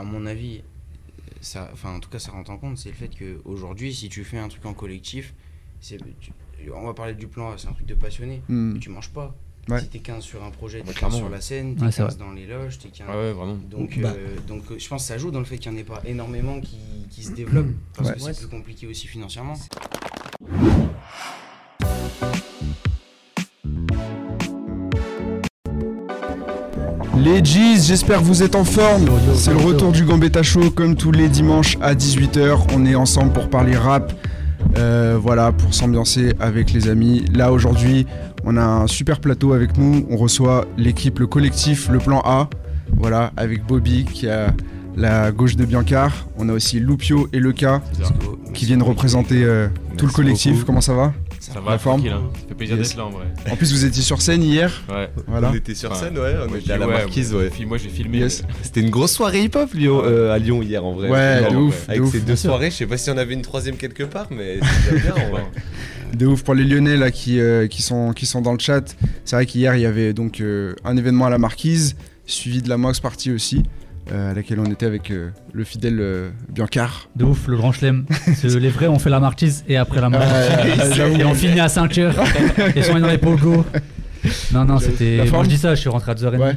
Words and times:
à 0.00 0.04
mon 0.04 0.26
avis, 0.26 0.62
ça, 1.40 1.70
enfin, 1.72 1.94
en 1.94 2.00
tout 2.00 2.10
cas, 2.10 2.18
ça 2.18 2.32
rentre 2.32 2.50
en 2.50 2.58
compte, 2.58 2.76
c'est 2.78 2.88
le 2.90 2.94
fait 2.94 3.10
qu'aujourd'hui, 3.16 3.94
si 3.94 4.08
tu 4.08 4.24
fais 4.24 4.38
un 4.38 4.48
truc 4.48 4.64
en 4.66 4.74
collectif, 4.74 5.34
c'est, 5.80 5.98
tu- 6.20 6.32
on 6.74 6.86
va 6.86 6.94
parler 6.94 7.14
du 7.14 7.26
plan, 7.26 7.52
A, 7.52 7.58
c'est 7.58 7.68
un 7.68 7.72
truc 7.72 7.86
de 7.86 7.94
passionné, 7.94 8.42
Hmm. 8.48 8.72
mais 8.74 8.78
tu 8.80 8.90
manges 8.90 9.10
pas. 9.10 9.34
Ouais. 9.68 9.80
Si 9.80 9.88
t'es 9.88 9.98
15 10.00 10.24
sur 10.24 10.42
un 10.42 10.50
projet, 10.50 10.80
t'es 10.80 10.86
Bah, 10.86 10.92
15 10.92 10.98
clairement, 10.98 11.16
sur 11.18 11.28
la 11.28 11.40
scène, 11.40 11.76
t'es 11.76 11.84
Ouais, 11.84 11.92
c'est 11.92 12.02
15 12.02 12.16
dans 12.18 12.32
les 12.32 12.46
loges, 12.46 12.78
t'es 12.78 12.88
15... 12.88 13.08
Ouais, 13.08 13.14
ouais, 13.14 13.32
vraiment. 13.32 13.54
Donc, 13.70 13.98
Bah. 14.00 14.12
euh, 14.16 14.36
donc 14.48 14.64
euh, 14.70 14.78
je 14.78 14.88
pense 14.88 15.02
que 15.02 15.08
ça 15.08 15.18
joue 15.18 15.30
dans 15.30 15.38
le 15.38 15.44
fait 15.44 15.58
qu'il 15.58 15.70
n'y 15.72 15.78
en 15.78 15.80
ait 15.80 15.84
pas 15.84 16.00
énormément 16.04 16.60
qui, 16.60 16.78
qui 17.10 17.22
se 17.22 17.32
développent, 17.32 17.72
parce 17.94 18.08
Ouais. 18.10 18.16
que 18.16 18.22
Ouais. 18.22 18.32
c'est 18.34 18.40
plus 18.40 18.48
compliqué 18.56 18.86
aussi 18.86 19.06
financièrement. 19.06 19.54
Les 27.22 27.42
G's, 27.42 27.86
j'espère 27.86 28.20
que 28.20 28.24
vous 28.24 28.42
êtes 28.42 28.54
en 28.54 28.64
forme. 28.64 29.06
C'est 29.34 29.50
le 29.52 29.58
retour 29.58 29.92
du 29.92 30.04
Gambetta 30.04 30.42
Show 30.42 30.70
comme 30.70 30.96
tous 30.96 31.12
les 31.12 31.28
dimanches 31.28 31.76
à 31.82 31.94
18h. 31.94 32.68
On 32.74 32.86
est 32.86 32.94
ensemble 32.94 33.32
pour 33.32 33.50
parler 33.50 33.76
rap. 33.76 34.12
Euh, 34.78 35.18
voilà, 35.20 35.52
pour 35.52 35.74
s'ambiancer 35.74 36.32
avec 36.40 36.72
les 36.72 36.88
amis. 36.88 37.24
Là 37.34 37.52
aujourd'hui, 37.52 38.06
on 38.44 38.56
a 38.56 38.62
un 38.62 38.86
super 38.86 39.20
plateau 39.20 39.52
avec 39.52 39.76
nous. 39.76 40.06
On 40.10 40.16
reçoit 40.16 40.64
l'équipe, 40.78 41.18
le 41.18 41.26
collectif, 41.26 41.90
le 41.90 41.98
plan 41.98 42.22
A. 42.24 42.48
Voilà, 42.96 43.32
avec 43.36 43.66
Bobby 43.66 44.04
qui 44.04 44.28
a 44.28 44.54
la 44.96 45.30
gauche 45.30 45.56
de 45.56 45.64
Biancar. 45.66 46.26
On 46.38 46.48
a 46.48 46.52
aussi 46.52 46.80
Loupio 46.80 47.28
et 47.32 47.38
Leca 47.38 47.82
qui 48.54 48.64
viennent 48.64 48.82
représenter 48.82 49.44
euh, 49.44 49.68
tout 49.98 50.06
le 50.06 50.12
collectif. 50.12 50.52
beaucoup. 50.52 50.66
Comment 50.66 50.80
ça 50.80 50.94
va? 50.94 51.12
Ça 51.52 51.56
La 51.56 51.72
va, 51.72 51.78
forme 51.78 52.02
tranquille. 52.02 52.16
Hein. 52.16 52.30
Ça 52.40 52.48
fait 52.48 52.54
plaisir 52.54 52.76
Yes. 52.76 52.88
d'être 52.90 52.96
là 52.98 53.04
en 53.06 53.10
vrai. 53.10 53.24
En 53.50 53.56
plus, 53.56 53.72
vous 53.72 53.84
étiez 53.84 54.02
sur 54.02 54.22
scène 54.22 54.42
hier. 54.42 54.82
Ouais. 54.88 55.10
Voilà. 55.26 55.50
On 55.50 55.54
était 55.54 55.74
sur 55.74 55.90
Enfin, 55.90 56.04
scène, 56.06 56.18
ouais, 56.18 56.34
on 56.44 56.48
Moi, 56.48 56.58
était 56.58 56.72
à 56.72 56.78
la 56.78 56.86
marquise, 56.86 57.34
ouais. 57.34 57.50
Moi 57.66 57.76
j'ai 57.78 57.88
filmé. 57.88 58.18
Yes. 58.18 58.42
C'était 58.62 58.80
une 58.80 58.90
grosse 58.90 59.12
soirée 59.12 59.42
hip-hop 59.42 59.72
Lyon, 59.74 60.02
euh, 60.04 60.32
à 60.32 60.38
Lyon 60.38 60.62
hier 60.62 60.84
en 60.84 60.92
vrai. 60.92 61.08
Ouais, 61.10 61.50
de 61.50 61.56
ouf, 61.56 61.86
de 61.86 61.90
Avec 61.90 62.02
ouf. 62.04 62.12
ces 62.12 62.20
deux 62.20 62.36
soirées, 62.36 62.70
je 62.70 62.76
sais 62.76 62.86
pas 62.86 62.96
si 62.96 63.10
on 63.10 63.16
avait 63.18 63.34
une 63.34 63.42
troisième 63.42 63.76
quelque 63.76 64.04
part, 64.04 64.28
mais 64.30 64.60
c'était 64.84 65.00
bien 65.00 65.14
en 65.14 65.30
vrai. 65.30 65.42
De 66.14 66.26
ouf 66.26 66.42
pour 66.42 66.54
les 66.54 66.64
Lyonnais 66.64 66.96
là 66.96 67.10
qui, 67.10 67.38
euh, 67.40 67.66
qui, 67.68 67.82
sont, 67.82 68.12
qui 68.12 68.26
sont 68.26 68.40
dans 68.40 68.52
le 68.52 68.58
chat. 68.58 68.96
C'est 69.24 69.36
vrai 69.36 69.46
qu'hier 69.46 69.74
il 69.76 69.82
y 69.82 69.86
avait 69.86 70.12
donc 70.12 70.40
euh, 70.40 70.74
un 70.84 70.96
événement 70.96 71.26
à 71.26 71.30
la 71.30 71.38
Marquise, 71.38 71.96
suivi 72.26 72.62
de 72.62 72.68
la 72.68 72.76
Mox 72.76 72.98
Party 73.00 73.30
aussi, 73.32 73.62
à 74.12 74.34
laquelle 74.34 74.58
on 74.60 74.64
était 74.64 74.86
avec 74.86 75.10
euh, 75.10 75.30
le 75.52 75.64
fidèle 75.64 75.98
euh, 76.00 76.30
Biancar. 76.48 77.08
De 77.16 77.24
ouf, 77.24 77.46
le 77.46 77.56
grand 77.56 77.72
chelem. 77.72 78.06
Les 78.42 78.68
vrais, 78.68 78.88
on 78.88 78.98
fait 78.98 79.10
la 79.10 79.20
marquise 79.20 79.64
et 79.68 79.76
après 79.76 80.00
la 80.00 80.08
marquise. 80.08 80.94
j'avoue. 80.94 81.16
et 81.16 81.24
on 81.24 81.34
finit 81.34 81.60
à 81.60 81.68
5h. 81.68 82.12
et 82.76 82.82
sont 82.82 82.98
dans 82.98 83.06
les 83.06 83.18
pogos. 83.18 83.64
Non, 84.52 84.64
non, 84.64 84.78
c'était. 84.78 85.24
Moi 85.30 85.44
je 85.44 85.48
dis 85.48 85.58
ça, 85.58 85.74
je 85.74 85.80
suis 85.80 85.88
rentré 85.88 86.12
à 86.12 86.14
2h30. 86.14 86.38
Ouais. 86.38 86.56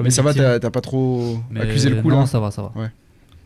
Mais 0.00 0.10
ça 0.10 0.22
va, 0.22 0.34
t'as 0.34 0.70
pas 0.70 0.80
trop 0.80 1.38
Mais 1.50 1.60
accusé 1.60 1.90
le 1.90 2.02
coup 2.02 2.08
Non, 2.10 2.20
là 2.20 2.26
ça 2.26 2.40
va, 2.40 2.50
ça 2.50 2.62
va. 2.62 2.72
Ouais. 2.80 2.90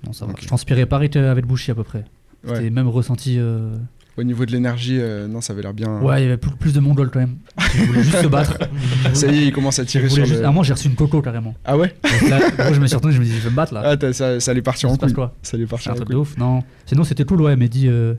Non, 0.06 0.12
ça 0.12 0.26
va. 0.26 0.32
Je 0.40 0.46
transpirais 0.46 0.86
pareil 0.86 1.10
avec 1.16 1.44
Bouchy 1.46 1.70
à 1.70 1.74
peu 1.74 1.84
près. 1.84 2.04
Ouais. 2.46 2.54
C'était 2.56 2.70
même 2.70 2.88
ressenti. 2.88 3.36
euh, 3.38 3.74
Au 4.18 4.24
niveau 4.24 4.44
de 4.44 4.50
l'énergie, 4.52 4.98
euh, 5.00 5.28
non, 5.28 5.40
ça 5.40 5.52
avait 5.52 5.62
l'air 5.62 5.72
bien. 5.72 6.00
Ouais, 6.00 6.20
il 6.20 6.24
y 6.24 6.26
avait 6.26 6.36
plus, 6.36 6.50
plus 6.50 6.72
de 6.74 6.80
mongols 6.80 7.08
quand 7.10 7.20
même. 7.20 7.36
Ils 7.76 7.86
voulaient 7.86 8.02
juste 8.02 8.20
se 8.20 8.26
battre. 8.26 8.58
Ça 9.14 9.28
y 9.28 9.38
est, 9.38 9.46
il 9.46 9.52
commence 9.52 9.78
à 9.78 9.82
Ils 9.82 9.86
tirer 9.86 10.08
sur 10.08 10.24
juste- 10.24 10.40
le. 10.40 10.44
Un 10.44 10.48
moment, 10.48 10.62
j'ai 10.64 10.72
reçu 10.72 10.88
une 10.88 10.96
coco 10.96 11.22
carrément. 11.22 11.54
Ah 11.64 11.78
ouais 11.78 11.94
Donc 12.02 12.28
là, 12.30 12.38
gros, 12.58 12.74
je 12.74 12.80
me 12.80 12.86
suis 12.88 12.96
retourné, 12.96 13.14
je 13.14 13.20
me 13.20 13.24
dis, 13.24 13.32
je 13.36 13.44
vais 13.44 13.50
me 13.50 13.54
battre 13.56 13.72
là. 13.74 13.82
Ah, 13.84 13.96
t'as- 13.96 14.12
ça, 14.12 14.40
ça 14.40 14.50
allait 14.50 14.60
partir 14.62 14.88
Ça 14.88 14.92
en 14.92 14.96
se 14.96 15.00
passe 15.00 15.10
couille. 15.12 15.14
quoi 15.14 15.34
Ça 15.42 15.56
allait 15.56 15.64
C'est 15.66 15.70
partir 15.70 15.90
un 15.92 15.94
en 15.94 15.96
truc 15.96 16.08
de 16.08 16.14
couille. 16.14 16.20
ouf, 16.22 16.36
non. 16.36 16.62
Sinon, 16.86 17.04
c'était 17.04 17.24
cool, 17.24 17.40
ouais. 17.42 17.54
Mehdi 17.56 17.86
euh, 17.88 18.14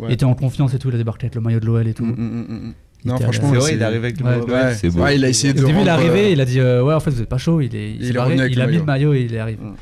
Ouais. 0.00 0.12
était 0.12 0.24
en 0.24 0.34
confiance 0.34 0.74
et 0.74 0.78
tout, 0.80 0.88
il 0.88 0.94
a 0.96 0.98
débarqué 0.98 1.26
avec 1.26 1.36
le 1.36 1.40
maillot 1.40 1.60
de 1.60 1.66
l'OL 1.66 1.86
et 1.86 1.94
tout. 1.94 2.04
Mm, 2.04 2.10
mm, 2.10 2.14
mm, 2.48 2.54
mm. 2.54 2.72
Non, 3.04 3.14
était 3.14 3.24
à 3.24 3.26
franchement, 3.32 3.50
C'est 3.52 3.58
vrai, 3.60 3.74
il 3.74 3.80
est 3.80 3.84
arrivé 3.84 4.06
avec 4.08 4.18
le 4.18 4.24
Ouais. 4.26 4.30
maillot. 4.38 4.46
Ouais. 4.48 4.74
c'est 4.74 4.90
beau. 4.90 5.02
Ouais, 5.02 5.14
il 5.16 5.24
a 5.24 5.28
essayé 5.28 5.52
Au 5.52 5.56
de. 5.56 5.60
début, 5.60 5.70
il 5.70 5.74
est 5.74 5.78
rendre, 5.78 5.90
arrivé, 5.92 6.24
euh, 6.24 6.30
il 6.30 6.40
a 6.40 6.44
dit 6.44 6.58
euh, 6.58 6.82
Ouais, 6.82 6.94
en 6.94 7.00
fait, 7.00 7.10
vous 7.10 7.22
êtes 7.22 7.28
pas 7.28 7.38
chaud. 7.38 7.60
Il, 7.60 7.76
est, 7.76 7.90
il, 7.90 7.96
Il 8.00 8.04
s'est 8.06 8.10
est 8.10 8.12
barré, 8.14 8.26
revenu 8.30 8.40
avec 8.40 8.52
il 8.54 8.56
le 8.58 8.62
a 8.62 8.66
mis 8.66 8.72
maillot. 8.72 8.80
le 8.80 8.86
maillot 8.86 9.14
et 9.14 9.20
il 9.22 9.34
est 9.34 9.38
arrivé. 9.38 9.58
Mm. 9.62 9.74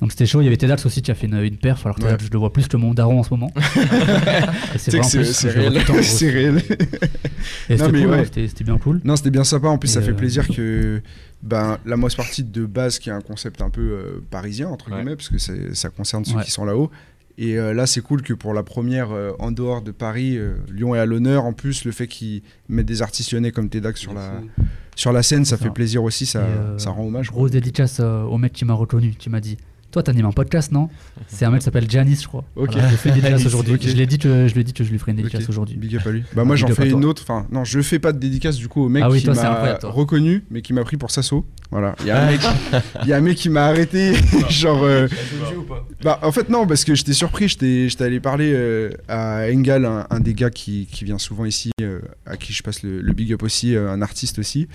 Donc 0.00 0.12
c'était 0.12 0.26
chaud. 0.26 0.40
Il 0.40 0.44
y 0.44 0.46
avait 0.46 0.56
Tedax 0.56 0.86
aussi 0.86 1.02
qui 1.02 1.10
a 1.10 1.14
fait 1.14 1.26
une, 1.26 1.38
une 1.42 1.56
perf, 1.56 1.84
alors 1.84 1.96
que 1.98 2.04
Ouais. 2.04 2.16
Je 2.20 2.30
le 2.30 2.38
vois 2.38 2.52
plus 2.52 2.68
que 2.68 2.76
mon 2.76 2.94
daron 2.94 3.18
en 3.18 3.22
ce 3.24 3.30
moment. 3.30 3.52
C'est 4.76 4.92
réel. 5.00 5.26
C'est 6.02 6.30
réel. 6.30 6.62
C'était 7.68 7.76
cool, 7.88 8.06
ouais. 8.10 8.24
c'était 8.32 8.64
bien 8.64 8.78
cool. 8.78 9.00
Non, 9.04 9.16
c'était 9.16 9.30
bien 9.30 9.44
sympa. 9.44 9.68
En 9.68 9.78
plus, 9.78 9.90
Et 9.90 9.94
ça 9.94 10.02
fait 10.02 10.10
euh, 10.10 10.14
plaisir 10.14 10.46
que 10.48 11.00
ben, 11.42 11.78
la 11.84 11.96
Moss 11.96 12.14
Party 12.14 12.44
de 12.44 12.64
base, 12.66 12.98
qui 12.98 13.08
est 13.10 13.12
un 13.12 13.20
concept 13.20 13.62
un 13.62 13.70
peu 13.70 13.80
euh, 13.80 14.24
parisien, 14.30 14.68
entre 14.68 14.90
Ouais. 14.90 14.96
guillemets, 14.98 15.16
parce 15.16 15.28
que 15.28 15.38
ça 15.38 15.88
concerne 15.90 16.24
ceux 16.24 16.36
Ouais. 16.36 16.44
qui 16.44 16.50
sont 16.50 16.64
là-haut. 16.64 16.90
Et 17.40 17.56
euh, 17.56 17.72
là, 17.72 17.86
c'est 17.86 18.00
cool 18.00 18.22
que 18.22 18.32
pour 18.34 18.52
la 18.52 18.64
première 18.64 19.12
euh, 19.12 19.30
en 19.38 19.52
dehors 19.52 19.80
de 19.82 19.92
Paris, 19.92 20.36
euh, 20.36 20.54
Lyon 20.72 20.94
est 20.96 20.98
à 20.98 21.06
l'honneur. 21.06 21.44
En 21.44 21.52
plus, 21.52 21.84
le 21.84 21.92
fait 21.92 22.08
qu'ils 22.08 22.42
mettent 22.68 22.86
des 22.86 23.00
artistes 23.00 23.30
lyonnais 23.32 23.52
comme 23.52 23.68
Tedax 23.68 24.00
sur 24.00 24.12
la, 24.12 24.40
sur 24.96 25.12
la 25.12 25.22
scène, 25.22 25.44
ça 25.44 25.56
fait 25.56 25.70
plaisir 25.70 26.02
aussi. 26.02 26.26
Ça, 26.26 26.40
euh, 26.40 26.76
rend 26.86 27.06
hommage. 27.06 27.30
Grosse 27.30 27.52
dédicace 27.52 27.98
euh, 28.00 28.22
au 28.22 28.38
mec 28.38 28.52
qui 28.52 28.64
m'a 28.64 28.74
reconnu, 28.74 29.10
qui 29.16 29.30
m'a 29.30 29.38
dit 29.40 29.56
Toi, 29.90 30.02
t'animes 30.02 30.26
un 30.26 30.32
podcast, 30.32 30.70
non 30.70 30.90
C'est 31.28 31.46
un 31.46 31.50
mec 31.50 31.60
qui 31.60 31.64
s'appelle 31.64 31.90
Janice, 31.90 32.22
je 32.22 32.28
crois. 32.28 32.44
Ok. 32.56 32.72
Voilà, 32.72 32.88
je 32.88 32.90
lui 32.92 32.96
fais 32.98 33.08
une 33.08 33.14
dédicace 33.20 33.46
aujourd'hui. 33.46 33.78
Je 33.80 33.96
l'ai 33.96 34.06
dit 34.06 34.18
que 34.18 34.46
je 34.46 34.52
lui 34.54 34.60
ai 34.60 34.64
dit 34.64 34.72
que 34.74 34.84
je 34.84 34.90
lui 34.90 34.98
ferai 34.98 35.12
une 35.12 35.16
dédicace 35.18 35.48
aujourd'hui. 35.48 35.76
Big 35.76 35.96
up 35.96 36.06
à 36.06 36.10
lui. 36.10 36.24
Bah, 36.36 36.44
moi, 36.44 36.56
j'en 36.56 36.68
fais 36.68 36.90
une 36.90 37.04
autre. 37.06 37.22
Enfin, 37.22 37.46
non, 37.50 37.64
je 37.64 37.80
fais 37.80 37.98
pas 37.98 38.12
de 38.12 38.18
dédicace 38.18 38.56
du 38.56 38.68
coup 38.68 38.82
au 38.84 38.88
mec 38.90 39.02
Ah 39.06 39.10
oui, 39.10 39.20
qui 39.20 39.26
m'a 39.28 39.78
reconnu, 39.84 40.44
mais 40.50 40.60
qui 40.62 40.72
m'a 40.74 40.84
pris 40.84 40.96
pour 40.98 41.10
Sasso. 41.10 41.46
Voilà. 41.70 41.94
Il 42.00 42.06
y 42.06 42.10
a 42.10 42.22
un 42.22 42.30
mec, 42.30 42.40
il 43.02 43.08
y 43.08 43.12
a 43.12 43.16
un 43.16 43.20
mec 43.20 43.36
qui 43.36 43.48
m'a 43.48 43.66
arrêté. 43.66 44.12
genre. 44.50 44.82
euh, 44.84 45.08
Bah, 46.02 46.18
en 46.22 46.32
fait, 46.32 46.48
non, 46.48 46.66
parce 46.66 46.84
que 46.84 46.94
j'étais 46.94 47.12
surpris. 47.12 47.48
J'étais 47.48 47.88
j'étais 47.88 48.04
allé 48.04 48.20
parler 48.20 48.52
euh, 48.54 48.90
à 49.08 49.46
Engal, 49.52 49.84
un, 49.86 50.06
un 50.10 50.20
des 50.20 50.34
gars 50.34 50.50
qui, 50.50 50.86
qui 50.90 51.04
vient 51.04 51.18
souvent 51.18 51.44
ici, 51.44 51.70
euh, 51.80 52.00
à 52.26 52.36
qui 52.36 52.52
je 52.52 52.62
passe 52.62 52.82
le, 52.82 53.00
le 53.00 53.12
big 53.14 53.32
up 53.32 53.42
aussi, 53.42 53.74
euh, 53.74 53.90
un 53.90 54.02
artiste 54.02 54.38
aussi, 54.38 54.68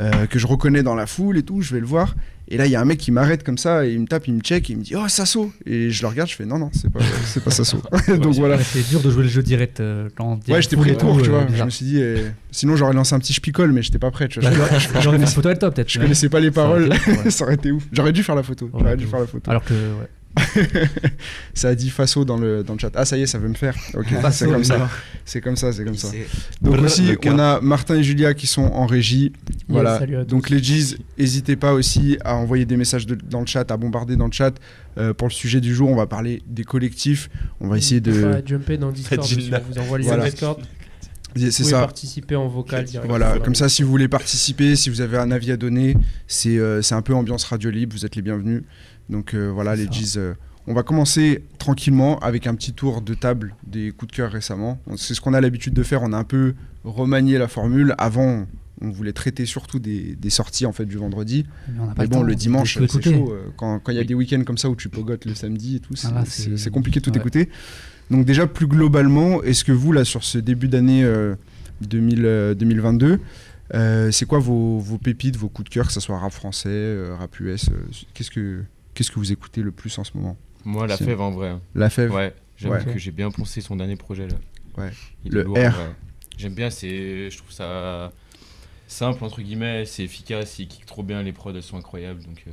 euh, 0.00 0.26
que 0.26 0.38
je 0.38 0.46
reconnais 0.46 0.82
dans 0.82 0.94
la 0.94 1.06
foule 1.06 1.38
et 1.38 1.42
tout. 1.42 1.60
Je 1.62 1.72
vais 1.74 1.80
le 1.80 1.86
voir. 1.86 2.14
Et 2.50 2.56
là, 2.56 2.64
il 2.64 2.72
y 2.72 2.76
a 2.76 2.80
un 2.80 2.84
mec 2.86 2.98
qui 2.98 3.10
m'arrête 3.12 3.44
comme 3.44 3.58
ça, 3.58 3.84
et 3.86 3.92
il 3.92 4.00
me 4.00 4.06
tape, 4.06 4.26
il 4.26 4.32
me 4.34 4.40
check, 4.40 4.70
et 4.70 4.72
il 4.72 4.78
me 4.78 4.82
dit 4.82 4.94
Oh, 4.96 5.06
Sasso 5.08 5.52
Et 5.66 5.90
je 5.90 6.00
le 6.02 6.08
regarde, 6.08 6.30
je 6.30 6.34
fais 6.34 6.46
Non, 6.46 6.58
non, 6.58 6.70
c'est 6.72 6.90
pas, 6.90 7.00
c'est 7.26 7.44
pas 7.44 7.50
Sasso. 7.50 7.76
Donc 8.08 8.34
voilà. 8.36 8.56
Ouais, 8.56 8.62
C'est 8.64 8.88
dur 8.88 9.00
de 9.00 9.10
jouer 9.10 9.24
le 9.24 9.28
jeu 9.28 9.42
direct. 9.42 9.80
euh, 9.80 10.08
quand 10.16 10.40
Ouais, 10.48 10.62
j'étais 10.62 10.76
pris 10.76 10.88
et 10.90 10.92
le 10.94 10.98
court, 10.98 11.16
tout, 11.18 11.24
tu 11.24 11.28
euh, 11.30 11.32
vois. 11.32 11.46
Je 11.54 11.62
me 11.62 11.68
suis 11.70 11.84
dit, 11.84 12.00
euh, 12.00 12.30
sinon 12.50 12.74
j'aurais 12.76 12.94
lancé 12.94 13.14
un 13.14 13.18
petit 13.18 13.34
spicole, 13.34 13.72
mais 13.72 13.82
j'étais 13.82 13.98
pas 13.98 14.10
prêt. 14.10 14.28
Tu 14.28 14.40
vois. 14.40 14.48
Bah, 14.50 14.56
Je- 14.56 14.78
J'aurais 14.88 15.02
j'aurais 15.02 15.16
fait 15.18 15.22
une 15.24 15.28
photo 15.28 15.48
peut-être. 15.70 15.90
je 15.90 15.98
connaissais 16.00 16.28
pas 16.30 16.40
les 16.40 16.50
paroles, 16.50 16.88
ouais. 16.88 17.30
ça 17.30 17.44
aurait 17.44 17.54
été 17.54 17.70
ouf. 17.70 17.84
J'aurais 17.92 18.12
dû 18.12 18.22
faire 18.22 18.34
la 18.34 18.42
photo. 18.42 18.64
Ouais, 18.66 18.80
J'aurais 18.80 18.96
dû 18.96 19.06
faire 19.06 19.20
la 19.20 19.26
photo. 19.26 19.50
Alors 19.50 19.64
que, 19.64 19.74
ouais. 19.74 20.08
Ça 21.54 21.68
a 21.68 21.74
dit 21.74 21.90
Faso 21.90 22.24
dans 22.24 22.36
le, 22.36 22.62
dans 22.62 22.74
le 22.74 22.78
chat. 22.78 22.90
Ah, 22.94 23.04
ça 23.04 23.16
y 23.16 23.22
est, 23.22 23.26
ça 23.26 23.38
veut 23.38 23.48
me 23.48 23.54
faire. 23.54 23.74
Ok, 23.94 24.06
c'est 24.30 24.46
comme 24.46 24.64
ça. 24.64 24.88
C'est 25.24 25.40
comme 25.40 25.56
ça, 25.56 25.72
c'est 25.72 25.84
comme 25.84 25.96
ça. 25.96 26.08
Donc 26.62 26.80
aussi, 26.80 27.16
on 27.26 27.38
a 27.38 27.60
Martin 27.60 27.96
et 27.96 28.02
Julia 28.02 28.34
qui 28.34 28.46
sont 28.46 28.62
en 28.62 28.86
régie. 28.86 29.32
Voilà. 29.68 29.98
salut 29.98 30.16
à 30.16 30.24
tous. 30.24 30.30
Donc 30.30 30.50
les 30.50 30.60
G's, 30.60 30.96
n'hésitez 31.18 31.56
pas 31.56 31.72
aussi 31.72 32.18
à 32.24 32.36
envoyer 32.36 32.64
des 32.64 32.76
messages 32.76 33.06
de- 33.06 33.14
dans 33.14 33.40
le 33.40 33.46
chat, 33.46 33.70
à 33.70 33.76
bombarder 33.76 34.16
dans 34.16 34.26
le 34.26 34.32
chat. 34.32 34.54
Euh, 34.96 35.12
pour 35.14 35.28
le 35.28 35.32
sujet 35.32 35.60
du 35.60 35.74
jour, 35.74 35.88
on 35.90 35.96
va 35.96 36.06
parler 36.06 36.42
des 36.46 36.64
collectifs. 36.64 37.28
On 37.60 37.68
va 37.68 37.78
essayer 37.78 38.00
de. 38.00 38.42
jumper 38.46 38.78
dans 38.78 38.88
le 38.88 38.92
Discord. 38.94 39.20
On 39.22 39.72
vous 39.72 39.78
envoie 39.78 39.98
les 39.98 40.04
Voilà. 40.04 40.30
Discord. 40.30 40.60
Vous 41.36 41.50
C'est 41.50 41.62
pouvez 41.62 41.70
ça. 41.74 41.80
participer 41.80 42.36
en 42.36 42.48
vocal 42.48 42.84
directement. 42.84 43.16
Voilà, 43.16 43.38
comme 43.38 43.54
ça, 43.54 43.68
si 43.68 43.82
vous 43.82 43.90
voulez 43.90 44.08
participer, 44.08 44.74
si 44.76 44.88
vous 44.88 45.02
avez 45.02 45.18
un 45.18 45.30
avis 45.30 45.52
à 45.52 45.56
donner, 45.58 45.94
c'est 46.26 46.56
euh, 46.58 46.80
c'est 46.82 46.94
un 46.94 47.02
peu 47.02 47.14
ambiance 47.14 47.44
radio 47.44 47.70
libre, 47.70 47.94
vous 47.94 48.06
êtes 48.06 48.16
les 48.16 48.22
bienvenus. 48.22 48.62
Donc 49.10 49.34
euh, 49.34 49.48
voilà, 49.52 49.74
les. 49.76 49.86
G's. 49.86 50.16
euh, 50.16 50.34
on 50.66 50.74
va 50.74 50.82
commencer 50.82 51.44
tranquillement 51.58 52.18
avec 52.18 52.46
un 52.46 52.54
petit 52.54 52.74
tour 52.74 53.00
de 53.00 53.14
table 53.14 53.54
des 53.66 53.90
coups 53.90 54.10
de 54.12 54.16
cœur 54.16 54.30
récemment. 54.30 54.78
C'est 54.96 55.14
ce 55.14 55.20
qu'on 55.22 55.32
a 55.32 55.40
l'habitude 55.40 55.72
de 55.72 55.82
faire, 55.82 56.02
on 56.02 56.12
a 56.12 56.16
un 56.18 56.24
peu 56.24 56.54
remanié 56.84 57.38
la 57.38 57.48
formule. 57.48 57.94
Avant, 57.96 58.46
on 58.82 58.90
voulait 58.90 59.14
traiter 59.14 59.46
surtout 59.46 59.78
des, 59.78 60.14
des 60.14 60.28
sorties 60.30 60.66
en 60.66 60.72
fait 60.72 60.84
du 60.84 60.98
vendredi. 60.98 61.46
Mais, 61.68 61.80
on 61.80 61.86
n'a 61.86 61.94
pas 61.94 62.02
Mais 62.02 62.08
le 62.08 62.10
bon, 62.10 62.22
le 62.22 62.34
dimanche, 62.34 62.76
c'est 62.78 63.02
chaud. 63.02 63.32
euh, 63.32 63.48
Quand 63.56 63.78
quand 63.78 63.92
il 63.92 63.96
y 63.96 64.00
a 64.00 64.04
des 64.04 64.12
week-ends 64.14 64.42
comme 64.44 64.58
ça 64.58 64.68
où 64.68 64.76
tu 64.76 64.90
pogotes 64.90 65.24
le 65.24 65.34
samedi 65.34 65.76
et 65.76 65.80
tout, 65.80 65.96
c'est 65.96 66.08
Ah 66.14 66.24
c'est- 66.26 66.70
compliqué 66.70 67.00
de 67.00 67.04
tout 67.06 67.10
ouais. 67.12 67.18
écouter. 67.18 67.48
Donc 68.10 68.26
déjà, 68.26 68.46
plus 68.46 68.66
globalement, 68.66 69.42
est-ce 69.42 69.64
que 69.64 69.72
vous, 69.72 69.92
là, 69.92 70.04
sur 70.04 70.22
ce 70.22 70.36
début 70.36 70.68
d'année 70.68 71.02
euh, 71.02 71.34
2000, 71.80 72.24
euh, 72.26 72.54
2022, 72.54 73.20
euh, 73.74 74.10
c'est 74.10 74.26
quoi 74.26 74.38
vos, 74.38 74.78
vos 74.78 74.98
pépites, 74.98 75.36
vos 75.36 75.48
coups 75.48 75.68
de 75.70 75.74
cœur, 75.74 75.86
que 75.86 75.92
ce 75.94 76.00
soit 76.00 76.18
rap 76.18 76.32
français, 76.32 76.94
rap 77.18 77.38
US 77.40 77.70
Qu'est-ce 78.12 78.30
que 78.30 78.64
qu'est-ce 78.98 79.10
que 79.12 79.18
vous 79.20 79.30
écoutez 79.32 79.62
le 79.62 79.70
plus 79.70 79.96
en 79.98 80.04
ce 80.04 80.10
moment 80.16 80.36
Moi, 80.64 80.86
la 80.88 80.96
fève 80.96 81.20
en 81.20 81.30
vrai. 81.30 81.54
La 81.76 81.88
Fève 81.88 82.12
Ouais, 82.12 82.34
Ouais. 82.64 82.84
que 82.84 82.98
j'ai 82.98 83.12
bien 83.12 83.30
poncé 83.30 83.60
son 83.60 83.76
dernier 83.76 83.94
projet 83.94 84.26
là. 84.26 84.34
Ouais. 84.82 84.90
Il 85.24 85.32
Le 85.32 85.44
lourd, 85.44 85.56
R. 85.56 85.74
J'aime 86.36 86.54
bien, 86.54 86.70
c'est, 86.70 87.30
je 87.30 87.36
trouve 87.38 87.52
ça 87.52 88.10
simple 88.88 89.22
entre 89.22 89.40
guillemets, 89.42 89.84
c'est 89.84 90.02
efficace, 90.02 90.58
il 90.58 90.66
kick 90.66 90.84
trop 90.86 91.02
bien, 91.04 91.22
les 91.22 91.32
prods 91.32 91.52
elles 91.54 91.62
sont 91.62 91.76
incroyables 91.76 92.20
donc 92.24 92.42
euh, 92.48 92.50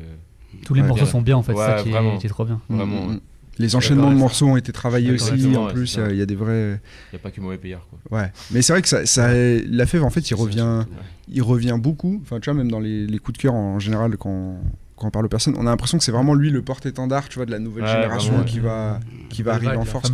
Tous 0.65 0.73
les 0.75 0.81
morceaux 0.83 1.05
sont 1.05 1.21
bien 1.21 1.37
en 1.37 1.41
fait, 1.43 1.53
c'est 1.53 1.57
Ouais, 1.59 1.65
ça 1.77 1.81
qui 1.83 1.89
est, 1.89 1.91
vraiment. 1.93 2.19
est 2.19 2.27
trop 2.27 2.45
bien. 2.45 2.61
vraiment, 2.69 2.85
Mm, 2.85 3.05
mm, 3.05 3.09
ouais. 3.09 3.15
mm. 3.15 3.21
Les 3.57 3.75
enchaînements 3.77 4.11
de 4.11 4.17
morceaux 4.17 4.47
ont 4.47 4.57
été 4.57 4.73
travaillés 4.73 5.11
aussi. 5.11 5.31
En 5.55 5.67
plus, 5.69 5.93
il 5.95 5.99
y 5.99 6.03
a- 6.03 6.07
c'est 6.09 6.13
il 6.13 6.17
y, 6.17 6.21
a 6.21 6.25
des 6.25 6.35
vrais. 6.35 6.81
y 7.13 7.15
a 7.15 7.19
pas 7.19 7.31
que 7.31 7.39
mauvais 7.39 7.57
payard 7.57 7.87
quoi. 7.89 8.19
Ouais. 8.19 8.29
Mais 8.51 8.61
c'est 8.61 8.73
vrai 8.73 8.81
que 8.81 8.87
ça, 8.89 9.05
ça- 9.05 9.31
la 9.33 9.85
Fève, 9.85 10.03
en 10.03 10.09
fait, 10.09 10.29
il 10.29 10.33
revient, 10.35 10.83
il 11.29 11.41
revient 11.41 11.77
beaucoup. 11.79 12.19
Enfin, 12.21 12.39
tu 12.41 12.49
vois, 12.51 12.53
même 12.57 12.69
dans 12.69 12.81
les, 12.81 13.07
les 13.07 13.17
coups 13.17 13.37
de 13.37 13.41
cœur 13.41 13.53
en 13.53 13.79
général, 13.79 14.17
quand, 14.17 14.59
quand 14.95 15.07
on 15.07 15.11
parle 15.11 15.25
aux 15.25 15.29
personnes, 15.29 15.55
on 15.57 15.61
a 15.61 15.69
l'importation 15.71 15.97
que 15.97 16.03
c'est 16.03 16.11
vraiment 16.11 16.33
lui 16.35 16.49
le 16.51 16.61
porte-étendard, 16.61 17.27
tu 17.29 17.35
vois, 17.35 17.45
de 17.45 17.51
la 17.51 17.59
nouvelle 17.59 17.83
Ouais, 17.85 17.91
génération 17.91 18.43
qui 18.43 18.59
va, 18.59 18.99
qui 19.29 19.43
va 19.43 19.53
arriver 19.53 19.67
vague, 19.73 19.79
en 19.79 19.85
force. 19.85 20.11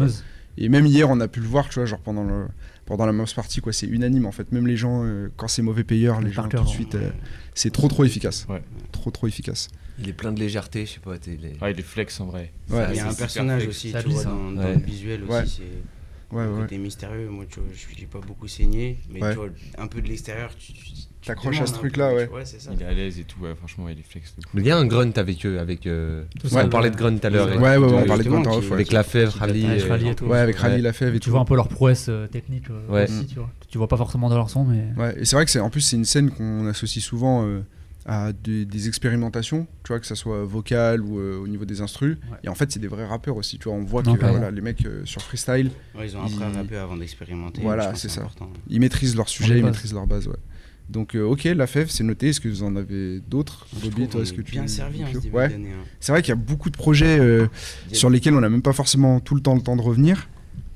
Et 0.58 0.68
même 0.70 0.86
hier, 0.86 1.10
on 1.10 1.20
a 1.20 1.28
pu 1.28 1.40
le 1.40 1.48
voir, 1.48 1.70
tu 1.70 1.76
vois, 1.76 1.86
genre 1.86 2.00
pendant, 2.00 2.24
le, 2.24 2.48
pendant 2.86 3.06
la 3.06 3.14
mouse 3.14 3.34
party, 3.34 3.62
quoi, 3.62 3.72
c'est 3.74 3.88
unanime 3.88 4.26
en 4.26 4.32
fait. 4.32 4.52
Même 4.52 4.68
les 4.68 4.76
gens, 4.76 5.04
euh, 5.06 5.30
quand 5.38 5.48
c'est 5.48 5.62
mauvais 5.62 5.84
payeur, 5.86 6.20
les 6.20 6.28
Le 6.28 6.34
gens 6.34 6.48
tout 6.50 6.62
de 6.62 6.68
suite, 6.68 6.96
euh, 6.96 7.10
c'est 7.54 7.72
trop 7.72 7.88
trop 7.88 8.04
efficace. 8.04 8.46
Ouais. 8.50 8.62
Trop 8.92 9.12
trop 9.12 9.28
efficace. 9.28 9.70
Il 10.00 10.10
est 10.10 10.14
plein 10.14 10.32
de 10.32 10.40
légèreté, 10.40 10.86
je 10.86 10.94
sais 10.94 11.00
pas. 11.00 11.18
t'es- 11.18 11.38
les- 11.42 11.58
Ouais, 11.62 11.72
il 11.72 11.80
est 11.80 11.84
flex 11.84 12.20
en 12.20 12.26
vrai. 12.26 12.52
Ouais. 12.70 12.88
Il 12.90 12.98
y 12.98 13.00
a 13.00 13.08
un 13.08 13.14
personnage 13.14 13.68
aussi, 13.68 13.94
tu 13.94 14.10
vois, 14.10 14.26
hein. 14.26 14.52
dans, 14.56 14.64
le 14.70 14.80
visuel 14.80 15.24
Ouais. 15.24 15.44
aussi, 15.44 15.62
c'est 15.62 16.36
Ouais, 16.36 16.46
ouais. 16.46 16.62
côté 16.62 16.78
mystérieux. 16.78 17.30
Moi, 17.30 17.46
tu 17.50 17.60
vois, 17.60 17.70
je 17.74 17.86
j'ai 17.98 18.06
pas 18.08 18.20
beaucoup 18.20 18.48
saigné, 18.48 19.00
mais 19.10 19.22
Ouais. 19.22 19.32
tu 19.32 19.38
vois, 19.38 19.50
un 19.78 19.88
peu 19.88 20.02
de 20.02 20.08
l'extérieur, 20.08 20.52
tu 20.58 20.74
T'accroches 21.26 21.62
à 21.62 21.66
ce 21.68 21.74
truc-là, 21.74 22.10
peu, 22.10 22.16
ouais. 22.16 22.28
tu 22.28 22.34
c'est 22.46 22.62
ça. 22.62 22.72
Il 22.74 22.82
est 22.82 22.86
à 22.86 22.94
l'aise 22.94 23.20
et 23.20 23.24
tout, 23.24 23.40
ouais, 23.42 23.54
franchement, 23.56 23.88
il 23.90 24.00
est 24.00 24.04
flex. 24.04 24.32
fou. 24.32 24.42
Il 24.58 24.66
y 24.66 24.72
a 24.72 24.78
un 24.78 24.86
grunt 24.86 25.12
avec 25.18 25.46
eux, 25.46 25.60
avec. 25.60 25.86
euh, 25.86 26.24
on 26.44 26.68
parlait 26.70 26.90
ouais. 26.90 26.96
de 26.96 26.98
grunt 27.00 27.16
tout 27.18 27.28
à 27.28 27.30
l'heure. 27.30 27.48
Ouais, 27.48 27.54
et- 27.56 27.58
Ouais, 27.58 27.62
ouais, 27.62 27.78
ouais, 27.78 27.86
on 27.94 27.96
Ouais, 27.98 28.06
parlait 28.06 28.24
de 28.24 28.30
Quentin 28.30 28.50
qui- 28.52 28.58
Off, 28.58 28.68
ouais. 28.70 28.74
Avec 28.74 28.92
la 28.92 29.04
fèvre, 29.04 29.34
Qui- 29.34 29.40
Rally. 29.40 29.66
Ouais, 29.66 29.78
et- 29.80 29.84
Rally 29.84 30.08
et 30.10 30.16
tout. 30.16 30.26
Ouais, 30.26 30.40
avec 30.40 30.56
Ouais. 30.56 30.62
Rally 30.62 30.82
Lafèvre 30.82 31.16
et 31.16 31.20
Tu 31.20 31.26
tout. 31.26 31.32
vois 31.32 31.40
un 31.42 31.46
peu 31.46 31.56
leur 31.56 31.68
prouesse 31.68 32.08
euh, 32.10 32.28
technique 32.28 32.70
euh, 32.72 32.88
Ouais. 32.92 33.04
aussi, 33.04 33.28
tu 33.28 33.36
vois. 33.36 33.50
Tu 33.70 33.78
vois 33.78 33.88
pas 33.88 33.98
forcément 33.98 34.30
dans 34.30 34.36
leur 34.38 34.50
son, 34.50 34.64
mais. 34.66 34.86
Ouais, 34.98 35.16
et 35.20 35.26
c'est 35.26 35.36
vrai 35.36 35.46
que 35.46 35.52
c'est 35.52 35.60
en 35.60 35.70
plus 35.70 35.82
c'est 35.82 35.96
une 35.96 36.06
scène 36.06 36.32
qu'on 36.32 36.66
associe 36.68 37.04
souvent 37.04 37.46
euh, 37.46 37.62
à 38.08 38.34
des, 38.34 38.66
des 38.66 38.88
expérimentations, 38.88 39.68
tu 39.84 39.90
vois 39.90 40.00
que 40.00 40.08
ça 40.08 40.16
soit 40.16 40.44
vocal 40.44 41.02
ou 41.02 41.20
euh, 41.20 41.38
au 41.38 41.48
niveau 41.48 41.66
des 41.66 41.82
instrus. 41.82 42.18
Ouais. 42.32 42.38
Et 42.44 42.50
en 42.50 42.56
fait, 42.56 42.72
c'est 42.72 42.80
des 42.80 42.88
vrais 42.88 43.06
rappeurs 43.06 43.38
aussi, 43.38 43.60
tu 43.60 43.66
vois, 43.66 43.74
on 43.78 43.84
voit 43.84 44.02
Non, 44.02 44.16
que 44.16 44.26
voilà, 44.26 44.50
les 44.50 44.62
mecs 44.62 44.84
euh, 44.88 45.02
sur 45.06 45.22
freestyle, 45.22 45.70
Ouais, 45.96 46.08
ils 46.08 46.18
ont 46.18 46.22
appris 46.24 46.42
à 46.44 46.50
rapper 46.50 46.78
avant 46.78 46.98
d'expérimenter. 46.98 47.62
Voilà, 47.62 47.94
c'est 47.94 48.10
ça. 48.10 48.22
important. 48.22 48.50
ils 48.68 48.80
maîtrisent 48.80 49.16
leur 49.16 49.30
sujet, 49.30 49.60
ils 49.60 49.64
maîtrisent 49.64 49.94
leur 49.94 50.08
base, 50.08 50.28
ouais. 50.28 50.34
Donc 50.92 51.16
euh, 51.16 51.24
OK, 51.24 51.46
la 51.46 51.68
fève, 51.68 51.90
c'est 51.90 52.04
noté. 52.04 52.30
Est-ce 52.30 52.42
que 52.42 52.50
vous 52.50 52.64
en 52.64 52.76
avez 52.76 53.20
d'autres 53.22 53.66
Bobby, 53.82 54.08
toi, 54.08 54.22
est-ce 54.22 54.34
que 54.34 54.42
tu 54.42 54.52
bien 54.52 54.68
servi 54.68 55.04
en 55.04 55.08
ce 55.08 55.12
Pio 55.14 55.22
début 55.22 55.36
Ouais. 55.36 55.50
d'année. 55.50 55.70
hein. 55.72 55.84
C'est 56.00 56.12
vrai 56.12 56.22
qu'il 56.22 56.30
y 56.30 56.34
a 56.34 56.36
beaucoup 56.36 56.70
de 56.70 56.78
projets 56.78 57.18
euh, 57.20 57.46
a- 57.46 57.94
sur 57.96 58.10
lesquels 58.10 58.34
on 58.34 58.42
n'a 58.42 58.50
même 58.50 58.62
pas 58.62 58.74
forcément 58.74 59.20
tout 59.20 59.36
le 59.36 59.42
temps 59.42 59.56
le 59.56 59.62
temps 59.62 59.76
de 59.78 59.82
revenir, 59.82 60.28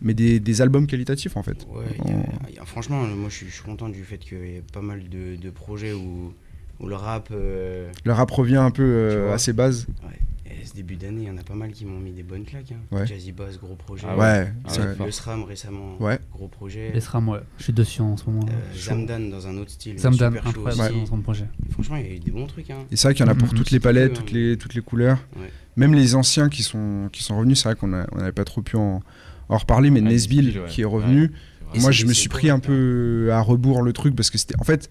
mais 0.02 0.14
des, 0.14 0.40
des 0.40 0.62
albums 0.62 0.88
qualitatifs 0.88 1.36
en 1.38 1.44
fait. 1.44 1.68
Ouais, 1.70 1.84
il 2.06 2.12
y 2.12 2.14
a- 2.14 2.24
il 2.50 2.56
y 2.56 2.60
a- 2.60 2.66
franchement, 2.66 3.02
moi 3.04 3.30
je 3.30 3.36
suis, 3.46 3.62
content 3.64 3.90
du 3.90 4.04
fait 4.04 4.18
qu'il 4.18 4.38
y 4.38 4.56
ait 4.56 4.64
pas 4.74 4.82
mal 4.82 5.04
de, 5.10 5.36
de 5.36 5.50
projets 5.50 5.92
où, 5.94 6.34
où 6.80 6.88
le 6.88 6.96
rap, 6.96 7.30
euh, 7.32 7.92
Le 8.06 8.14
rap 8.14 8.32
revient 8.32 8.56
un 8.58 8.72
peu 8.72 8.84
euh, 8.84 9.34
à 9.34 9.38
ses 9.38 9.52
bases. 9.54 9.86
ouais, 10.04 10.20
ce 10.66 10.74
début 10.74 10.96
d'année, 10.96 11.24
il 11.24 11.28
y 11.28 11.32
en 11.32 11.38
a 11.38 11.44
pas 11.44 11.54
mal 11.56 11.72
qui 11.72 11.86
m'ont 11.86 12.00
mis 12.00 12.12
des 12.12 12.24
bonnes 12.24 12.44
claques. 12.44 12.72
Hein. 12.72 12.96
Ouais. 12.96 13.06
Jazzy 13.08 13.32
Bass, 13.32 13.58
gros 13.60 13.76
projet. 13.76 14.06
Ah 14.10 14.18
ouais, 14.18 14.52
Ah 14.64 14.68
c'est 14.70 14.82
ouais, 14.82 14.96
fort. 14.96 15.06
Le 15.06 15.12
SRAM 15.12 15.44
récemment, 15.44 15.96
Ouais. 16.00 16.20
gros 16.32 16.48
projet. 16.48 16.92
Les 16.94 17.00
SRAM, 17.02 17.30
ouais. 17.30 17.40
Je 17.58 17.64
suis 17.64 17.74
dessus 17.74 18.02
en 18.02 18.18
ce 18.18 18.26
moment. 18.30 18.46
Euh, 18.50 18.74
Chaud. 18.76 18.90
Zamdan 18.92 19.30
dans 19.30 19.48
un 19.48 19.58
autre 19.58 19.72
style. 19.72 19.98
Zamdan, 20.00 20.32
super 20.34 20.54
chaud 20.54 20.68
aussi. 20.68 20.78
dans 20.78 21.06
son 21.06 21.22
projet. 21.22 21.46
Franchement, 21.72 21.96
il 21.98 22.06
y 22.08 22.10
a 22.10 22.14
eu 22.14 22.20
des 22.20 22.32
bons 22.32 22.48
trucs. 22.48 22.70
Hein. 22.70 22.86
Et 22.92 22.96
c'est 22.96 23.08
vrai 23.08 23.16
qu'il 23.16 23.26
y 23.26 23.30
en 23.30 23.32
a 23.32 23.36
pour 23.36 23.48
Mhm. 23.48 23.54
toutes 23.54 23.72
les 23.72 23.80
palettes, 23.80 24.14
toutes 24.14 24.32
les, 24.32 24.58
toutes 24.58 24.74
les 24.74 24.82
couleurs. 24.82 25.20
Ouais. 25.38 25.50
Même 25.78 25.94
les 25.94 26.16
anciens 26.16 26.50
qui 26.50 26.64
sont, 26.64 27.10
qui 27.12 27.24
sont 27.24 27.38
revenus, 27.38 27.60
c'est 27.62 27.70
vrai 27.70 27.76
qu'on 27.76 27.88
n'avait 27.88 28.32
pas 28.32 28.46
trop 28.46 28.62
pu 28.62 28.76
en, 28.78 29.02
en 29.50 29.58
reparler, 29.58 29.90
mais 29.92 30.00
Ah, 30.00 30.10
Nesbill 30.10 30.62
qui 30.68 30.82
est 30.82 30.86
revenu. 30.86 31.32
Moi, 31.76 31.86
c'est- 31.86 31.92
je 31.94 32.06
me 32.06 32.14
c'est 32.14 32.20
suis 32.22 32.30
pris 32.30 32.50
un 32.50 32.56
hein. 32.56 32.60
peu 32.60 33.30
à 33.34 33.42
rebours 33.42 33.82
le 33.82 33.92
truc 33.92 34.16
parce 34.16 34.30
que 34.30 34.38
c'était. 34.38 34.56
En 34.60 34.64
fait 34.64 34.90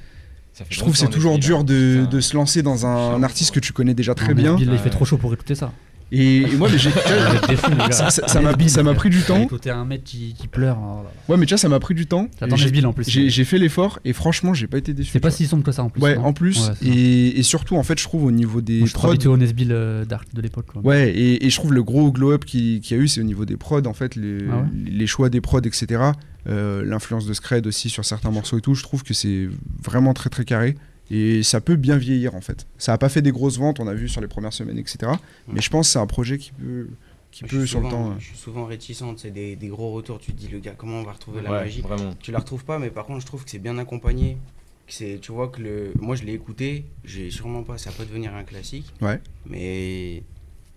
je 0.71 0.79
trouve 0.79 0.93
que 0.93 0.99
c'est 0.99 1.09
toujours 1.09 1.39
dur 1.39 1.61
hein. 1.61 1.65
de, 1.65 2.07
de 2.11 2.21
se 2.21 2.35
lancer 2.37 2.63
dans 2.63 2.87
un 2.87 3.23
artiste 3.23 3.51
quoi. 3.51 3.61
que 3.61 3.67
tu 3.67 3.73
connais 3.73 3.95
déjà 3.95 4.15
très 4.15 4.35
Non, 4.35 4.57
bien. 4.57 4.57
Il 4.73 4.79
fait 4.79 4.91
trop 4.91 5.05
chaud 5.05 5.17
pour 5.19 5.33
écouter 5.35 5.55
ça. 5.55 5.73
Et, 6.13 6.43
et 6.43 6.57
moi, 6.57 6.69
mais 6.71 6.79
j'ai- 6.79 6.91
ça 8.69 8.83
m'a 8.83 8.95
pris 8.95 9.11
du 9.11 9.23
temps. 9.23 9.43
Écouter 9.43 9.71
un 9.71 9.85
mec 9.85 10.05
qui, 10.05 10.35
qui 10.39 10.47
pleure. 10.49 10.79
oh. 10.81 11.33
Ouais, 11.33 11.37
mais 11.39 11.47
tu 11.47 11.55
vois, 11.55 11.59
ça 11.59 11.69
m'a 11.69 11.81
pris 11.81 11.95
du 11.95 12.07
temps. 12.07 12.29
J'ai- 12.41 12.65
Nesbill 12.67 12.87
en 12.87 12.93
plus. 12.93 13.09
J'ai 13.09 13.45
fait 13.45 13.59
l'effort 13.59 13.99
et 14.05 14.13
franchement, 14.13 14.55
j'ai 14.55 14.67
pas 14.67 14.79
été 14.79 14.93
déçu. 14.93 15.11
C'est 15.13 15.19
pas 15.21 15.31
si 15.31 15.47
sombre 15.47 15.65
que 15.65 15.73
ça 15.73 15.83
en 15.83 15.89
plus. 15.91 16.03
Ouais, 16.03 16.17
en 16.17 16.33
plus. 16.33 16.69
Ouais, 16.69 16.89
et, 16.89 17.39
et 17.39 17.43
surtout, 17.43 17.77
en 17.77 17.83
fait, 17.83 17.99
je 17.99 18.05
trouve 18.05 18.25
au 18.25 18.31
niveau 18.31 18.61
des 18.61 18.81
Moi, 18.81 18.89
je 18.89 18.93
prods. 18.93 19.09
habitué 19.09 19.29
au 19.29 19.37
Nesbill 19.37 19.73
euh, 19.73 20.05
d'Arc 20.05 20.29
de 20.35 20.41
l'époque. 20.41 20.67
quoi. 20.73 20.83
Ouais, 20.83 21.11
et, 21.11 21.45
et 21.47 21.51
je 21.51 21.57
trouve 21.57 21.73
le 21.73 21.83
gros 21.83 22.13
glow-up 22.13 22.45
qu'il 22.45 22.81
qu'il 22.81 22.97
y 22.97 23.01
a 23.01 23.03
eu, 23.03 23.09
c'est 23.09 23.21
au 23.21 23.25
niveau 23.25 23.45
des 23.45 23.57
prods, 23.57 23.87
en 23.87 23.95
fait, 23.95 24.15
les, 24.15 24.39
Ah 24.53 24.59
ouais 24.59 24.65
les 24.87 25.07
choix 25.07 25.31
des 25.31 25.41
prods, 25.41 25.61
etc. 25.63 26.01
Euh, 26.47 26.85
L'influence 26.85 27.27
de 27.27 27.33
Scred 27.33 27.67
aussi 27.67 27.89
sur 27.91 28.05
certains 28.05 28.31
morceaux 28.31 28.59
et 28.59 28.61
tout, 28.61 28.75
je 28.75 28.83
trouve 28.83 29.03
que 29.03 29.15
c'est 29.15 29.49
vraiment 29.83 30.13
très 30.15 30.31
très 30.31 30.45
carré. 30.45 30.77
Et 31.11 31.43
ça 31.43 31.61
peut 31.61 31.77
bien 31.77 31.97
vieillir, 31.99 32.35
en 32.35 32.41
fait. 32.41 32.67
Ça 32.79 32.93
a 32.95 32.99
pas 32.99 33.09
fait 33.11 33.21
des 33.23 33.31
grosses 33.33 33.59
ventes, 33.59 33.79
on 33.81 33.87
a 33.87 33.95
vu 33.95 34.09
sur 34.09 34.21
les 34.23 34.27
premières 34.29 34.53
semaines, 34.55 34.79
etc. 34.79 35.13
Mais 35.49 35.61
je 35.61 35.69
pense 35.71 35.89
que 35.89 35.93
c'est 35.93 35.99
un 35.99 36.07
projet 36.07 36.39
qui 36.39 36.53
peut, 36.53 36.89
qui 37.31 37.45
peut 37.45 37.61
suis 37.61 37.69
sur 37.69 37.81
le 37.81 37.87
souvent- 37.89 37.91
temps. 37.91 38.11
euh, 38.13 38.15
Je 38.19 38.25
suis 38.27 38.37
souvent 38.39 38.65
réticent, 38.65 39.03
c'est 39.19 39.31
des, 39.31 39.55
des 39.57 39.69
gros 39.69 39.93
retours. 39.93 40.19
Tu 40.19 40.33
te 40.33 40.39
dis, 40.39 40.49
le 40.49 40.61
gars, 40.61 40.73
comment 40.77 41.01
on 41.01 41.05
va 41.05 41.13
retrouver 41.13 41.43
la 41.43 41.51
Ouais, 41.51 41.61
magie? 41.61 41.83
vraiment. 41.83 42.15
Tu 42.21 42.33
la 42.33 42.39
retrouves 42.39 42.65
pas, 42.65 42.79
mais 42.79 42.89
par 42.91 43.05
contre, 43.05 43.21
je 43.21 43.27
trouve 43.27 43.45
que 43.45 43.51
c'est 43.51 43.59
bien 43.59 43.77
accompagné. 43.77 44.39
Que 44.87 44.93
c'est, 44.95 45.19
tu 45.21 45.31
vois 45.33 45.49
que 45.49 45.61
le, 45.63 45.93
moi, 46.01 46.17
je 46.17 46.25
l'ai 46.25 46.33
écouté. 46.33 46.85
J'ai 47.05 47.31
sûrement 47.31 47.63
pas, 47.65 47.77
ça 47.79 47.91
peut 47.91 48.05
devenir 48.07 48.35
un 48.35 48.45
classique. 48.45 48.93
Ouais. 49.03 49.21
Mais 49.47 50.23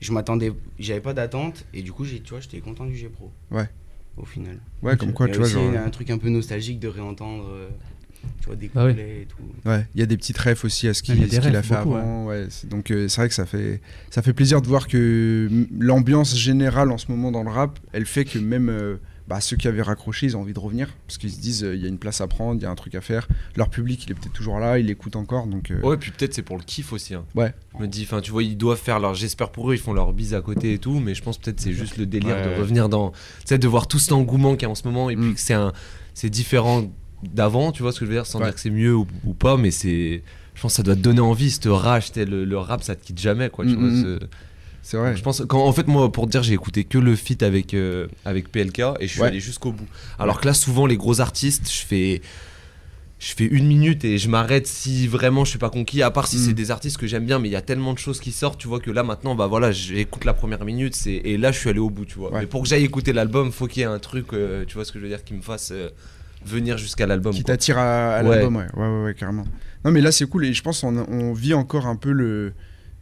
je 0.01 0.11
m'attendais, 0.11 0.51
j'avais 0.77 0.99
pas 1.01 1.13
d'attente 1.13 1.65
et 1.73 1.81
du 1.81 1.91
coup, 1.93 2.05
tu 2.05 2.21
vois, 2.29 2.39
j'étais 2.41 2.59
content 2.59 2.85
du 2.85 2.95
G 2.97 3.07
Pro. 3.09 3.31
Ouais. 3.51 3.69
Au 4.17 4.25
final. 4.25 4.57
Ouais, 4.81 4.97
comme 4.97 5.13
quoi, 5.13 5.27
Il 5.27 5.29
y 5.29 5.31
a 5.31 5.35
tu 5.35 5.39
vois, 5.41 5.49
genre. 5.49 5.85
un 5.85 5.89
truc 5.89 6.09
un 6.09 6.17
peu 6.17 6.29
nostalgique 6.29 6.79
de 6.79 6.87
réentendre, 6.87 7.45
euh, 7.51 7.67
tu 8.41 8.47
vois, 8.47 8.55
des 8.55 8.69
Ah 8.75 8.85
oui. 8.85 8.91
couplets 8.91 9.21
et 9.21 9.25
tout. 9.25 9.37
Ouais, 9.69 9.85
il 9.93 9.99
y 9.99 10.03
a 10.03 10.07
des 10.07 10.17
petites 10.17 10.37
refs 10.39 10.65
aussi 10.65 10.87
à 10.87 10.93
ce 10.95 11.03
qu'il 11.03 11.21
a 11.23 11.27
fait 11.27 11.51
beaucoup, 11.75 11.95
avant. 11.95 12.25
Ouais. 12.25 12.47
c'est- 12.49 12.67
donc 12.67 12.89
euh, 12.91 13.07
c'est 13.07 13.21
vrai 13.21 13.29
que 13.29 13.35
ça 13.35 13.45
fait, 13.45 13.79
ça 14.09 14.21
fait 14.23 14.33
plaisir 14.33 14.61
de 14.61 14.67
voir 14.67 14.87
que 14.87 15.47
mm, 15.51 15.65
l'ambiance 15.79 16.35
générale 16.35 16.91
en 16.91 16.97
ce 16.97 17.11
moment 17.11 17.31
dans 17.31 17.43
le 17.43 17.51
rap, 17.51 17.79
elle 17.93 18.05
fait 18.07 18.25
que 18.25 18.39
même 18.39 18.69
euh, 18.69 18.97
bah, 19.27 19.41
ceux 19.41 19.57
qui 19.57 19.67
avaient 19.67 19.81
raccroché, 19.81 20.25
ils 20.27 20.37
ont 20.37 20.41
envie 20.41 20.53
de 20.53 20.59
revenir. 20.59 20.93
Parce 21.05 21.17
qu'ils 21.17 21.31
se 21.31 21.39
disent, 21.39 21.63
euh, 21.63 21.75
il 21.75 21.81
y 21.81 21.85
a 21.85 21.89
une 21.89 21.97
place 21.97 22.21
à 22.21 22.27
prendre, 22.27 22.59
il 22.59 22.63
y 22.63 22.65
a 22.65 22.69
un 22.71 22.75
truc 22.75 22.95
à 22.95 23.01
faire. 23.01 23.27
Leur 23.55 23.69
public, 23.69 24.05
il 24.05 24.11
est 24.11 24.13
peut-être 24.15 24.31
toujours 24.33 24.59
là, 24.59 24.79
il 24.79 24.89
écoute 24.89 25.15
encore. 25.15 25.47
Donc, 25.47 25.71
euh, 25.71 25.81
Ouais, 25.81 25.97
puis 25.97 26.11
peut-être 26.11 26.33
c'est 26.33 26.41
pour 26.43 26.57
le 26.57 26.63
kiff 26.63 26.93
aussi. 26.93 27.13
hein. 27.13 27.25
Ouais. 27.35 27.53
Je 27.75 27.81
me 27.83 27.87
dis, 27.87 28.03
enfin, 28.03 28.21
tu 28.21 28.31
vois, 28.31 28.43
ils 28.43 28.57
doivent 28.57 28.79
faire 28.79 28.99
leur. 28.99 29.13
J'espère 29.15 29.49
pour 29.51 29.69
eux, 29.71 29.75
ils 29.75 29.79
font 29.81 29.93
leur 29.93 30.13
bise 30.13 30.33
à 30.33 30.41
côté 30.41 30.73
et 30.73 30.77
tout, 30.79 30.99
mais 30.99 31.13
je 31.13 31.21
pense 31.23 31.37
peut-être 31.37 31.59
c'est 31.59 31.73
juste 31.73 31.97
le 31.97 32.05
délire 32.05 32.37
Ouais, 32.37 32.43
de 32.43 32.49
ouais. 32.49 32.57
revenir 32.57 32.87
dans. 32.89 33.11
Tu 33.11 33.17
sais, 33.45 33.57
de 33.57 33.67
voir 33.67 33.87
tout 33.87 33.99
cet 33.99 34.11
engouement 34.13 34.53
qu'il 34.55 34.63
y 34.63 34.65
a 34.65 34.69
en 34.69 34.75
ce 34.75 34.87
moment 34.87 35.09
et 35.09 35.15
puis 35.15 35.25
Mm. 35.29 35.33
que 35.33 35.39
c'est 35.41 35.53
un, 35.53 35.73
c'est 36.13 36.29
différent 36.29 36.83
d'avant, 37.23 37.71
tu 37.71 37.81
vois 37.83 37.91
ce 37.91 37.99
que 37.99 38.05
je 38.05 38.11
veux 38.11 38.15
dire, 38.17 38.25
sans 38.25 38.39
Ouais. 38.39 38.45
dire 38.45 38.53
que 38.55 38.59
c'est 38.61 38.69
mieux 38.69 38.95
ou, 38.95 39.07
ou 39.25 39.33
pas, 39.33 39.57
mais 39.57 39.71
c'est. 39.71 40.23
Je 40.55 40.61
pense 40.61 40.71
que 40.73 40.77
ça 40.77 40.83
doit 40.83 40.95
te 40.95 41.01
donner 41.01 41.19
envie, 41.19 41.51
cette 41.51 41.65
rage, 41.67 42.11
le, 42.15 42.45
le 42.45 42.57
rap, 42.57 42.81
ça 42.81 42.95
te 42.95 43.03
quitte 43.05 43.19
jamais, 43.19 43.49
quoi. 43.49 43.65
Tu 43.65 43.75
Mm, 43.75 43.79
vois, 43.79 43.89
mm, 43.89 44.03
ce- 44.03 44.19
c'est 44.87 44.97
vrai. 44.97 45.15
Je 45.17 45.21
pense 45.23 45.43
quand 45.47 45.63
en 45.65 45.73
fait 45.73 45.87
moi 45.87 46.11
pour 46.11 46.25
te 46.25 46.31
dire 46.31 46.43
j'ai 46.43 46.53
écouté 46.53 46.83
que 46.85 46.97
le 46.97 47.15
feat 47.15 47.43
avec 47.43 47.73
euh, 47.73 48.07
avec 48.25 48.51
PLK 48.51 48.79
et 48.99 49.07
je 49.07 49.11
suis 49.13 49.21
Ouais. 49.21 49.27
allé 49.27 49.39
jusqu'au 49.39 49.71
bout. 49.71 49.87
Alors 50.19 50.39
que 50.39 50.45
là 50.47 50.53
souvent 50.53 50.85
les 50.85 50.97
gros 50.97 51.19
artistes 51.19 51.69
je 51.71 51.85
fais 51.85 52.21
je 53.19 53.33
fais 53.33 53.45
une 53.45 53.65
minute 53.67 54.05
et 54.05 54.17
je 54.19 54.29
m'arrête 54.29 54.67
si 54.67 55.07
vraiment 55.07 55.43
je 55.43 55.49
suis 55.49 55.59
pas 55.59 55.69
conquis 55.71 56.03
à 56.03 56.11
part 56.11 56.27
si 56.27 56.37
Mm. 56.37 56.39
c'est 56.45 56.53
des 56.53 56.69
artistes 56.71 56.97
que 56.97 57.07
j'aime 57.07 57.25
bien 57.25 57.39
mais 57.39 57.47
il 57.49 57.51
y 57.51 57.55
a 57.55 57.61
tellement 57.61 57.93
de 57.93 57.97
choses 57.99 58.19
qui 58.19 58.31
sortent 58.31 58.59
tu 58.59 58.67
vois 58.67 58.79
que 58.79 58.91
là 58.91 59.01
maintenant 59.03 59.33
bah 59.35 59.47
voilà 59.47 59.71
j'écoute 59.71 60.23
la 60.23 60.33
première 60.35 60.63
minute 60.63 60.95
et 61.07 61.37
là 61.37 61.51
je 61.51 61.57
suis 61.59 61.69
allé 61.69 61.79
au 61.79 61.89
bout 61.89 62.05
tu 62.05 62.17
vois. 62.19 62.31
Ouais. 62.31 62.41
Mais 62.41 62.45
pour 62.47 62.61
que 62.61 62.67
j'aille 62.69 62.83
écouter 62.85 63.13
l'album 63.13 63.51
faut 63.51 63.67
qu'il 63.67 63.79
y 63.81 63.83
ait 63.83 63.87
un 63.87 63.99
truc 63.99 64.27
euh, 64.33 64.63
tu 64.67 64.75
vois 64.75 64.85
ce 64.85 64.91
que 64.91 64.99
je 64.99 65.03
veux 65.03 65.09
dire 65.09 65.23
qui 65.23 65.33
me 65.33 65.41
fasse 65.41 65.71
euh, 65.71 65.89
venir 66.45 66.77
jusqu'à 66.77 67.07
l'album. 67.07 67.33
qui 67.33 67.43
t'attire 67.43 67.77
à, 67.77 68.21
l'album, 68.21 68.55
ouais. 68.55 68.65
Ouais, 68.75 68.87
ouais, 68.87 69.03
ouais, 69.05 69.13
carrément. 69.15 69.43
Non, 69.83 69.91
mais 69.91 69.99
là, 70.01 70.11
c'est 70.11 70.27
cool. 70.27 70.45
Et 70.45 70.53
je 70.53 70.61
pense 70.61 70.81
qu'on 70.81 70.95
on 70.97 71.33
vit 71.33 71.53
encore 71.55 71.87
un 71.87 71.95
peu 71.95 72.11
le. 72.11 72.53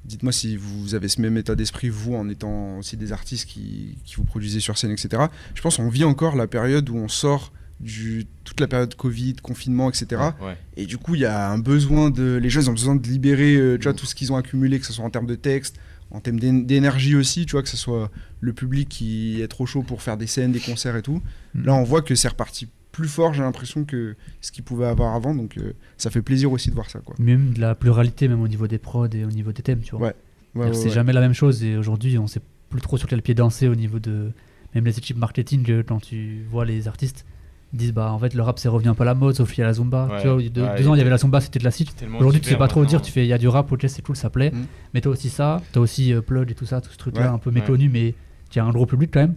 Dites-moi 0.05 0.31
si 0.31 0.55
vous 0.55 0.93
avez 0.95 1.07
ce 1.07 1.19
même 1.21 1.35
état 1.37 1.55
d'esprit, 1.55 1.89
vous, 1.89 2.15
en 2.15 2.29
étant 2.29 2.77
aussi 2.77 2.95
des 2.97 3.11
artistes 3.11 3.47
qui, 3.49 3.97
qui 4.05 4.15
vous 4.15 4.23
produisez 4.23 4.59
sur 4.59 4.77
scène, 4.77 4.91
etc. 4.91 5.23
Je 5.55 5.61
pense 5.61 5.77
qu'on 5.77 5.89
vit 5.89 6.03
encore 6.03 6.35
la 6.35 6.47
période 6.47 6.89
où 6.89 6.95
on 6.97 7.07
sort 7.07 7.51
du 7.79 8.25
toute 8.45 8.59
la 8.61 8.67
période 8.67 8.95
Covid, 8.95 9.35
confinement, 9.41 9.89
etc. 9.89 10.21
Ouais. 10.41 10.57
Et 10.77 10.85
du 10.85 10.97
coup, 10.97 11.15
il 11.15 11.21
y 11.21 11.25
a 11.25 11.49
un 11.49 11.57
besoin 11.57 12.09
de. 12.09 12.35
Les 12.41 12.49
gens, 12.49 12.61
ils 12.61 12.69
ont 12.69 12.73
besoin 12.73 12.95
de 12.95 13.05
libérer 13.07 13.55
euh, 13.55 13.77
tu 13.77 13.83
vois, 13.83 13.93
tout 13.93 14.05
ce 14.05 14.15
qu'ils 14.15 14.31
ont 14.31 14.37
accumulé, 14.37 14.79
que 14.79 14.85
ce 14.85 14.93
soit 14.93 15.03
en 15.03 15.09
termes 15.09 15.25
de 15.25 15.35
texte, 15.35 15.75
en 16.11 16.21
termes 16.21 16.39
d'é- 16.39 16.63
d'énergie 16.63 17.15
aussi, 17.15 17.45
tu 17.45 17.51
vois, 17.53 17.63
que 17.63 17.69
ce 17.69 17.75
soit 17.77 18.09
le 18.39 18.53
public 18.53 18.87
qui 18.87 19.41
est 19.41 19.47
trop 19.47 19.65
chaud 19.65 19.81
pour 19.83 20.01
faire 20.01 20.15
des 20.17 20.27
scènes, 20.27 20.51
des 20.53 20.59
concerts 20.61 20.95
et 20.95 21.01
tout. 21.01 21.21
Mm. 21.53 21.65
Là, 21.65 21.73
on 21.73 21.83
voit 21.83 22.01
que 22.01 22.15
c'est 22.15 22.29
reparti 22.29 22.69
plus 22.95 23.07
fort, 23.09 23.33
j'ai 23.33 23.43
l'impression, 23.43 23.83
que 23.83 24.15
ce 24.41 24.51
qu'ils 24.51 24.63
pouvaient 24.63 24.85
avoir 24.87 25.15
avant. 25.15 25.35
Donc, 25.35 25.57
euh, 25.57 25.73
ça 25.97 26.09
fait 26.09 26.21
plaisir 26.21 26.51
aussi 26.51 26.69
de 26.69 26.75
voir 26.75 26.89
ça, 26.89 26.99
quoi. 26.99 27.13
Même 27.19 27.53
de 27.53 27.59
la 27.61 27.75
pluralité, 27.75 28.27
même 28.27 28.41
au 28.41 28.47
niveau 28.47 28.67
des 28.67 28.77
prods 28.77 29.07
et 29.13 29.25
au 29.25 29.29
niveau 29.29 29.51
des 29.51 29.61
thèmes, 29.61 29.81
tu 29.81 29.91
vois. 29.95 30.07
Ouais. 30.07 30.07
Ouais, 30.07 30.13
C'est-à-dire, 30.53 30.71
ouais, 30.71 30.79
c'est 30.79 30.87
ouais. 30.89 30.93
jamais 30.95 31.13
la 31.13 31.21
même 31.21 31.33
chose 31.33 31.63
et 31.63 31.75
aujourd'hui, 31.77 32.17
on 32.17 32.27
sait 32.27 32.39
plus 32.69 32.81
trop 32.81 32.97
sur 32.97 33.07
quel 33.07 33.21
pied 33.21 33.33
danser 33.33 33.67
au 33.67 33.75
niveau 33.75 33.99
de. 33.99 34.31
Même 34.73 34.85
les 34.85 34.97
équipes 34.97 35.17
marketing, 35.17 35.65
euh, 35.69 35.83
quand 35.85 35.99
tu 36.01 36.45
vois 36.49 36.65
les 36.65 36.87
artistes, 36.87 37.25
ils 37.73 37.79
disent 37.79 37.93
bah 37.93 38.11
en 38.11 38.19
fait 38.19 38.33
le 38.33 38.41
rap 38.41 38.59
c'est 38.59 38.67
revenu 38.69 38.89
un 38.89 38.93
peu 38.93 39.03
à 39.03 39.05
la 39.05 39.15
mode, 39.15 39.35
sauf 39.35 39.49
qu'il 39.51 39.59
y 39.61 39.63
a 39.63 39.67
la 39.67 39.73
zumba. 39.73 40.07
Ouais. 40.11 40.21
Tu 40.21 40.27
vois, 40.27 40.41
il 40.41 40.51
deux, 40.51 40.63
Ouais, 40.63 40.77
deux 40.77 40.87
ans 40.87 40.95
il 40.95 40.97
y 40.97 41.01
avait 41.01 41.09
la 41.09 41.17
zumba, 41.17 41.39
c'était 41.41 41.59
classique. 41.59 41.93
Aujourd'hui 42.19 42.41
tu 42.41 42.49
sais 42.49 42.57
pas 42.57 42.67
trop 42.67 42.85
dire, 42.85 43.01
tu 43.01 43.11
fais 43.11 43.25
il 43.25 43.29
y 43.29 43.33
a 43.33 43.37
du 43.37 43.47
rap, 43.47 43.71
ok 43.71 43.85
c'est 43.87 44.01
cool, 44.01 44.15
ça 44.15 44.29
plaît. 44.29 44.51
Mm. 44.51 44.65
Mais 44.93 45.01
t'as 45.01 45.09
aussi 45.09 45.29
ça, 45.29 45.61
t'as 45.71 45.79
aussi 45.79 46.13
euh, 46.13 46.21
Plug 46.21 46.51
et 46.51 46.55
tout 46.55 46.65
ça, 46.65 46.79
tout 46.81 46.91
ce 46.91 46.97
truc 46.97 47.15
là 47.17 47.23
Ouais. 47.23 47.27
un 47.29 47.37
peu 47.37 47.49
Ouais. 47.51 47.55
méconnu, 47.61 47.89
mais 47.89 48.15
qui 48.49 48.59
a 48.59 48.65
un 48.65 48.71
gros 48.71 48.85
public 48.85 49.11
quand 49.13 49.21
même. 49.21 49.35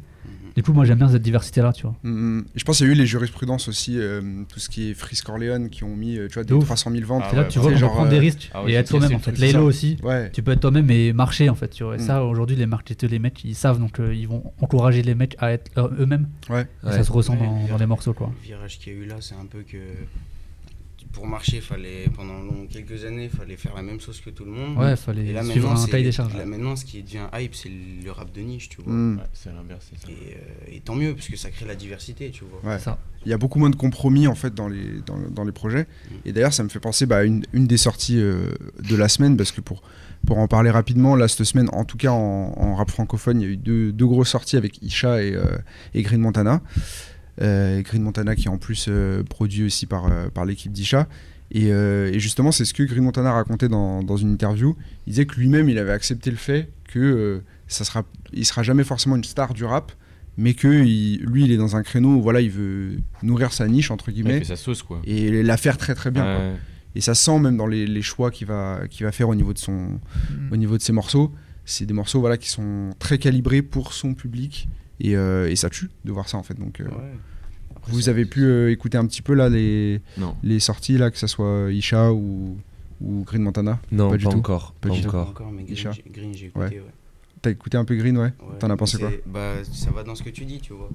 Du 0.59 0.65
coup 0.65 0.73
moi 0.73 0.85
j'aime 0.85 0.99
bien 0.99 1.09
cette 1.09 1.23
diversité 1.23 1.63
là, 1.63 1.73
tu 1.73 1.83
vois. 1.83 1.95
Mm, 2.03 2.11
mm. 2.39 2.45
Et 2.57 2.59
je 2.59 2.65
pense 2.65 2.79
qu'il 2.79 2.87
y 2.89 2.91
a 2.91 2.93
eu 2.93 2.97
les 2.97 3.07
jurisprudences 3.07 3.69
aussi, 3.69 3.95
euh, 3.97 4.21
tout 4.53 4.59
ce 4.59 4.69
qui 4.69 4.91
est 4.91 4.95
Frisk 4.95 5.25
Corleone, 5.25 5.71
qui 5.71 5.85
ont 5.85 5.95
mis, 5.95 6.17
euh, 6.19 6.27
tu 6.27 6.35
vois, 6.35 6.43
De 6.43 6.49
des 6.49 6.55
ouf. 6.55 6.65
300 6.65 6.91
000 6.91 7.07
ventes. 7.07 7.23
Ah 7.27 7.29
c'est 7.31 7.37
là 7.37 7.43
ouais, 7.43 7.49
tu 7.49 7.59
vois 7.61 7.73
genre, 7.77 7.93
prendre 7.93 8.09
des 8.11 8.17
euh, 8.17 8.19
risques 8.19 8.51
ah 8.53 8.65
ouais, 8.65 8.73
et 8.73 8.75
être 8.75 8.89
toi-même 8.89 9.15
en 9.15 9.21
fait. 9.21 9.39
Laylo 9.39 9.63
aussi. 9.65 9.99
Ouais. 10.03 10.33
Tu 10.33 10.43
peux 10.43 10.51
être 10.51 10.59
toi-même 10.59 10.91
et 10.91 11.13
marcher 11.13 11.49
en 11.49 11.55
fait. 11.55 11.69
Tu 11.69 11.85
vois. 11.85 11.95
Et 11.95 11.99
Mm. 11.99 12.01
ça 12.01 12.25
aujourd'hui 12.25 12.57
les 12.57 12.67
marketeurs, 12.67 13.09
les 13.09 13.21
mecs 13.21 13.45
ils 13.45 13.55
savent 13.55 13.79
donc 13.79 14.01
euh, 14.01 14.13
ils 14.13 14.27
vont 14.27 14.43
encourager 14.61 15.03
les 15.03 15.15
mecs 15.15 15.37
à 15.39 15.53
être 15.53 15.71
euh, 15.79 15.89
eux-mêmes. 16.01 16.27
Ouais. 16.51 16.67
Et 16.89 16.91
ça 16.91 17.05
se 17.05 17.13
ressent 17.13 17.35
Ouais, 17.35 17.47
dans, 17.47 17.63
le 17.63 17.69
dans 17.69 17.77
les 17.79 17.87
morceaux 17.87 18.13
quoi. 18.13 18.33
Le 18.43 18.49
virage 18.49 18.81
qu'il 18.81 18.95
y 18.95 18.97
a 18.97 18.99
eu 18.99 19.05
là, 19.07 19.15
c'est 19.21 19.37
un 19.37 19.47
peu 19.47 19.61
que 19.63 19.77
pour 21.13 21.27
marcher, 21.27 21.61
fallait 21.61 22.05
pendant 22.15 22.39
long- 22.41 22.67
quelques 22.71 23.05
années, 23.05 23.29
fallait 23.29 23.57
faire 23.57 23.75
la 23.75 23.83
même 23.83 24.01
chose 24.01 24.21
que 24.21 24.31
tout 24.31 24.45
le 24.45 24.51
monde. 24.53 24.77
Ouais, 24.79 24.93
Et 24.93 24.97
fallait 24.97 25.33
là 25.33 25.43
suivre 25.43 25.67
maintenant, 25.69 25.81
un 25.81 25.85
c'est- 25.85 25.91
cahier 25.91 26.05
des 26.05 26.13
charges. 26.13 26.37
là, 26.37 26.45
maintenant, 26.45 26.77
ce 26.77 26.85
qui 26.85 27.03
devient 27.03 27.27
hype, 27.35 27.55
c'est 27.55 27.71
le 28.05 28.11
rap 28.11 28.33
de 28.33 28.41
niche, 28.41 28.69
tu 28.69 28.83
vois. 28.83 28.93
Hmm. 28.93 29.17
Ouais, 29.19 29.25
c'est 29.33 29.51
l'inverse, 29.53 29.87
c'est 29.91 30.01
ça. 30.01 30.09
Et, 30.13 30.35
euh, 30.35 30.77
et 30.77 30.81
tant 30.81 30.95
mieux, 30.95 31.15
parce 31.15 31.29
que 31.29 31.37
ça 31.37 31.51
crée 31.51 31.67
la 31.67 31.75
diversité, 31.75 32.31
tu 32.31 32.45
vois. 32.45 32.73
Ouais. 32.73 32.79
Ça. 32.79 32.99
Il 33.25 33.31
y 33.31 33.33
a 33.35 33.39
beaucoup 33.39 33.59
moins 33.59 33.71
de 33.71 33.77
compromis 33.77 34.29
en 34.29 34.35
fait 34.37 34.55
dans 34.55 34.69
les, 34.69 35.01
dans, 35.05 35.19
dans 35.19 35.45
les 35.45 35.53
projets. 35.53 35.87
Et 36.25 36.33
d'ailleurs, 36.33 36.53
ça 36.53 36.63
me 36.63 36.69
fait 36.69 36.79
penser 36.81 37.05
bah, 37.05 37.19
à 37.19 37.25
une, 37.25 37.45
une 37.53 37.67
des 37.67 37.77
sorties 37.77 38.19
euh, 38.21 38.53
de 38.89 38.95
la 38.97 39.09
semaine, 39.09 39.37
parce 39.37 39.51
que 39.51 39.61
pour, 39.61 39.83
pour 40.27 40.39
en 40.39 40.47
parler 40.47 40.71
rapidement, 40.71 41.17
là, 41.17 41.27
cette 41.27 41.45
semaine, 41.45 41.69
en 41.73 41.85
tout 41.85 41.97
cas 41.97 42.11
en, 42.13 42.55
en 42.57 42.75
rap 42.77 42.91
francophone, 42.91 43.41
il 43.41 43.45
y 43.45 43.47
a 43.49 43.53
eu 43.53 43.57
deux, 43.57 43.93
deux 43.93 44.07
grosses 44.07 44.29
sorties 44.31 44.57
avec 44.57 44.81
Isha 44.83 45.21
et, 45.23 45.35
euh, 45.35 45.45
et 45.95 46.03
Green 46.03 46.21
Montana. 46.21 46.63
Euh, 47.41 47.83
Green 47.83 48.03
Montana 48.03 48.35
qui 48.35 48.47
est 48.47 48.51
en 48.51 48.59
plus 48.59 48.87
euh, 48.89 49.23
produit 49.23 49.65
aussi 49.65 49.87
par, 49.87 50.07
euh, 50.07 50.29
par 50.29 50.45
l'équipe 50.45 50.73
d'Isha. 50.73 51.09
Et, 51.51 51.73
euh, 51.73 52.11
et 52.13 52.19
justement, 52.21 52.53
c'est 52.53 52.65
ce 52.65 52.75
que 52.75 52.83
Green 52.83 53.03
Montana 53.05 53.33
racontait 53.33 53.69
dans, 53.69 54.03
dans 54.03 54.17
une 54.17 54.31
interview. 54.33 54.77
Il 55.07 55.11
disait 55.11 55.25
que 55.27 55.37
lui-même, 55.37 55.69
il 55.69 55.79
avait 55.79 55.93
accepté 55.93 56.31
le 56.31 56.37
fait 56.37 56.69
que 56.89 56.99
euh, 56.99 57.41
ça 57.69 57.85
sera, 57.85 58.03
il 58.33 58.45
sera 58.45 58.63
jamais 58.63 58.85
forcément 58.85 59.17
une 59.17 59.25
star 59.25 59.55
du 59.55 59.65
rap, 59.65 59.93
mais 60.37 60.55
que 60.55 60.69
il- 60.85 61.21
lui, 61.25 61.45
il 61.45 61.53
est 61.53 61.57
dans 61.57 61.77
un 61.77 61.83
créneau 61.83 62.17
où 62.17 62.23
voilà, 62.23 62.41
il 62.41 62.51
veut 62.51 62.99
nourrir 63.23 63.53
sa 63.53 63.67
niche 63.69 63.91
entre 63.91 64.09
Ouais, 64.09 64.15
il 64.17 64.23
guillemets 64.23 64.39
fait 64.41 64.45
sa 64.45 64.57
sauce, 64.57 64.83
quoi. 64.83 65.01
et 65.05 65.43
la 65.43 65.57
faire 65.57 65.79
très 65.79 65.95
très 65.95 66.11
bien. 66.11 66.23
quoi. 66.25 66.45
Et 66.95 67.01
ça 67.01 67.15
se 67.15 67.23
sent 67.25 67.39
même 67.39 67.57
dans 67.57 67.67
les, 67.67 67.87
les 67.87 68.03
choix 68.03 68.31
qu'il 68.31 68.47
va, 68.49 68.81
qu'il 68.91 69.07
va 69.07 69.13
faire 69.13 69.29
au 69.29 69.35
niveau 69.35 69.53
de 69.53 69.59
son, 69.59 70.01
au 70.51 70.57
niveau 70.57 70.77
de 70.77 70.83
ses 70.83 70.93
morceaux. 70.93 71.33
C'est 71.65 71.87
des 71.87 71.95
morceaux 71.95 72.19
voilà 72.21 72.37
qui 72.39 72.49
sont 72.49 72.91
très 72.99 73.19
calibrés 73.19 73.63
pour 73.63 73.93
son 73.93 74.15
public 74.15 74.69
et, 75.01 75.17
euh, 75.17 75.51
et 75.51 75.57
ça 75.57 75.71
tue 75.71 75.91
de 76.05 76.13
voir 76.13 76.29
ça 76.29 76.37
en 76.39 76.43
fait. 76.43 76.55
Donc 76.59 76.81
euh, 76.81 76.85
Ouais. 76.85 76.91
Après, 77.77 77.93
vous 77.93 78.09
avez 78.09 78.25
pu 78.25 78.43
euh, 78.45 78.71
écouter 78.71 78.99
un 78.99 79.07
petit 79.07 79.23
peu 79.23 79.35
là 79.35 79.49
les, 79.49 80.01
Non. 80.17 80.35
les 80.43 80.59
sorties 80.61 80.99
là, 80.99 81.11
que 81.11 81.19
ça 81.19 81.29
soit 81.29 81.69
Isha 81.73 82.13
ou, 82.13 82.57
ou 83.01 83.23
Green 83.25 83.43
Montana? 83.43 83.79
Non, 83.93 84.07
Pas 84.07 84.11
pas, 84.13 84.17
du 84.19 84.25
tout. 84.25 84.31
encore. 84.39 84.75
Pas 84.81 84.89
Pas, 84.89 84.95
du 84.95 85.01
tout. 85.03 85.09
encore. 85.09 85.29
Encore, 85.29 85.51
mais 85.53 85.63
Green, 85.63 85.93
Green, 86.13 86.35
j'ai 86.35 86.47
écouté, 86.47 86.65
Ouais. 86.67 86.81
ouais. 86.81 86.93
T'as 87.41 87.51
écouté 87.51 87.77
un 87.77 87.85
peu 87.85 87.95
Green 87.95 88.17
ouais? 88.19 88.25
Ouais, 88.41 88.59
T'en 88.59 88.69
as 88.71 88.77
pensé 88.77 88.99
quoi? 88.99 89.11
Bah, 89.27 89.55
ça 89.73 89.91
va 89.93 90.03
dans 90.03 90.17
ce 90.17 90.23
que 90.25 90.31
tu 90.31 90.45
dis, 90.45 90.59
tu 90.61 90.73
vois. 90.73 90.91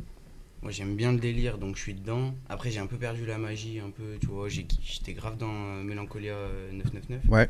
Moi, 0.62 0.72
j'aime 0.72 0.96
bien 0.96 1.12
le 1.14 1.20
délire, 1.20 1.58
donc 1.58 1.76
je 1.78 1.82
suis 1.82 1.94
dedans. 1.94 2.34
Après, 2.50 2.70
j'ai 2.70 2.80
un 2.80 2.86
peu 2.88 2.98
perdu 2.98 3.26
la 3.26 3.38
magie, 3.38 3.80
un 3.80 3.90
peu, 3.90 4.18
tu 4.20 4.28
vois. 4.28 4.48
J'étais 4.50 5.14
grave 5.14 5.38
dans 5.38 5.48
euh, 5.52 5.84
Mélancolia 5.84 6.34
euh, 6.34 6.72
999. 6.74 7.22
Ouais. 7.30 7.50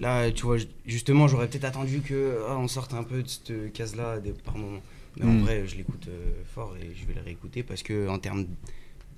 Là, 0.00 0.30
tu 0.30 0.44
vois, 0.44 0.58
justement, 0.86 1.26
j'aurais 1.26 1.48
peut-être 1.48 1.64
attendu 1.64 2.00
que 2.00 2.38
ah, 2.48 2.56
on 2.58 2.68
sorte 2.68 2.94
un 2.94 3.02
peu 3.02 3.22
de 3.22 3.28
cette 3.28 3.72
case-là 3.72 4.20
des- 4.20 4.30
par 4.32 4.56
moment. 4.56 4.80
Mais 5.20 5.26
en 5.26 5.32
Mm. 5.32 5.40
vrai, 5.42 5.64
je 5.66 5.76
l'écoute 5.76 6.06
euh, 6.08 6.42
fort 6.54 6.74
et 6.80 6.90
je 6.94 7.06
vais 7.06 7.14
le 7.14 7.22
réécouter 7.22 7.62
parce 7.62 7.82
que 7.82 8.08
en 8.08 8.18
termes, 8.18 8.44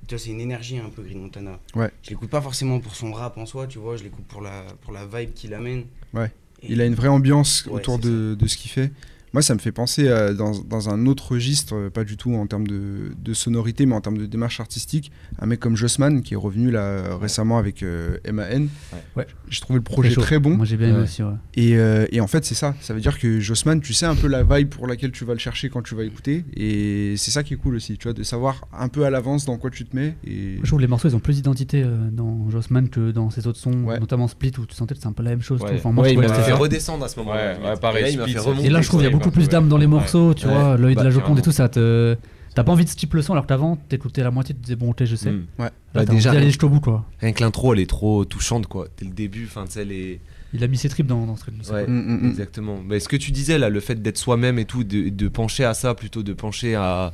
tu 0.06 0.14
vois, 0.14 0.18
c'est 0.18 0.30
une 0.30 0.40
énergie 0.40 0.78
un 0.78 0.88
peu 0.88 1.02
Green 1.02 1.20
Montana. 1.20 1.58
Ouais. 1.74 1.90
Je 2.02 2.10
l'écoute 2.10 2.30
pas 2.30 2.40
forcément 2.40 2.80
pour 2.80 2.94
son 2.94 3.12
rap 3.12 3.36
en 3.38 3.46
soi, 3.46 3.66
tu 3.66 3.78
vois. 3.78 3.96
Je 3.96 4.02
l'écoute 4.04 4.24
pour 4.26 4.40
la 4.40 4.64
pour 4.82 4.92
la 4.92 5.04
vibe 5.06 5.32
qu'il 5.34 5.52
amène. 5.54 5.84
Ouais. 6.14 6.30
Et- 6.62 6.72
Il 6.72 6.80
a 6.80 6.86
une 6.86 6.94
vraie 6.94 7.08
ambiance 7.08 7.64
Ouais, 7.66 7.72
autour 7.74 7.98
de, 7.98 8.34
de 8.38 8.46
ce 8.46 8.56
qu'il 8.56 8.70
fait. 8.70 8.90
Moi, 9.32 9.42
ça 9.42 9.54
me 9.54 9.60
fait 9.60 9.70
penser 9.72 10.08
à- 10.08 10.32
dans, 10.34 10.52
dans 10.62 10.88
un 10.90 11.06
autre 11.06 11.32
registre, 11.32 11.74
euh, 11.76 11.90
pas 11.90 12.04
du 12.04 12.16
tout 12.16 12.34
en 12.34 12.46
termes 12.46 12.66
de, 12.66 13.12
de 13.22 13.32
sonorité, 13.34 13.86
mais 13.86 13.94
en 13.94 14.00
termes 14.00 14.18
de 14.18 14.26
démarche 14.26 14.58
artistique. 14.60 15.12
Un 15.38 15.46
mec 15.46 15.60
comme 15.60 15.76
Jossman, 15.76 16.22
qui 16.22 16.34
est 16.34 16.36
revenu 16.36 16.70
là 16.70 17.16
récemment 17.16 17.58
avec 17.58 17.82
euh, 17.82 18.16
MAN. 18.32 18.66
Ouais. 19.16 19.26
J'ai 19.48 19.60
trouvé 19.60 19.78
le 19.78 19.82
projet 19.84 20.14
très 20.14 20.38
bon. 20.38 20.56
Moi 20.56 20.66
j'ai 20.66 20.76
bien 20.76 20.88
aimé 20.88 21.02
aussi. 21.02 21.22
ouais. 21.22 21.32
Et, 21.54 21.76
euh, 21.76 22.06
et 22.10 22.20
en 22.20 22.26
fait, 22.26 22.44
c'est 22.44 22.54
ça. 22.54 22.74
Ça 22.80 22.92
veut 22.94 23.00
dire 23.00 23.18
que 23.18 23.38
Jossman, 23.40 23.80
tu 23.80 23.92
sais 23.94 24.06
un 24.06 24.16
peu 24.16 24.26
la 24.26 24.42
vibe 24.42 24.68
pour 24.68 24.86
laquelle 24.86 25.12
tu 25.12 25.24
vas 25.24 25.32
le 25.34 25.38
chercher 25.38 25.68
quand 25.68 25.82
tu 25.82 25.94
vas 25.94 26.04
écouter. 26.04 26.44
Et 26.56 27.14
c'est 27.16 27.30
ça 27.30 27.42
qui 27.42 27.54
est 27.54 27.56
cool 27.56 27.76
aussi, 27.76 27.96
tu 27.98 28.04
vois, 28.08 28.12
de 28.12 28.22
savoir 28.22 28.66
un 28.76 28.88
peu 28.88 29.04
à 29.04 29.10
l'avance 29.10 29.44
dans 29.44 29.56
quoi 29.58 29.70
tu 29.70 29.84
te 29.84 29.94
mets. 29.96 30.16
Et... 30.26 30.56
Je 30.62 30.66
trouve 30.66 30.78
que 30.78 30.82
les 30.82 30.88
morceaux 30.88 31.08
ils 31.08 31.14
ont 31.16 31.20
plus 31.20 31.36
d'identité 31.36 31.82
euh, 31.84 32.08
dans 32.10 32.50
Jossman 32.50 32.88
que 32.88 33.10
dans 33.12 33.30
ses 33.30 33.46
autres 33.46 33.58
sons, 33.58 33.84
Ouais. 33.84 33.98
notamment 34.00 34.26
Split 34.28 34.52
où 34.58 34.66
tu 34.66 34.74
sentais 34.74 34.94
que 34.94 35.00
c'est 35.00 35.06
un 35.06 35.12
peu 35.12 35.22
la 35.22 35.30
même 35.30 35.42
chose. 35.42 35.60
Enfin, 35.62 35.92
moi, 35.92 36.02
Ouais, 36.04 36.10
je 36.10 36.14
il 36.14 36.20
m'a 36.20 36.28
fait 36.34 36.52
redescendre 36.52 37.04
à 37.04 37.08
ce 37.08 37.18
moment-là. 37.20 37.54
Ouais, 37.60 37.68
ouais, 37.70 37.76
pareil, 37.80 38.00
Et 38.00 38.02
là, 38.02 38.10
il 38.10 38.16
m'a 38.18 38.22
Split, 38.24 38.32
fait 38.34 38.38
ça 38.40 38.44
remonter. 38.48 38.66
Et 38.66 38.70
là, 38.70 38.80
je 38.82 38.88
trouve 38.88 39.00
qu'il 39.00 39.08
y 39.08 39.12
a 39.12 39.16
Ouais, 39.16 39.19
beaucoup 39.24 39.30
plus 39.34 39.48
d'âme 39.48 39.68
dans 39.68 39.78
les 39.78 39.86
morceaux, 39.86 40.34
tu 40.34 40.46
vois. 40.46 40.76
L'œil 40.76 40.94
Bah, 40.94 41.02
de 41.02 41.06
la 41.06 41.10
Joconde 41.12 41.38
et 41.38 41.42
tout, 41.42 41.52
ça 41.52 41.68
te. 41.68 42.16
T'as 42.54 42.64
pas 42.64 42.72
envie 42.72 42.84
de 42.84 42.90
type 42.90 43.14
le 43.14 43.22
son 43.22 43.32
alors 43.34 43.44
que 43.44 43.48
t'avant, 43.48 43.76
t'écoutais 43.76 44.24
la 44.24 44.32
moitié, 44.32 44.56
tu 44.56 44.60
disais 44.60 44.74
bon, 44.74 44.90
ok, 44.90 45.04
je 45.04 45.14
sais. 45.14 45.30
Mm. 45.30 45.46
Ouais. 45.60 45.64
Là, 45.66 45.70
Bah, 45.94 46.04
déjà, 46.04 46.32
rien- 46.32 46.42
jusqu'au 46.42 46.68
bout, 46.68 46.80
quoi. 46.80 47.06
Rien 47.20 47.32
que 47.32 47.42
l'intro, 47.44 47.72
elle 47.74 47.78
est 47.80 47.88
trop 47.88 48.24
touchante, 48.24 48.66
quoi. 48.66 48.88
Dès 48.98 49.04
le 49.06 49.12
début, 49.12 49.44
enfin, 49.46 49.66
tu 49.66 49.72
sais, 49.74 49.84
les. 49.84 50.20
Il 50.52 50.64
a 50.64 50.66
mis 50.66 50.76
ses 50.76 50.88
tripes 50.88 51.06
dans, 51.06 51.26
dans 51.26 51.36
ce 51.36 51.42
truc. 51.42 51.54
Ouais. 51.72 51.86
Mm, 51.86 52.24
mm, 52.24 52.28
exactement. 52.30 52.80
Mais 52.84 52.98
ce 52.98 53.08
que 53.08 53.16
tu 53.16 53.30
disais 53.30 53.56
là, 53.56 53.68
le 53.70 53.78
fait 53.78 54.02
d'être 54.02 54.18
soi-même 54.18 54.58
et 54.58 54.64
tout, 54.64 54.82
de, 54.82 55.08
de 55.10 55.28
pencher 55.28 55.64
à 55.64 55.74
ça 55.74 55.94
plutôt 55.94 56.24
de 56.24 56.32
pencher 56.32 56.74
à, 56.74 57.12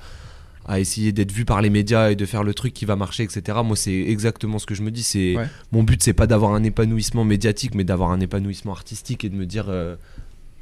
à 0.66 0.80
essayer 0.80 1.12
d'être 1.12 1.32
vu 1.32 1.44
par 1.44 1.60
les 1.60 1.68
médias 1.68 2.10
et 2.10 2.16
de 2.16 2.24
faire 2.24 2.42
le 2.42 2.54
truc 2.54 2.72
qui 2.72 2.86
va 2.86 2.96
marcher, 2.96 3.24
etc. 3.24 3.58
Moi, 3.62 3.76
c'est 3.76 3.92
exactement 3.94 4.58
ce 4.58 4.64
que 4.64 4.74
je 4.74 4.80
me 4.82 4.90
dis. 4.90 5.02
C'est 5.02 5.36
Ouais. 5.36 5.46
mon 5.70 5.82
but, 5.82 6.02
c'est 6.02 6.14
pas 6.14 6.26
d'avoir 6.26 6.54
un 6.54 6.64
épanouissement 6.64 7.24
médiatique, 7.24 7.74
mais 7.74 7.84
d'avoir 7.84 8.10
un 8.10 8.20
épanouissement 8.20 8.72
artistique 8.72 9.22
et 9.22 9.28
de 9.28 9.36
me 9.36 9.44
dire, 9.44 9.66
euh, 9.68 9.96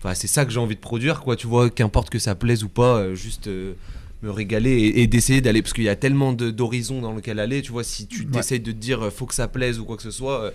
enfin, 0.04 0.14
c'est 0.14 0.26
ça 0.26 0.44
que 0.44 0.52
j'ai 0.52 0.60
envie 0.60 0.74
de 0.76 0.80
produire, 0.80 1.22
quoi. 1.22 1.34
Tu 1.36 1.46
vois, 1.46 1.70
qu'importe 1.70 2.10
que 2.10 2.18
ça 2.18 2.34
plaise 2.34 2.62
ou 2.64 2.68
pas, 2.68 2.98
euh, 2.98 3.14
juste. 3.14 3.46
euh, 3.48 3.72
me 4.22 4.30
régaler 4.30 4.70
et, 4.70 5.02
et 5.02 5.06
d'essayer 5.06 5.42
d'aller 5.42 5.60
parce 5.60 5.74
qu'il 5.74 5.84
y 5.84 5.88
a 5.90 5.96
tellement 5.96 6.32
d'horizons 6.32 7.02
dans 7.02 7.12
lequel 7.12 7.38
aller 7.38 7.60
tu 7.60 7.72
vois 7.72 7.84
si 7.84 8.06
tu 8.06 8.26
Ouais. 8.32 8.40
essayes 8.40 8.58
de 8.60 8.72
te 8.72 8.76
dire 8.76 9.02
euh, 9.02 9.10
faut 9.10 9.26
que 9.26 9.34
ça 9.34 9.48
plaise 9.48 9.78
ou 9.78 9.84
quoi 9.84 9.98
que 9.98 10.02
ce 10.02 10.10
soit 10.10 10.44
euh, 10.44 10.50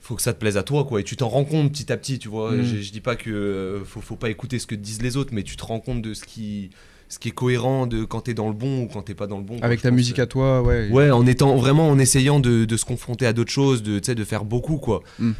faut 0.00 0.14
que 0.16 0.22
ça 0.22 0.32
te 0.32 0.38
plaise 0.38 0.56
à 0.56 0.62
toi 0.62 0.84
quoi 0.84 0.98
et 1.00 1.04
tu 1.04 1.14
t'en 1.14 1.28
rends 1.28 1.44
compte 1.44 1.70
petit 1.72 1.92
à 1.92 1.98
petit 1.98 2.18
tu 2.18 2.28
vois 2.28 2.52
Mm. 2.52 2.62
je, 2.62 2.76
je 2.80 2.90
dis 2.90 3.02
pas 3.02 3.16
que 3.16 3.28
euh, 3.28 3.84
faut, 3.84 4.00
faut 4.00 4.16
pas 4.16 4.30
écouter 4.30 4.58
ce 4.58 4.66
que 4.66 4.74
disent 4.74 5.02
les 5.02 5.18
autres 5.18 5.30
mais 5.34 5.42
tu 5.42 5.56
te 5.56 5.64
rends 5.64 5.78
compte 5.80 6.00
de 6.00 6.14
ce 6.14 6.24
qui 6.24 6.70
ce 7.10 7.18
qui 7.18 7.28
est 7.28 7.32
cohérent 7.32 7.86
de 7.86 8.04
quand 8.04 8.22
t'es 8.22 8.32
dans 8.34 8.46
le 8.48 8.54
bon 8.54 8.84
ou 8.84 8.86
quand 8.88 9.02
t'es 9.02 9.14
pas 9.14 9.26
dans 9.26 9.36
le 9.38 9.44
bon 9.44 9.58
Avec 9.60 9.82
ta 9.82 9.90
musique 9.90 10.18
à 10.18 10.26
toi, 10.26 10.62
ouais. 10.62 10.88
ouais 10.90 11.10
en 11.10 11.26
étant 11.26 11.56
vraiment 11.56 11.86
en 11.90 11.98
essayant 11.98 12.40
de, 12.40 12.64
de 12.64 12.76
se 12.78 12.86
confronter 12.86 13.26
à 13.26 13.34
d'autres 13.34 13.52
choses 13.52 13.82
de 13.82 13.98
de 13.98 14.24
faire 14.24 14.46
beaucoup 14.46 14.78
quoi 14.78 15.02
Mm. 15.18 15.32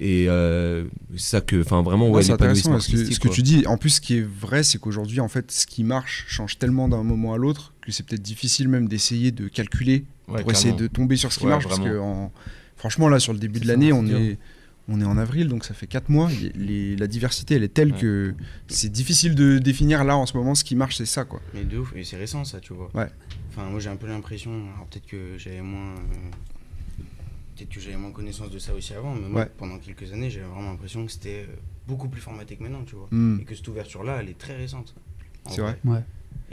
Et 0.00 0.26
euh, 0.28 0.84
c'est 1.16 1.30
ça 1.30 1.40
que 1.40 1.60
enfin 1.60 1.82
vraiment 1.82 2.06
Ouais, 2.08 2.16
ouais 2.16 2.22
c'est 2.22 2.32
intéressant. 2.32 2.78
Ce 2.80 2.90
que, 2.90 3.12
ce 3.12 3.18
que 3.20 3.28
tu 3.28 3.42
dis, 3.42 3.66
en 3.66 3.76
plus, 3.76 3.90
ce 3.90 4.00
qui 4.00 4.18
est 4.18 4.22
vrai, 4.26 4.62
c'est 4.62 4.78
qu'aujourd'hui, 4.78 5.20
en 5.20 5.28
fait, 5.28 5.50
ce 5.50 5.66
qui 5.66 5.84
marche 5.84 6.24
change 6.28 6.58
tellement 6.58 6.88
d'un 6.88 7.02
moment 7.02 7.34
à 7.34 7.36
l'autre 7.38 7.74
que 7.80 7.90
c'est 7.92 8.04
peut-être 8.06 8.22
difficile 8.22 8.68
même 8.68 8.88
d'essayer 8.88 9.30
de 9.32 9.48
calculer 9.48 10.04
Ouais, 10.28 10.42
pour 10.42 10.50
essayer 10.52 10.74
de 10.74 10.86
tomber 10.86 11.16
sur 11.16 11.32
ce 11.32 11.38
qui 11.38 11.44
Ouais, 11.46 11.50
marche. 11.52 11.66
Parce 11.66 11.80
que, 11.80 11.98
en- 11.98 12.30
franchement, 12.76 13.08
là, 13.08 13.18
sur 13.18 13.32
le 13.32 13.38
début 13.38 13.60
de 13.60 13.66
l'année, 13.66 13.92
on 13.94 14.06
est, 14.06 14.36
on 14.88 15.00
est 15.00 15.04
en 15.04 15.16
avril, 15.18 15.48
donc 15.48 15.64
ça 15.64 15.72
fait 15.74 15.86
4 15.86 16.10
mois. 16.10 16.28
Les- 16.54 16.96
la 16.96 17.06
diversité, 17.06 17.54
elle 17.56 17.62
est 17.64 17.68
telle 17.74 17.92
Ouais. 17.92 17.98
que 17.98 18.34
c'est 18.68 18.90
difficile 18.92 19.34
de 19.34 19.58
définir 19.58 20.04
là 20.04 20.16
en 20.16 20.26
ce 20.26 20.36
moment 20.36 20.54
ce 20.54 20.64
qui 20.64 20.76
marche, 20.76 20.96
c'est 20.96 21.06
ça, 21.06 21.24
quoi. 21.24 21.40
Mais 21.54 21.64
de 21.64 21.78
ouf, 21.78 21.92
et 21.96 22.04
c'est 22.04 22.16
récent 22.16 22.44
ça, 22.44 22.60
tu 22.60 22.72
vois. 22.74 22.90
Ouais. 22.94 23.08
Enfin, 23.50 23.68
moi 23.70 23.80
j'ai 23.80 23.88
un 23.88 23.96
peu 23.96 24.06
l'impression, 24.06 24.50
alors 24.74 24.86
peut-être 24.90 25.06
que 25.06 25.16
j'avais 25.38 25.62
moins. 25.62 25.94
euh, 25.94 26.30
Peut-être 27.58 27.70
que 27.74 27.80
j'avais 27.80 27.96
moins 27.96 28.12
connaissance 28.12 28.50
de 28.50 28.58
ça 28.60 28.72
aussi 28.72 28.94
avant, 28.94 29.14
mais 29.16 29.28
moi 29.28 29.40
Ouais. 29.42 29.50
pendant 29.58 29.78
quelques 29.78 30.12
années 30.12 30.30
j'avais 30.30 30.46
vraiment 30.46 30.70
l'impression 30.70 31.04
que 31.04 31.10
c'était 31.12 31.44
euh, 31.48 31.54
beaucoup 31.88 32.08
plus 32.08 32.20
formaté 32.20 32.54
que 32.56 32.62
maintenant, 32.62 32.84
tu 32.86 32.94
vois. 32.94 33.08
Hmm. 33.10 33.38
Et 33.40 33.44
que 33.44 33.54
cette 33.54 33.66
ouverture-là, 33.66 34.18
elle 34.20 34.28
est 34.28 34.38
très 34.38 34.56
récente. 34.56 34.94
en 35.44 35.50
C'est 35.50 35.60
vrai. 35.62 35.76
Ouais. 35.84 36.04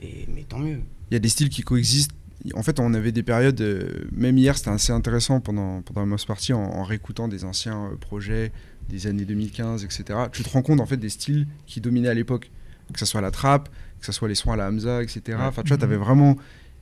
Et, 0.01 0.27
mais 0.33 0.43
tant 0.43 0.57
mieux. 0.59 0.79
Il 1.11 1.13
y 1.13 1.17
a 1.17 1.19
des 1.19 1.29
styles 1.29 1.49
qui 1.49 1.61
coexistent. 1.61 2.15
En 2.55 2.63
fait, 2.63 2.79
on 2.79 2.93
avait 2.93 3.11
des 3.11 3.23
périodes, 3.23 3.59
euh, 3.61 4.07
même 4.11 4.37
hier, 4.37 4.57
c'était 4.57 4.69
assez 4.71 4.91
intéressant 4.91 5.39
pendant, 5.41 5.81
pendant 5.81 6.01
la 6.01 6.07
Mouse 6.07 6.25
Party, 6.25 6.53
en, 6.53 6.59
en 6.61 6.83
réécoutant 6.83 7.27
des 7.27 7.43
anciens 7.45 7.91
euh, 7.91 7.95
projets 7.95 8.51
des 8.89 9.07
années 9.07 9.25
2015, 9.25 9.83
etc. 9.83 10.03
Tu 10.31 10.43
te 10.43 10.49
rends 10.49 10.61
compte, 10.61 10.79
en 10.79 10.85
fait, 10.85 10.97
des 10.97 11.09
styles 11.09 11.47
qui 11.65 11.81
dominaient 11.81 12.09
à 12.09 12.13
l'époque. 12.13 12.51
Que 12.93 12.99
ce 12.99 13.05
soit 13.05 13.21
la 13.21 13.31
trap, 13.31 13.69
que 13.99 14.05
ce 14.05 14.11
soit 14.11 14.27
les 14.27 14.35
sons 14.35 14.51
à 14.51 14.55
la 14.55 14.67
Hamza, 14.67 15.01
etc. 15.01 15.37
Enfin, 15.41 15.63
tu 15.63 15.69
vois, 15.69 15.77
Mhm. 15.77 15.81
t'avais 15.81 15.95
vraiment... 15.97 16.35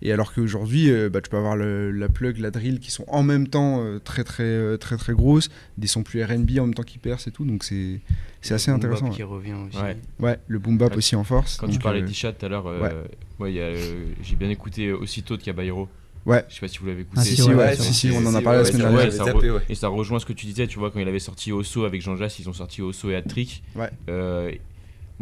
Et 0.05 0.11
alors 0.11 0.33
qu'aujourd'hui, 0.33 0.91
euh, 0.91 1.09
bah, 1.09 1.21
tu 1.21 1.29
peux 1.29 1.37
avoir 1.37 1.55
le- 1.55 1.89
la 1.89 2.09
plug, 2.09 2.37
la 2.37 2.51
drill 2.51 2.79
qui 2.79 2.91
sont 2.91 3.05
en 3.07 3.23
même 3.23 3.47
temps 3.47 3.79
euh, 3.81 3.99
très, 3.99 4.23
très, 4.25 4.43
euh, 4.43 4.75
très, 4.77 4.97
très 4.97 5.13
grosses, 5.13 5.49
des 5.77 5.87
sons 5.87 6.03
plus 6.03 6.21
R&B 6.21 6.59
en 6.59 6.65
même 6.65 6.73
temps 6.73 6.83
qui 6.83 6.97
percent 6.97 7.27
et 7.29 7.31
tout, 7.31 7.45
donc 7.45 7.63
c'est 7.63 8.01
c'est 8.41 8.53
assez 8.53 8.69
Le 8.71 8.77
boom 8.77 8.81
bap 8.89 8.91
intéressant. 8.97 9.15
qui 9.15 9.23
revient 9.23 9.53
aussi. 9.53 9.77
Ouais. 9.81 9.97
Ouais, 10.19 10.37
le 10.47 10.59
boom 10.59 10.77
bap 10.77 10.95
aussi 10.97 11.15
en 11.15 11.23
force. 11.23 11.55
Quand 11.55 11.69
tu 11.69 11.79
parlais 11.79 12.01
euh, 12.01 12.05
d'Isha 12.05 12.33
tout 12.33 12.45
à 12.45 12.49
l'heure, 12.49 12.67
euh, 12.67 12.81
ouais. 12.81 12.93
ouais, 13.39 13.51
il 13.53 13.55
y 13.55 13.61
a, 13.61 13.63
euh, 13.63 14.05
j'ai 14.21 14.35
bien 14.35 14.49
écouté 14.49 14.91
aussitôt 14.91 15.37
de 15.37 15.41
Caballero. 15.41 15.87
Ouais. 16.25 16.43
Je 16.49 16.55
sais 16.55 16.59
pas 16.61 16.67
si 16.67 16.77
vous 16.79 16.87
l'avez 16.87 17.01
écouté. 17.01 17.21
Ah, 17.21 17.23
si, 17.23 17.35
Si, 17.37 17.41
ouais, 17.43 17.53
ouais, 17.53 17.63
ouais, 17.65 17.75
si, 17.77 18.11
on 18.11 18.25
en 18.25 18.35
a 18.35 18.41
parlé 18.41 18.59
la 18.59 18.65
semaine 18.65 18.81
dernière. 18.93 19.11
ça 19.13 19.25
tapé. 19.25 19.51
Et 19.69 19.75
ça 19.75 19.87
rejoint 19.87 20.19
ce 20.19 20.25
que 20.25 20.31
tu 20.33 20.45
disais, 20.45 20.67
tu 20.67 20.79
vois, 20.79 20.91
quand 20.91 20.99
il 20.99 21.07
avait 21.07 21.19
sorti 21.19 21.51
Osso 21.53 21.85
avec 21.85 22.01
Jean 22.01 22.15
Jass, 22.17 22.39
ils 22.39 22.47
ont 22.49 22.53
sorti 22.53 22.81
Osso 22.81 23.09
et 23.09 23.15
Hat-Trick. 23.15 23.63
Ouais. 23.75 23.89
Euh, 24.09 24.51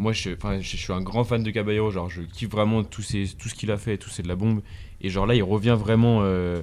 moi, 0.02 0.12
je, 0.12 0.30
suis 0.60 0.92
un 0.92 1.00
grand 1.00 1.24
fan 1.24 1.42
de 1.42 1.50
Caballero, 1.50 1.90
genre, 1.90 2.10
je 2.10 2.22
kiffe 2.22 2.50
vraiment 2.50 2.82
tout, 2.82 3.02
ce 3.02 3.54
qu'il 3.54 3.70
a 3.70 3.78
fait, 3.78 3.96
tout 3.96 4.10
c'est 4.10 4.22
de 4.22 4.28
la 4.28 4.34
bombe. 4.34 4.60
Et 5.00 5.08
genre 5.10 5.26
là, 5.26 5.34
il 5.34 5.42
revient 5.42 5.76
vraiment, 5.78 6.20
euh, 6.22 6.60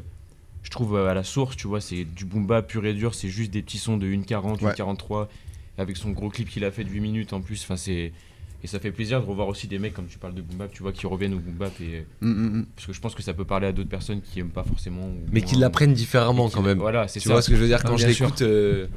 je 0.62 0.70
trouve, 0.70 0.98
à 0.98 1.14
la 1.14 1.24
source, 1.24 1.56
tu 1.56 1.68
vois, 1.68 1.80
c'est 1.80 2.04
du 2.04 2.26
boomba 2.26 2.62
pur 2.62 2.86
et 2.86 2.94
dur, 2.94 3.16
c'est 3.16 3.30
juste 3.30 3.52
des 3.52 3.62
petits 3.62 3.78
sons 3.78 3.98
de 3.98 4.08
1,40, 4.08 4.62
Ouais. 4.62 4.74
1,43, 4.74 5.28
avec 5.78 5.96
son 5.96 6.12
gros 6.12 6.30
clip 6.30 6.50
qu'il 6.50 6.66
a 6.66 6.72
fait 6.72 6.84
de 6.84 6.90
8 6.90 7.00
minutes 7.00 7.34
en 7.34 7.42
plus. 7.42 7.64
Enfin, 7.64 7.78
c'est. 7.78 8.12
Et 8.64 8.68
ça 8.68 8.80
fait 8.80 8.92
plaisir 8.92 9.22
de 9.22 9.26
revoir 9.26 9.48
aussi 9.48 9.68
des 9.68 9.80
mecs, 9.80 9.94
comme 9.94 10.08
tu 10.08 10.18
parles 10.18 10.34
de 10.34 10.42
boom 10.42 10.58
bap, 10.58 10.72
tu 10.72 10.84
vois, 10.84 10.92
qui 10.92 11.08
reviennent 11.08 11.34
au 11.34 11.40
boom 11.40 11.54
bap. 11.54 11.72
Et... 11.82 12.06
Mm, 12.22 12.28
mm, 12.30 12.58
mm. 12.60 12.66
Parce 12.76 12.88
que 12.88 12.94
je 12.94 13.00
pense 13.00 13.16
que 13.16 13.24
ça 13.24 13.34
peut 13.34 13.46
parler 13.46 13.68
à 13.68 13.72
d'autres 13.72 13.90
personnes 13.90 14.22
qui 14.22 14.40
aiment 14.42 14.50
pas 14.50 14.64
forcément. 14.64 15.04
ou 15.08 15.16
Mais 15.32 15.42
qui 15.42 15.56
l'apprennent 15.56 15.94
différemment 15.94 16.48
et 16.48 16.50
qui- 16.50 16.56
quand 16.56 16.62
même. 16.64 16.78
Voilà, 16.80 17.08
c'est 17.08 17.20
Tu 17.22 17.28
ça. 17.30 17.34
vois 17.36 17.42
ce 17.42 17.50
que 17.50 17.56
je 17.56 17.62
veux 17.62 17.68
dire 17.68 17.80
Ah, 17.84 17.88
quand 17.88 17.96
je 17.98 18.08
l'écoute 18.08 18.42
euh, 18.42 18.88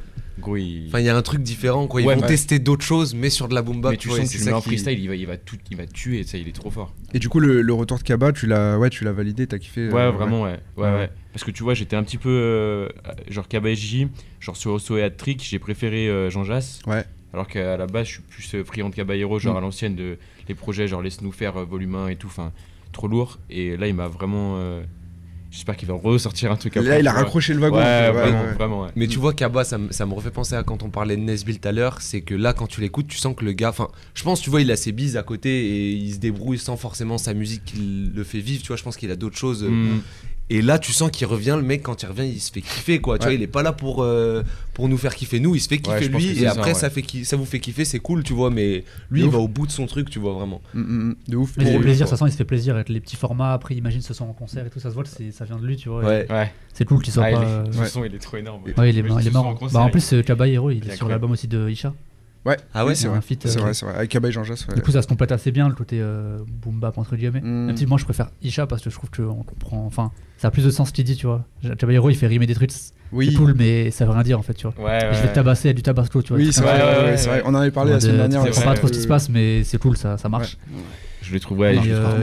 Gros, 0.40 0.56
il- 0.56 0.86
Enfin, 0.88 0.98
il 1.00 1.04
y 1.04 1.10
a 1.10 1.16
un 1.16 1.20
truc 1.22 1.42
différent 1.42 1.86
quoi. 1.86 2.00
Ils 2.00 2.06
Ouais, 2.06 2.14
vont 2.14 2.22
ouais. 2.22 2.26
tester 2.26 2.58
d'autres 2.58 2.84
choses, 2.84 3.14
mais 3.14 3.28
sur 3.30 3.48
de 3.48 3.54
la 3.54 3.60
boom 3.62 3.82
bap. 3.82 3.92
mais 3.92 3.98
tu 3.98 4.08
vois, 4.08 4.16
sens 4.16 4.34
et 4.34 4.38
que 4.38 4.42
tu 4.42 4.48
mets 4.48 4.54
en 4.54 4.62
freestyle, 4.62 4.98
il 4.98 5.06
va, 5.08 5.14
il 5.14 5.26
va, 5.26 5.36
tout, 5.36 5.58
il 5.70 5.76
va 5.76 5.86
te 5.86 5.92
tuer, 5.92 6.24
ça, 6.24 6.38
il 6.38 6.48
est 6.48 6.52
trop 6.52 6.70
fort. 6.70 6.94
Et 7.12 7.18
du 7.18 7.28
coup, 7.28 7.38
le, 7.38 7.60
le 7.60 7.72
retour 7.74 7.98
de 7.98 8.02
Kaba, 8.02 8.32
tu 8.32 8.46
l'as 8.46 8.78
ouais, 8.78 8.88
tu 8.90 9.04
l'as 9.04 9.12
validé, 9.12 9.46
t'as 9.46 9.58
kiffé 9.58 9.88
Ouais, 9.90 10.00
euh, 10.00 10.10
vraiment, 10.10 10.42
ouais. 10.42 10.58
Ouais, 10.76 10.84
Ouais. 10.84 10.92
ouais. 10.94 11.10
Parce 11.34 11.44
que 11.44 11.50
tu 11.50 11.62
vois, 11.62 11.74
j'étais 11.74 11.96
un 11.96 12.02
petit 12.02 12.16
peu. 12.18 12.30
euh, 12.30 12.88
genre 13.28 13.46
KBSJ, 13.46 14.06
genre 14.40 14.56
sur 14.56 14.72
Osso 14.72 14.96
et 14.96 15.08
Trick, 15.14 15.44
j'ai 15.48 15.58
préféré 15.58 16.08
euh, 16.08 16.30
Jean 16.30 16.44
Jass. 16.44 16.80
Ouais. 16.86 17.04
Alors 17.32 17.46
qu'à 17.48 17.76
la 17.76 17.86
base, 17.86 18.06
je 18.06 18.12
suis 18.12 18.22
plus 18.22 18.54
euh, 18.54 18.64
friand 18.64 18.90
de 18.90 18.94
Caballero, 18.94 19.38
genre 19.38 19.54
Mm. 19.54 19.58
à 19.58 19.60
l'ancienne, 19.60 19.94
de 19.96 20.18
les 20.48 20.54
projets, 20.54 20.86
genre 20.88 21.02
Laisse-nous 21.02 21.32
faire 21.32 21.56
euh, 21.56 21.64
volume 21.64 21.94
1 21.94 22.08
et 22.08 22.16
tout, 22.16 22.26
enfin, 22.26 22.52
trop 22.92 23.08
lourd. 23.08 23.38
Et 23.50 23.76
là, 23.76 23.88
il 23.88 23.94
m'a 23.94 24.08
vraiment. 24.08 24.56
euh, 24.58 24.82
J'espère 25.50 25.76
qu'il 25.76 25.86
va 25.86 25.92
ressortir 25.94 26.50
un 26.50 26.56
truc 26.56 26.74
après. 26.78 26.88
Là, 26.88 26.98
il 26.98 27.06
a 27.06 27.12
raccroché 27.12 27.52
le 27.52 27.60
wagon. 27.60 27.76
Ouais, 27.76 27.82
ouais, 27.82 28.10
vraiment, 28.10 28.40
ouais. 28.42 28.52
vraiment, 28.54 28.82
ouais. 28.84 28.88
Mais 28.96 29.06
tu 29.06 29.18
vois, 29.18 29.34
Kaba, 29.34 29.64
ça, 29.64 29.76
me- 29.76 29.92
ça 29.92 30.06
me 30.06 30.14
refait 30.14 30.30
penser 30.30 30.54
à 30.54 30.62
quand 30.62 30.82
on 30.82 30.88
parlait 30.88 31.14
de 31.14 31.20
Nesbill 31.20 31.60
tout 31.60 31.68
à 31.68 31.72
l'heure. 31.72 32.00
C'est 32.00 32.22
que 32.22 32.34
là, 32.34 32.54
quand 32.54 32.66
tu 32.66 32.80
l'écoutes, 32.80 33.06
tu 33.08 33.18
sens 33.18 33.36
que 33.36 33.44
le 33.44 33.52
gars. 33.52 33.68
Enfin, 33.68 33.88
je 34.14 34.22
pense, 34.22 34.40
tu 34.40 34.48
vois, 34.48 34.62
il 34.62 34.70
a 34.70 34.76
ses 34.76 34.92
bises 34.92 35.18
à 35.18 35.22
côté 35.22 35.50
et 35.66 35.90
il 35.92 36.14
se 36.14 36.18
débrouille 36.20 36.56
sans 36.58 36.78
forcément 36.78 37.18
sa 37.18 37.34
musique 37.34 37.66
qui 37.66 38.10
le 38.14 38.24
fait 38.24 38.40
vivre. 38.40 38.62
Tu 38.62 38.68
vois, 38.68 38.76
je 38.78 38.82
pense 38.82 38.96
qu'il 38.96 39.10
a 39.10 39.16
d'autres 39.16 39.36
choses. 39.36 39.62
Mm. 39.64 40.00
Et 40.50 40.60
là, 40.60 40.78
tu 40.78 40.92
sens 40.92 41.10
qu'il 41.10 41.26
revient, 41.26 41.54
le 41.56 41.62
mec, 41.66 41.82
quand 41.82 42.02
il 42.02 42.06
revient, 42.06 42.26
il 42.26 42.38
se 42.40 42.52
fait 42.52 42.60
kiffer, 42.60 43.00
quoi. 43.00 43.16
Tu 43.18 43.22
Ouais. 43.24 43.30
vois, 43.30 43.34
il 43.36 43.42
est 43.42 43.46
pas 43.46 43.62
là 43.62 43.72
pour, 43.72 44.02
euh, 44.02 44.42
pour 44.74 44.86
nous 44.88 44.98
faire 44.98 45.14
kiffer, 45.14 45.40
nous, 45.40 45.54
il 45.54 45.60
se 45.60 45.68
fait 45.68 45.78
kiffer 45.78 45.98
Ouais, 46.00 46.08
lui. 46.08 46.28
Et 46.30 46.44
ça, 46.44 46.50
après, 46.50 46.74
ça, 46.74 46.90
fait 46.90 47.02
ça 47.24 47.36
vous 47.36 47.46
fait 47.46 47.58
kiffer, 47.58 47.86
c'est 47.86 48.00
cool, 48.00 48.22
tu 48.22 48.34
vois. 48.34 48.50
Mais 48.50 48.84
lui, 49.10 49.20
De 49.20 49.24
il 49.24 49.28
ouf. 49.28 49.32
va 49.32 49.38
au 49.38 49.48
bout 49.48 49.66
de 49.66 49.72
son 49.72 49.86
truc, 49.86 50.10
tu 50.10 50.18
vois, 50.18 50.34
vraiment. 50.34 50.60
Mm, 50.74 50.80
mm, 50.80 51.08
mm. 51.08 51.14
De 51.28 51.36
ouf. 51.36 51.52
Mais 51.56 51.64
c'est 51.64 51.74
Et- 51.74 51.78
plaisir, 51.78 52.06
quoi. 52.06 52.16
ça 52.18 52.24
sent, 52.26 52.28
il 52.28 52.32
se 52.32 52.36
fait 52.36 52.44
plaisir 52.44 52.74
avec 52.74 52.90
les 52.90 53.00
petits 53.00 53.16
formats. 53.16 53.54
Après, 53.54 53.74
imagine 53.74 54.02
ce 54.02 54.12
son 54.12 54.24
en 54.24 54.34
concert 54.34 54.66
et 54.66 54.70
tout, 54.70 54.78
ça 54.80 54.90
se 54.90 54.94
voit, 54.94 55.04
c'est- 55.06 55.30
ça 55.32 55.46
vient 55.46 55.56
de 55.56 55.66
lui, 55.66 55.76
tu 55.76 55.88
vois. 55.88 56.04
Ouais. 56.04 56.26
Ouais. 56.30 56.52
C'est 56.74 56.84
cool 56.84 57.02
qu'il 57.02 57.12
soit 57.14 57.24
Ah, 57.24 57.30
il 57.30 57.36
pas. 57.36 57.42
est- 57.42 57.78
euh, 57.80 57.86
son, 57.86 58.04
il 58.04 58.14
est 58.14 58.18
trop 58.18 58.36
énorme. 58.36 58.62
Ouais, 58.76 58.90
il 58.90 58.98
est, 58.98 59.00
il 59.20 59.26
est 59.26 59.30
marrant. 59.30 59.54
Bah, 59.72 59.80
en 59.80 59.86
il- 59.86 59.90
plus, 59.90 60.12
euh, 60.12 60.22
Caballero, 60.22 60.70
il 60.70 60.76
est 60.76 60.80
il 60.84 60.90
est 60.90 60.96
sur 60.96 61.08
l'album 61.08 61.30
aussi 61.30 61.48
de 61.48 61.70
Isha. 61.70 61.94
Ouais, 62.44 62.56
Ah 62.74 62.84
ouais, 62.84 62.90
oui, 62.90 62.96
c'est 62.96 63.02
c'est 63.02 63.08
vrai. 63.08 63.20
C'est 63.26 63.46
euh, 63.46 63.62
vrai, 63.62 63.74
c'est 63.74 63.86
vrai. 63.86 63.94
Avec 63.94 64.10
Kaba 64.10 64.28
et 64.28 64.32
Jean 64.32 64.42
Jass, 64.42 64.66
ouais. 64.66 64.74
Du 64.74 64.82
coup, 64.82 64.90
ça 64.90 65.00
se 65.00 65.06
complète 65.06 65.30
assez 65.30 65.52
bien 65.52 65.68
le 65.68 65.74
côté 65.74 66.00
euh, 66.00 66.38
boom 66.48 66.80
bap 66.80 66.98
entre 66.98 67.14
guillemets. 67.14 67.40
Mm. 67.40 67.66
Même 67.66 67.76
si 67.76 67.86
moi 67.86 67.98
je 67.98 68.04
préfère 68.04 68.30
Isha 68.42 68.66
parce 68.66 68.82
que 68.82 68.90
je 68.90 68.96
trouve 68.96 69.10
qu'on 69.10 69.44
comprend. 69.44 69.86
Enfin, 69.86 70.10
ça 70.38 70.48
a 70.48 70.50
plus 70.50 70.64
de 70.64 70.70
sens 70.70 70.88
ce 70.88 70.92
qu'il 70.92 71.04
dit, 71.04 71.16
tu 71.16 71.26
vois. 71.26 71.44
Caballero 71.78 72.10
il 72.10 72.16
fait 72.16 72.26
rimer 72.26 72.46
des 72.46 72.54
trucs, 72.54 72.72
c'est 72.72 72.92
Oui, 73.12 73.32
cool, 73.34 73.54
mais 73.56 73.92
ça 73.92 74.06
veut 74.06 74.10
rien 74.10 74.24
dire 74.24 74.40
en 74.40 74.42
fait, 74.42 74.54
tu 74.54 74.66
vois. 74.66 74.74
Ouais, 74.84 75.04
ouais. 75.04 75.14
je 75.14 75.22
vais 75.22 75.28
te 75.28 75.34
tabasser 75.34 75.68
à 75.68 75.72
du 75.72 75.82
tabasco, 75.82 76.20
tu 76.20 76.30
vois. 76.30 76.38
oui 76.38 76.52
c'est 76.52 76.62
vrai, 76.62 77.16
c'est. 77.16 77.42
On 77.44 77.50
en 77.50 77.54
avait 77.54 77.70
parlé 77.70 77.92
la 77.92 78.00
semaine 78.00 78.16
dernière. 78.16 78.42
Tu 78.44 78.50
comprends 78.50 78.72
pas 78.72 78.74
trop 78.74 78.88
ce 78.88 78.92
qui 78.92 79.00
se 79.02 79.08
passe, 79.08 79.28
mais 79.28 79.62
c'est 79.62 79.78
cool, 79.78 79.96
ça, 79.96 80.18
ça 80.18 80.28
marche. 80.28 80.58
Je 81.22 81.32
le 81.32 81.38
trouve, 81.38 81.60
ouais, 81.60 81.76
je 81.82 81.90
euh, 81.92 82.18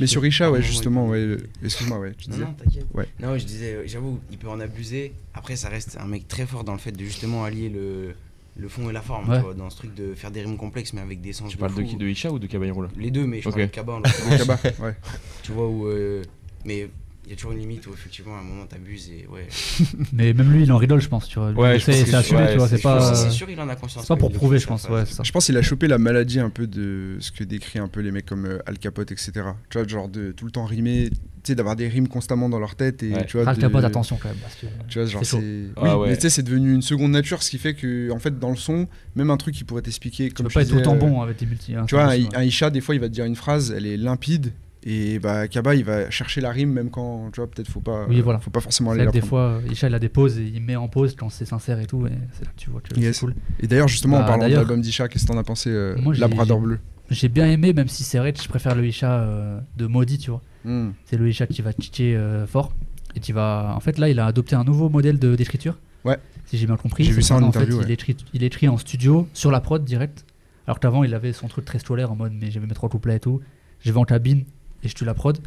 Mais 0.00 0.06
sur 0.06 0.24
Isha, 0.24 0.50
ouais, 0.50 0.62
justement, 0.62 1.08
ouais. 1.08 1.36
Excuse-moi, 1.64 1.98
ouais, 1.98 2.12
tu 2.16 2.30
Non, 2.30 2.36
disais. 2.36 2.46
non, 2.46 2.52
t'inquiète. 2.52 2.86
Ouais. 2.94 3.08
Non, 3.20 3.32
ouais, 3.32 3.40
je 3.40 3.44
disais, 3.46 3.82
j'avoue, 3.86 4.20
il 4.30 4.38
peut 4.38 4.48
en 4.48 4.60
abuser. 4.60 5.12
Après, 5.34 5.56
ça 5.56 5.68
reste 5.68 5.98
un 6.00 6.06
mec 6.06 6.28
très 6.28 6.46
fort 6.46 6.62
dans 6.62 6.72
le 6.72 6.78
fait 6.78 6.92
de 6.92 7.04
justement 7.04 7.42
allier 7.44 7.68
le, 7.68 8.14
le 8.58 8.68
fond 8.68 8.88
et 8.88 8.92
la 8.92 9.02
forme, 9.02 9.28
Ouais. 9.28 9.36
tu 9.36 9.42
vois, 9.44 9.54
dans 9.54 9.68
ce 9.70 9.76
truc 9.76 9.94
de 9.94 10.14
faire 10.14 10.30
des 10.30 10.40
rimes 10.42 10.56
complexes, 10.56 10.92
mais 10.94 11.00
avec 11.02 11.20
des 11.20 11.32
sens 11.32 11.50
Tu 11.50 11.56
de 11.56 11.60
parles 11.60 11.74
de 11.74 11.82
qui 11.82 11.96
De 11.96 12.06
Isha 12.08 12.30
ou 12.30 12.38
de 12.38 12.46
Caballero 12.46 12.82
là 12.82 12.88
Les 12.96 13.10
deux, 13.10 13.26
mais 13.26 13.40
je 13.42 13.48
parle 13.50 13.62
de 13.62 13.66
Kaba 13.66 13.94
en. 13.94 14.02
Tu 15.42 15.52
vois, 15.52 15.68
où. 15.68 15.86
euh, 15.86 16.22
mais 16.64 16.88
il 17.26 17.30
y 17.30 17.32
a 17.32 17.36
toujours 17.36 17.52
une 17.52 17.58
limite 17.58 17.84
où 17.88 17.92
effectivement, 17.92 18.36
à 18.36 18.38
un 18.38 18.42
moment, 18.44 18.66
t'abuses 18.66 19.10
et 19.10 19.26
ouais. 19.26 19.48
Mais 20.12 20.32
même 20.32 20.52
lui, 20.52 20.62
il 20.62 20.70
en 20.72 20.76
rigole, 20.76 21.00
je 21.00 21.08
pense, 21.08 21.26
tu 21.28 21.38
vois. 21.40 21.50
Ouais, 21.50 21.78
c'est 21.80 22.14
assumé, 22.14 22.40
ouais, 22.42 22.52
tu 22.52 22.58
vois. 22.58 22.68
c'est 22.68 22.80
pas. 22.80 23.00
sûr, 23.00 23.10
euh, 23.10 23.14
c'est 23.14 23.30
sûr, 23.30 23.50
il 23.50 23.58
en 23.60 23.68
a 23.68 23.74
conscience. 23.76 24.04
C'est 24.04 24.08
pas 24.08 24.16
pour 24.16 24.30
prouver, 24.32 24.58
je 24.60 24.66
pense, 24.66 24.88
ouais, 24.88 25.04
ça. 25.06 25.22
Je 25.24 25.32
pense 25.32 25.46
qu'il 25.46 25.56
a 25.56 25.62
chopé 25.62 25.88
la 25.88 25.98
maladie 25.98 26.38
un 26.40 26.50
peu 26.50 26.66
de 26.68 27.16
ce 27.18 27.32
que 27.32 27.42
décrit 27.44 27.78
un 27.80 27.88
peu 27.88 28.00
les 28.00 28.12
mecs 28.12 28.26
comme 28.26 28.46
euh, 28.46 28.58
Al 28.66 28.78
Capote, 28.78 29.10
etc. 29.12 29.32
Tu 29.70 29.78
vois, 29.78 29.86
genre 29.88 30.08
de 30.08 30.30
tout 30.32 30.44
le 30.44 30.52
temps 30.52 30.64
rimer, 30.66 31.10
tu 31.10 31.16
sais, 31.42 31.54
d'avoir 31.56 31.74
des 31.74 31.88
rimes 31.88 32.06
constamment 32.08 32.48
dans 32.48 32.60
leur 32.60 32.76
tête 32.76 33.02
et 33.02 33.12
Ouais. 33.12 33.26
tu 33.26 33.38
vois. 33.38 33.48
Al 33.48 33.56
de- 33.56 33.60
Capote, 33.60 33.84
attention 33.84 34.18
quand 34.22 34.28
même. 34.28 34.38
Parce 34.38 34.54
que... 34.54 34.66
Tu 34.88 34.98
vois, 35.00 35.08
genre 35.08 35.24
C'est. 35.26 35.64
Ah 35.76 35.80
Oui, 35.82 36.02
ouais. 36.02 36.08
mais 36.10 36.14
tu 36.16 36.22
sais, 36.22 36.30
c'est 36.30 36.42
devenu 36.44 36.72
une 36.74 36.82
seconde 36.82 37.10
nature, 37.10 37.42
ce 37.42 37.50
qui 37.50 37.58
fait 37.58 37.74
que, 37.74 38.10
en 38.12 38.18
fait, 38.20 38.38
dans 38.38 38.50
le 38.50 38.56
son, 38.56 38.86
même 39.16 39.30
un 39.30 39.36
truc 39.36 39.54
qui 39.54 39.64
pourrait 39.64 39.82
t'expliquer. 39.82 40.28
Tu 40.28 40.34
Comme 40.34 40.44
peux 40.46 40.50
je 40.50 40.54
pas 40.54 40.62
être 40.62 40.82
temps 40.82 40.94
euh, 40.94 40.98
bon 40.98 41.20
avec 41.22 41.38
des 41.38 41.46
multi. 41.46 41.74
hein, 41.74 41.86
Tu 41.88 41.96
vois, 41.96 42.12
un 42.12 42.42
Isha, 42.44 42.70
des 42.70 42.80
fois, 42.80 42.94
il 42.94 43.00
va 43.00 43.08
te 43.08 43.12
dire 43.14 43.24
une 43.24 43.36
phrase, 43.36 43.74
elle 43.76 43.86
est 43.86 43.96
limpide. 43.96 44.52
Et 44.88 45.18
bah, 45.18 45.48
Kaba, 45.48 45.74
il 45.74 45.82
va 45.84 46.08
chercher 46.10 46.40
la 46.40 46.52
rime, 46.52 46.72
même 46.72 46.90
quand, 46.90 47.30
tu 47.32 47.40
vois, 47.40 47.50
peut-être 47.50 47.68
faut 47.68 47.80
pas. 47.80 48.06
Oui, 48.08 48.20
voilà. 48.20 48.38
Faut 48.38 48.50
pas 48.52 48.60
forcément 48.60 48.92
aller 48.92 49.04
la 49.04 49.10
des 49.10 49.20
fois, 49.20 49.60
Isha 49.68 49.88
il 49.88 49.94
a 49.94 49.98
des 49.98 50.08
pauses 50.08 50.38
et 50.38 50.44
il 50.44 50.62
met 50.62 50.76
en 50.76 50.86
pause 50.86 51.16
quand 51.18 51.28
c'est 51.28 51.44
sincère 51.44 51.80
et 51.80 51.86
tout. 51.86 52.06
Et 52.06 52.12
c'est 52.32 52.44
là 52.44 52.50
que 52.54 52.60
tu 52.60 52.70
vois 52.70 52.80
Yes. 52.96 53.16
c'est 53.16 53.26
cool. 53.26 53.34
Et 53.58 53.66
d'ailleurs, 53.66 53.88
justement, 53.88 54.18
en 54.18 54.20
Bah, 54.20 54.26
parlant 54.26 54.48
de 54.48 54.54
l'album 54.54 54.80
d'Isha, 54.80 55.08
qu'est-ce 55.08 55.24
que 55.26 55.32
t'en 55.32 55.38
as 55.38 55.42
pensé, 55.44 55.70
euh, 55.70 55.96
Moi, 56.00 56.14
Labrador 56.14 56.60
Bleu? 56.60 56.78
J'ai 57.10 57.28
bien 57.28 57.46
aimé, 57.50 57.72
même 57.72 57.88
si 57.88 58.04
c'est 58.04 58.18
vrai 58.18 58.32
que 58.32 58.40
je 58.40 58.48
préfère 58.48 58.76
le 58.76 58.86
Isha 58.86 59.12
euh, 59.22 59.58
de 59.76 59.86
Maudit, 59.86 60.18
tu 60.18 60.30
vois. 60.30 60.42
Hmm. 60.64 60.90
C'est 61.04 61.16
le 61.16 61.28
Isha 61.28 61.48
qui 61.48 61.62
va 61.62 61.72
titiller 61.72 62.14
euh, 62.16 62.46
fort. 62.46 62.72
Et 63.16 63.20
qui 63.20 63.32
va. 63.32 63.72
En 63.76 63.80
fait, 63.80 63.98
là, 63.98 64.08
il 64.08 64.20
a 64.20 64.26
adopté 64.26 64.54
un 64.54 64.62
nouveau 64.64 64.88
modèle 64.88 65.18
de- 65.18 65.34
d'écriture. 65.34 65.78
Ouais. 66.04 66.18
Si 66.44 66.58
j'ai 66.58 66.66
bien 66.66 66.76
compris. 66.76 67.02
J'ai 67.02 67.12
vu 67.12 67.22
ça 67.22 67.34
en 67.34 67.42
interview, 67.42 67.72
fait, 67.72 67.78
ouais. 67.78 67.84
il, 67.88 67.92
écrit, 67.92 68.16
il 68.34 68.44
écrit 68.44 68.68
en 68.68 68.76
studio, 68.76 69.26
sur 69.32 69.50
la 69.50 69.60
prod 69.60 69.84
direct. 69.84 70.24
Alors 70.68 70.78
qu'avant, 70.78 71.02
il 71.02 71.12
avait 71.14 71.32
son 71.32 71.48
truc 71.48 71.64
très 71.64 71.80
scolaire 71.80 72.12
en 72.12 72.16
mode, 72.16 72.32
mais 72.40 72.50
je 72.52 72.60
vais 72.60 72.66
mettre 72.66 72.74
trois 72.76 72.88
couplets 72.88 73.16
et 73.16 73.20
tout. 73.20 73.40
Je 73.80 73.90
vais 73.90 73.98
en 73.98 74.04
cabine 74.04 74.44
et 74.82 74.88
je 74.88 74.94
tue 74.94 75.04
la 75.04 75.14
prod. 75.14 75.38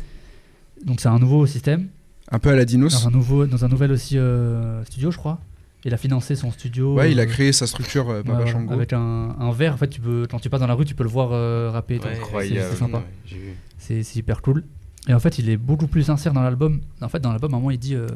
Donc, 0.85 1.01
c'est 1.01 1.09
un 1.09 1.19
nouveau 1.19 1.45
système. 1.45 1.87
Un 2.31 2.39
peu 2.39 2.49
à 2.49 2.55
la 2.55 2.65
Dinos. 2.65 2.93
Dans 2.93 3.07
un, 3.07 3.11
nouveau, 3.11 3.45
dans 3.45 3.65
un 3.65 3.67
nouvel 3.67 3.91
aussi 3.91 4.17
euh, 4.17 4.83
studio, 4.85 5.11
je 5.11 5.17
crois. 5.17 5.39
Il 5.85 5.93
a 5.93 5.97
financé 5.97 6.35
son 6.35 6.51
studio. 6.51 6.93
Ouais, 6.95 7.11
il 7.11 7.19
a 7.19 7.23
euh, 7.23 7.25
créé 7.25 7.51
sa 7.53 7.65
structure, 7.65 8.09
euh, 8.09 8.21
Papa 8.21 8.43
Ouais, 8.43 8.51
Shango. 8.51 8.73
avec 8.73 8.91
un, 8.93 8.99
un 9.39 9.51
verre, 9.51 9.73
en 9.73 9.77
fait, 9.77 9.87
tu 9.87 10.01
peux, 10.01 10.27
quand 10.29 10.39
tu 10.39 10.49
passes 10.49 10.59
dans 10.59 10.67
la 10.67 10.73
rue, 10.73 10.85
tu 10.85 10.93
peux 10.93 11.03
le 11.03 11.09
voir 11.09 11.29
euh, 11.31 11.69
rapper. 11.71 11.99
Ouais, 11.99 12.15
Incroyable. 12.17 12.67
c'est- 12.71 12.75
sympa. 12.77 12.97
ouais. 12.97 13.55
C'est 13.77 14.15
hyper 14.15 14.41
cool. 14.41 14.63
Et 15.07 15.13
en 15.13 15.19
fait, 15.19 15.39
il 15.39 15.49
est 15.49 15.57
beaucoup 15.57 15.87
plus 15.87 16.03
sincère 16.03 16.33
dans 16.33 16.41
l'album. 16.43 16.81
En 17.01 17.07
fait, 17.09 17.19
dans 17.19 17.31
l'album, 17.31 17.53
à 17.53 17.57
un 17.57 17.59
moment, 17.59 17.71
il 17.71 17.79
dit 17.79 17.95
euh, 17.95 18.07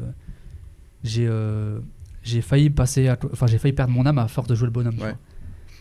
J'ai 1.02 1.26
euh, 1.26 1.80
j'ai 2.22 2.40
failli 2.42 2.70
passer, 2.70 3.08
à 3.08 3.18
enfin, 3.32 3.46
j'ai 3.46 3.58
failli 3.58 3.74
perdre 3.74 3.92
mon 3.92 4.06
âme 4.06 4.18
à 4.18 4.28
force 4.28 4.46
de 4.46 4.54
jouer 4.54 4.66
le 4.66 4.70
bonhomme. 4.72 4.98
Ouais. 5.00 5.14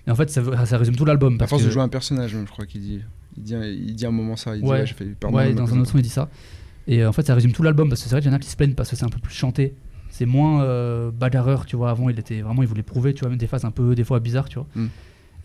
Et 0.08 0.12
en 0.12 0.15
fait, 0.15 0.30
ça, 0.30 0.65
ça 0.65 0.78
résume 0.78 0.96
tout 0.96 1.06
l'album. 1.06 1.38
À 1.39 1.48
force 1.48 1.63
de 1.63 1.69
jouer 1.69 1.82
un 1.84 1.89
personnage, 1.89 2.34
même, 2.34 2.48
je 2.48 2.52
crois 2.52 2.65
qu'il 2.65 2.82
dit. 2.82 3.02
Il 3.38 3.43
dit, 3.43 3.56
il 3.56 3.96
dit 3.96 4.06
à 4.06 4.10
un 4.10 4.12
moment 4.12 4.36
ça. 4.36 4.56
Il 4.56 4.62
dit, 4.62 4.67
Ouais. 4.67 4.80
ouais, 4.80 4.86
j'ai 4.86 4.93
fait 4.93 5.06
perdre 5.06 5.36
Ouais, 5.36 5.54
dans 5.54 5.74
un 5.74 5.80
autre 5.80 5.91
son, 5.91 5.98
il 5.98 6.04
dit 6.04 6.10
ça. 6.10 6.30
Et 6.88 7.04
euh, 7.04 7.10
en 7.10 7.13
fait, 7.13 7.26
ça 7.26 7.36
résume 7.36 7.52
tout 7.52 7.63
l'album 7.63 7.89
parce 7.89 8.02
que 8.04 8.10
c'est 8.10 8.15
vrai 8.15 8.22
qu'il 8.22 8.30
y 8.30 8.34
en 8.34 8.36
a 8.36 8.39
qui 8.39 8.50
se 8.50 8.56
plaignent 8.56 8.76
parce 8.76 8.89
que 8.89 8.96
c'est 8.96 9.06
un 9.06 9.10
peu 9.10 9.19
plus 9.19 9.34
chanté. 9.34 9.74
C'est 10.10 10.26
moins 10.26 10.63
euh, 10.63 11.12
bagarreur, 11.12 11.65
tu 11.65 11.76
vois. 11.76 11.89
Avant, 11.89 12.10
il 12.10 12.19
était 12.19 12.41
vraiment, 12.41 12.62
il 12.62 12.67
voulait 12.67 12.84
prouver, 12.84 13.13
tu 13.13 13.22
vois, 13.22 13.30
même 13.30 13.39
des 13.39 13.48
phases 13.48 13.65
un 13.65 13.72
peu, 13.72 13.96
des 13.96 14.04
fois 14.04 14.19
bizarres, 14.19 14.50
tu 14.50 14.60
vois. 14.60 14.67
Mm. 14.76 14.88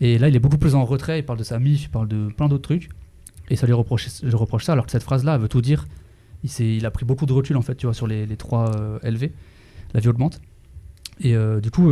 Et 0.01 0.17
là, 0.19 0.29
il 0.29 0.35
est 0.35 0.39
beaucoup 0.39 0.57
plus 0.57 0.75
en 0.75 0.85
retrait. 0.85 1.19
Il 1.19 1.25
parle 1.25 1.39
de 1.39 1.43
sa 1.43 1.57
mif, 1.59 1.83
il 1.83 1.89
parle 1.89 2.07
de 2.07 2.27
plein 2.27 2.47
d'autres 2.47 2.63
trucs. 2.63 2.89
Et 3.49 3.55
ça 3.55 3.65
lui 3.65 3.73
reproche, 3.73 4.07
je 4.21 4.35
reproche 4.35 4.63
ça, 4.65 4.73
alors 4.73 4.85
que 4.85 4.91
cette 4.91 5.03
phrase-là, 5.03 5.35
elle 5.35 5.41
veut 5.41 5.47
tout 5.47 5.61
dire. 5.61 5.87
Il, 6.43 6.65
il 6.65 6.85
a 6.85 6.91
pris 6.91 7.03
beaucoup 7.03 7.25
de 7.25 7.33
recul, 7.33 7.57
en 7.57 7.61
fait, 7.61 7.75
tu 7.75 7.87
vois, 7.87 7.95
sur 7.95 8.05
les, 8.05 8.25
les 8.27 8.37
trois 8.37 8.75
euh, 8.77 8.99
LV, 9.03 9.31
la 9.93 9.99
vie 9.99 10.07
augmente. 10.07 10.39
Et 11.19 11.35
euh, 11.35 11.59
du 11.59 11.71
coup, 11.71 11.91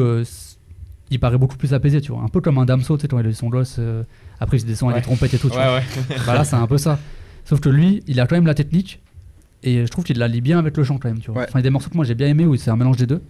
il 1.09 1.19
paraît 1.19 1.37
beaucoup 1.37 1.57
plus 1.57 1.73
apaisé, 1.73 2.01
tu 2.01 2.11
vois. 2.11 2.21
Un 2.21 2.27
peu 2.27 2.41
comme 2.41 2.57
un 2.57 2.65
Damso, 2.65 2.97
tu 2.97 3.01
sais, 3.03 3.07
quand 3.07 3.19
il 3.19 3.25
a 3.25 3.29
eu 3.29 3.33
son 3.33 3.49
gosse. 3.49 3.77
euh, 3.79 4.03
après, 4.39 4.57
il 4.57 4.61
se 4.61 4.65
descend 4.65 4.89
avec 4.91 4.97
Ouais. 5.05 5.09
des 5.11 5.15
trompettes 5.15 5.33
et 5.33 5.37
tout, 5.39 5.49
tu 5.49 5.55
vois. 5.55 5.75
Ouais, 5.77 5.83
ouais. 6.09 6.17
Bah 6.25 6.33
là, 6.35 6.43
c'est 6.43 6.55
un 6.55 6.67
peu 6.67 6.77
ça. 6.77 6.99
Sauf 7.45 7.59
que 7.59 7.69
lui, 7.69 8.03
il 8.07 8.19
a 8.19 8.27
quand 8.27 8.35
même 8.35 8.45
la 8.47 8.53
technique. 8.53 9.01
Et 9.63 9.83
je 9.85 9.89
trouve 9.89 10.03
qu'il 10.03 10.17
la 10.19 10.27
lie 10.27 10.41
bien 10.41 10.59
avec 10.59 10.77
le 10.77 10.83
chant 10.83 10.97
quand 10.99 11.09
même. 11.09 11.19
Tu 11.19 11.31
vois. 11.31 11.41
Ouais. 11.41 11.47
Enfin, 11.49 11.59
il 11.59 11.61
y 11.61 11.65
a 11.65 11.69
des 11.69 11.69
morceaux 11.71 11.89
que 11.89 11.95
moi 11.95 12.05
j'ai 12.05 12.13
bien 12.13 12.27
aimé 12.27 12.45
où 12.45 12.55
c'est 12.57 12.69
un 12.69 12.75
mélange 12.75 12.97
des 12.97 13.07
deux. 13.07 13.21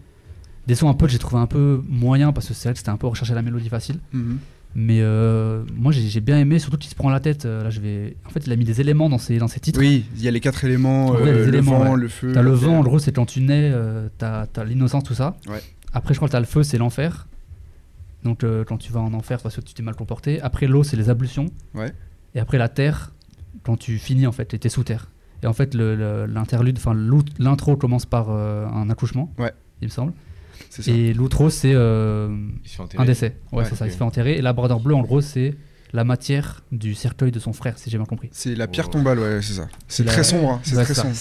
Des 0.67 0.75
sons 0.75 0.89
un 0.89 0.93
peu 0.93 1.05
que 1.05 1.11
j'ai 1.13 1.17
trouvé 1.19 1.41
un 1.41 1.45
peu 1.47 1.81
moyen 1.87 2.33
parce 2.33 2.47
que 2.49 2.53
c'est 2.53 2.67
vrai 2.67 2.73
que 2.73 2.79
c'était 2.79 2.89
un 2.89 2.97
peu 2.97 3.07
rechercher 3.07 3.33
la 3.33 3.41
mélodie 3.41 3.69
facile. 3.69 3.99
Mhm. 4.11 4.37
Mais 4.75 4.99
euh, 5.01 5.63
moi 5.77 5.93
j'ai 5.93 6.01
j'ai 6.01 6.19
bien 6.19 6.37
aimé, 6.37 6.59
surtout 6.59 6.77
qu'il 6.77 6.89
se 6.89 6.95
prend 6.95 7.09
la 7.09 7.21
tête. 7.21 7.45
euh, 7.45 7.63
là, 7.63 7.69
je 7.69 7.79
vais... 7.79 8.17
En 8.25 8.29
fait, 8.29 8.45
il 8.45 8.51
a 8.51 8.55
mis 8.57 8.65
des 8.65 8.81
éléments 8.81 9.07
dans 9.09 9.17
ses, 9.17 9.37
dans 9.37 9.47
ses 9.47 9.61
titres. 9.61 9.79
Oui, 9.79 10.03
il 10.17 10.21
y 10.21 10.27
a 10.27 10.31
les 10.31 10.41
quatre 10.41 10.65
éléments 10.65 11.15
euh, 11.15 11.23
les 11.25 11.31
le 11.31 11.47
éléments, 11.47 11.79
vent, 11.79 11.93
ouais. 11.93 11.99
le 12.01 12.07
feu. 12.09 12.31
T'as 12.33 12.41
le 12.41 12.51
vent, 12.51 12.77
en 12.79 12.81
gros, 12.83 12.99
c'est 12.99 13.13
quand 13.13 13.25
tu 13.25 13.39
nais, 13.39 13.71
euh, 13.73 14.09
t'as 14.17 14.45
t'as 14.47 14.65
l'innocence, 14.65 15.05
tout 15.05 15.13
ça. 15.15 15.37
Ouais. 15.47 15.61
Après, 15.93 16.13
je 16.13 16.19
crois 16.19 16.27
que 16.27 16.33
t'as 16.33 16.39
le 16.41 16.45
feu, 16.45 16.63
c'est 16.63 16.77
l'enfer. 16.77 17.27
Donc, 18.27 18.43
euh, 18.43 18.65
quand 18.65 18.77
tu 18.77 18.91
vas 18.91 18.99
en 18.99 19.13
enfer 19.13 19.39
parce 19.41 19.55
que 19.55 19.61
tu 19.61 19.73
t'es 19.73 19.81
mal 19.83 19.95
comporté. 19.95 20.41
Après, 20.41 20.67
l'eau, 20.67 20.83
c'est 20.83 20.97
les 20.97 21.09
ablutions. 21.09 21.45
Ouais. 21.73 21.93
Et 22.35 22.39
après, 22.39 22.57
la 22.57 22.67
terre, 22.67 23.13
quand 23.63 23.77
tu 23.77 23.97
finis, 23.97 24.27
en 24.27 24.33
fait, 24.33 24.53
et 24.53 24.59
t'es 24.59 24.67
sous 24.69 24.83
terre. 24.83 25.09
Et 25.43 25.47
en 25.47 25.53
fait, 25.53 25.73
l'interlude, 25.75 26.77
enfin, 26.77 26.93
l'intro 27.39 27.77
commence 27.77 28.05
par 28.05 28.27
euh, 28.29 28.65
un 28.67 28.89
accouchement, 28.89 29.33
Ouais. 29.39 29.53
il 29.81 29.85
me 29.87 29.91
semble. 29.91 30.13
Ça. 30.69 30.91
Et 30.91 31.13
l'outro, 31.13 31.49
c'est 31.49 31.71
euh, 31.73 32.27
un 32.97 33.05
décès. 33.05 33.37
Ouais, 33.51 33.59
Ouais, 33.59 33.65
c'est 33.65 33.75
ça, 33.75 33.85
il 33.87 33.91
se 33.91 33.97
fait 33.97 34.03
enterrer. 34.03 34.37
Et 34.37 34.41
labrador 34.41 34.81
bleu, 34.81 34.95
en 34.95 35.01
gros, 35.03 35.21
c'est 35.21 35.55
la 35.93 36.03
matière 36.03 36.63
du 36.71 36.93
cercueil 36.95 37.31
de 37.31 37.39
son 37.39 37.53
frère, 37.53 37.77
si 37.77 37.89
j'ai 37.89 37.97
bien 37.97 38.05
compris. 38.05 38.29
C'est 38.33 38.55
la 38.55 38.67
pierre 38.67 38.87
Oh. 38.89 38.93
tombale, 38.93 39.19
ouais, 39.19 39.41
c'est 39.41 39.53
ça. 39.53 39.67
C'est 39.87 40.03
la- 40.03 40.11
très 40.11 40.23
sombre, 40.23 40.51
hein, 40.51 40.59
c'est 40.63 40.75
très 40.75 40.93
ça. 40.93 41.03
sombre. 41.03 41.15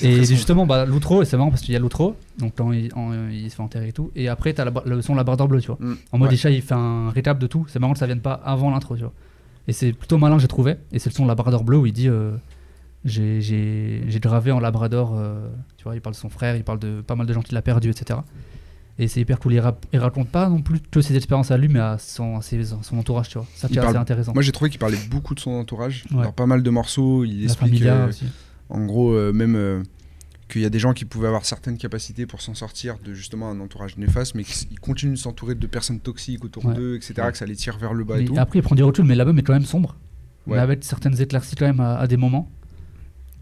très 0.00 0.10
sombre. 0.12 0.24
justement, 0.26 0.66
bah, 0.66 0.84
l'outro, 0.84 1.24
c'est 1.24 1.36
marrant 1.36 1.50
parce 1.50 1.62
qu'il 1.62 1.72
y 1.72 1.76
a 1.76 1.80
l'outro, 1.80 2.14
donc 2.38 2.52
quand 2.56 2.72
il, 2.72 2.92
en- 2.94 3.28
il 3.30 3.50
se 3.50 3.56
fait 3.56 3.62
enterrer 3.62 3.88
et 3.88 3.92
tout, 3.92 4.10
et 4.14 4.28
après 4.28 4.52
t'as 4.52 4.64
la- 4.66 4.72
le 4.84 5.00
son 5.02 5.14
labrador 5.14 5.48
bleu, 5.48 5.60
tu 5.60 5.68
vois. 5.68 5.78
Mm. 5.80 5.94
En 6.12 6.18
mode 6.18 6.28
Ouais. 6.28 6.34
Isha, 6.34 6.50
il 6.50 6.62
fait 6.62 6.74
un 6.74 7.10
récap 7.10 7.38
de 7.38 7.46
tout, 7.46 7.64
c'est 7.68 7.78
marrant 7.78 7.92
que 7.94 7.98
ça 7.98 8.06
vienne 8.06 8.20
pas 8.20 8.34
avant 8.34 8.70
l'intro, 8.70 8.96
tu 8.96 9.02
vois. 9.02 9.12
Et 9.68 9.72
c'est 9.72 9.92
plutôt 9.92 10.18
malin, 10.18 10.38
j'ai 10.38 10.46
trouvé, 10.48 10.76
et 10.92 10.98
c'est 10.98 11.10
le 11.10 11.14
son 11.14 11.26
labrador 11.26 11.64
bleu 11.64 11.78
où 11.78 11.86
il 11.86 11.92
dit 11.92 12.08
euh, 12.08 12.32
j'ai 13.04 14.18
gravé 14.20 14.52
en 14.52 14.60
labrador, 14.60 15.14
euh, 15.16 15.48
tu 15.76 15.84
vois, 15.84 15.94
il 15.94 16.00
parle 16.00 16.14
de 16.14 16.20
son 16.20 16.28
frère, 16.28 16.56
il 16.56 16.64
parle 16.64 16.78
de 16.78 17.00
pas 17.00 17.14
mal 17.14 17.26
de 17.26 17.32
gens 17.32 17.42
qu'il 17.42 17.56
a 17.56 17.62
perdu, 17.62 17.90
etc. 17.90 18.20
Et 18.98 19.08
c'est 19.08 19.20
hyper 19.20 19.38
cool. 19.38 19.52
Il, 19.54 19.60
rap- 19.60 19.84
il 19.92 19.98
raconte 19.98 20.28
pas 20.28 20.48
non 20.48 20.62
plus 20.62 20.80
que 20.80 21.00
ses 21.02 21.14
expériences 21.16 21.50
à 21.50 21.58
lui, 21.58 21.68
mais 21.68 21.80
à 21.80 21.98
son, 21.98 22.38
à 22.38 22.42
ses- 22.42 22.64
son 22.64 22.96
entourage, 22.98 23.28
tu 23.28 23.36
vois. 23.38 23.46
Ça, 23.54 23.68
c'est 23.68 23.76
assez 23.76 23.84
parle- 23.86 23.96
intéressant. 23.98 24.32
Moi 24.32 24.42
j'ai 24.42 24.52
trouvé 24.52 24.70
qu'il 24.70 24.78
parlait 24.80 24.96
beaucoup 25.10 25.34
de 25.34 25.40
son 25.40 25.50
entourage. 25.52 26.04
Ouais. 26.14 26.22
Dans 26.24 26.32
pas 26.32 26.46
mal 26.46 26.62
de 26.62 26.70
morceaux, 26.70 27.24
il 27.24 27.38
La 27.40 27.44
explique 27.44 27.82
euh, 27.82 28.10
en 28.70 28.84
gros 28.86 29.12
euh, 29.12 29.32
même 29.32 29.54
euh, 29.54 29.82
qu'il 30.48 30.62
y 30.62 30.64
a 30.64 30.70
des 30.70 30.78
gens 30.78 30.92
qui 30.94 31.04
pouvaient 31.04 31.26
avoir 31.28 31.44
certaines 31.44 31.76
capacités 31.76 32.24
pour 32.24 32.40
s'en 32.40 32.54
sortir 32.54 32.96
de 33.04 33.12
justement 33.12 33.50
un 33.50 33.60
entourage 33.60 33.96
néfaste, 33.98 34.34
mais 34.34 34.44
qu'ils 34.44 34.80
continuent 34.80 35.12
de 35.14 35.18
s'entourer 35.18 35.54
de 35.56 35.66
personnes 35.66 36.00
toxiques 36.00 36.44
autour 36.44 36.64
Ouais. 36.64 36.74
d'eux, 36.74 36.96
etc. 36.96 37.14
Que 37.32 37.36
ça 37.36 37.44
les 37.46 37.56
tire 37.56 37.76
vers 37.78 37.92
le 37.92 38.04
bas 38.04 38.18
et 38.20 38.24
tout. 38.24 38.34
après, 38.38 38.60
il 38.60 38.62
prend 38.62 38.76
du 38.76 38.82
recul, 38.84 39.04
mais 39.04 39.14
l'album 39.14 39.38
est 39.38 39.42
quand 39.42 39.52
même 39.52 39.64
sombre. 39.66 39.96
Mais 40.46 40.56
avec 40.58 40.84
certaines 40.84 41.20
éclaircies 41.20 41.56
quand 41.56 41.66
même 41.66 41.80
à, 41.80 41.96
à 41.98 42.06
des 42.06 42.16
moments 42.16 42.48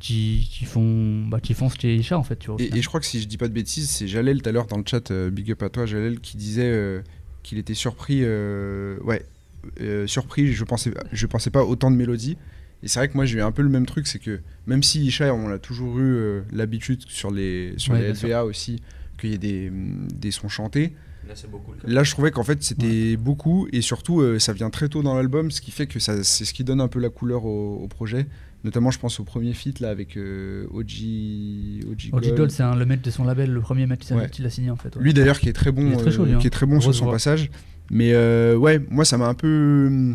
qui, 0.04 0.46
qui 0.50 0.66
font, 0.66 1.24
bah, 1.28 1.40
qui 1.40 1.54
font 1.54 1.70
ce 1.70 1.78
qu'est 1.78 1.96
Isha 1.96 2.18
en 2.18 2.22
fait, 2.22 2.36
tu 2.36 2.48
vois. 2.48 2.56
au 2.56 2.58
Et, 2.58 2.82
je 2.82 2.88
crois 2.88 3.00
que 3.00 3.06
si 3.06 3.22
je 3.22 3.26
dis 3.26 3.38
pas 3.38 3.48
de 3.48 3.54
bêtises, 3.54 3.88
c'est 3.88 4.06
Jalel 4.06 4.42
tout 4.42 4.48
à 4.50 4.52
l'heure 4.52 4.66
dans 4.66 4.76
le 4.76 4.84
chat, 4.86 5.10
euh, 5.10 5.30
big 5.30 5.50
up 5.50 5.62
à 5.62 5.70
toi 5.70 5.86
Jalel, 5.86 6.20
qui 6.20 6.36
disait 6.36 6.70
euh, 6.70 7.00
qu'il 7.42 7.56
était 7.56 7.72
surpris, 7.72 8.20
euh, 8.22 8.98
ouais, 9.00 9.24
euh, 9.80 10.06
surpris, 10.06 10.52
je 10.52 10.64
pensais, 10.64 10.92
je 11.10 11.26
pensais 11.26 11.48
pas 11.48 11.64
autant 11.64 11.90
de 11.90 11.96
mélodies. 11.96 12.36
Et 12.82 12.88
c'est 12.88 12.98
vrai 12.98 13.08
que 13.08 13.14
moi 13.14 13.24
j'ai 13.24 13.38
eu 13.38 13.42
un 13.42 13.50
peu 13.50 13.62
le 13.62 13.70
même 13.70 13.86
truc, 13.86 14.06
c'est 14.06 14.18
que 14.18 14.40
même 14.66 14.82
si 14.82 15.06
Isha, 15.06 15.32
on 15.32 15.48
a 15.48 15.58
toujours 15.58 15.98
eu 15.98 16.02
euh, 16.02 16.42
l'habitude 16.52 17.02
sur 17.08 17.30
les, 17.30 17.72
sur 17.78 17.94
Ouais, 17.94 18.12
les. 18.12 18.12
LVA 18.12 18.44
aussi, 18.44 18.82
qu'il 19.18 19.30
y 19.30 19.34
ait 19.34 19.38
des, 19.38 19.70
hum, 19.70 20.06
des 20.12 20.30
sons 20.32 20.50
chantés. 20.50 20.92
Là, 21.26 21.32
beaucoup. 21.50 21.72
Là, 21.86 22.04
je 22.04 22.10
trouvais 22.10 22.30
qu'en 22.30 22.44
fait, 22.44 22.62
c'était 22.62 23.16
beaucoup 23.16 23.66
et 23.72 23.80
surtout, 23.80 24.20
euh, 24.20 24.38
ça 24.38 24.52
vient 24.52 24.68
très 24.68 24.90
tôt 24.90 25.02
dans 25.02 25.14
l'album, 25.14 25.50
ce 25.50 25.62
qui 25.62 25.70
fait 25.70 25.86
que 25.86 25.98
ça, 25.98 26.22
c'est 26.22 26.44
ce 26.44 26.52
qui 26.52 26.62
donne 26.62 26.82
un 26.82 26.88
peu 26.88 26.98
la 26.98 27.08
couleur 27.08 27.46
au, 27.46 27.76
au 27.76 27.88
projet. 27.88 28.26
Notamment, 28.64 28.90
je 28.90 28.98
pense 28.98 29.20
au 29.20 29.24
premier 29.24 29.52
feat 29.52 29.80
là 29.80 29.90
avec 29.90 30.16
euh, 30.16 30.66
OG, 30.72 31.84
OG, 31.86 32.10
OG 32.12 32.22
Gold. 32.22 32.34
Gold, 32.36 32.50
c'est 32.50 32.62
le 32.62 32.86
mec 32.86 33.02
de 33.02 33.10
son 33.10 33.24
label, 33.24 33.50
le 33.52 33.60
premier 33.60 33.86
mec 33.86 34.00
qui 34.00 34.06
s'est 34.06 34.14
Ouais. 34.14 34.30
qui 34.30 34.40
l'a 34.42 34.48
signé 34.50 34.70
en 34.70 34.76
fait. 34.76 34.96
ouais. 34.96 35.02
Lui 35.02 35.12
d'ailleurs, 35.12 35.38
qui 35.38 35.48
est 35.50 35.52
très 35.52 35.70
bon, 35.70 35.92
est 35.92 35.96
très 35.96 36.10
chaud, 36.10 36.24
lui, 36.24 36.32
euh, 36.32 36.36
hein. 36.36 36.38
qui 36.40 36.46
est 36.46 36.50
très 36.50 36.64
bon 36.66 36.80
sur 36.80 36.94
son 36.94 37.10
passage. 37.10 37.50
Mais 37.90 38.12
euh, 38.14 38.56
ouais, 38.56 38.80
moi, 38.88 39.04
ça 39.04 39.18
m'a 39.18 39.26
un 39.26 39.34
peu, 39.34 40.14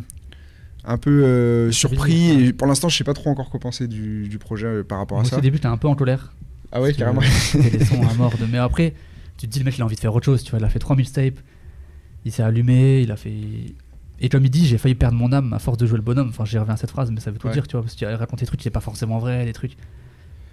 un 0.83 0.97
peu 0.97 1.23
euh, 1.23 1.71
surpris. 1.71 2.31
Et 2.47 2.53
pour 2.53 2.65
l'instant, 2.65 2.89
je 2.89 2.97
sais 2.97 3.03
pas 3.03 3.13
trop 3.13 3.29
encore 3.29 3.51
quoi 3.51 3.59
penser 3.59 3.87
du, 3.87 4.27
du 4.27 4.39
projet 4.39 4.83
par 4.83 4.97
rapport 4.97 5.19
Moi 5.19 5.27
à 5.27 5.29
ça. 5.29 5.37
au 5.37 5.41
début, 5.41 5.59
t'es 5.59 5.67
un 5.67 5.77
peu 5.77 5.87
en 5.87 5.93
colère. 5.95 6.33
Ah 6.71 6.81
ouais, 6.81 6.93
carrément. 6.93 7.21
Des 7.53 7.85
sons 7.85 8.01
à 8.01 8.13
mort. 8.15 8.33
de- 8.37 8.45
Mais 8.51 8.57
après, 8.57 8.95
tu 9.37 9.47
te 9.47 9.51
dis, 9.51 9.59
le 9.59 9.65
mec, 9.65 9.77
il 9.77 9.81
a 9.83 9.85
envie 9.85 9.95
de 9.95 9.99
faire 9.99 10.13
autre 10.15 10.25
chose. 10.25 10.43
Tu 10.43 10.49
vois, 10.49 10.59
il 10.59 10.65
a 10.65 10.69
fait 10.69 10.79
3 10.79 10.95
mixtapes. 10.95 11.39
Il 12.25 12.31
s'est 12.31 12.41
allumé. 12.43 13.01
Il 13.01 13.11
a 13.11 13.15
fait. 13.15 13.31
Et 14.21 14.29
comme 14.29 14.43
il 14.45 14.49
dit, 14.49 14.65
j'ai 14.67 14.77
failli 14.77 14.95
perdre 14.95 15.17
mon 15.17 15.31
âme 15.31 15.53
à 15.53 15.59
force 15.59 15.77
de 15.77 15.85
jouer 15.85 15.97
le 15.97 16.03
bonhomme. 16.03 16.29
Enfin, 16.29 16.45
j'y 16.45 16.57
reviens 16.57 16.73
à 16.73 16.77
cette 16.77 16.91
phrase, 16.91 17.09
mais 17.11 17.19
ça 17.19 17.31
veut 17.31 17.37
tout 17.37 17.47
Ouais. 17.47 17.53
dire, 17.53 17.67
tu 17.67 17.73
vois. 17.73 17.81
Parce 17.83 17.95
qu'il 17.95 18.07
raconte 18.07 18.39
des 18.39 18.45
trucs 18.45 18.59
qui 18.59 18.67
n'est 18.67 18.71
pas 18.71 18.81
forcément 18.81 19.17
vrai, 19.19 19.45
des 19.45 19.53
trucs. 19.53 19.73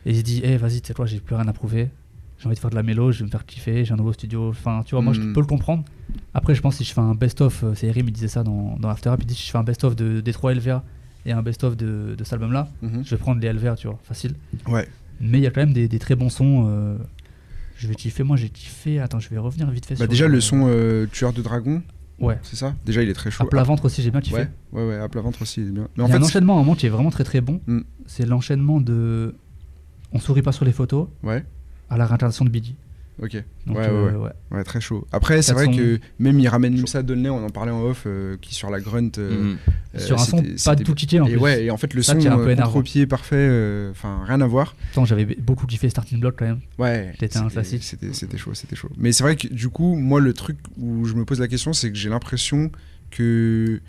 Et 0.05 0.13
il 0.13 0.23
dit, 0.23 0.41
eh, 0.45 0.57
vas-y, 0.57 0.81
tu 0.81 0.89
sais 0.89 0.95
quoi, 0.95 1.07
j'ai 1.07 1.19
plus 1.21 1.35
rien 1.35 1.49
à 1.49 1.53
prouver. 1.53 1.89
J'ai 2.39 2.47
envie 2.47 2.55
de 2.55 2.61
faire 2.61 2.71
de 2.71 2.75
la 2.77 2.83
mélo, 2.83 3.11
je 3.13 3.21
vais 3.21 3.25
me 3.25 3.31
faire 3.31 3.45
kiffer. 3.47 3.85
J'ai 3.85 3.93
un 3.93 3.97
nouveau 3.97 4.13
studio. 4.13 4.51
Enfin, 4.51 4.83
tu 4.85 4.95
vois, 4.95 5.03
moi, 5.03 5.13
je 5.15 5.21
Mm. 5.21 5.33
peux 5.33 5.41
le 5.41 5.47
comprendre. 5.47 5.85
Après, 6.35 6.55
je 6.55 6.61
pense 6.61 6.75
que 6.79 6.85
si 6.85 6.89
je 6.89 6.95
fais 6.95 7.01
un 7.01 7.15
best-of, 7.15 7.65
euh, 7.65 7.75
c'est 7.75 7.87
Erim, 7.89 8.07
il 8.09 8.13
disait 8.13 8.29
ça 8.29 8.45
dans, 8.45 8.77
dans 8.79 8.89
After 8.91 9.09
Rap. 9.11 9.21
Il 9.23 9.27
dit, 9.27 9.35
si 9.35 9.47
je 9.47 9.51
fais 9.51 9.59
un 9.59 9.65
best-of 9.65 9.97
de, 9.97 10.21
des 10.21 10.33
3 10.33 10.53
LVA 10.55 10.85
et 11.25 11.33
un 11.33 11.43
best-of 11.43 11.77
de, 11.77 12.15
de 12.17 12.25
cet 12.25 12.35
album-là, 12.35 12.69
Mhm. 12.83 13.05
je 13.05 13.11
vais 13.11 13.17
prendre 13.17 13.41
les 13.41 13.49
LVA, 13.53 13.75
tu 13.75 13.87
vois, 13.89 13.99
facile. 14.05 14.35
Ouais. 14.69 14.87
Mais 15.21 15.39
il 15.39 15.43
y 15.43 15.47
a 15.47 15.51
quand 15.51 15.63
même 15.63 15.73
des, 15.73 15.89
des 15.89 15.99
très 15.99 16.15
bons 16.15 16.29
sons. 16.29 16.67
euh, 16.69 16.99
je 17.79 17.89
vais 17.89 17.95
kiffer. 17.95 18.23
Moi, 18.23 18.37
j'ai 18.37 18.49
kiffé. 18.51 19.01
Attends, 19.01 19.19
je 19.19 19.29
vais 19.29 19.39
revenir 19.39 19.69
vite 19.71 19.87
fait. 19.87 19.95
Bah 19.95 20.01
sur 20.05 20.09
déjà 20.09 20.29
le 20.29 20.41
son 20.41 20.67
euh, 20.69 21.07
Tueur 21.11 21.33
de 21.33 21.43
dragon, 21.43 21.83
Ouais. 22.19 22.39
c'est 22.43 22.57
ça? 22.57 22.75
Déjà, 22.85 23.03
il 23.03 23.09
est 23.09 23.15
très 23.15 23.31
chaud. 23.31 23.45
À 23.45 23.47
plat 23.49 23.63
ventre 23.63 23.85
aussi, 23.85 24.03
j'ai 24.03 24.11
bien 24.11 24.21
kiffé. 24.21 24.37
Ouais, 24.37 24.49
ouais, 24.73 24.89
ouais, 24.89 24.97
à 24.97 25.09
plat 25.09 25.21
ventre 25.21 25.43
aussi, 25.43 25.61
il 25.61 25.69
est 25.69 25.73
bien. 25.73 25.89
Mais 25.97 26.05
Il 26.05 26.09
y 26.09 26.11
a 26.11 26.15
fait, 26.15 26.15
un 26.15 26.23
enchaînement 26.23 26.55
à 26.55 26.57
un 26.57 26.61
moment 26.61 26.75
qui 26.75 26.87
est 26.87 26.91
vraiment 26.91 27.11
très 27.11 27.25
très 27.25 27.41
bon. 27.41 27.61
Mm. 27.67 27.81
C'est 28.07 28.27
l'enchaînement 28.27 28.81
de. 28.81 29.35
On 30.13 30.19
sourit 30.19 30.43
pas 30.43 30.53
sur 30.53 30.65
les 30.65 30.73
photos 30.73 31.09
ouais, 31.23 31.45
à 31.91 31.97
la 31.97 32.07
réincarnation 32.07 32.45
de 32.45 32.51
Biggie. 32.51 32.77
Ok. 33.23 33.43
Donc, 33.67 33.77
Ouais, 33.77 33.87
euh, 33.89 34.13
ouais, 34.13 34.17
ouais. 34.27 34.31
Ouais, 34.53 34.65
très 34.65 34.81
chaud. 34.81 35.07
Après, 35.13 35.43
c'est 35.43 35.53
vrai 35.53 35.69
que 35.71 35.99
même 36.19 36.39
il 36.39 36.49
ramène 36.49 36.75
Mimsa 36.77 37.03
Dolnay, 37.03 37.29
on 37.31 37.45
en 37.45 37.51
parlait 37.51 37.73
en 37.73 37.83
off, 37.83 38.05
euh, 38.07 38.37
qui 38.41 38.55
sur 38.55 38.71
la 38.71 38.81
grunt. 38.81 39.11
euh, 39.19 39.43
Mhm. 39.53 39.59
euh, 39.95 39.99
Sur 39.99 40.17
un 40.21 40.25
son 40.25 40.43
pas 40.65 40.77
tout 40.77 40.95
cheaté 40.97 41.21
en 41.21 41.27
Et 41.27 41.33
plus. 41.33 41.39
ouais, 41.41 41.65
et 41.65 41.71
en 41.71 41.77
fait, 41.77 41.95
le 41.95 42.03
Ça, 42.03 42.13
son 42.13 42.19
un 42.31 42.37
peu 42.37 42.51
énervant. 42.51 42.73
contre-pied 42.73 43.07
parfait, 43.07 43.37
euh, 43.37 43.91
enfin, 43.91 44.23
rien 44.27 44.41
à 44.41 44.47
voir. 44.47 44.75
Pourtant, 44.93 45.05
j'avais 45.05 45.25
beaucoup 45.25 45.67
kiffé 45.67 45.89
Starting 45.89 46.21
Block 46.21 46.37
quand 46.39 46.45
même. 46.47 46.61
Ouais, 46.79 47.13
C'était 47.19 47.39
un 47.39 47.49
classique. 47.49 47.83
C'était 47.83 48.13
c'était 48.13 48.37
chaud, 48.39 48.55
c'était 48.55 48.77
chaud. 48.77 48.91
Mais 48.97 49.13
c'est 49.13 49.23
vrai 49.25 49.37
que 49.37 49.49
du 49.49 49.69
coup, 49.69 49.97
moi, 49.97 50.21
le 50.21 50.33
truc 50.33 50.59
où 50.79 51.05
je 51.07 51.15
me 51.15 51.25
pose 51.25 51.41
la 51.41 51.49
question, 51.49 51.73
c'est 51.73 51.91
que 51.91 51.97
j'ai 51.99 52.09
l'impression 52.09 52.71
que 53.11 53.81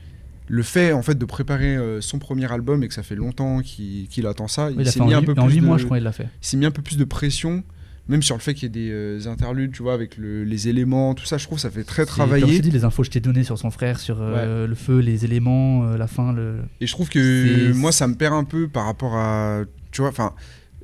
le 0.50 0.64
fait 0.64 0.94
en 0.94 1.02
fait 1.02 1.16
de 1.18 1.26
préparer 1.26 1.76
euh, 1.76 2.00
son 2.00 2.20
premier 2.20 2.50
album 2.52 2.82
et 2.84 2.88
que 2.88 2.94
ça 2.94 3.04
fait 3.04 3.16
longtemps 3.16 3.62
qu'il 3.62 4.26
attend 4.28 4.48
ça, 4.48 4.68
Oui, 4.68 4.76
il 4.78 4.80
a 4.80 4.84
il 4.84 4.92
s'est 4.94 5.00
mis 5.02 5.14
un 5.14 5.20
8, 5.20 5.26
peu 5.26 5.32
en 5.34 5.46
plus 5.48 5.60
de, 5.60 5.78
je 5.78 5.84
crois, 5.86 5.98
il 5.98 6.04
l'a 6.06 6.14
fait. 6.14 6.24
il 6.42 6.48
s'est 6.48 6.56
mis 6.58 6.66
un 6.66 6.72
peu 6.72 6.82
plus 6.82 6.96
de 6.98 7.04
pression, 7.04 7.64
même 8.10 8.22
sur 8.22 8.36
le 8.36 8.42
fait 8.42 8.54
qu'il 8.54 8.64
y 8.64 8.66
ait 8.68 8.70
des 8.70 8.92
euh, 8.92 9.20
interludes, 9.30 9.72
tu 9.74 9.84
vois, 9.84 9.94
avec 9.94 10.18
le- 10.18 10.44
les 10.44 10.68
éléments, 10.70 11.14
tout 11.14 11.26
ça. 11.26 11.38
Je 11.38 11.46
trouve 11.46 11.58
que 11.58 11.62
ça 11.62 11.70
fait 11.70 11.84
très 11.84 12.06
C'est- 12.06 12.16
Comme 12.16 12.30
je 12.30 12.38
travailler. 12.40 12.60
dit, 12.60 12.72
les 12.72 12.84
infos 12.86 13.02
que 13.02 13.08
je 13.08 13.12
t'ai 13.12 13.20
données 13.20 13.44
sur 13.44 13.58
son 13.58 13.70
frère, 13.72 14.00
sur 14.00 14.18
euh, 14.22 14.66
le 14.68 14.76
feu, 14.76 15.00
les 15.00 15.26
éléments, 15.26 15.84
euh, 15.86 15.98
la 15.98 16.08
fin, 16.08 16.32
le. 16.34 16.60
Et 16.82 16.88
je 16.88 16.92
trouve 16.94 17.10
que 17.10 17.74
moi, 17.74 17.92
ça 17.92 18.08
me 18.08 18.16
perd 18.16 18.34
un 18.34 18.44
peu 18.44 18.68
par 18.68 18.86
rapport 18.86 19.16
à. 19.16 19.62
Tu 19.92 20.02
vois, 20.02 20.10
enfin. 20.10 20.34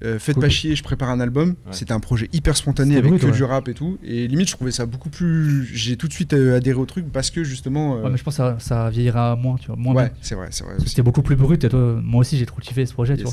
euh, 0.03 0.19
faites 0.19 0.35
Cool. 0.35 0.43
pas 0.43 0.49
chier, 0.49 0.75
je 0.75 0.83
prépare 0.83 1.09
un 1.11 1.21
album. 1.21 1.49
Ouais. 1.51 1.55
C'était 1.71 1.93
un 1.93 1.99
projet 2.01 2.27
hyper 2.33 2.57
spontané 2.57 2.97
avec 2.97 3.09
brut, 3.09 3.21
que 3.21 3.27
ouais. 3.27 3.31
du 3.31 3.43
rap 3.45 3.69
et 3.69 3.73
tout. 3.73 3.97
Et 4.03 4.27
limite, 4.27 4.49
je 4.49 4.55
trouvais 4.55 4.71
ça 4.71 4.85
beaucoup 4.85 5.09
plus. 5.09 5.63
J'ai 5.73 5.95
tout 5.95 6.09
de 6.09 6.13
suite 6.13 6.33
euh, 6.33 6.57
adhéré 6.57 6.77
au 6.77 6.85
truc 6.85 7.05
parce 7.09 7.31
que 7.31 7.45
justement. 7.45 7.95
euh, 7.97 8.03
Ouais, 8.03 8.09
mais 8.09 8.17
je 8.17 8.23
pense 8.23 8.33
que 8.33 8.37
ça, 8.43 8.57
ça 8.59 8.89
vieillira 8.89 9.37
moins, 9.37 9.55
tu 9.55 9.67
vois. 9.67 9.77
Moins 9.77 9.93
ouais, 9.95 10.11
c'est 10.21 10.35
vrai, 10.35 10.47
c'est 10.51 10.65
vrai. 10.65 10.73
C'était 10.85 11.03
beaucoup 11.03 11.21
plus 11.21 11.37
brut 11.37 11.63
et 11.63 11.69
toi, 11.69 12.01
moi 12.03 12.19
aussi 12.21 12.37
j'ai 12.37 12.45
trop 12.45 12.59
kiffé 12.59 12.85
ce 12.85 12.91
projet, 12.91 13.15
tu 13.15 13.23
vois. 13.23 13.31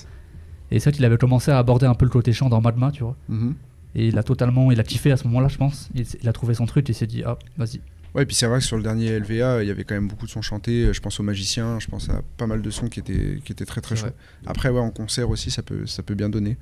Et 0.70 0.78
c'est 0.78 0.90
vrai 0.90 0.96
qu'il 0.96 1.04
avait 1.04 1.16
commencé 1.16 1.50
à 1.50 1.58
aborder 1.58 1.86
un 1.86 1.94
peu 1.94 2.04
le 2.04 2.10
côté 2.12 2.32
chant 2.32 2.48
dans 2.48 2.60
Madma, 2.60 2.92
tu 2.92 3.02
vois. 3.02 3.16
Mhm. 3.28 3.54
Et 3.94 4.08
il 4.08 4.18
a 4.18 4.22
totalement, 4.22 4.70
il 4.70 4.80
a 4.80 4.84
kiffé 4.84 5.10
à 5.10 5.16
ce 5.16 5.24
moment-là, 5.28 5.48
je 5.48 5.56
pense. 5.56 5.88
Il, 5.94 6.28
a 6.28 6.32
trouvé 6.32 6.54
son 6.54 6.66
truc 6.66 6.88
et 6.88 6.92
il 6.92 6.94
s'est 6.94 7.06
dit, 7.06 7.22
ah, 7.24 7.38
vas-y. 7.56 7.80
Ouais, 8.14 8.24
et 8.24 8.26
puis 8.26 8.34
c'est 8.34 8.46
vrai 8.46 8.58
que 8.58 8.64
sur 8.64 8.76
le 8.76 8.82
dernier 8.82 9.18
LVA, 9.20 9.62
il 9.62 9.68
y 9.68 9.70
avait 9.70 9.84
quand 9.84 9.94
même 9.94 10.08
beaucoup 10.08 10.26
de 10.26 10.30
sons 10.30 10.42
chantés. 10.42 10.92
Je 10.92 11.00
pense 11.00 11.20
aux 11.20 11.22
magiciens, 11.22 11.78
je 11.78 11.86
pense 11.86 12.08
à 12.08 12.22
pas 12.36 12.46
mal 12.46 12.60
de 12.60 12.70
sons 12.70 12.88
qui 12.88 12.98
étaient, 13.00 13.38
qui 13.44 13.52
étaient 13.52 13.64
très 13.64 13.80
très 13.80 13.94
chauds. 13.94 14.06
Après, 14.46 14.68
ouais, 14.68 14.80
en 14.80 14.90
concert 14.90 15.30
aussi, 15.30 15.50
ça 15.50 15.62
peut, 15.62 15.86
ça 15.86 16.02
peut 16.02 16.14
bien 16.14 16.28
donner. 16.28 16.56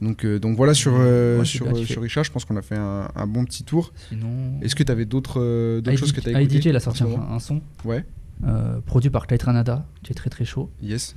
Donc, 0.00 0.24
euh, 0.24 0.38
donc 0.38 0.56
voilà, 0.56 0.74
sur, 0.74 0.94
euh, 0.96 1.36
Moi, 1.36 1.44
sur, 1.44 1.66
bien 1.66 1.80
euh, 1.80 1.84
sur 1.84 2.02
Richard, 2.02 2.24
je 2.24 2.32
pense 2.32 2.44
qu'on 2.44 2.56
a 2.56 2.62
fait 2.62 2.76
un, 2.76 3.08
un 3.14 3.26
bon 3.26 3.44
petit 3.44 3.64
tour. 3.64 3.92
Sinon. 4.08 4.58
Est-ce 4.62 4.74
que 4.74 4.82
tu 4.82 4.92
avais 4.92 5.04
d'autres 5.04 5.40
euh, 5.40 5.96
choses 5.96 6.12
que 6.12 6.20
tu 6.20 6.34
as 6.34 6.40
écoutées 6.40 6.56
IDJ, 6.56 6.66
il 6.66 6.76
a 6.76 6.80
sorti 6.80 7.02
un, 7.02 7.34
un 7.34 7.38
son 7.38 7.60
Ouais, 7.84 8.04
produit 8.86 9.10
par 9.10 9.26
Ranada, 9.42 9.86
qui 10.02 10.12
est 10.12 10.14
très 10.14 10.30
très 10.30 10.44
chaud. 10.44 10.70
yes. 10.82 11.14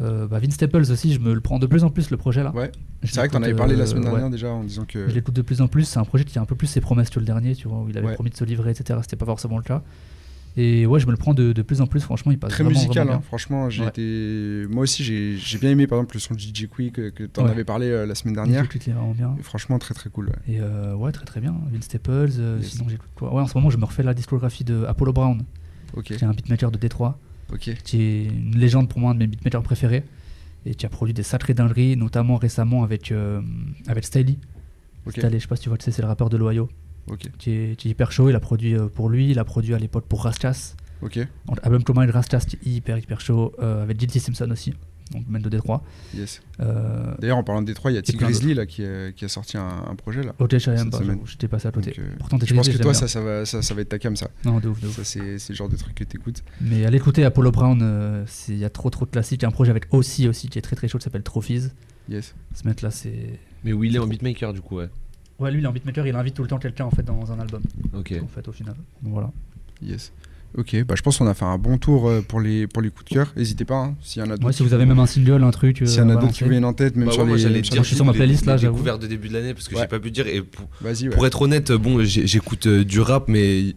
Euh, 0.00 0.26
bah, 0.26 0.38
Vince 0.38 0.54
Staples 0.54 0.90
aussi, 0.90 1.12
je 1.12 1.20
me 1.20 1.34
le 1.34 1.40
prends 1.40 1.58
de 1.58 1.66
plus 1.66 1.84
en 1.84 1.90
plus 1.90 2.10
le 2.10 2.16
projet 2.16 2.42
là. 2.42 2.52
Ouais. 2.54 2.70
C'est 3.04 3.16
vrai 3.16 3.28
que 3.28 3.32
t'en 3.34 3.42
avais 3.42 3.54
parlé 3.54 3.76
la 3.76 3.82
euh, 3.82 3.86
semaine 3.86 4.04
ouais. 4.04 4.10
dernière 4.10 4.30
déjà 4.30 4.48
en 4.50 4.64
disant 4.64 4.84
que. 4.86 5.08
Je 5.08 5.14
l'écoute 5.14 5.34
de 5.34 5.42
plus 5.42 5.60
en 5.60 5.68
plus. 5.68 5.84
C'est 5.84 5.98
un 5.98 6.04
projet 6.04 6.24
qui 6.24 6.38
a 6.38 6.42
un 6.42 6.46
peu 6.46 6.54
plus 6.54 6.66
ses 6.68 6.80
promesses 6.80 7.10
que 7.10 7.20
le 7.20 7.26
dernier, 7.26 7.54
tu 7.54 7.68
vois, 7.68 7.80
où 7.80 7.88
il 7.90 7.96
avait 7.98 8.06
Ouais. 8.08 8.14
promis 8.14 8.30
de 8.30 8.36
se 8.36 8.44
livrer, 8.44 8.70
etc. 8.70 8.98
C'était 9.02 9.16
pas 9.16 9.26
forcément 9.26 9.56
le 9.58 9.62
cas. 9.64 9.82
Et 10.56 10.84
ouais, 10.84 10.98
je 10.98 11.06
me 11.06 11.12
le 11.12 11.16
prends 11.16 11.32
de, 11.32 11.52
de 11.52 11.62
plus 11.62 11.80
en 11.80 11.86
plus. 11.86 12.00
Franchement, 12.00 12.32
il 12.32 12.38
passe 12.38 12.50
Très 12.50 12.64
vraiment, 12.64 12.80
musical, 12.80 13.04
vraiment 13.06 13.20
hein, 13.20 13.24
franchement. 13.24 13.70
J'ai 13.70 13.82
Ouais. 13.84 13.88
été... 13.88 14.66
Moi 14.68 14.82
aussi, 14.82 15.04
j'ai 15.04 15.36
j'ai 15.36 15.58
bien 15.58 15.70
aimé 15.70 15.86
par 15.86 15.98
exemple 15.98 16.16
le 16.16 16.20
son 16.20 16.34
de 16.34 16.40
DJ 16.40 16.66
Quick 16.68 16.98
euh, 16.98 17.10
que 17.12 17.22
tu 17.24 17.38
en 17.38 17.44
Ouais. 17.44 17.50
avais 17.50 17.62
parlé 17.64 17.86
euh, 17.86 18.04
la 18.04 18.14
semaine 18.16 18.34
dernière. 18.34 18.68
Clip, 18.68 18.82
il 18.84 18.90
est 18.90 18.92
vraiment 18.94 19.12
bien. 19.12 19.36
Et 19.38 19.42
franchement, 19.44 19.78
très 19.78 19.94
très 19.94 20.10
cool. 20.10 20.30
Et 20.48 20.60
euh, 20.60 20.94
ouais, 20.94 21.12
très 21.12 21.24
très 21.24 21.40
bien. 21.40 21.54
Vince 21.70 21.84
Staples. 21.84 22.30
euh, 22.38 22.58
Yes. 22.60 22.70
Sinon, 22.72 22.88
j'écoute 22.88 23.10
quoi? 23.14 23.32
Ouais, 23.32 23.42
en 23.42 23.46
ce 23.46 23.56
moment, 23.56 23.70
je 23.70 23.76
me 23.78 23.84
refais 23.84 24.02
la 24.02 24.12
discographie 24.12 24.64
de 24.64 24.84
Apollo 24.86 25.12
Brown, 25.12 25.42
Ok, 25.96 26.04
qui 26.04 26.14
est 26.14 26.24
un 26.24 26.32
beatmaker 26.32 26.72
de 26.72 26.78
Détroit, 26.78 27.16
ok. 27.52 27.74
qui 27.84 28.02
est 28.02 28.24
une 28.26 28.56
légende 28.56 28.88
pour 28.88 29.00
moi, 29.00 29.10
un 29.12 29.14
de 29.14 29.20
mes 29.20 29.26
beatmakers 29.26 29.62
préférés, 29.62 30.04
et 30.66 30.74
qui 30.74 30.84
a 30.86 30.88
produit 30.88 31.14
des 31.14 31.22
sacrées 31.22 31.54
dingueries, 31.54 31.96
notamment 31.96 32.36
récemment 32.36 32.82
avec, 32.82 33.12
euh, 33.12 33.40
avec 33.86 34.04
Styly. 34.04 34.38
Ok. 35.06 35.14
Styly, 35.18 35.34
je 35.34 35.38
sais 35.38 35.48
pas 35.48 35.56
si 35.56 35.62
tu 35.62 35.68
vois, 35.70 35.78
tu 35.78 35.84
sais, 35.84 35.90
c'est 35.90 36.02
le 36.02 36.08
rappeur 36.08 36.28
de 36.28 36.36
l'Ohio, 36.36 36.68
Ok, 37.10 37.30
qui 37.38 37.50
est, 37.50 37.76
qui 37.78 37.88
est 37.88 37.90
hyper 37.92 38.12
chaud. 38.12 38.28
Il 38.28 38.36
a 38.36 38.40
produit 38.40 38.74
euh, 38.74 38.86
pour 38.86 39.08
lui, 39.08 39.30
il 39.30 39.38
a 39.38 39.44
produit 39.44 39.74
à 39.74 39.78
l'époque 39.78 40.04
pour 40.06 40.22
Rastas. 40.24 40.76
ok, 41.02 41.18
Album 41.62 41.82
commun 41.82 42.02
avec 42.02 42.14
Rastas, 42.14 42.40
qui 42.40 42.56
est 42.56 42.66
hyper 42.66 42.98
hyper 42.98 43.20
chaud, 43.20 43.52
euh, 43.60 43.82
avec 43.82 43.98
J.T. 43.98 44.18
Simpson 44.20 44.50
aussi, 44.50 44.74
donc 45.10 45.28
même 45.28 45.42
de 45.42 45.48
Détroit. 45.48 45.82
yes. 46.14 46.40
Euh, 46.60 47.14
D'ailleurs, 47.18 47.38
en 47.38 47.44
parlant 47.44 47.62
de 47.62 47.66
Détroit, 47.66 47.90
il 47.90 47.94
y 47.94 47.98
a 47.98 48.02
T 48.02 48.12
Grizzly 48.12 48.54
là, 48.54 48.66
qui, 48.66 48.84
a, 48.84 49.12
qui 49.12 49.24
a 49.24 49.28
sorti 49.28 49.56
un, 49.56 49.84
un 49.88 49.94
projet 49.96 50.22
là. 50.22 50.34
Cette 50.38 50.50
bah, 50.50 50.58
semaine. 50.58 50.90
j'avoue, 50.90 51.26
j'étais 51.26 51.48
passé 51.48 51.68
à 51.68 51.72
côté. 51.72 51.90
Donc, 51.90 51.98
euh, 52.00 52.08
Pourtant, 52.18 52.38
je 52.44 52.54
pense 52.54 52.68
que 52.68 52.78
toi, 52.78 52.94
ça, 52.94 53.08
ça, 53.08 53.20
va, 53.20 53.44
ça, 53.44 53.62
ça 53.62 53.74
va 53.74 53.80
être 53.80 53.88
ta 53.88 53.98
cam 53.98 54.14
ça. 54.16 54.30
Non, 54.44 54.60
de 54.60 54.68
ouf, 54.68 54.80
de 54.80 54.86
ouf. 54.88 54.96
Ça, 54.96 55.04
c'est 55.04 55.48
le 55.48 55.54
genre 55.54 55.68
de 55.68 55.76
truc 55.76 55.94
que 55.94 56.04
t'écoutes. 56.04 56.42
Mais 56.60 56.84
allez 56.86 56.98
écouter 56.98 57.24
Apollo 57.24 57.50
Brown, 57.50 57.80
euh, 57.82 58.24
il 58.48 58.58
y 58.58 58.64
a 58.64 58.70
trop 58.70 58.90
trop 58.90 59.04
de 59.04 59.10
classiques. 59.10 59.42
Il 59.42 59.44
y 59.44 59.46
a 59.46 59.48
un 59.48 59.52
projet 59.52 59.70
avec 59.70 59.86
aussi 59.92 60.28
aussi 60.28 60.48
qui 60.48 60.58
est 60.58 60.62
très 60.62 60.76
très 60.76 60.88
chaud 60.88 60.98
qui 60.98 61.04
s'appelle 61.04 61.22
Trophies. 61.22 61.68
Yes. 62.08 62.34
Ce 62.54 62.66
mec 62.66 62.82
là 62.82 62.90
c'est. 62.90 63.38
Mais 63.64 63.72
où 63.72 63.84
il 63.84 63.94
est 63.94 63.98
en 63.98 64.06
beatmaker 64.06 64.52
du 64.52 64.60
coup, 64.60 64.76
ouais. 64.76 64.88
Ouais, 65.38 65.50
lui 65.50 65.60
il 65.60 65.64
est 65.64 65.68
en 65.68 65.72
beatmaker, 65.72 66.06
il 66.06 66.14
invite 66.14 66.34
tout 66.34 66.42
le 66.42 66.48
temps 66.48 66.58
quelqu'un 66.58 66.84
en 66.84 66.90
fait 66.90 67.02
dans 67.02 67.32
un 67.32 67.38
album. 67.40 67.62
Ok. 67.94 68.14
En 68.22 68.26
fait 68.28 68.46
au 68.48 68.52
final. 68.52 68.74
Donc 69.02 69.12
voilà. 69.12 69.30
Yes. 69.82 70.12
Ok, 70.58 70.76
bah, 70.84 70.94
je 70.96 71.02
pense 71.02 71.18
qu'on 71.18 71.28
a 71.28 71.34
fait 71.34 71.44
un 71.44 71.58
bon 71.58 71.78
tour 71.78 72.08
euh, 72.08 72.22
pour 72.26 72.40
les, 72.40 72.66
pour 72.66 72.82
les 72.82 72.90
coups 72.90 73.04
de 73.10 73.14
cœur. 73.14 73.32
N'hésitez 73.36 73.64
pas, 73.64 73.76
hein, 73.76 73.94
s'il 74.02 74.20
y 74.20 74.22
en 74.22 74.26
a 74.26 74.30
d'autres. 74.30 74.46
Ouais, 74.46 74.52
si 74.52 74.62
vous 74.62 74.68
qui 74.68 74.74
avez 74.74 74.84
même 74.84 74.98
un 74.98 75.06
single, 75.06 75.44
un 75.44 75.50
truc. 75.52 75.80
euh, 75.82 75.86
S'il 75.86 76.00
y 76.00 76.02
en 76.02 76.08
a 76.10 76.14
à 76.14 76.16
d'autres 76.16 76.32
qui 76.32 76.42
viennent 76.44 76.64
en 76.64 76.72
tête, 76.72 76.96
même 76.96 77.06
Bah 77.06 77.12
sur 77.12 77.22
ouais, 77.22 77.28
moi 77.28 77.36
les. 77.36 77.60
dire 77.62 77.82
je 77.82 77.86
suis 77.86 77.94
sur 77.96 78.04
ma 78.04 78.12
les- 78.12 78.18
playlist, 78.18 78.46
là, 78.46 78.54
les 78.56 78.62
j'avoue. 78.62 78.74
découvertes 78.74 79.02
de 79.02 79.06
début 79.06 79.28
de 79.28 79.34
l'année 79.34 79.54
parce 79.54 79.68
que 79.68 79.74
Ouais. 79.76 79.82
j'ai 79.82 79.86
pas 79.88 80.00
pu 80.00 80.10
dire 80.10 80.26
et 80.26 80.42
pour, 80.42 80.68
Vas-y, 80.80 81.04
ouais. 81.08 81.14
pour 81.14 81.24
être 81.26 81.40
honnête 81.42 81.70
bon 81.72 82.02
j'ai- 82.04 82.26
j'écoute 82.26 82.66
euh, 82.66 82.84
du 82.84 83.00
rap 83.00 83.24
mais 83.28 83.60
il 83.60 83.74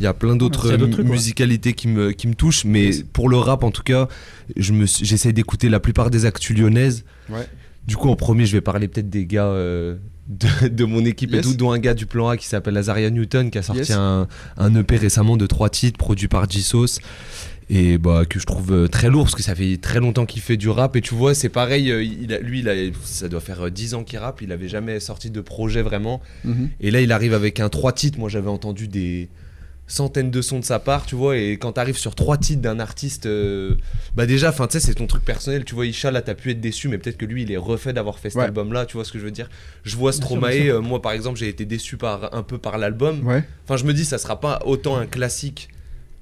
y 0.00 0.06
a 0.06 0.12
plein 0.12 0.34
d'autres 0.36 0.72
euh, 0.72 1.02
musicalités 1.04 1.72
qui 1.74 1.86
me 1.88 2.10
qui 2.12 2.26
me 2.28 2.34
touchent 2.34 2.64
mais 2.64 2.90
pour 3.12 3.28
le 3.28 3.36
rap 3.36 3.62
en 3.64 3.70
tout 3.70 3.82
cas 3.84 4.08
je 4.56 4.72
me 4.72 4.84
suis- 4.86 5.06
j'essaye 5.06 5.32
d'écouter 5.32 5.68
la 5.68 5.80
plupart 5.80 6.10
des 6.10 6.24
actus 6.26 6.56
lyonnaises 6.56 7.04
Ouais. 7.30 7.46
Du 7.86 7.96
coup, 7.96 8.08
en 8.08 8.16
premier, 8.16 8.46
je 8.46 8.52
vais 8.52 8.60
parler 8.60 8.88
peut-être 8.88 9.08
des 9.10 9.26
gars 9.26 9.46
euh, 9.46 9.96
de, 10.28 10.68
de 10.68 10.84
mon 10.84 11.04
équipe 11.04 11.32
et 11.34 11.40
tout, 11.40 11.54
dont 11.54 11.70
un 11.70 11.78
gars 11.78 11.94
du 11.94 12.06
plan 12.06 12.28
A 12.28 12.36
qui 12.36 12.46
s'appelle 12.46 12.76
Azaria 12.76 13.10
Newton, 13.10 13.50
qui 13.50 13.58
a 13.58 13.62
sorti 13.62 13.80
Yes. 13.80 13.90
un, 13.92 14.26
un 14.56 14.74
EP 14.74 14.96
récemment 14.96 15.36
de 15.36 15.46
trois 15.46 15.70
titres 15.70 15.98
produit 15.98 16.28
par 16.28 16.48
G-Sauce. 16.50 16.98
Et 17.68 17.98
bah, 17.98 18.24
que 18.24 18.38
je 18.38 18.46
trouve 18.46 18.72
euh, 18.72 18.86
très 18.86 19.08
lourd 19.10 19.24
parce 19.24 19.34
que 19.34 19.42
ça 19.42 19.56
fait 19.56 19.76
très 19.76 19.98
longtemps 19.98 20.24
qu'il 20.24 20.40
fait 20.40 20.56
du 20.56 20.68
rap. 20.68 20.94
Et 20.94 21.00
tu 21.00 21.14
vois, 21.16 21.34
c'est 21.34 21.48
pareil, 21.48 21.90
euh, 21.90 22.00
il 22.02 22.32
a- 22.32 22.38
lui, 22.38 22.60
il 22.60 22.68
a- 22.68 22.74
ça 23.02 23.28
doit 23.28 23.40
faire 23.40 23.66
euh, 23.66 23.70
10 23.70 23.94
ans 23.94 24.04
qu'il 24.04 24.20
rappe. 24.20 24.40
Il 24.40 24.52
avait 24.52 24.68
jamais 24.68 25.00
sorti 25.00 25.30
de 25.30 25.40
projet 25.40 25.82
vraiment. 25.82 26.20
Mhm. 26.44 26.68
Et 26.80 26.92
là, 26.92 27.00
il 27.00 27.10
arrive 27.10 27.34
avec 27.34 27.58
un 27.58 27.68
trois 27.68 27.90
titres. 27.92 28.20
Moi, 28.20 28.28
j'avais 28.28 28.50
entendu 28.50 28.86
des 28.86 29.28
centaines 29.88 30.30
de 30.30 30.42
sons 30.42 30.58
de 30.58 30.64
sa 30.64 30.78
part, 30.78 31.06
tu 31.06 31.14
vois. 31.14 31.36
Et 31.36 31.52
quand 31.58 31.72
t'arrives 31.72 31.96
sur 31.98 32.14
trois 32.14 32.36
titres 32.36 32.60
d'un 32.62 32.80
artiste, 32.80 33.26
euh, 33.26 33.74
bah 34.16 34.26
déjà, 34.26 34.48
enfin, 34.48 34.66
tu 34.66 34.72
sais, 34.72 34.80
c'est 34.86 34.94
ton 34.94 35.06
truc 35.06 35.24
personnel. 35.24 35.64
Tu 35.64 35.74
vois, 35.74 35.86
Isha, 35.86 36.10
là, 36.10 36.22
t'as 36.22 36.34
pu 36.34 36.50
être 36.50 36.60
déçu, 36.60 36.88
mais 36.88 36.98
peut-être 36.98 37.16
que 37.16 37.24
lui, 37.26 37.42
il 37.42 37.52
est 37.52 37.56
refait 37.56 37.92
d'avoir 37.92 38.18
fait 38.18 38.30
cet 38.30 38.38
Ouais. 38.38 38.44
album-là. 38.46 38.86
Tu 38.86 38.94
vois 38.94 39.04
ce 39.04 39.12
que 39.12 39.18
je 39.18 39.24
veux 39.24 39.30
dire 39.30 39.48
Je 39.84 39.96
vois 39.96 40.12
Stromae. 40.12 40.68
euh, 40.70 40.80
moi, 40.80 41.00
par 41.00 41.12
exemple, 41.12 41.38
j'ai 41.38 41.48
été 41.48 41.64
déçu 41.64 41.96
par 41.96 42.34
un 42.34 42.42
peu 42.42 42.58
par 42.58 42.78
l'album. 42.78 43.24
Ouais. 43.26 43.44
Enfin, 43.64 43.76
je 43.76 43.84
me 43.84 43.92
dis, 43.92 44.04
ça 44.04 44.18
sera 44.18 44.40
pas 44.40 44.60
autant 44.66 44.96
un 44.96 45.06
classique 45.06 45.68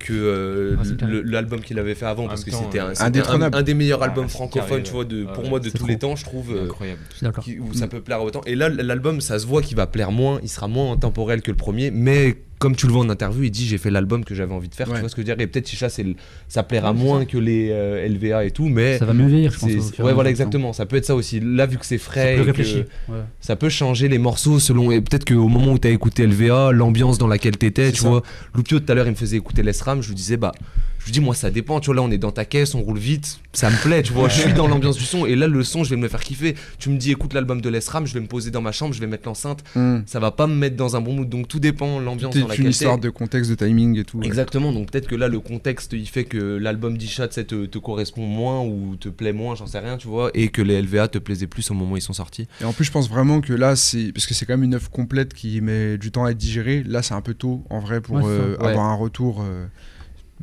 que 0.00 0.12
euh, 0.12 0.77
Ah, 1.00 1.07
l'album 1.24 1.61
qu'il 1.62 1.79
avait 1.79 1.94
fait 1.94 2.05
avant 2.05 2.24
En 2.24 2.29
parce 2.29 2.44
que 2.44 2.50
c'était 2.50 2.81
un, 2.81 2.88
un, 2.88 2.94
Indétrônable. 3.07 3.57
un 3.57 3.62
des 3.62 3.72
meilleurs 3.72 4.03
Ah, 4.03 4.07
albums 4.07 4.29
francophones, 4.29 4.83
tu 4.83 4.92
vois, 4.92 5.07
de, 5.07 5.24
ouais. 5.24 5.33
pour 5.33 5.44
Ouais, 5.44 5.48
moi, 5.50 5.61
de 5.61 5.70
tous 5.70 5.79
trop. 5.79 5.87
les 5.87 5.96
temps, 5.98 6.14
je 6.16 6.24
trouve. 6.24 6.55
euh, 6.55 6.64
Incroyable. 6.64 7.00
Qui- 7.42 7.59
où 7.59 7.72
ça 7.72 7.87
peut 7.88 8.03
plaire 8.03 8.22
autant. 8.22 8.42
Et 8.44 8.55
là, 8.57 8.68
l'album, 8.68 9.22
ça 9.22 9.38
se 9.38 9.46
voit 9.46 9.62
qu'il 9.62 9.77
va 9.79 9.87
plaire 9.87 10.12
moins, 10.12 10.40
il 10.42 10.50
sera 10.50 10.68
moins 10.68 10.92
intemporel 10.92 11.40
que 11.40 11.50
le 11.50 11.57
premier, 11.57 11.90
mais 11.90 12.37
comme 12.59 12.77
tu 12.77 12.87
le 12.87 12.93
vois 12.93 13.03
en 13.05 13.11
interview, 13.11 13.43
il 13.45 13.51
dit 13.51 13.67
j'ai 13.67 13.79
fait 13.79 13.90
l'album 13.90 14.25
que 14.25 14.35
j'avais 14.35 14.55
envie 14.55 14.69
de 14.69 14.75
faire, 14.75 14.88
Ouais. 14.88 14.95
tu 14.95 15.01
vois 15.01 15.09
ce 15.09 15.14
que 15.14 15.23
je 15.23 15.27
veux 15.27 15.35
dire? 15.35 15.43
Et 15.43 15.47
peut-être 15.47 15.69
Chicha, 15.69 15.88
c'est 15.88 16.03
le- 16.03 16.14
ça 16.49 16.62
plaira 16.62 16.93
Ouais, 16.93 16.99
moins 16.99 17.19
ça. 17.21 17.25
que 17.27 17.37
les 17.38 17.69
euh, 17.71 18.07
LVA 18.09 18.45
et 18.47 18.51
tout, 18.51 18.69
mais 18.69 18.99
Ça 18.99 19.05
va 19.05 19.12
mieux 19.12 19.27
vieillir, 19.27 19.53
je 19.53 19.59
pense. 19.59 19.99
ouais, 19.99 20.12
voilà, 20.12 20.31
exactement. 20.31 20.73
Ça 20.73 20.87
peut 20.87 20.97
être 20.97 21.05
ça 21.05 21.14
aussi. 21.14 21.40
Là, 21.40 21.67
vu 21.67 21.77
que 21.79 21.85
c'est 21.87 21.99
frais, 21.99 22.37
plus 22.40 22.51
et 22.79 22.85
que. 22.85 23.12
Ouais. 23.12 23.19
ça 23.40 23.57
peut 23.57 23.69
changer 23.69 24.09
les 24.09 24.19
morceaux 24.19 24.59
selon. 24.59 24.90
Et 24.93 25.01
peut-être 25.01 25.25
qu'au 25.27 25.49
moment 25.49 25.73
où 25.73 25.79
tu 25.79 25.88
as 25.88 25.90
écouté 25.90 26.27
LVA, 26.27 26.73
l'ambiance 26.73 27.19
dans 27.19 27.29
laquelle 27.29 27.57
t'étais, 27.59 27.93
tu 27.93 28.03
ça. 28.03 28.09
vois. 28.09 28.23
Loupio 28.55 28.81
tout 28.81 28.90
à 28.90 28.95
l'heure, 28.95 29.07
il 29.07 29.11
me 29.12 29.17
faisait 29.17 29.37
écouter 29.37 29.62
l'ESRAM, 29.62 30.01
je 30.03 30.09
lui 30.09 30.14
disais, 30.14 30.37
bah. 30.37 30.53
Je 31.07 31.12
dis, 31.12 31.21
moi, 31.21 31.35
ça 31.35 31.51
dépend, 31.51 31.81
tu 31.81 31.87
vois. 31.87 31.97
Là, 31.97 32.03
on 32.03 32.11
est 32.11 32.19
dans 32.19 32.33
ta 32.33 32.45
caisse, 32.45 32.75
on 32.75 32.81
roule 32.83 32.99
vite, 32.99 33.38
ça 33.53 33.71
me 33.71 33.77
plaît, 33.83 34.03
tu 34.03 34.12
vois. 34.12 34.29
Je 34.29 34.40
suis 34.40 34.53
dans 34.53 34.67
l'ambiance 34.67 34.97
du 34.97 35.05
son, 35.05 35.27
et 35.27 35.37
là, 35.37 35.47
le 35.47 35.62
son, 35.62 35.85
je 35.85 35.90
vais 35.90 35.97
me 35.97 36.03
le 36.03 36.09
faire 36.09 36.23
kiffer. 36.23 36.55
Tu 36.79 36.88
me 36.90 36.97
dis, 36.97 37.11
écoute 37.11 37.35
l'album 37.35 37.61
de 37.61 37.69
l'ESRAM, 37.69 38.07
je 38.07 38.14
vais 38.14 38.21
me 38.21 38.27
poser 38.27 38.51
dans 38.51 38.62
ma 38.62 38.73
chambre, 38.73 38.95
je 38.95 39.01
vais 39.01 39.07
mettre 39.07 39.27
l'enceinte, 39.27 39.62
Mhm. 39.77 40.05
ça 40.07 40.19
va 40.21 40.31
pas 40.31 40.47
me 40.47 40.55
mettre 40.55 40.77
dans 40.77 40.97
un 40.97 41.01
bon 41.01 41.12
mood. 41.14 41.29
Donc, 41.29 41.49
tout 41.49 41.61
dépend, 41.61 41.99
l'ambiance 42.01 42.33
C'est 42.35 42.40
dans 42.40 42.47
une 42.47 42.51
laquelle 42.51 42.69
histoire 42.69 42.97
t'es. 42.97 43.03
de 43.07 43.11
contexte, 43.11 43.51
de 43.51 43.55
timing 43.55 43.99
et 43.99 44.05
tout. 44.05 44.19
ouais. 44.19 44.27
Exactement, 44.27 44.73
donc 44.73 44.90
peut-être 44.90 45.07
que 45.07 45.14
là 45.14 45.29
le 45.29 45.40
contexte 45.40 45.93
il 45.93 46.07
fait 46.09 46.25
que 46.25 46.38
l'album 46.57 46.97
d'Isha 46.97 47.29
te, 47.29 47.43
te 47.67 47.79
correspond 47.79 48.27
moins 48.27 48.61
ou 48.62 48.97
te 48.97 49.09
plaît 49.09 49.33
moins, 49.33 49.55
j'en 49.55 49.67
sais 49.67 49.79
rien, 49.81 49.97
tu 49.99 50.09
vois, 50.09 50.31
et 50.35 50.49
que 50.49 50.62
les 50.62 50.81
LVA 50.81 51.09
te 51.09 51.19
plaisaient 51.19 51.47
plus 51.47 51.71
au 51.71 51.75
moment 51.75 51.93
où 51.93 51.97
ils 51.97 52.01
sont 52.03 52.12
sortis. 52.12 52.49
Et 52.61 52.64
en 52.64 52.73
plus, 52.73 52.85
je 52.85 52.90
pense 52.93 53.09
vraiment 53.09 53.40
que 53.40 53.53
là, 53.53 53.77
c'est 53.77 54.12
parce 54.12 54.27
que 54.27 54.35
c'est 54.35 54.47
quand 54.47 54.55
même 54.55 54.64
une 54.64 54.75
œuvre 54.75 54.90
complète 54.90 55.35
qui 55.35 55.61
met 55.61 55.99
du 55.99 56.11
temps 56.11 56.25
à 56.25 56.31
être 56.31 56.38
digérée. 56.38 56.83
Là, 56.87 57.03
c'est 57.03 57.14
un 57.14 57.21
peu 57.21 57.35
tôt 57.35 57.64
en 57.71 57.81
vrai 57.81 58.01
pour 58.01 58.17
Ouais, 58.17 58.23
c'est 58.23 58.29
euh. 58.29 58.57
Ouais. 58.59 58.69
avoir 58.71 58.87
un 58.87 58.95
retour 58.95 59.43
euh, 59.43 59.67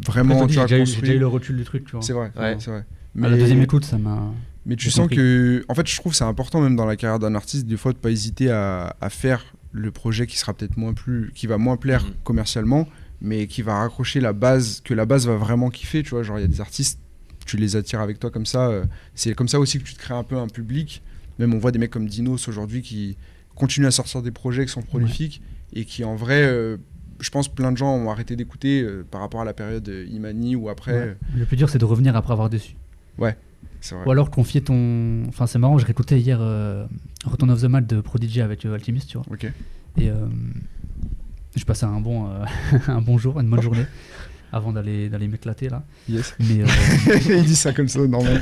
vraiment 0.06 0.46
tu 0.48 0.54
J'ai 0.54 0.60
vois, 0.60 0.68
déjà, 0.68 1.14
eu- 1.14 1.20
le 1.20 1.28
recul 1.28 1.58
du 1.58 1.64
truc, 1.64 1.86
tu 1.86 1.92
vois. 1.92 2.02
C'est 2.02 2.14
vrai, 2.14 2.32
Ouais. 2.38 2.56
c'est 2.60 2.72
vrai. 2.72 2.86
À 3.22 3.28
la 3.30 3.38
deuxième 3.38 3.62
écoute, 3.62 3.86
ça 3.86 3.98
m'a. 3.98 4.32
Mais 4.66 4.76
tu 4.76 4.90
sens 4.92 5.02
compris. 5.02 5.16
que, 5.18 5.66
en 5.70 5.74
fait, 5.76 5.88
je 5.88 5.96
trouve 5.98 6.12
que 6.12 6.18
c'est 6.18 6.24
important 6.24 6.62
même 6.62 6.76
dans 6.76 6.86
la 6.86 6.96
carrière 6.96 7.18
d'un 7.20 7.34
artiste 7.36 7.66
des 7.66 7.78
fois 7.78 7.94
de 7.94 7.98
pas 7.98 8.12
hésiter 8.12 8.52
à, 8.52 8.96
à 9.02 9.10
faire 9.10 9.44
le 9.72 9.90
projet 9.92 10.28
qui 10.28 10.38
sera 10.38 10.54
peut-être 10.54 10.78
moins 10.78 10.94
plus, 10.94 11.32
qui 11.34 11.48
va 11.48 11.58
moins 11.58 11.78
plaire 11.78 12.04
Mhm. 12.06 12.12
commercialement, 12.24 12.88
mais 13.22 13.48
qui 13.48 13.64
va 13.64 13.80
raccrocher 13.80 14.20
la 14.22 14.34
base, 14.34 14.82
que 14.84 14.94
la 14.94 15.06
base 15.06 15.26
va 15.28 15.36
vraiment 15.36 15.70
kiffer. 15.70 16.04
Tu 16.04 16.12
vois, 16.12 16.22
genre 16.24 16.38
il 16.38 16.42
y 16.42 16.46
a 16.46 16.48
des 16.48 16.62
artistes, 16.62 17.00
tu 17.46 17.58
les 17.58 17.76
attires 17.76 18.02
avec 18.02 18.20
toi 18.20 18.30
comme 18.30 18.46
ça. 18.46 18.68
euh, 18.70 18.86
c'est 19.16 19.34
comme 19.34 19.48
ça 19.48 19.60
aussi 19.60 19.80
que 19.80 19.84
tu 19.84 19.94
te 19.96 20.00
crées 20.00 20.14
un 20.14 20.24
peu 20.24 20.38
un 20.38 20.48
public. 20.48 21.02
Même 21.40 21.54
on 21.54 21.58
voit 21.58 21.72
des 21.72 21.80
mecs 21.80 21.90
comme 21.92 22.08
Dinos 22.08 22.48
aujourd'hui 22.48 22.82
qui 22.84 23.18
continuent 23.56 23.88
à 23.88 23.92
sortir 23.92 24.22
des 24.22 24.32
projets 24.32 24.66
qui 24.66 24.72
sont 24.72 24.82
prolifiques 24.84 25.42
et 25.74 25.86
qui 25.86 26.04
en 26.04 26.16
vrai, 26.16 26.44
euh, 26.44 26.78
je 27.22 27.30
pense 27.30 27.48
plein 27.48 27.72
de 27.72 27.78
gens 27.78 27.96
ont 27.96 28.10
arrêté 28.12 28.36
d'écouter 28.36 28.82
euh, 28.82 29.06
par 29.10 29.22
rapport 29.22 29.42
à 29.42 29.46
la 29.46 29.54
période 29.54 29.88
euh, 29.90 30.06
Imani 30.12 30.56
ou 30.56 30.70
après. 30.70 30.92
Ouais. 30.94 31.00
euh, 31.00 31.14
Le 31.38 31.46
plus 31.46 31.58
dur, 31.58 31.70
c'est 31.70 31.78
de 31.78 31.86
revenir 31.86 32.16
après 32.16 32.34
avoir 32.34 32.50
déçu. 32.50 32.76
c'est 33.82 33.96
vrai. 33.96 34.06
Ou 34.06 34.12
alors 34.12 34.30
confier 34.32 34.62
ton. 34.62 35.24
Enfin, 35.28 35.48
c'est 35.48 35.60
marrant, 35.60 35.78
je 35.78 35.86
réécoutais 35.86 36.20
hier 36.20 36.40
Return 37.26 37.52
of 37.52 37.62
the 37.62 37.66
Mad 37.66 37.88
de 37.88 38.02
Prodigy 38.02 38.42
avec 38.42 38.66
Alchemist, 38.66 39.08
tu 39.10 39.18
vois. 39.18 39.26
Ok. 39.32 39.52
Et 40.00 40.10
je 41.56 41.64
passais 41.66 41.86
un 41.86 42.00
bon, 42.00 42.30
un 42.88 43.02
bon 43.02 43.18
jour, 43.18 43.40
une 43.40 43.50
bonne 43.50 43.62
journée, 43.62 43.86
avant 44.52 44.72
d'aller 44.72 45.10
d'aller 45.10 45.28
m'éclater 45.28 45.70
là. 45.70 45.84
Yes. 46.10 46.36
Mais, 46.40 46.62
euh, 46.64 46.68
il 47.38 47.44
dit 47.44 47.56
ça 47.56 47.74
comme 47.74 47.88
ça, 47.88 48.00
normal. 48.08 48.42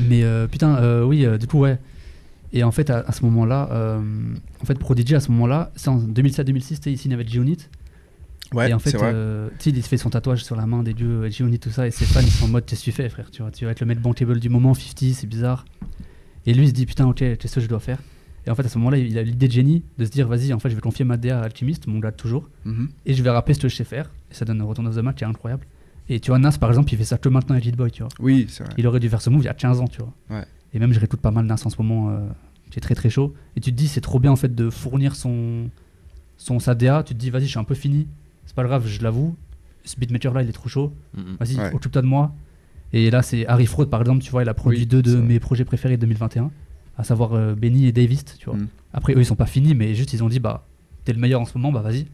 mais 0.00 0.22
euh, 0.24 0.46
putain, 0.46 0.76
euh, 0.76 1.02
oui, 1.04 1.26
du 1.38 1.46
coup, 1.46 1.60
ouais. 1.60 1.78
Et 2.52 2.62
en 2.64 2.70
fait, 2.70 2.88
à, 2.90 3.00
à 3.00 3.12
ce 3.12 3.24
moment-là, 3.24 3.98
en 4.62 4.64
fait, 4.64 4.78
Prodigy, 4.78 5.14
à 5.14 5.20
ce 5.20 5.30
moment-là, 5.32 5.72
c'est 5.76 5.88
en 5.88 5.98
2007-2006, 5.98 6.88
il 6.88 6.96
signe 6.98 7.12
avec 7.12 7.28
G-Unit. 7.28 7.68
Ouais, 8.54 8.70
et 8.70 8.74
en 8.74 8.78
fait, 8.78 8.94
euh, 9.02 9.48
il 9.64 9.82
se 9.82 9.88
fait 9.88 9.96
son 9.96 10.10
tatouage 10.10 10.44
sur 10.44 10.54
la 10.56 10.66
main 10.66 10.82
des 10.82 10.94
dieux 10.94 11.22
euh, 11.24 11.30
G-Unit, 11.30 11.58
tout 11.58 11.70
ça, 11.70 11.86
et 11.86 11.90
ses 11.90 12.04
fans, 12.04 12.20
ils 12.20 12.30
sont 12.30 12.44
en 12.44 12.48
mode, 12.48 12.64
qu'est-ce 12.64 12.80
que 12.80 12.84
tu 12.84 12.92
fais, 12.92 13.08
frère 13.08 13.30
tu, 13.30 13.42
vois, 13.42 13.50
tu 13.50 13.64
vas 13.64 13.72
être 13.72 13.80
le 13.80 13.86
mec 13.86 14.00
bankable 14.00 14.38
du 14.38 14.48
moment, 14.48 14.72
50, 14.74 15.10
c'est 15.14 15.26
bizarre. 15.26 15.64
Et 16.46 16.54
lui, 16.54 16.64
il 16.64 16.68
se 16.68 16.72
dit, 16.72 16.86
putain, 16.86 17.06
ok, 17.06 17.16
tu 17.16 17.24
sais 17.40 17.48
ce 17.48 17.54
que 17.56 17.60
je 17.60 17.66
dois 17.68 17.80
faire. 17.80 17.98
Et 18.46 18.50
en 18.50 18.54
fait, 18.54 18.64
à 18.64 18.68
ce 18.68 18.78
moment-là, 18.78 18.98
il 18.98 19.18
a 19.18 19.22
l'idée 19.24 19.48
de 19.48 19.52
génie 19.52 19.82
de 19.98 20.04
se 20.04 20.10
dire, 20.10 20.28
vas-y, 20.28 20.52
en 20.52 20.60
fait, 20.60 20.70
je 20.70 20.76
vais 20.76 20.80
confier 20.80 21.04
ma 21.04 21.16
DA 21.16 21.40
à 21.40 21.44
Alchemist, 21.44 21.88
mon 21.88 21.98
gars 21.98 22.12
toujours, 22.12 22.48
Mhm. 22.64 22.88
et 23.04 23.14
je 23.14 23.22
vais 23.22 23.30
rapper 23.30 23.54
ce 23.54 23.60
que 23.60 23.68
je 23.68 23.74
sais 23.74 23.84
faire. 23.84 24.10
Et 24.30 24.34
ça 24.34 24.44
donne 24.44 24.60
un 24.60 24.64
Return 24.64 24.86
of 24.86 24.94
the 24.94 24.98
Match 25.00 25.16
qui 25.16 25.24
est 25.24 25.26
incroyable. 25.26 25.66
Et 26.08 26.20
tu 26.20 26.30
vois, 26.30 26.38
Nas, 26.38 26.52
par 26.60 26.68
exemple, 26.70 26.92
il 26.92 26.96
fait 26.98 27.04
ça 27.04 27.18
que 27.18 27.28
maintenant 27.28 27.54
avec 27.54 27.66
Hit 27.66 27.74
Boy, 27.76 27.90
tu 27.90 28.02
vois. 28.02 28.10
Oui, 28.20 28.46
c'est 28.48 28.62
vrai. 28.62 28.72
Il 28.78 28.86
aurait 28.86 29.00
dû 29.00 29.08
faire 29.08 29.20
ce 29.20 29.28
move 29.28 29.42
il 29.42 29.46
y 29.46 29.48
a 29.48 29.54
15 29.54 29.80
ans, 29.80 29.88
tu 29.88 29.98
vois. 30.00 30.12
Ouais. 30.30 30.44
Et 30.72 30.78
même, 30.78 30.92
je 30.92 31.00
réécoute 31.00 31.20
pas 31.20 31.32
mal 31.32 31.46
Nas 31.46 31.60
en 31.64 31.70
ce 31.70 31.76
moment, 31.82 32.10
euh, 32.10 32.18
qui 32.70 32.78
est 32.78 32.80
très 32.82 32.94
très 32.94 33.10
chaud. 33.10 33.34
Et 33.56 33.60
tu 33.60 33.72
te 33.72 33.76
dis, 33.76 33.88
c'est 33.88 34.00
trop 34.00 34.20
bien 34.20 34.30
en 34.30 34.36
fait 34.36 34.54
de 34.54 34.70
fournir 34.70 35.16
son, 35.16 35.68
son 36.36 36.60
sa 36.60 36.76
DA. 36.76 37.02
Tu 37.02 37.14
te 37.14 37.18
dis, 37.18 37.30
vas-y, 37.30 37.42
je 37.46 37.48
suis 37.50 37.58
un 37.58 37.64
peu 37.64 37.74
fini. 37.74 38.06
C'est 38.46 38.54
pas 38.54 38.64
grave, 38.64 38.86
je 38.86 39.02
l'avoue. 39.02 39.36
Ce 39.84 39.96
beatmaker 39.98 40.32
là, 40.34 40.42
il 40.42 40.48
est 40.48 40.52
trop 40.52 40.68
chaud. 40.68 40.92
Mhm. 41.16 41.36
Vas-y, 41.38 41.56
Ouais. 41.56 41.72
occupe-toi 41.74 42.02
de 42.02 42.06
moi. 42.06 42.34
Et 42.92 43.10
là, 43.10 43.22
c'est 43.22 43.46
Harry 43.46 43.66
Fraud, 43.66 43.86
par 43.86 44.00
exemple, 44.00 44.22
tu 44.22 44.30
vois, 44.30 44.42
il 44.42 44.48
a 44.48 44.54
produit 44.54 44.80
Oui, 44.80 44.86
deux 44.86 45.02
de 45.02 45.16
mes 45.16 45.38
projets 45.40 45.64
préférés 45.64 45.96
de 45.96 46.00
2021, 46.02 46.50
à 46.96 47.04
savoir 47.04 47.34
euh, 47.34 47.54
Benny 47.54 47.86
et 47.86 47.92
Davis, 47.92 48.24
tu 48.38 48.46
vois. 48.46 48.56
Mm. 48.56 48.68
Après, 48.92 49.12
eux, 49.14 49.18
ils 49.18 49.26
sont 49.26 49.34
pas 49.36 49.46
finis, 49.46 49.74
mais 49.74 49.94
juste, 49.94 50.12
ils 50.12 50.22
ont 50.24 50.28
dit, 50.28 50.38
bah, 50.40 50.66
t'es 51.04 51.12
le 51.12 51.18
meilleur 51.20 51.40
en 51.40 51.44
ce 51.44 51.56
moment, 51.58 51.72
bah, 51.72 51.82
vas-y. 51.82 52.06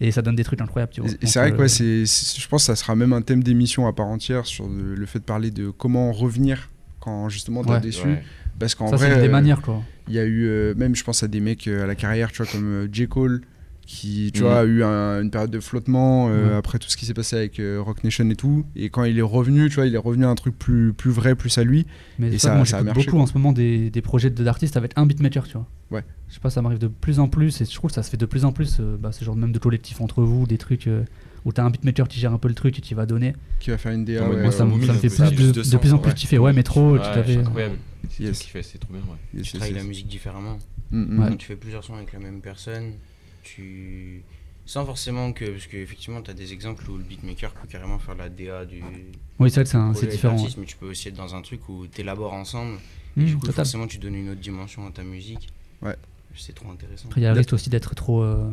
Et 0.00 0.10
ça 0.12 0.22
donne 0.22 0.36
des 0.36 0.44
trucs 0.44 0.60
incroyables, 0.60 0.92
tu 0.92 1.00
vois. 1.00 1.10
Et- 1.22 1.26
c'est 1.26 1.38
vrai 1.40 1.50
que 1.50 1.56
euh, 1.56 1.60
ouais, 1.60 1.68
c'est, 1.68 2.06
c'est- 2.06 2.40
je 2.40 2.48
pense 2.48 2.62
que 2.62 2.66
ça 2.66 2.76
sera 2.76 2.94
même 2.94 3.12
un 3.12 3.22
thème 3.22 3.42
d'émission 3.42 3.86
à 3.88 3.92
part 3.92 4.06
entière 4.06 4.46
sur 4.46 4.68
le, 4.68 4.94
le 4.94 5.06
fait 5.06 5.18
de 5.20 5.24
parler 5.24 5.50
de 5.50 5.70
comment 5.70 6.12
revenir 6.12 6.68
quand 7.00 7.28
justement 7.28 7.64
t'es 7.64 7.70
Ouais. 7.70 7.80
déçu. 7.80 8.06
Ouais. 8.06 8.22
Parce 8.60 8.74
qu'en 8.74 8.88
ça, 8.88 8.96
vrai, 8.96 9.20
des 9.20 9.28
euh, 9.28 9.30
manières, 9.30 9.60
quoi. 9.62 9.82
il 10.08 10.14
y 10.14 10.18
a 10.18 10.24
eu, 10.24 10.46
euh, 10.46 10.74
même 10.76 10.94
je 10.96 11.02
pense 11.04 11.22
à 11.22 11.28
des 11.28 11.40
mecs 11.40 11.66
euh, 11.68 11.84
à 11.84 11.86
la 11.86 11.94
carrière, 11.94 12.30
tu 12.32 12.42
vois, 12.42 12.50
comme 12.50 12.64
euh, 12.66 12.88
J. 12.92 13.06
Cole, 13.08 13.40
qui, 13.90 14.30
tu 14.34 14.42
vois, 14.42 14.60
a 14.60 14.64
eu 14.64 14.82
un- 14.82 15.22
une 15.22 15.30
période 15.30 15.50
de 15.50 15.60
flottement 15.60 16.28
euh, 16.28 16.50
Ouais. 16.50 16.54
après 16.56 16.78
tout 16.78 16.90
ce 16.90 16.96
qui 16.98 17.06
s'est 17.06 17.14
passé 17.14 17.36
avec 17.36 17.58
euh, 17.58 17.80
Rock 17.80 18.04
Nation 18.04 18.28
et 18.28 18.36
tout. 18.36 18.66
Et 18.76 18.90
quand 18.90 19.04
il 19.04 19.18
est 19.18 19.22
revenu, 19.22 19.70
tu 19.70 19.76
vois, 19.76 19.86
il 19.86 19.94
est 19.94 19.98
revenu 19.98 20.26
à 20.26 20.28
un 20.28 20.34
truc 20.34 20.58
plus, 20.58 20.92
plus 20.92 21.10
vrai, 21.10 21.34
plus 21.34 21.56
à 21.56 21.64
lui. 21.64 21.86
Mais 22.18 22.28
Et 22.34 22.38
ça- 22.38 22.54
moi 22.54 22.66
ça 22.66 22.76
a 22.76 22.80
j'écoute 22.80 22.86
marché, 22.94 23.06
beaucoup 23.06 23.16
quoi. 23.16 23.22
en 23.22 23.26
ce 23.26 23.32
moment 23.32 23.52
des, 23.52 23.88
des 23.88 24.02
projets 24.02 24.28
de- 24.28 24.44
d'artistes 24.44 24.76
avec 24.76 24.92
un 24.96 25.06
beatmaker, 25.06 25.46
tu 25.46 25.54
vois. 25.54 25.66
Ouais. 25.90 26.04
Je 26.28 26.34
sais 26.34 26.40
pas, 26.40 26.50
ça 26.50 26.60
m'arrive 26.60 26.78
de 26.78 26.88
plus 26.88 27.18
en 27.18 27.28
plus 27.28 27.62
et 27.62 27.64
je 27.64 27.74
trouve 27.74 27.88
que 27.90 27.94
ça 27.94 28.02
se 28.02 28.10
fait 28.10 28.18
de 28.18 28.26
plus 28.26 28.44
en 28.44 28.52
plus, 28.52 28.76
euh, 28.78 28.98
bah, 29.00 29.10
ce 29.10 29.24
genre 29.24 29.34
même 29.36 29.52
de 29.52 29.58
collectif 29.58 30.02
entre 30.02 30.22
vous, 30.22 30.46
des 30.46 30.58
trucs 30.58 30.86
euh, 30.86 31.04
où 31.46 31.52
t'as 31.54 31.64
un 31.64 31.70
beatmaker 31.70 32.08
qui 32.08 32.20
gère 32.20 32.34
un 32.34 32.38
peu 32.38 32.48
le 32.48 32.54
truc 32.54 32.78
et 32.78 32.82
qui 32.82 32.92
va 32.92 33.06
donner. 33.06 33.34
Qui 33.58 33.70
va 33.70 33.78
faire 33.78 33.92
une 33.92 34.04
DA. 34.04 34.28
Ouais, 34.28 34.42
moi 34.42 34.52
ça, 34.52 34.66
ouais, 34.66 34.86
ça 34.86 34.92
me 34.92 34.98
fait 34.98 35.08
plus 35.08 35.30
de, 35.30 35.34
plus 35.34 35.52
de 35.52 35.70
de 35.72 35.76
plus 35.78 35.94
en 35.94 35.98
plus 35.98 36.10
ouais. 36.10 36.14
kiffer. 36.14 36.36
Ouais, 36.38 36.52
métro, 36.52 36.92
Ouais, 36.92 36.98
tout 36.98 37.04
à 37.06 37.14
c'est 37.14 37.22
fait. 37.22 37.36
incroyable. 37.38 37.76
C'est 38.10 38.22
Yes. 38.22 38.30
tout 38.32 38.34
ce 38.36 38.42
qu'il 38.42 38.50
fait, 38.50 38.62
c'est 38.62 38.78
trop 38.78 38.92
bien. 38.92 39.00
Ouais. 39.02 39.16
Yes, 39.32 39.32
Tu 39.32 39.38
yes, 39.38 39.52
travailles 39.54 39.72
yes. 39.72 39.82
la 39.82 39.88
musique 39.88 40.08
différemment. 40.08 40.58
Mm, 40.90 41.30
mm. 41.30 41.36
Tu 41.38 41.46
fais 41.46 41.56
plusieurs 41.56 41.82
sons 41.84 41.94
avec 41.94 42.12
la 42.12 42.18
même 42.18 42.40
personne, 42.42 42.92
tu. 43.54 44.22
Sans 44.66 44.84
forcément 44.84 45.32
que. 45.32 45.46
Parce 45.46 45.66
qu'effectivement, 45.66 46.20
tu 46.22 46.30
as 46.30 46.34
des 46.34 46.52
exemples 46.52 46.90
où 46.90 46.96
le 46.98 47.02
beatmaker 47.02 47.52
peut 47.52 47.66
carrément 47.68 47.98
faire 47.98 48.14
la 48.16 48.28
DA 48.28 48.64
du. 48.66 48.82
Oui, 49.38 49.50
c'est 49.50 49.64
vrai 49.64 49.92
que 49.92 49.98
c'est 49.98 50.06
différent. 50.06 50.36
Mais 50.58 50.66
tu 50.66 50.76
peux 50.76 50.90
aussi 50.90 51.08
être 51.08 51.16
dans 51.16 51.34
un 51.34 51.40
truc 51.42 51.66
où 51.68 51.86
tu 51.86 52.00
élabores 52.02 52.34
ensemble. 52.34 52.78
Et 53.16 53.20
ouais. 53.20 53.26
du 53.26 53.32
Mmh, 53.34 53.38
coup, 53.40 53.46
total. 53.46 53.64
forcément, 53.64 53.86
tu 53.86 53.98
donnes 53.98 54.14
une 54.14 54.28
autre 54.30 54.40
dimension 54.40 54.86
à 54.86 54.90
ta 54.90 55.02
musique. 55.02 55.48
Ouais. 55.82 55.96
C'est 56.36 56.54
trop 56.54 56.70
intéressant. 56.70 57.08
Après, 57.08 57.20
il 57.20 57.24
y 57.24 57.26
a 57.26 57.32
le 57.32 57.38
risque 57.38 57.52
aussi 57.52 57.68
d'être 57.70 57.94
trop, 57.94 58.22
euh, 58.22 58.48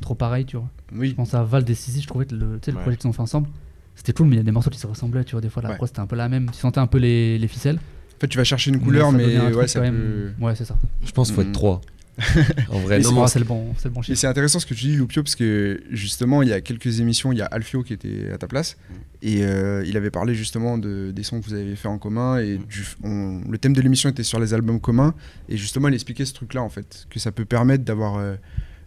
trop 0.00 0.14
pareil, 0.14 0.44
tu 0.46 0.56
vois. 0.56 0.68
Je 0.92 0.98
Oui, 0.98 1.12
pense 1.14 1.34
à 1.34 1.42
Val 1.42 1.68
et 1.68 1.74
Sisi, 1.74 2.00
je 2.00 2.06
trouvais 2.06 2.24
que 2.24 2.34
le, 2.34 2.58
tu 2.60 2.66
sais, 2.66 2.70
le 2.70 2.76
Ouais. 2.78 2.82
projet 2.82 2.96
qu'ils 2.96 3.10
ont 3.10 3.12
fait 3.12 3.20
ensemble, 3.20 3.48
c'était 3.94 4.12
cool, 4.14 4.28
mais 4.28 4.36
il 4.36 4.38
y 4.38 4.40
a 4.40 4.44
des 4.44 4.52
morceaux 4.52 4.70
qui 4.70 4.78
se 4.78 4.86
ressemblaient, 4.86 5.24
tu 5.24 5.32
vois. 5.32 5.40
Des 5.42 5.50
fois, 5.50 5.62
la 5.62 5.70
Ouais. 5.70 5.76
prod 5.76 5.88
c'était 5.88 6.00
un 6.00 6.06
peu 6.06 6.16
la 6.16 6.28
même. 6.28 6.48
Tu 6.50 6.58
sentais 6.58 6.78
un 6.78 6.86
peu 6.86 6.98
les, 6.98 7.38
les 7.38 7.48
ficelles. 7.48 7.76
en 7.76 8.20
fait, 8.20 8.28
tu 8.28 8.38
vas 8.38 8.44
chercher 8.44 8.70
une 8.70 8.80
couleur, 8.80 9.10
ça 9.10 9.16
mais, 9.16 9.34
truc 9.36 9.56
ouais, 9.56 9.68
ça 9.68 9.80
quand 9.80 9.86
peut. 9.86 9.92
même. 9.92 10.34
Ouais, 10.40 10.54
c'est 10.54 10.64
ça. 10.64 10.78
Je 11.04 11.10
pense 11.12 11.26
qu'il 11.28 11.34
faut 11.34 11.42
être 11.42 11.52
trois. 11.52 11.80
en 12.70 12.78
vrai, 12.78 13.00
non, 13.00 13.26
c'est 13.26 13.38
le 13.38 13.44
bon, 13.44 13.74
c'est 13.76 13.88
le 13.88 13.94
bon 13.94 14.00
Et 14.08 14.14
c'est 14.14 14.26
intéressant 14.26 14.58
ce 14.58 14.64
que 14.66 14.74
tu 14.74 14.86
dis, 14.86 14.96
Loupio, 14.96 15.22
parce 15.22 15.34
que 15.36 15.82
justement, 15.90 16.42
il 16.42 16.48
y 16.48 16.52
a 16.52 16.60
quelques 16.60 17.00
émissions, 17.00 17.30
il 17.32 17.38
y 17.38 17.42
a 17.42 17.46
Alfio 17.46 17.82
qui 17.82 17.92
était 17.92 18.30
à 18.32 18.38
ta 18.38 18.46
place, 18.46 18.76
Mm. 18.88 18.94
et 19.22 19.44
euh, 19.44 19.84
il 19.86 19.96
avait 19.96 20.10
parlé 20.10 20.34
justement 20.34 20.78
de, 20.78 21.10
des 21.10 21.22
sons 21.22 21.40
que 21.40 21.46
vous 21.46 21.54
avez 21.54 21.76
fait 21.76 21.88
en 21.88 21.98
commun, 21.98 22.38
et 22.38 22.58
Mm. 22.58 22.64
du, 22.66 22.84
on- 23.04 23.42
le 23.50 23.58
thème 23.58 23.74
de 23.74 23.80
l'émission 23.82 24.08
était 24.08 24.22
sur 24.22 24.40
les 24.40 24.54
albums 24.54 24.80
communs, 24.80 25.14
et 25.48 25.56
justement, 25.56 25.88
il 25.88 25.94
expliquait 25.94 26.24
ce 26.24 26.32
truc-là, 26.34 26.62
en 26.62 26.70
fait, 26.70 27.06
que 27.10 27.18
ça 27.18 27.32
peut 27.32 27.44
permettre 27.44 27.84
d'avoir 27.84 28.16
euh, 28.16 28.34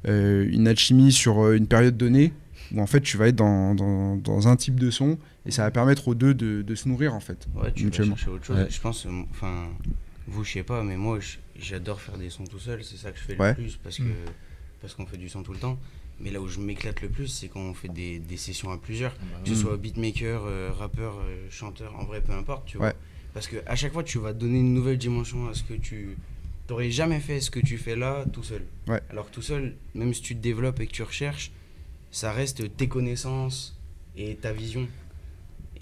euh, 0.07 0.47
une 0.51 0.67
alchimie 0.67 1.11
sur 1.11 1.43
euh, 1.45 1.55
une 1.55 1.67
période 1.67 1.97
donnée, 1.97 2.33
où 2.73 2.81
en 2.81 2.87
fait, 2.87 3.01
tu 3.01 3.17
vas 3.17 3.27
être 3.27 3.35
dans, 3.35 3.75
dans, 3.75 4.15
dans 4.15 4.47
un 4.47 4.55
type 4.55 4.79
de 4.79 4.89
son, 4.89 5.17
et 5.45 5.51
ça 5.51 5.63
va 5.63 5.71
permettre 5.71 6.07
aux 6.07 6.15
deux 6.15 6.33
de, 6.33 6.61
de 6.63 6.75
se 6.75 6.87
nourrir, 6.89 7.13
en 7.13 7.19
fait. 7.19 7.47
Ouais, 7.55 7.71
tu 7.73 7.85
vas 7.89 7.91
chercher 8.05 8.29
autre 8.29 8.45
chose. 8.45 8.57
Ouais. 8.57 8.67
Je 8.69 8.79
pense, 8.79 9.05
euh, 9.05 9.09
enfin, 9.31 9.67
vous, 10.29 10.43
je 10.43 10.51
sais 10.53 10.63
pas, 10.63 10.83
mais 10.83 10.97
moi, 10.97 11.19
j'adore 11.57 11.99
faire 12.01 12.17
des 12.17 12.29
sons 12.29 12.45
tout 12.45 12.59
seul. 12.59 12.83
C'est 12.83 12.97
ça 12.97 13.11
que 13.11 13.17
je 13.19 13.23
fais 13.23 13.37
Ouais. 13.37 13.49
le 13.49 13.55
plus 13.55 13.75
parce 13.77 13.97
que 13.97 14.03
Mm. 14.03 14.15
parce 14.81 14.93
qu'on 14.93 15.05
fait 15.05 15.17
du 15.17 15.27
son 15.29 15.43
tout 15.43 15.51
le 15.53 15.59
temps. 15.59 15.77
Mais 16.21 16.31
là 16.31 16.39
où 16.41 16.47
je 16.47 16.59
m'éclate 16.59 17.01
le 17.01 17.09
plus, 17.09 17.27
c'est 17.27 17.47
quand 17.49 17.59
on 17.61 17.73
fait 17.73 17.87
des, 17.89 18.19
des 18.19 18.37
sessions 18.37 18.71
à 18.71 18.77
plusieurs, 18.77 19.13
Bah 19.13 19.39
que 19.43 19.49
ce 19.49 19.53
Mm. 19.53 19.57
soit 19.61 19.77
beatmaker, 19.77 20.43
euh, 20.45 20.71
rappeur, 20.71 21.17
euh, 21.19 21.47
chanteur, 21.49 21.95
en 21.99 22.03
vrai, 22.05 22.21
peu 22.21 22.31
importe, 22.33 22.65
tu 22.67 22.77
vois. 22.77 22.87
Ouais. 22.87 22.93
Parce 23.33 23.47
que 23.47 23.57
à 23.65 23.75
chaque 23.75 23.93
fois, 23.93 24.03
tu 24.03 24.19
vas 24.19 24.33
donner 24.33 24.59
une 24.59 24.73
nouvelle 24.73 24.97
dimension 24.97 25.47
à 25.49 25.53
ce 25.53 25.63
que 25.63 25.73
tu 25.75 26.17
t'aurais 26.67 26.91
jamais 26.91 27.19
fait 27.19 27.39
ce 27.41 27.49
que 27.51 27.59
tu 27.59 27.77
fais 27.77 27.95
là 27.95 28.25
tout 28.31 28.43
seul. 28.43 28.63
Ouais. 28.87 29.01
Alors 29.09 29.29
que 29.29 29.33
tout 29.35 29.41
seul, 29.41 29.75
même 29.95 30.13
si 30.13 30.21
tu 30.21 30.35
te 30.35 30.41
développes 30.41 30.79
et 30.81 30.87
que 30.87 30.91
tu 30.91 31.03
recherches, 31.03 31.51
ça 32.11 32.31
reste 32.31 32.75
tes 32.77 32.87
connaissances 32.87 33.77
et 34.15 34.35
ta 34.35 34.51
vision. 34.53 34.87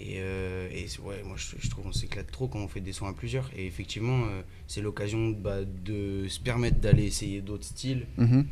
Et, 0.00 0.18
euh, 0.18 0.68
et 0.70 0.86
ouais, 1.02 1.22
moi 1.24 1.36
je, 1.36 1.56
je 1.60 1.68
trouve 1.70 1.84
qu'on 1.84 1.92
s'éclate 1.92 2.30
trop 2.30 2.46
quand 2.46 2.60
on 2.60 2.68
fait 2.68 2.80
des 2.80 2.92
sons 2.92 3.06
à 3.06 3.12
plusieurs. 3.12 3.50
Et 3.56 3.66
effectivement, 3.66 4.24
euh, 4.26 4.42
c'est 4.68 4.80
l'occasion 4.80 5.30
bah, 5.30 5.58
de 5.84 6.26
se 6.28 6.38
permettre 6.40 6.78
d'aller 6.80 7.04
essayer 7.04 7.40
d'autres 7.40 7.64
styles. 7.64 8.06
Mhm. 8.16 8.46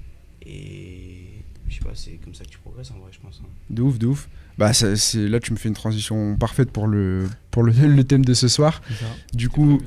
Et 0.44 1.42
je 1.68 1.74
sais 1.76 1.80
pas, 1.84 1.94
c'est 1.94 2.12
comme 2.22 2.34
ça 2.34 2.44
que 2.44 2.50
tu 2.50 2.58
progresses 2.58 2.90
en 2.90 2.98
vrai, 2.98 3.10
je 3.12 3.18
pense. 3.20 3.40
hein. 3.44 3.48
De 3.70 3.82
ouf, 3.82 3.98
de 3.98 4.06
ouf. 4.06 4.28
Bah, 4.58 4.72
ça- 4.72 4.96
c'est 4.96 5.28
là, 5.28 5.40
tu 5.40 5.52
me 5.52 5.56
fais 5.58 5.68
une 5.68 5.74
transition 5.74 6.36
parfaite 6.36 6.70
pour 6.70 6.86
le, 6.86 7.28
pour 7.50 7.62
le, 7.62 7.72
le 7.72 8.04
thème 8.04 8.24
de 8.24 8.34
ce 8.34 8.48
soir. 8.48 8.80
C'est 8.88 8.94
ça. 8.94 9.06
Du 9.32 9.48
coup, 9.48 9.80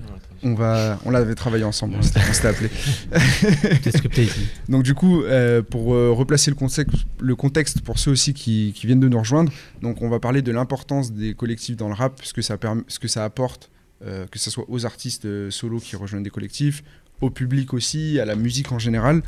on 0.43 0.53
va, 0.53 0.99
on 1.05 1.11
l'avait 1.11 1.35
travaillé 1.35 1.63
ensemble, 1.63 1.95
on 1.97 2.01
s'était 2.01 2.21
on 2.27 2.33
s'était 2.33 2.47
appelé. 2.47 2.69
Donc 4.69 4.83
du 4.83 4.93
coup, 4.93 5.23
euh, 5.23 5.61
pour 5.61 5.93
euh, 5.93 6.11
replacer 6.11 6.51
le 6.51 6.55
contexte, 6.55 6.95
le 7.19 7.35
contexte 7.35 7.81
pour 7.81 7.99
ceux 7.99 8.11
aussi 8.11 8.33
qui, 8.33 8.73
qui 8.75 8.87
viennent 8.87 8.99
de 8.99 9.09
nous 9.09 9.19
rejoindre, 9.19 9.51
donc 9.81 10.01
on 10.01 10.09
va 10.09 10.19
parler 10.19 10.41
de 10.41 10.51
l'importance 10.51 11.11
des 11.11 11.33
collectifs 11.33 11.75
dans 11.75 11.87
le 11.87 11.93
rap, 11.93 12.19
ce 12.23 12.33
que 12.33 12.41
ça, 12.41 12.57
ce 12.87 12.99
que 12.99 13.07
ça 13.07 13.25
apporte, 13.25 13.69
euh, 14.05 14.25
que 14.27 14.39
ce 14.39 14.49
soit 14.49 14.65
aux 14.67 14.85
artistes 14.85 15.49
solos 15.49 15.79
qui 15.79 15.95
rejoignent 15.95 16.23
des 16.23 16.29
collectifs, 16.29 16.83
au 17.21 17.29
public 17.29 17.73
aussi, 17.73 18.19
à 18.19 18.25
la 18.25 18.35
musique 18.35 18.71
en 18.71 18.79
général. 18.79 19.21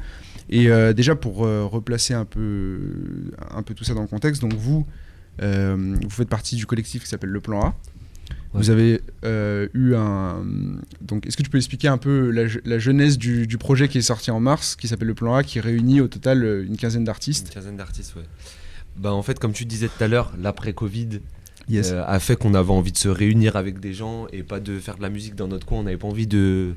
Et 0.50 0.69
déjà 0.93 1.15
pour 1.15 1.38
replacer 1.38 2.13
un 2.13 2.26
peu, 2.26 2.80
un 3.52 3.63
peu 3.63 3.74
tout 3.74 3.84
ça 3.84 3.93
dans 3.93 4.02
le 4.02 4.08
contexte, 4.08 4.41
donc 4.41 4.54
vous, 4.54 4.86
vous 5.39 6.10
faites 6.10 6.30
partie 6.30 6.56
du 6.56 6.65
collectif 6.65 7.04
qui 7.04 7.10
s'appelle 7.10 7.30
Le 7.30 7.41
Plan 7.41 7.62
A. 7.62 7.76
Vous 8.54 8.70
avez 8.70 9.02
euh, 9.24 9.68
eu 9.74 9.96
un. 9.96 10.44
Donc, 11.00 11.26
est-ce 11.26 11.38
que 11.38 11.44
tu 11.44 11.50
peux 11.50 11.58
expliquer 11.58 11.88
un 11.88 11.98
peu 11.98 12.30
la, 12.32 12.44
la 12.66 12.80
jeunesse 12.80 13.18
du, 13.18 13.48
du 13.48 13.58
projet 13.58 13.88
qui 13.88 13.98
est 13.98 14.02
sorti 14.02 14.30
en 14.30 14.40
mars, 14.42 14.76
qui 14.76 14.88
s'appelle 14.90 15.08
le 15.08 15.14
Plan 15.14 15.36
A, 15.36 15.44
qui 15.44 15.60
réunit 15.62 16.02
au 16.02 16.08
total 16.08 16.44
euh, 16.44 16.66
une 16.66 16.76
quinzaine 16.76 17.02
Une 17.02 17.06
d'artistes 17.06 17.50
quinzaine 17.50 17.78
d'artistes, 17.78 18.16
ouais. 18.16 18.26
Bah, 18.98 19.14
en 19.14 19.22
fait, 19.24 19.40
comme 19.40 19.54
tu 19.54 19.64
disais 19.66 19.88
tout 19.88 20.04
à 20.04 20.08
l'heure, 20.10 20.34
l'après-Covid 20.38 21.22
Yes. 21.69 21.91
euh, 21.91 22.04
a 22.06 22.19
fait 22.19 22.36
qu'on 22.36 22.54
avait 22.54 22.71
envie 22.71 22.91
de 22.91 22.97
se 22.97 23.08
réunir 23.10 23.56
avec 23.56 23.80
des 23.80 23.93
gens 23.93 24.28
et 24.34 24.43
pas 24.43 24.60
de 24.60 24.80
faire 24.80 24.97
de 24.97 25.02
la 25.02 25.10
musique 25.10 25.36
dans 25.36 25.47
notre 25.47 25.65
coin. 25.65 25.80
On 25.80 25.84
n'avait 25.84 25.97
pas 25.97 26.08
envie 26.08 26.28
de 26.28 26.74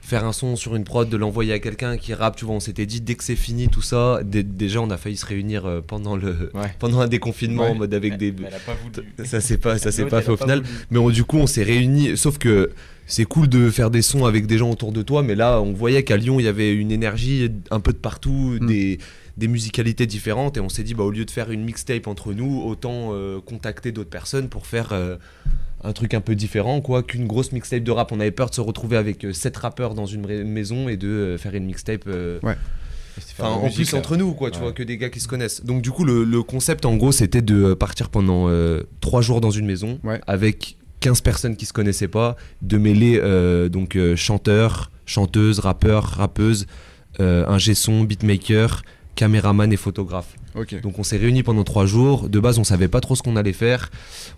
faire 0.00 0.24
un 0.24 0.32
son 0.32 0.54
sur 0.56 0.76
une 0.76 0.84
prod, 0.84 1.08
de 1.08 1.16
l'envoyer 1.16 1.52
à 1.52 1.58
quelqu'un 1.58 1.96
qui 1.96 2.14
rappe. 2.14 2.36
Tu 2.36 2.44
vois, 2.44 2.54
on 2.54 2.60
s'était 2.60 2.86
dit 2.86 3.00
dès 3.00 3.14
que 3.14 3.24
c'est 3.24 3.34
fini 3.36 3.68
tout 3.68 3.82
ça, 3.82 4.20
dé- 4.24 4.42
déjà 4.44 4.80
on 4.80 4.90
a 4.90 4.96
failli 4.96 5.16
se 5.16 5.26
réunir 5.26 5.66
euh, 5.66 5.80
pendant 5.86 6.16
le 6.16 6.50
Ouais. 6.54 6.72
pendant 6.78 7.00
un 7.00 7.08
déconfinement 7.08 7.64
Ouais. 7.64 7.70
en 7.70 7.74
mode 7.74 7.94
avec 7.94 8.16
des. 8.18 8.32
Elle 8.38 8.46
a 8.54 8.58
pas 8.58 8.74
voulu. 8.74 9.26
Ça 9.26 9.40
s'est 9.40 9.58
pas 9.58 9.78
ça 9.78 9.90
s'est 9.92 10.04
pas 10.06 10.22
fait 10.22 10.30
au 10.30 10.36
final. 10.36 10.60
voulu. 10.62 10.70
Mais 10.90 10.98
on- 10.98 11.10
du 11.10 11.24
coup, 11.24 11.38
on 11.38 11.46
s'est 11.46 11.62
réunis. 11.64 12.16
Sauf 12.16 12.38
que 12.38 12.70
c'est 13.08 13.24
cool 13.24 13.48
de 13.48 13.70
faire 13.70 13.90
des 13.90 14.02
sons 14.02 14.24
avec 14.26 14.46
des 14.46 14.58
gens 14.58 14.70
autour 14.70 14.92
de 14.92 15.02
toi. 15.02 15.22
Mais 15.22 15.34
là, 15.34 15.60
on 15.60 15.72
voyait 15.72 16.02
qu'à 16.04 16.16
Lyon, 16.16 16.38
il 16.40 16.44
y 16.44 16.48
avait 16.48 16.72
une 16.74 16.90
énergie 16.92 17.50
un 17.70 17.80
peu 17.80 17.92
de 17.92 17.98
partout, 17.98 18.58
Mm. 18.60 18.66
des, 18.66 18.98
des 19.36 19.48
musicalités 19.48 20.06
différentes. 20.06 20.56
Et 20.56 20.60
on 20.60 20.68
s'est 20.68 20.82
dit, 20.82 20.94
bah, 20.94 21.04
au 21.04 21.10
lieu 21.10 21.24
de 21.24 21.30
faire 21.30 21.50
une 21.50 21.64
mixtape 21.64 22.06
entre 22.06 22.32
nous, 22.32 22.62
autant 22.62 23.10
euh, 23.12 23.40
contacter 23.40 23.92
d'autres 23.92 24.10
personnes 24.10 24.48
pour 24.48 24.66
faire 24.66 24.90
euh, 24.92 25.16
un 25.84 25.92
truc 25.92 26.14
un 26.14 26.20
peu 26.20 26.34
différent, 26.34 26.80
quoi, 26.80 27.02
qu'une 27.02 27.26
grosse 27.26 27.52
mixtape 27.52 27.82
de 27.82 27.90
rap. 27.90 28.12
On 28.12 28.20
avait 28.20 28.30
peur 28.30 28.50
de 28.50 28.54
se 28.54 28.60
retrouver 28.60 28.96
avec 28.96 29.24
euh, 29.24 29.32
sept 29.32 29.56
rappeurs 29.56 29.94
dans 29.94 30.06
une 30.06 30.26
maison 30.44 30.88
et 30.88 30.96
de 30.96 31.36
faire 31.38 31.54
une 31.54 31.66
mixtape. 31.66 32.08
Enfin, 33.38 33.48
en 33.48 33.70
plus 33.70 33.94
entre 33.94 34.16
nous, 34.16 34.32
quoi, 34.34 34.50
tu 34.50 34.58
Ouais. 34.58 34.64
vois, 34.64 34.72
que 34.72 34.82
des 34.82 34.98
gars 34.98 35.08
qui 35.08 35.20
se 35.20 35.28
connaissent. 35.28 35.64
Donc, 35.64 35.80
du 35.80 35.90
coup, 35.90 36.04
le, 36.04 36.24
le 36.24 36.42
concept, 36.42 36.84
en 36.84 36.96
gros, 36.96 37.12
c'était 37.12 37.40
de 37.42 37.72
partir 37.74 38.10
pendant 38.10 38.48
trois 39.00 39.22
jours 39.22 39.40
dans 39.40 39.50
une 39.50 39.64
maison 39.66 39.98
Ouais. 40.04 40.20
avec 40.26 40.76
15 41.00 41.20
personnes 41.20 41.56
qui 41.56 41.66
se 41.66 41.72
connaissaient 41.72 42.08
pas, 42.08 42.36
de 42.62 42.78
mêler 42.78 43.20
euh, 43.22 43.68
donc 43.68 43.96
euh, 43.96 44.16
chanteurs, 44.16 44.90
chanteuses, 45.04 45.60
rappeurs, 45.60 46.04
rappeuses, 46.04 46.66
euh, 47.20 47.46
ingé 47.46 47.74
son, 47.74 48.02
beatmaker, 48.04 48.82
caméraman 49.16 49.72
et 49.72 49.76
photographe. 49.76 50.36
Donc, 50.82 50.98
on 50.98 51.02
s'est 51.02 51.16
réunis 51.16 51.42
pendant 51.42 51.64
trois 51.64 51.86
jours. 51.86 52.28
De 52.28 52.38
base, 52.38 52.58
on 52.60 52.64
savait 52.64 52.86
pas 52.88 53.00
trop 53.00 53.16
ce 53.16 53.22
qu'on 53.22 53.34
allait 53.34 53.52
faire. 53.52 53.90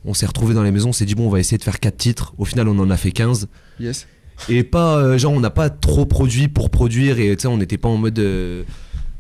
On 0.06 0.14
s'est 0.14 0.24
retrouvés 0.26 0.54
dans 0.54 0.62
les 0.62 0.70
maisons, 0.70 0.88
on 0.88 0.92
s'est 0.92 1.04
dit, 1.04 1.14
bon, 1.14 1.26
on 1.26 1.30
va 1.30 1.40
essayer 1.40 1.58
de 1.58 1.62
faire 1.64 1.78
quatre 1.80 1.98
titres. 1.98 2.32
Au 2.38 2.46
final, 2.46 2.66
on 2.68 2.78
en 2.78 2.88
a 2.88 2.96
fait 2.96 3.12
15 3.12 3.48
Yes. 3.78 4.06
et 4.48 4.62
pas 4.62 4.96
euh, 4.98 5.18
genre 5.18 5.32
on 5.32 5.40
n'a 5.40 5.50
pas 5.50 5.68
trop 5.68 6.06
produit 6.06 6.46
pour 6.48 6.70
produire 6.70 7.18
et 7.18 7.34
tu 7.36 7.42
sais 7.42 7.48
on 7.48 7.56
n'était 7.56 7.76
pas 7.76 7.88
en 7.88 7.96
mode 7.96 8.18
euh, 8.20 8.62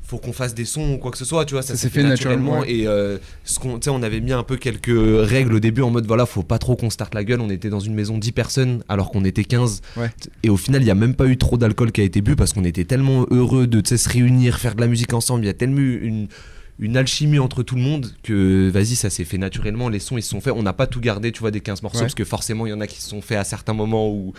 faut 0.08 0.16
qu'on 0.18 0.32
fasse 0.32 0.54
des 0.54 0.64
sons 0.64 0.94
ou 0.94 0.98
quoi 0.98 1.10
que 1.10 1.18
ce 1.18 1.24
soit 1.26 1.44
tu 1.44 1.52
vois 1.54 1.62
ça, 1.62 1.74
Ça 1.74 1.82
s'est 1.82 1.90
fait 1.90 2.02
naturellement, 2.02 2.60
ouais. 2.60 2.72
et 2.72 2.86
euh, 2.88 3.18
ce 3.44 3.58
qu'on 3.58 3.78
on 3.88 4.02
avait 4.02 4.20
mis 4.20 4.32
un 4.32 4.42
peu 4.42 4.56
quelques 4.56 4.88
règles 4.90 5.54
au 5.54 5.60
début 5.60 5.82
en 5.82 5.90
mode 5.90 6.06
voilà 6.06 6.24
faut 6.26 6.42
pas 6.42 6.58
trop 6.58 6.76
qu'on 6.76 6.88
starte 6.90 7.14
la 7.14 7.24
gueule 7.24 7.40
on 7.42 7.50
était 7.50 7.68
dans 7.68 7.78
une 7.80 7.94
maison 7.94 8.16
10 8.18 8.32
personnes 8.32 8.82
alors 8.88 9.10
qu'on 9.10 9.24
était 9.24 9.44
15 9.44 9.82
Ouais. 9.98 10.10
et 10.42 10.48
au 10.48 10.56
final 10.56 10.82
il 10.82 10.86
y 10.86 10.90
a 10.90 10.94
même 10.94 11.14
pas 11.14 11.26
eu 11.26 11.36
trop 11.36 11.58
d'alcool 11.58 11.92
qui 11.92 12.00
a 12.00 12.04
été 12.04 12.22
bu 12.22 12.36
parce 12.36 12.54
qu'on 12.54 12.64
était 12.64 12.84
tellement 12.84 13.26
heureux 13.30 13.66
de 13.66 13.82
se 13.86 14.08
réunir 14.08 14.58
faire 14.58 14.74
de 14.74 14.80
la 14.80 14.86
musique 14.86 15.12
ensemble 15.12 15.44
il 15.44 15.46
y 15.46 15.50
a 15.50 15.54
tellement 15.54 15.78
eu 15.80 16.00
une 16.02 16.28
une 16.80 16.96
alchimie 16.96 17.38
entre 17.40 17.62
tout 17.62 17.74
le 17.74 17.82
monde 17.82 18.06
que 18.22 18.70
vas-y 18.70 18.94
ça 18.96 19.10
s'est 19.10 19.24
fait 19.24 19.36
naturellement 19.38 19.88
les 19.90 19.98
sons 19.98 20.16
ils 20.16 20.22
se 20.22 20.30
sont 20.30 20.40
faits 20.40 20.54
on 20.56 20.62
n'a 20.62 20.72
pas 20.72 20.86
tout 20.86 21.00
gardé 21.00 21.32
tu 21.32 21.40
vois 21.40 21.50
des 21.50 21.60
15 21.60 21.82
morceaux 21.82 21.98
Ouais. 21.98 22.04
parce 22.04 22.14
que 22.14 22.24
forcément 22.24 22.66
il 22.66 22.70
y 22.70 22.72
en 22.72 22.80
a 22.80 22.86
qui 22.86 23.00
se 23.02 23.08
sont 23.10 23.20
faits 23.20 23.36
à 23.38 23.44
certains 23.44 23.74
moments 23.74 24.08
où 24.10 24.32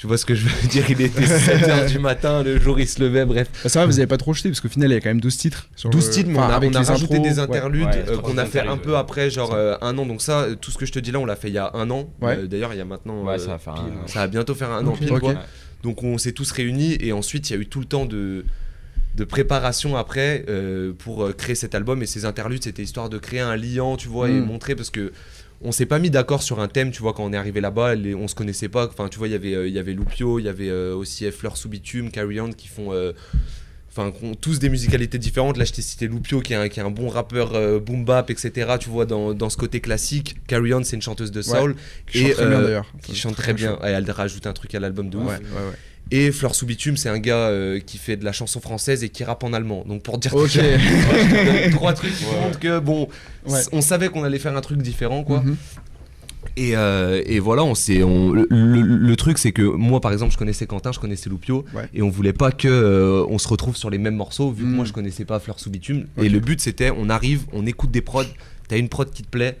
tu 0.00 0.06
vois 0.06 0.16
ce 0.16 0.24
que 0.24 0.34
je 0.34 0.46
veux 0.48 0.68
dire 0.68 0.84
Il 0.88 0.98
était 1.02 1.20
7h 1.26 1.90
du 1.90 1.98
matin, 1.98 2.42
le 2.42 2.58
jour 2.58 2.80
il 2.80 2.88
se 2.88 3.00
levait, 3.02 3.26
bref. 3.26 3.48
Bah, 3.62 3.68
ça 3.68 3.80
va, 3.80 3.86
vous 3.86 3.98
avez 3.98 4.06
pas 4.06 4.16
trop 4.16 4.32
jeté, 4.32 4.48
parce 4.48 4.60
qu'au 4.60 4.70
final, 4.70 4.90
il 4.90 4.94
y 4.94 4.96
a 4.96 5.00
quand 5.00 5.10
même 5.10 5.20
12 5.20 5.36
titres. 5.36 5.68
sur 5.76 5.90
12 5.90 6.06
le- 6.06 6.12
titres, 6.14 6.30
mais 6.30 6.38
enfin, 6.38 6.46
on 6.48 6.50
a, 6.52 6.54
avec 6.56 6.70
on 6.70 6.74
a 6.74 6.80
les 6.80 6.86
rajouté 6.86 7.14
intros, 7.16 7.28
des 7.28 7.38
interludes 7.38 7.84
Ouais, 7.84 8.04
euh, 8.08 8.16
qu'on 8.16 8.38
a 8.38 8.46
fait 8.46 8.60
un 8.60 8.78
peu 8.78 8.92
ouais. 8.92 8.96
après, 8.96 9.28
genre 9.28 9.52
euh, 9.52 9.76
un 9.82 9.98
an. 9.98 10.06
Donc 10.06 10.22
ça, 10.22 10.40
euh, 10.44 10.54
tout 10.54 10.70
ce 10.70 10.78
que 10.78 10.86
je 10.86 10.92
te 10.92 10.98
dis 10.98 11.10
là, 11.12 11.18
on 11.18 11.26
l'a 11.26 11.36
fait 11.36 11.48
il 11.48 11.54
y 11.54 11.58
a 11.58 11.70
un 11.74 11.90
an. 11.90 12.10
Ouais. 12.22 12.38
Euh, 12.38 12.46
D'ailleurs, 12.46 12.72
il 12.72 12.78
y 12.78 12.80
a 12.80 12.86
maintenant... 12.86 13.24
Ouais, 13.24 13.34
euh, 13.34 13.38
ça 13.38 13.48
va 13.48 13.58
faire 13.58 13.74
pile, 13.74 13.84
un. 13.92 14.02
ouais. 14.02 14.06
ça 14.08 14.20
va 14.20 14.26
bientôt 14.28 14.54
faire 14.54 14.70
un 14.70 14.86
an 14.86 14.92
pile, 14.92 15.10
quoi. 15.20 15.34
Donc 15.82 16.02
on 16.02 16.16
s'est 16.16 16.32
tous 16.32 16.50
réunis 16.52 16.96
et 17.00 17.12
ensuite 17.12 17.50
il 17.50 17.52
y 17.54 17.56
a 17.56 17.60
eu 17.60 17.66
tout 17.66 17.80
le 17.80 17.86
temps 17.86 18.06
de, 18.06 18.44
de 19.16 19.24
préparation 19.24 19.96
après 19.96 20.44
euh, 20.48 20.92
pour 20.92 21.34
créer 21.36 21.54
cet 21.54 21.74
album 21.74 22.02
et 22.02 22.06
ces 22.06 22.26
interludes 22.26 22.62
c'était 22.64 22.82
histoire 22.82 23.08
de 23.08 23.16
créer 23.18 23.40
un 23.40 23.56
liant 23.56 23.96
tu 23.96 24.08
vois 24.08 24.28
et 24.28 24.32
Mm. 24.32 24.44
montrer 24.44 24.74
parce 24.74 24.90
que 24.90 25.10
on 25.62 25.72
s'est 25.72 25.86
pas 25.86 25.98
mis 25.98 26.10
d'accord 26.10 26.42
sur 26.42 26.60
un 26.60 26.68
thème 26.68 26.90
tu 26.90 27.02
vois 27.02 27.12
quand 27.12 27.24
on 27.24 27.32
est 27.32 27.36
arrivé 27.36 27.60
là-bas 27.60 27.94
on 28.16 28.28
se 28.28 28.34
connaissait 28.34 28.68
pas 28.68 28.86
enfin 28.86 29.08
tu 29.08 29.18
vois 29.18 29.28
il 29.28 29.32
y 29.32 29.34
avait 29.34 29.54
euh, 29.54 29.68
il 29.68 29.74
y 29.74 29.78
avait 29.78 29.92
Loupio 29.92 30.38
il 30.38 30.44
y 30.46 30.48
avait 30.48 30.70
euh, 30.70 30.94
aussi 30.94 31.30
Fleur 31.30 31.56
sous 31.56 31.68
bitume 31.68 32.10
Carry 32.10 32.40
On 32.40 32.50
qui 32.50 32.68
font 32.68 32.92
euh, 32.92 33.12
Enfin, 33.92 34.12
qui 34.12 34.24
ont 34.24 34.36
tous 34.36 34.60
des 34.60 34.68
musicalités 34.68 35.18
différentes. 35.18 35.56
Là, 35.56 35.64
je 35.64 35.72
t'ai 35.72 35.82
cité 35.82 36.06
Loupio, 36.06 36.40
qui 36.42 36.52
est 36.52 36.56
un, 36.56 36.68
qui 36.68 36.78
est 36.78 36.82
un 36.84 36.92
bon 36.92 37.08
rappeur 37.08 37.56
euh, 37.56 37.80
boom 37.80 38.04
bap, 38.04 38.30
etc. 38.30 38.76
Tu 38.78 38.88
vois, 38.88 39.04
dans, 39.04 39.34
dans 39.34 39.50
ce 39.50 39.56
côté 39.56 39.80
classique. 39.80 40.36
Carry 40.46 40.72
On, 40.74 40.84
c'est 40.84 40.94
une 40.94 41.02
chanteuse 41.02 41.32
de 41.32 41.42
soul. 41.42 41.74
Qui 42.06 42.20
chante 42.28 42.34
très 42.36 42.46
bien, 42.46 42.62
d'ailleurs. 42.62 42.86
Qui 43.02 43.16
chante 43.16 43.34
très 43.34 43.52
bien. 43.52 43.76
Et 43.82 43.88
elle 43.88 44.08
rajoute 44.12 44.46
un 44.46 44.52
truc 44.52 44.76
à 44.76 44.78
l'album 44.78 45.10
de 45.10 45.16
Ouais, 45.16 45.24
ouf. 45.24 45.30
ouais, 45.30 45.40
ouais. 45.40 45.74
Et 46.12 46.32
Fleur 46.32 46.54
sous 46.56 46.66
bitume, 46.66 46.96
c'est 46.96 47.08
un 47.08 47.18
gars 47.20 47.36
euh, 47.48 47.78
qui 47.78 47.96
fait 47.98 48.16
de 48.16 48.24
la 48.24 48.32
chanson 48.32 48.60
française 48.60 49.04
et 49.04 49.08
qui 49.10 49.22
rappe 49.22 49.44
en 49.44 49.52
allemand. 49.52 49.84
Donc 49.86 50.02
pour 50.02 50.18
dire 50.18 50.32
trois 51.72 51.92
trucs 51.92 52.16
qui 52.16 52.24
Ouais. 52.24 52.40
montrent 52.42 52.58
que 52.58 52.78
bon, 52.80 53.08
Ouais. 53.46 53.60
on 53.72 53.80
savait 53.80 54.08
qu'on 54.08 54.24
allait 54.24 54.38
faire 54.38 54.56
un 54.56 54.60
truc 54.60 54.82
différent 54.82 55.22
quoi. 55.24 55.40
Mhm. 55.42 55.56
Et, 56.56 56.74
euh, 56.76 57.22
et 57.26 57.38
voilà, 57.38 57.62
on 57.64 57.74
s'est, 57.74 57.98
le, 57.98 58.46
le- 58.50 58.82
le 58.82 59.16
truc 59.16 59.38
c'est 59.38 59.52
que 59.52 59.62
moi 59.62 60.00
par 60.00 60.12
exemple 60.12 60.32
je 60.32 60.38
connaissais 60.38 60.66
Quentin, 60.66 60.90
je 60.90 60.98
connaissais 60.98 61.30
Loupio 61.30 61.64
Ouais. 61.74 61.88
et 61.94 62.02
on 62.02 62.10
voulait 62.10 62.32
pas 62.32 62.50
que 62.50 62.66
euh, 62.66 63.24
on 63.28 63.38
se 63.38 63.46
retrouve 63.46 63.76
sur 63.76 63.88
les 63.88 63.98
mêmes 63.98 64.16
morceaux 64.16 64.50
vu 64.50 64.64
que 64.64 64.68
moi 64.68 64.84
je 64.84 64.92
connaissais 64.92 65.24
pas 65.24 65.38
Fleur 65.38 65.60
sous 65.60 65.70
bitume. 65.70 66.06
Et 66.18 66.28
le 66.28 66.40
but 66.40 66.60
c'était 66.60 66.90
on 66.90 67.08
arrive, 67.08 67.44
on 67.52 67.66
écoute 67.66 67.90
des 67.92 68.00
prods, 68.00 68.24
t'as 68.68 68.78
une 68.78 68.88
prod 68.88 69.10
qui 69.10 69.22
te 69.22 69.28
plaît, 69.28 69.58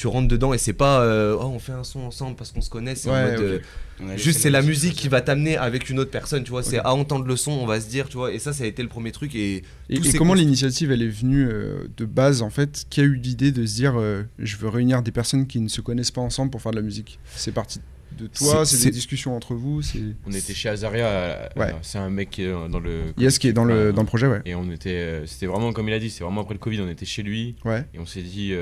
tu 0.00 0.06
rentres 0.06 0.28
dedans 0.28 0.54
et 0.54 0.58
c'est 0.58 0.72
pas 0.72 1.02
euh, 1.02 1.36
oh 1.38 1.44
on 1.54 1.58
fait 1.58 1.72
un 1.72 1.84
son 1.84 2.00
ensemble 2.00 2.34
parce 2.34 2.52
qu'on 2.52 2.62
se 2.62 2.70
connaît, 2.70 2.94
c'est 2.94 3.10
en 3.10 3.22
mode 3.22 3.38
euh, 3.38 4.16
Juste 4.16 4.40
c'est 4.40 4.48
la 4.48 4.62
musique 4.62 4.94
qui 4.94 5.08
va 5.08 5.20
t'amener 5.20 5.58
avec 5.58 5.90
une 5.90 5.98
autre 5.98 6.10
personne, 6.10 6.42
tu 6.42 6.52
vois. 6.52 6.62
C'est 6.62 6.78
à 6.78 6.94
entendre 6.94 7.26
le 7.26 7.36
son, 7.36 7.50
on 7.50 7.66
va 7.66 7.82
se 7.82 7.88
dire, 7.90 8.08
tu 8.08 8.16
vois. 8.16 8.32
Et 8.32 8.38
ça, 8.38 8.54
ça 8.54 8.64
a 8.64 8.66
été 8.66 8.82
le 8.82 8.88
premier 8.88 9.12
truc. 9.12 9.34
Et, 9.34 9.62
Et, 9.90 10.00
comment 10.16 10.32
l'initiative 10.32 10.90
elle 10.90 11.02
est 11.02 11.08
venue 11.08 11.46
euh, 11.46 11.86
de 11.98 12.06
base 12.06 12.40
en 12.40 12.48
fait? 12.48 12.86
Qui 12.88 13.02
a 13.02 13.04
eu 13.04 13.14
l'idée 13.14 13.52
de 13.52 13.66
se 13.66 13.74
dire 13.74 14.00
euh, 14.00 14.22
je 14.38 14.56
veux 14.56 14.70
réunir 14.70 15.02
des 15.02 15.12
personnes 15.12 15.46
qui 15.46 15.60
ne 15.60 15.68
se 15.68 15.82
connaissent 15.82 16.10
pas 16.10 16.22
ensemble 16.22 16.50
pour 16.50 16.62
faire 16.62 16.72
de 16.72 16.76
la 16.76 16.82
musique? 16.82 17.18
C'est 17.36 17.52
parti 17.52 17.80
de 18.18 18.26
toi, 18.26 18.64
C'est- 18.64 18.82
des 18.82 18.92
discussions 18.92 19.36
entre 19.36 19.54
vous, 19.54 19.82
c'est 19.82 20.00
On 20.26 20.32
était 20.32 20.54
chez 20.54 20.70
Azaria. 20.70 21.50
Ouais. 21.56 21.74
C'est 21.82 21.98
un 21.98 22.08
mec 22.08 22.30
qui 22.30 22.44
est 22.44 22.52
dans 22.70 22.80
le. 22.80 23.12
Yes 23.18 23.38
qui 23.38 23.48
est 23.48 23.52
dans 23.52 23.66
le 23.66 23.92
dans 23.92 24.00
le 24.00 24.06
projet 24.08 24.28
ouais. 24.28 24.40
Et 24.46 24.54
on 24.54 24.70
était. 24.70 25.24
C'était 25.26 25.44
vraiment 25.44 25.74
comme 25.74 25.88
il 25.88 25.94
a 25.94 25.98
dit, 25.98 26.08
c'est 26.08 26.24
vraiment 26.24 26.40
après 26.40 26.54
le 26.54 26.58
Covid, 26.58 26.80
on 26.80 26.88
était 26.88 27.04
chez 27.04 27.22
lui. 27.22 27.56
Ouais. 27.66 27.84
Et 27.92 27.98
on 27.98 28.06
s'est 28.06 28.22
dit. 28.22 28.54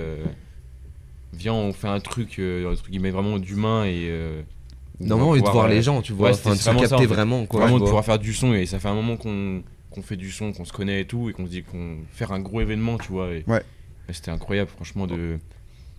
Euh, 1.32 1.36
Viens, 1.36 1.52
on 1.54 1.72
fait 1.72 1.88
un 1.88 2.00
truc, 2.00 2.38
euh, 2.38 2.70
un 2.70 2.74
truc 2.74 2.90
qui 2.92 2.98
met 2.98 3.10
vraiment 3.10 3.38
d'humain 3.38 3.84
et. 3.84 4.06
euh, 4.08 4.42
non, 5.00 5.34
et 5.34 5.40
de 5.40 5.48
voir 5.48 5.66
euh, 5.66 5.68
les 5.68 5.82
gens, 5.82 6.02
tu 6.02 6.12
vois. 6.12 6.30
ouais, 6.30 6.34
enfin, 6.34 6.50
de 6.50 6.56
c'était 6.56 6.70
se 6.74 6.76
capter 6.80 6.94
en 6.94 6.98
fait. 6.98 7.06
vraiment, 7.06 7.46
quoi. 7.46 7.60
vraiment 7.60 7.78
de 7.78 7.84
pouvoir 7.84 8.04
faire 8.04 8.18
du 8.18 8.32
son 8.34 8.52
et 8.54 8.66
ça 8.66 8.78
fait 8.80 8.88
un 8.88 8.94
moment 8.94 9.16
qu'on 9.16 9.62
qu'on 9.90 10.02
fait 10.02 10.16
du 10.16 10.30
son, 10.30 10.52
qu'on 10.52 10.64
se 10.64 10.72
connaît 10.72 11.00
et 11.02 11.04
tout 11.06 11.30
et 11.30 11.32
qu'on 11.32 11.46
se 11.46 11.50
dit 11.50 11.62
qu'on 11.62 11.98
faire 12.12 12.32
un 12.32 12.40
gros 12.40 12.60
événement, 12.60 12.98
tu 12.98 13.12
vois. 13.12 13.28
Et, 13.32 13.44
Ouais. 13.46 13.62
et 14.08 14.12
c'était 14.12 14.30
incroyable, 14.30 14.68
franchement. 14.74 15.06
De, 15.06 15.38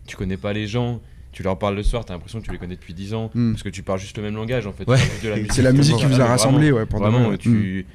tu 0.06 0.16
connais 0.18 0.38
pas 0.38 0.54
les 0.54 0.68
gens 0.68 1.00
tu 1.32 1.44
leur 1.44 1.60
parles 1.60 1.76
le 1.76 1.84
soir, 1.84 2.04
t'as 2.06 2.14
l'impression 2.16 2.40
que 2.42 2.46
tu 2.46 2.52
les 2.52 2.58
connais 2.58 2.76
depuis 2.76 2.96
10 2.96 3.14
ans, 3.14 3.30
Mm. 3.36 3.52
parce 3.52 3.62
que 3.62 3.70
tu 3.70 3.84
parles 3.84 4.00
juste 4.00 4.18
le 4.18 4.24
même 4.24 4.34
langage 4.36 4.66
en 4.66 4.74
fait. 4.74 4.88
Ouais. 4.90 4.98
La 5.24 5.36
musique. 5.36 5.54
C'est 5.54 5.62
la 5.62 5.72
musique 5.72 5.96
qui 5.98 6.06
vous 6.06 6.14
a 6.14 6.18
Vraiment, 6.18 6.30
rassemblé, 6.32 6.72
ouais, 6.72 6.88
pendant 6.88 7.12
Vraiment, 7.12 7.38
tu. 7.38 7.86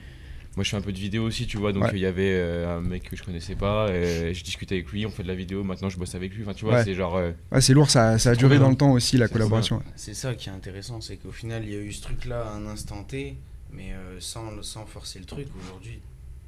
Moi, 0.56 0.62
je 0.62 0.70
fais 0.70 0.76
un 0.76 0.80
peu 0.82 0.92
de 0.92 0.98
vidéo 0.98 1.24
aussi, 1.24 1.46
tu 1.48 1.56
vois. 1.56 1.72
Donc, 1.72 1.84
Ouais. 1.84 1.90
il 1.94 1.98
y 2.00 2.06
avait 2.06 2.32
euh, 2.32 2.76
un 2.76 2.80
mec 2.80 3.10
que 3.10 3.16
je 3.16 3.22
connaissais 3.24 3.56
pas. 3.56 3.88
euh, 3.88 4.32
je 4.32 4.44
discutais 4.44 4.76
avec 4.76 4.88
lui, 4.92 5.04
on 5.04 5.10
fait 5.10 5.24
de 5.24 5.28
la 5.28 5.34
vidéo. 5.34 5.64
Maintenant, 5.64 5.88
je 5.88 5.98
bosse 5.98 6.14
avec 6.14 6.32
lui. 6.34 6.42
Enfin, 6.44 6.54
tu 6.54 6.64
vois, 6.64 6.74
Ouais. 6.74 6.84
c'est 6.84 6.94
genre. 6.94 7.16
euh, 7.16 7.32
Ouais, 7.50 7.60
c'est 7.60 7.74
lourd, 7.74 7.90
ça, 7.90 8.18
ça 8.18 8.30
a 8.30 8.34
duré 8.36 8.58
dans 8.58 8.70
le 8.70 8.76
temps 8.76 8.92
aussi, 8.92 9.16
la 9.16 9.26
collaboration. 9.28 9.82
C'est 9.96 10.14
ça 10.14 10.34
qui 10.34 10.48
est 10.48 10.52
intéressant, 10.52 11.00
c'est 11.00 11.16
qu'au 11.16 11.32
final, 11.32 11.64
il 11.64 11.72
y 11.72 11.76
a 11.76 11.80
eu 11.80 11.92
ce 11.92 12.02
truc-là 12.02 12.42
à 12.46 12.52
un 12.54 12.66
instant 12.66 13.02
T, 13.02 13.36
mais 13.72 13.92
euh, 13.92 14.20
sans, 14.20 14.62
sans 14.62 14.86
forcer 14.86 15.18
le 15.18 15.24
truc. 15.24 15.48
Aujourd'hui, 15.60 15.98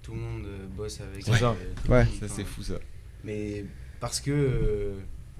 tout 0.02 0.12
le 0.14 0.20
monde 0.20 0.46
bosse 0.76 1.00
avec. 1.00 1.24
C'est 1.24 1.32
ça. 1.34 1.50
euh, 1.88 1.90
Ouais. 1.92 2.04
monde, 2.04 2.14
Ça, 2.20 2.28
c'est 2.28 2.44
fou 2.44 2.62
ça. 2.62 2.74
Mais 3.24 3.64
parce 3.98 4.20
que, 4.20 4.30
euh, 4.30 4.94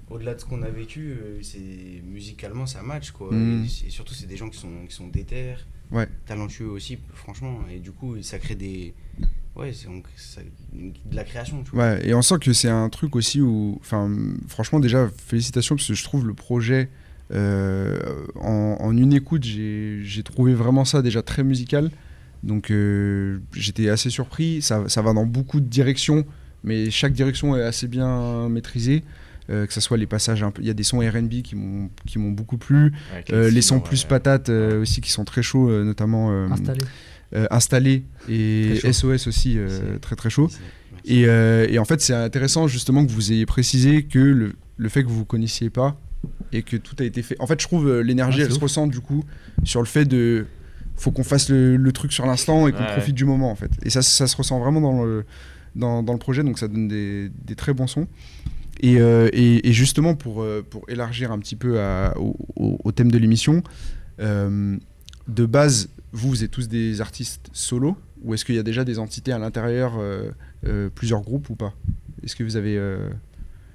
au-delà 0.09 0.33
de 0.35 0.41
ce 0.41 0.45
qu'on 0.45 0.61
a 0.63 0.69
vécu, 0.69 1.15
c'est 1.41 2.01
musicalement 2.05 2.65
ça 2.65 2.81
match 2.81 3.11
quoi. 3.11 3.31
Mhm. 3.31 3.65
Et, 3.85 3.89
surtout, 3.89 4.13
c'est 4.13 4.25
des 4.27 4.35
gens 4.35 4.49
qui 4.49 4.57
sont, 4.59 4.85
qui 4.89 4.93
sont 4.93 5.07
déter, 5.07 5.53
Ouais. 5.91 6.07
talentueux 6.25 6.67
aussi, 6.67 6.97
franchement. 7.13 7.59
Et 7.73 7.79
du 7.79 7.91
coup, 7.91 8.15
ça 8.21 8.39
crée 8.39 8.55
des. 8.55 8.93
Ouais, 9.55 9.71
c'est 9.73 9.87
de 10.73 11.15
la 11.15 11.23
création, 11.23 11.63
tu 11.63 11.71
vois. 11.71 11.83
Ouais, 11.83 12.07
et 12.07 12.13
on 12.13 12.21
sent 12.21 12.35
que 12.39 12.53
c'est 12.53 12.69
un 12.69 12.89
truc 12.89 13.15
aussi 13.15 13.41
où, 13.41 13.77
enfin, 13.81 14.11
franchement, 14.47 14.79
déjà, 14.79 15.09
félicitations 15.25 15.75
parce 15.75 15.87
que 15.87 15.93
je 15.95 16.03
trouve 16.03 16.27
le 16.27 16.33
projet 16.35 16.89
euh, 17.33 17.97
en, 18.35 18.77
en 18.79 18.95
une 18.95 19.13
écoute, 19.13 19.43
j'ai 19.43 19.99
j'ai 20.03 20.23
trouvé 20.23 20.53
vraiment 20.53 20.85
ça 20.85 21.01
déjà 21.01 21.21
très 21.21 21.43
musical. 21.43 21.89
Donc, 22.43 22.69
euh, 22.69 23.39
j'étais 23.53 23.89
assez 23.89 24.09
surpris. 24.09 24.61
Ça, 24.61 24.87
ça 24.87 25.01
va 25.01 25.13
dans 25.13 25.25
beaucoup 25.25 25.59
de 25.59 25.65
directions, 25.65 26.25
mais 26.63 26.91
chaque 26.91 27.13
direction 27.13 27.55
est 27.57 27.63
assez 27.63 27.87
bien 27.87 28.47
maîtrisée. 28.49 29.03
Euh, 29.49 29.65
que 29.65 29.73
ce 29.73 29.79
soit 29.79 29.95
les 29.97 30.07
passages, 30.07 30.43
il 30.59 30.65
y 30.65 30.69
a 30.69 30.73
des 30.73 30.83
sons 30.83 30.99
R&B 30.99 31.41
qui 31.41 31.55
m'ont 31.55 31.89
qui 32.05 32.19
m'ont 32.19 32.31
beaucoup 32.31 32.57
plu, 32.57 32.91
Euh, 33.31 33.49
les 33.49 33.61
sons 33.61 33.79
plus 33.79 34.03
ouais. 34.03 34.09
patates 34.09 34.49
euh, 34.49 34.81
aussi 34.81 34.99
qui 34.99 35.09
sont 35.11 35.23
très 35.23 35.41
chauds, 35.41 35.69
euh, 35.69 35.83
notamment 35.85 36.31
euh, 36.31 36.47
Installé. 36.49 36.79
euh, 37.33 37.47
installés 37.49 38.03
et. 38.29 38.75
SOS 38.91 39.27
aussi 39.27 39.53
euh, 39.57 39.97
très 39.99 40.15
très 40.17 40.29
chaud. 40.29 40.49
Et, 41.05 41.23
euh, 41.27 41.65
et 41.69 41.79
en 41.79 41.85
fait, 41.85 42.01
c'est 42.01 42.13
intéressant 42.13 42.67
justement 42.67 43.05
que 43.05 43.11
vous 43.11 43.31
ayez 43.31 43.45
précisé 43.45 44.03
que 44.03 44.19
le, 44.19 44.53
le 44.75 44.89
fait 44.89 45.03
que 45.03 45.09
vous 45.09 45.19
ne 45.19 45.23
connaissiez 45.25 45.69
pas 45.69 45.97
et 46.51 46.61
que 46.63 46.75
tout 46.75 46.95
a 46.99 47.05
été 47.05 47.21
fait. 47.21 47.37
En 47.39 47.47
fait, 47.47 47.61
je 47.61 47.67
trouve 47.67 48.01
l'énergie, 48.01 48.41
Ah, 48.41 48.45
elle 48.47 48.51
se 48.53 48.59
ressent 48.59 48.87
du 48.87 48.99
coup 48.99 49.23
sur 49.63 49.79
le 49.81 49.85
fait 49.87 50.03
de. 50.05 50.45
Faut 50.97 51.11
qu'on 51.11 51.23
fasse 51.23 51.49
le, 51.49 51.77
le 51.77 51.91
truc 51.93 52.11
sur 52.11 52.25
l'instant 52.25 52.67
et 52.67 52.73
qu'on 52.73 52.79
Ouais. 52.79 52.91
profite 52.93 53.15
du 53.15 53.23
moment 53.23 53.49
en 53.51 53.55
fait. 53.55 53.71
Et 53.83 53.89
ça, 53.89 54.01
ça 54.01 54.27
se 54.27 54.35
ressent 54.35 54.59
vraiment 54.59 54.81
dans 54.81 55.05
le, 55.05 55.23
dans, 55.75 56.01
dans 56.03 56.11
le 56.13 56.19
projet, 56.19 56.43
donc 56.43 56.57
ça 56.59 56.67
donne 56.67 56.87
des, 56.89 57.29
des 57.45 57.55
très 57.55 57.71
bons 57.73 57.87
sons. 57.87 58.07
Et, 58.81 58.99
euh, 58.99 59.29
et, 59.33 59.67
et 59.67 59.73
justement, 59.73 60.15
pour, 60.15 60.41
euh, 60.41 60.65
pour 60.67 60.83
élargir 60.89 61.31
un 61.31 61.39
petit 61.39 61.55
peu 61.55 61.79
à- 61.81 62.13
au, 62.17 62.35
au- 62.55 62.79
au 62.83 62.91
thème 62.91 63.11
de 63.11 63.17
l'émission, 63.17 63.63
euh, 64.19 64.77
de 65.27 65.45
base, 65.45 65.89
vous, 66.11 66.29
vous 66.29 66.43
êtes 66.43 66.51
tous 66.51 66.67
des 66.67 67.01
artistes 67.01 67.49
solo 67.53 67.97
Ou 68.23 68.33
est-ce 68.33 68.45
qu'il 68.45 68.55
y 68.55 68.59
a 68.59 68.63
déjà 68.63 68.83
des 68.83 68.99
entités 68.99 69.31
à 69.31 69.39
l'intérieur, 69.39 69.97
euh, 69.99 70.31
euh, 70.65 70.89
plusieurs 70.93 71.21
groupes 71.21 71.49
ou 71.49 71.55
pas? 71.55 71.73
Est-ce 72.23 72.35
que 72.35 72.43
vous 72.43 72.55
avez. 72.55 72.77
euh, 72.77 73.09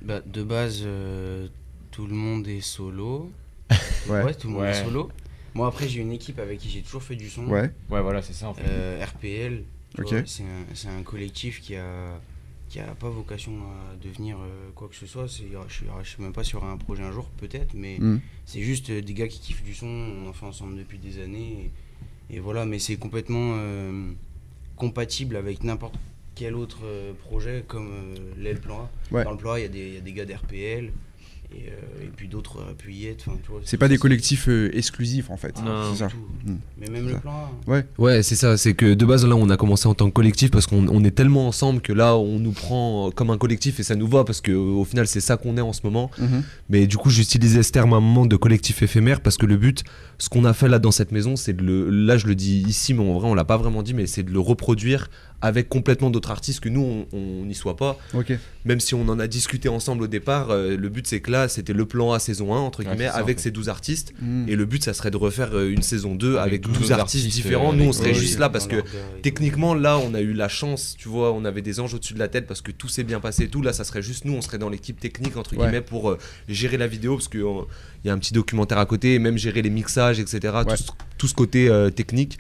Bah, 0.03 0.21
de 0.27 0.43
base, 0.43 0.83
euh, 0.85 1.47
tout 1.91 2.07
le 2.07 2.15
monde 2.15 2.47
est 2.49 2.61
solo. 2.61 3.31
Ouais. 4.09 4.35
tout 4.35 4.49
le 4.49 4.55
monde 4.55 4.63
Ouais. 4.63 4.71
est 4.71 4.85
solo. 4.85 5.11
Moi, 5.55 5.67
après, 5.69 5.87
j'ai 5.89 6.01
une 6.01 6.13
équipe 6.13 6.39
avec 6.39 6.59
qui 6.59 6.69
j'ai 6.71 6.81
toujours 6.83 7.03
fait 7.03 7.15
du 7.17 7.29
son. 7.29 7.47
Ouais, 7.47 7.71
Ouais, 7.91 8.01
voilà, 8.03 8.23
c'est 8.23 8.33
ça 8.33 8.49
en 8.49 8.55
fait. 8.55 8.65
Euh, 8.67 9.05
RPL, 9.05 9.63
tu 9.95 10.01
Ok. 10.03 10.09
vois, 10.11 10.23
c'est 10.27 10.43
un, 10.43 10.65
c'est 10.75 10.89
un 10.89 11.03
collectif 11.03 11.61
qui 11.61 11.77
a, 11.77 12.21
qui 12.73 12.81
a 12.81 12.95
pas 12.95 13.11
vocation 13.11 13.53
à 13.53 13.97
devenir 14.03 14.39
euh, 14.41 14.71
quoi 14.75 14.89
que 14.89 14.95
ce 14.97 15.07
soit. 15.07 15.27
Je 15.27 15.43
je 16.03 16.09
suis 16.09 16.23
même 16.23 16.33
pas 16.33 16.43
sur 16.43 16.65
un 16.65 16.79
projet 16.79 17.03
un 17.03 17.13
jour, 17.13 17.27
peut-être, 17.37 17.75
mais 17.75 17.99
Mm. 17.99 18.21
c'est 18.47 18.63
juste 18.63 18.89
euh, 18.89 19.03
des 19.03 19.13
gars 19.13 19.29
qui 19.29 19.41
kiffent 19.41 19.63
du 19.63 19.75
son. 19.75 19.87
On 19.87 20.27
en 20.31 20.33
fait 20.33 20.47
ensemble 20.47 20.77
depuis 20.79 20.97
des 20.99 21.21
années. 21.23 21.71
Et, 22.31 22.37
et 22.37 22.41
voilà, 22.41 22.65
mais 22.65 22.79
c'est 22.79 22.97
complètement 22.97 23.57
euh, 23.59 24.13
compatible 24.77 25.37
avec 25.37 25.63
n'importe 25.65 25.97
quel 26.35 26.55
autre 26.55 26.81
projet 27.29 27.63
comme 27.69 27.91
euh, 27.93 28.15
l'aile 28.39 28.59
plan 28.59 28.79
A. 29.11 29.15
Ouais. 29.15 29.25
Dans 29.25 29.33
le 29.33 29.37
plan 29.37 29.51
A, 29.53 29.61
y, 29.61 29.65
il 29.67 29.95
y 29.95 29.99
a 29.99 30.01
des 30.01 30.13
gars 30.15 30.25
d'RPL. 30.25 30.93
Et, 31.55 31.69
euh, 31.69 32.05
et 32.05 32.11
puis 32.17 32.29
d'autres 32.29 32.59
appuyettes. 32.71 33.25
c'est 33.65 33.77
pas 33.77 33.89
des 33.89 33.99
collectifs 33.99 34.49
euh, 34.49 34.71
exclusifs 34.77 35.31
en 35.31 35.37
fait. 35.37 35.55
Non, 35.65 35.93
c'est 35.93 35.99
ça. 36.01 36.09
tout. 36.09 36.17
Mm. 36.51 36.57
Mais 36.81 36.87
même 36.89 37.03
C'est 37.05 37.09
le 37.09 37.13
ça. 37.15 37.21
plan 37.21 37.33
A. 37.33 37.71
Ouais, 37.71 37.87
Ouais, 37.99 38.23
c'est 38.23 38.35
ça. 38.37 38.57
C'est 38.57 38.75
que 38.75 38.95
de 38.95 39.05
base, 39.05 39.27
là, 39.27 39.35
on 39.37 39.51
a 39.51 39.57
commencé 39.57 39.87
en 39.89 39.95
tant 39.95 40.07
que 40.09 40.15
collectif 40.15 40.51
parce 40.51 40.67
qu'on 40.67 40.89
on 40.89 41.05
est 41.05 41.11
tellement 41.11 41.47
ensemble 41.49 41.81
que 41.81 41.93
là, 41.93 42.17
on 42.17 42.39
nous 42.39 42.53
prend 42.53 43.11
comme 43.11 43.31
un 43.31 43.39
collectif 43.39 43.81
et 43.81 43.83
ça 43.83 43.95
nous 43.95 44.09
va 44.09 44.25
parce 44.25 44.41
que 44.41 44.53
au 44.53 44.85
final, 44.85 45.07
c'est 45.07 45.21
ça 45.21 45.37
qu'on 45.37 45.57
est 45.57 45.61
en 45.63 45.73
ce 45.73 45.81
moment. 45.85 46.11
Mhm. 46.19 46.43
Mais 46.71 46.87
du 46.87 46.97
coup, 46.97 47.11
j'utilisais 47.11 47.63
ce 47.63 47.73
terme 47.73 47.93
à 47.93 47.97
un 47.97 48.01
moment 48.01 48.27
de 48.27 48.37
collectif 48.37 48.83
éphémère 48.83 49.21
parce 49.21 49.37
que 49.37 49.47
le 49.47 49.57
but, 49.57 49.85
ce 50.19 50.29
qu'on 50.29 50.45
a 50.45 50.53
fait 50.55 50.69
là 50.69 50.79
dans 50.79 50.91
cette 50.93 51.13
maison, 51.13 51.37
c'est 51.37 51.53
de 51.53 51.63
le. 51.63 51.91
Là, 51.91 52.17
je 52.17 52.27
le 52.27 52.35
dis 52.35 52.63
ici, 52.67 52.95
mais 52.95 53.03
en 53.03 53.13
vrai, 53.19 53.29
on 53.29 53.35
l'a 53.35 53.45
pas 53.45 53.57
vraiment 53.57 53.83
dit, 53.83 53.95
mais 53.95 54.07
c'est 54.07 54.23
de 54.23 54.31
le 54.31 54.41
reproduire 54.41 55.11
avec 55.45 55.69
complètement 55.69 56.09
d'autres 56.11 56.31
artistes 56.31 56.61
que 56.61 56.69
nous, 56.69 57.05
on- 57.13 57.45
n'y 57.45 57.55
soit 57.55 57.77
pas. 57.77 57.99
Même 58.65 58.79
si 58.79 58.95
on 58.95 59.09
en 59.09 59.19
a 59.19 59.27
discuté 59.27 59.69
ensemble 59.69 60.05
au 60.05 60.07
départ, 60.07 60.51
euh, 60.51 60.77
le 60.77 60.89
but, 60.89 61.05
c'est 61.07 61.21
que 61.21 61.33
là, 61.33 61.49
c'était 61.49 61.73
le 61.73 61.85
plan 61.85 62.13
A 62.13 62.21
saison 62.21 62.55
1, 62.55 62.59
entre 62.61 62.85
guillemets, 62.85 63.07
ça, 63.09 63.15
avec 63.17 63.37
en 63.37 63.39
fait. 63.39 63.43
ces 63.45 63.51
12 63.51 63.69
artistes. 63.69 64.13
Mm. 64.23 64.49
Et 64.49 64.55
le 64.55 64.65
but, 64.65 64.85
ça 64.85 64.95
serait 64.95 65.11
de 65.11 65.17
refaire 65.17 65.51
euh, 65.53 65.69
une 65.73 65.83
saison 65.83 66.15
2 66.15 66.37
avec, 66.37 66.47
Avec 66.47 66.61
12, 66.63 66.79
12 66.79 66.93
artistes, 66.93 67.25
artistes, 67.27 67.27
différents. 67.43 67.73
euh, 67.73 67.77
Nous, 67.77 67.85
on 67.85 67.93
serait 67.93 68.15
juste 68.15 68.35
oui, 68.35 68.41
là 68.41 68.49
parce 68.49 68.67
que. 68.69 68.77
Techniquement, 69.23 69.75
là, 69.75 69.99
on 69.99 70.15
a 70.15 70.21
eu 70.21 70.33
la 70.33 70.49
chance, 70.49 70.95
tu 70.97 71.09
vois, 71.09 71.33
on 71.33 71.45
avait 71.45 71.63
des 71.63 71.81
anges 71.81 71.95
au-dessus 71.95 72.15
de 72.15 72.19
la 72.21 72.29
tête 72.29 72.47
parce 72.47 72.61
que 72.63 72.71
tout 72.71 72.89
s'est 72.89 73.03
bien 73.05 73.19
passé 73.21 73.45
et 73.45 73.49
tout. 73.49 73.63
Là, 73.63 73.73
ça 73.73 73.83
serait 73.85 74.03
juste 74.03 74.25
nous, 74.25 74.35
on 74.35 74.41
serait 74.43 74.59
dans 74.59 74.69
l'équipe 74.71 74.99
technique, 75.01 75.37
entre 75.37 75.53
Ouais. 75.57 75.65
guillemets, 75.65 75.81
pour 75.81 76.11
euh, 76.11 76.19
gérer 76.49 76.77
la 76.77 76.87
vidéo 76.87 77.17
parce 77.17 77.29
qu'il 77.29 77.45
y 78.05 78.09
a 78.09 78.13
un 78.13 78.19
petit 78.19 78.33
documentaire 78.33 78.79
à 78.79 78.87
côté, 78.87 79.15
et 79.15 79.19
même 79.19 79.39
gérer 79.39 79.63
les 79.63 79.71
mixages, 79.71 80.21
etc. 80.21 80.39
Ouais. 80.55 80.65
Tout, 80.65 80.77
ce- 80.77 80.91
tout 81.19 81.27
ce 81.29 81.35
côté 81.35 81.69
euh, 81.69 81.91
technique. 81.91 82.39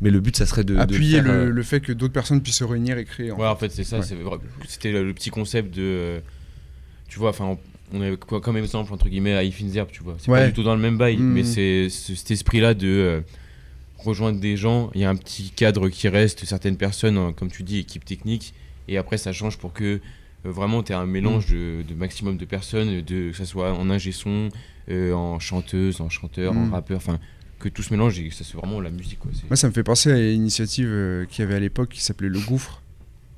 Mais 0.00 0.10
le 0.10 0.20
but, 0.20 0.36
ça 0.36 0.46
serait 0.46 0.64
de. 0.64 0.74
de 0.74 0.80
Appuyer 0.80 1.16
faire, 1.22 1.24
le, 1.24 1.30
euh, 1.30 1.50
le 1.50 1.62
fait 1.62 1.80
que 1.80 1.92
d'autres 1.92 2.12
personnes 2.12 2.40
puissent 2.42 2.56
se 2.58 2.64
réunir 2.64 2.96
et 2.98 3.04
créer. 3.04 3.30
en 3.32 3.38
Ouais, 3.38 3.46
en 3.46 3.56
fait, 3.56 3.70
c'est 3.70 3.84
ça. 3.84 3.98
Ouais. 3.98 4.04
C'était 4.66 4.92
le, 4.92 5.04
le 5.04 5.12
petit 5.14 5.30
concept 5.30 5.74
de. 5.74 5.82
euh, 5.82 6.20
tu 7.08 7.18
vois, 7.18 7.30
enfin, 7.30 7.58
on, 7.92 8.00
avait 8.00 8.16
quoi 8.16 8.40
comme 8.40 8.56
exemple, 8.56 8.92
entre 8.92 9.08
guillemets, 9.08 9.34
à 9.34 9.42
Zerb, 9.50 9.88
tu 9.90 10.02
vois. 10.02 10.16
C'est 10.18 10.30
Ouais. 10.30 10.40
pas 10.40 10.46
du 10.46 10.52
tout 10.52 10.62
dans 10.62 10.74
le 10.74 10.80
même 10.80 10.96
bail, 10.96 11.16
Mhm. 11.18 11.32
mais 11.32 11.44
c'est 11.44 11.88
cet 11.90 12.30
esprit-là 12.30 12.72
de 12.74 12.86
euh, 12.86 13.20
rejoindre 13.98 14.40
des 14.40 14.56
gens. 14.56 14.90
Il 14.94 15.00
y 15.00 15.04
a 15.04 15.10
un 15.10 15.16
petit 15.16 15.50
cadre 15.50 15.88
qui 15.88 16.08
reste, 16.08 16.44
certaines 16.44 16.76
personnes, 16.76 17.18
hein, 17.18 17.32
comme 17.36 17.50
tu 17.50 17.62
dis, 17.62 17.78
équipe 17.78 18.04
technique, 18.04 18.54
et 18.88 18.96
après, 18.96 19.18
ça 19.18 19.32
change 19.32 19.58
pour 19.58 19.72
que. 19.72 19.84
euh, 19.84 19.98
vraiment, 20.44 20.82
tu 20.82 20.94
un 20.94 21.04
mélange 21.04 21.48
de, 21.52 21.82
de 21.86 21.94
maximum 21.94 22.38
de 22.38 22.44
personnes, 22.46 23.02
de, 23.02 23.30
que 23.30 23.36
ce 23.36 23.44
soit 23.44 23.74
en 23.74 23.90
ingé 23.90 24.10
son, 24.12 24.48
euh, 24.88 25.12
en 25.12 25.38
chanteuse, 25.38 26.00
en 26.00 26.08
chanteur, 26.08 26.56
en 26.56 26.70
rappeur, 26.70 26.96
enfin, 26.96 27.18
que 27.60 27.68
tout 27.68 27.82
se 27.82 27.92
mélange 27.92 28.18
et 28.18 28.28
que 28.28 28.34
ça 28.34 28.42
soit 28.44 28.60
vraiment 28.60 28.80
la 28.80 28.90
musique. 28.90 29.18
Quoi. 29.20 29.30
C'est- 29.34 29.48
Moi, 29.48 29.56
ça 29.56 29.68
me 29.68 29.72
fait 29.72 29.82
penser 29.84 30.10
à 30.10 30.16
une 30.18 30.40
initiative 30.42 30.88
euh, 30.90 31.24
qu'il 31.26 31.44
y 31.44 31.46
avait 31.46 31.54
à 31.56 31.60
l'époque 31.60 31.90
qui 31.90 32.02
s'appelait 32.02 32.28
Le 32.28 32.40
Gouffre. 32.40 32.82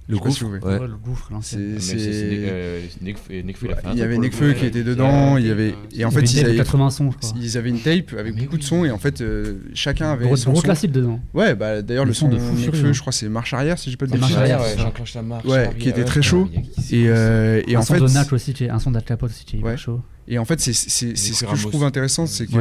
Le 0.09 0.17
si 0.17 0.23
gouffre, 0.23 0.45
vous 0.45 0.49
voyez. 0.59 0.65
ouais. 0.65 0.81
Ouais, 0.83 0.89
le 0.89 0.97
gouffre, 0.97 1.29
l'ancienne. 1.31 1.77
C'est- 1.79 1.93
c'est- 1.93 1.99
c'est- 1.99 2.13
c'est- 2.13 2.51
euh, 2.51 2.81
c'est 2.91 3.03
Nekfeu, 3.05 3.23
il 3.31 3.45
fait 3.45 3.97
y 3.97 4.03
avait 4.03 4.17
coup. 4.17 4.59
qui 4.59 4.67
était 4.67 4.83
dedans, 4.83 5.37
il 5.37 5.47
y 5.47 5.51
avait 5.51 5.77
et 5.97 6.05
en 6.05 6.11
fait 6.11 6.23
Il 6.23 6.29
y 6.31 6.33
ils 6.35 6.39
avait 6.41 6.49
avaient, 6.49 6.57
80 6.59 6.91
sons, 6.91 7.13
je 7.13 7.19
crois. 7.19 7.33
ils 7.41 7.57
avaient 7.57 7.69
une 7.71 7.79
tape 7.79 8.13
avec 8.19 8.35
Mais 8.35 8.43
beaucoup 8.43 8.59
de 8.59 8.65
sons 8.65 8.85
et 8.85 8.91
en 8.91 8.99
fait 8.99 9.21
euh, 9.21 9.59
chacun 9.75 10.11
avait 10.11 10.25
Gros, 10.27 10.37
son 10.37 10.51
gros 10.51 10.61
son. 10.61 10.65
classique 10.65 10.91
dedans. 10.91 11.21
Ouais, 11.35 11.55
bah 11.55 11.83
d'ailleurs 11.83 12.05
le 12.05 12.11
Le 12.11 12.15
son 12.15 12.29
de 12.29 12.35
de 12.35 12.41
fou 12.41 12.53
Nekfeu, 12.57 12.73
furieux. 12.73 12.93
je 12.93 13.01
crois 13.01 13.13
c'est 13.13 13.29
Marche 13.29 13.55
arrière 13.55 13.79
si 13.79 13.91
j'ai 13.93 13.97
pas 13.97 14.07
de 14.07 14.11
C'est 14.11 14.19
bêtises. 14.19 14.35
Marche 14.37 14.45
Ouais, 14.49 14.53
arrière, 14.53 14.79
j'enclenche 14.79 15.15
la 15.15 15.23
marche. 15.23 15.45
Ouais, 15.45 15.71
qui 15.79 15.89
était 15.89 16.05
très 16.05 16.21
chaud. 16.21 16.51
c'est 16.81 16.97
Et, 16.97 17.09
euh, 17.09 17.63
et 17.69 17.77
un 17.77 17.79
en 17.79 17.83
son 17.83 17.95
fait 17.95 18.01
de 18.01 18.09
Natch 18.09 18.33
aussi, 18.33 18.55
un 18.69 18.81
son 18.81 18.93
aussi, 19.27 19.47
chaud. 19.77 20.01
et 20.27 20.37
en 20.39 20.45
fait 20.45 20.59
c'est 20.61 20.73
c'est 20.73 20.91
c'est 20.91 21.17
c'est 21.17 21.33
ce 21.33 21.45
que 21.45 21.55
je 21.55 21.69
trouve 21.69 21.85
intéressant 21.85 22.27
c'est 22.27 22.47
que 22.47 22.53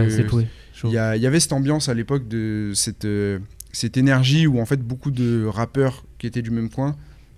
Il 0.90 0.94
y, 0.94 0.98
avait 0.98 1.40
cette 1.40 1.54
ambiance 1.54 1.90
à 1.90 1.94
l'époque 1.94 2.28
de 2.28 2.72
cette 2.76 3.06
euh, 3.06 3.40
cette 3.72 3.98
énergie 3.98 4.48
où 4.48 4.60
en 4.60 4.66
fait 4.66 4.82
beaucoup 4.82 5.12
de 5.12 5.46
rappeurs 5.46 6.06
qui 6.18 6.28
étaient 6.28 6.42
du 6.42 6.52
même 6.52 6.70
coin 6.70 6.96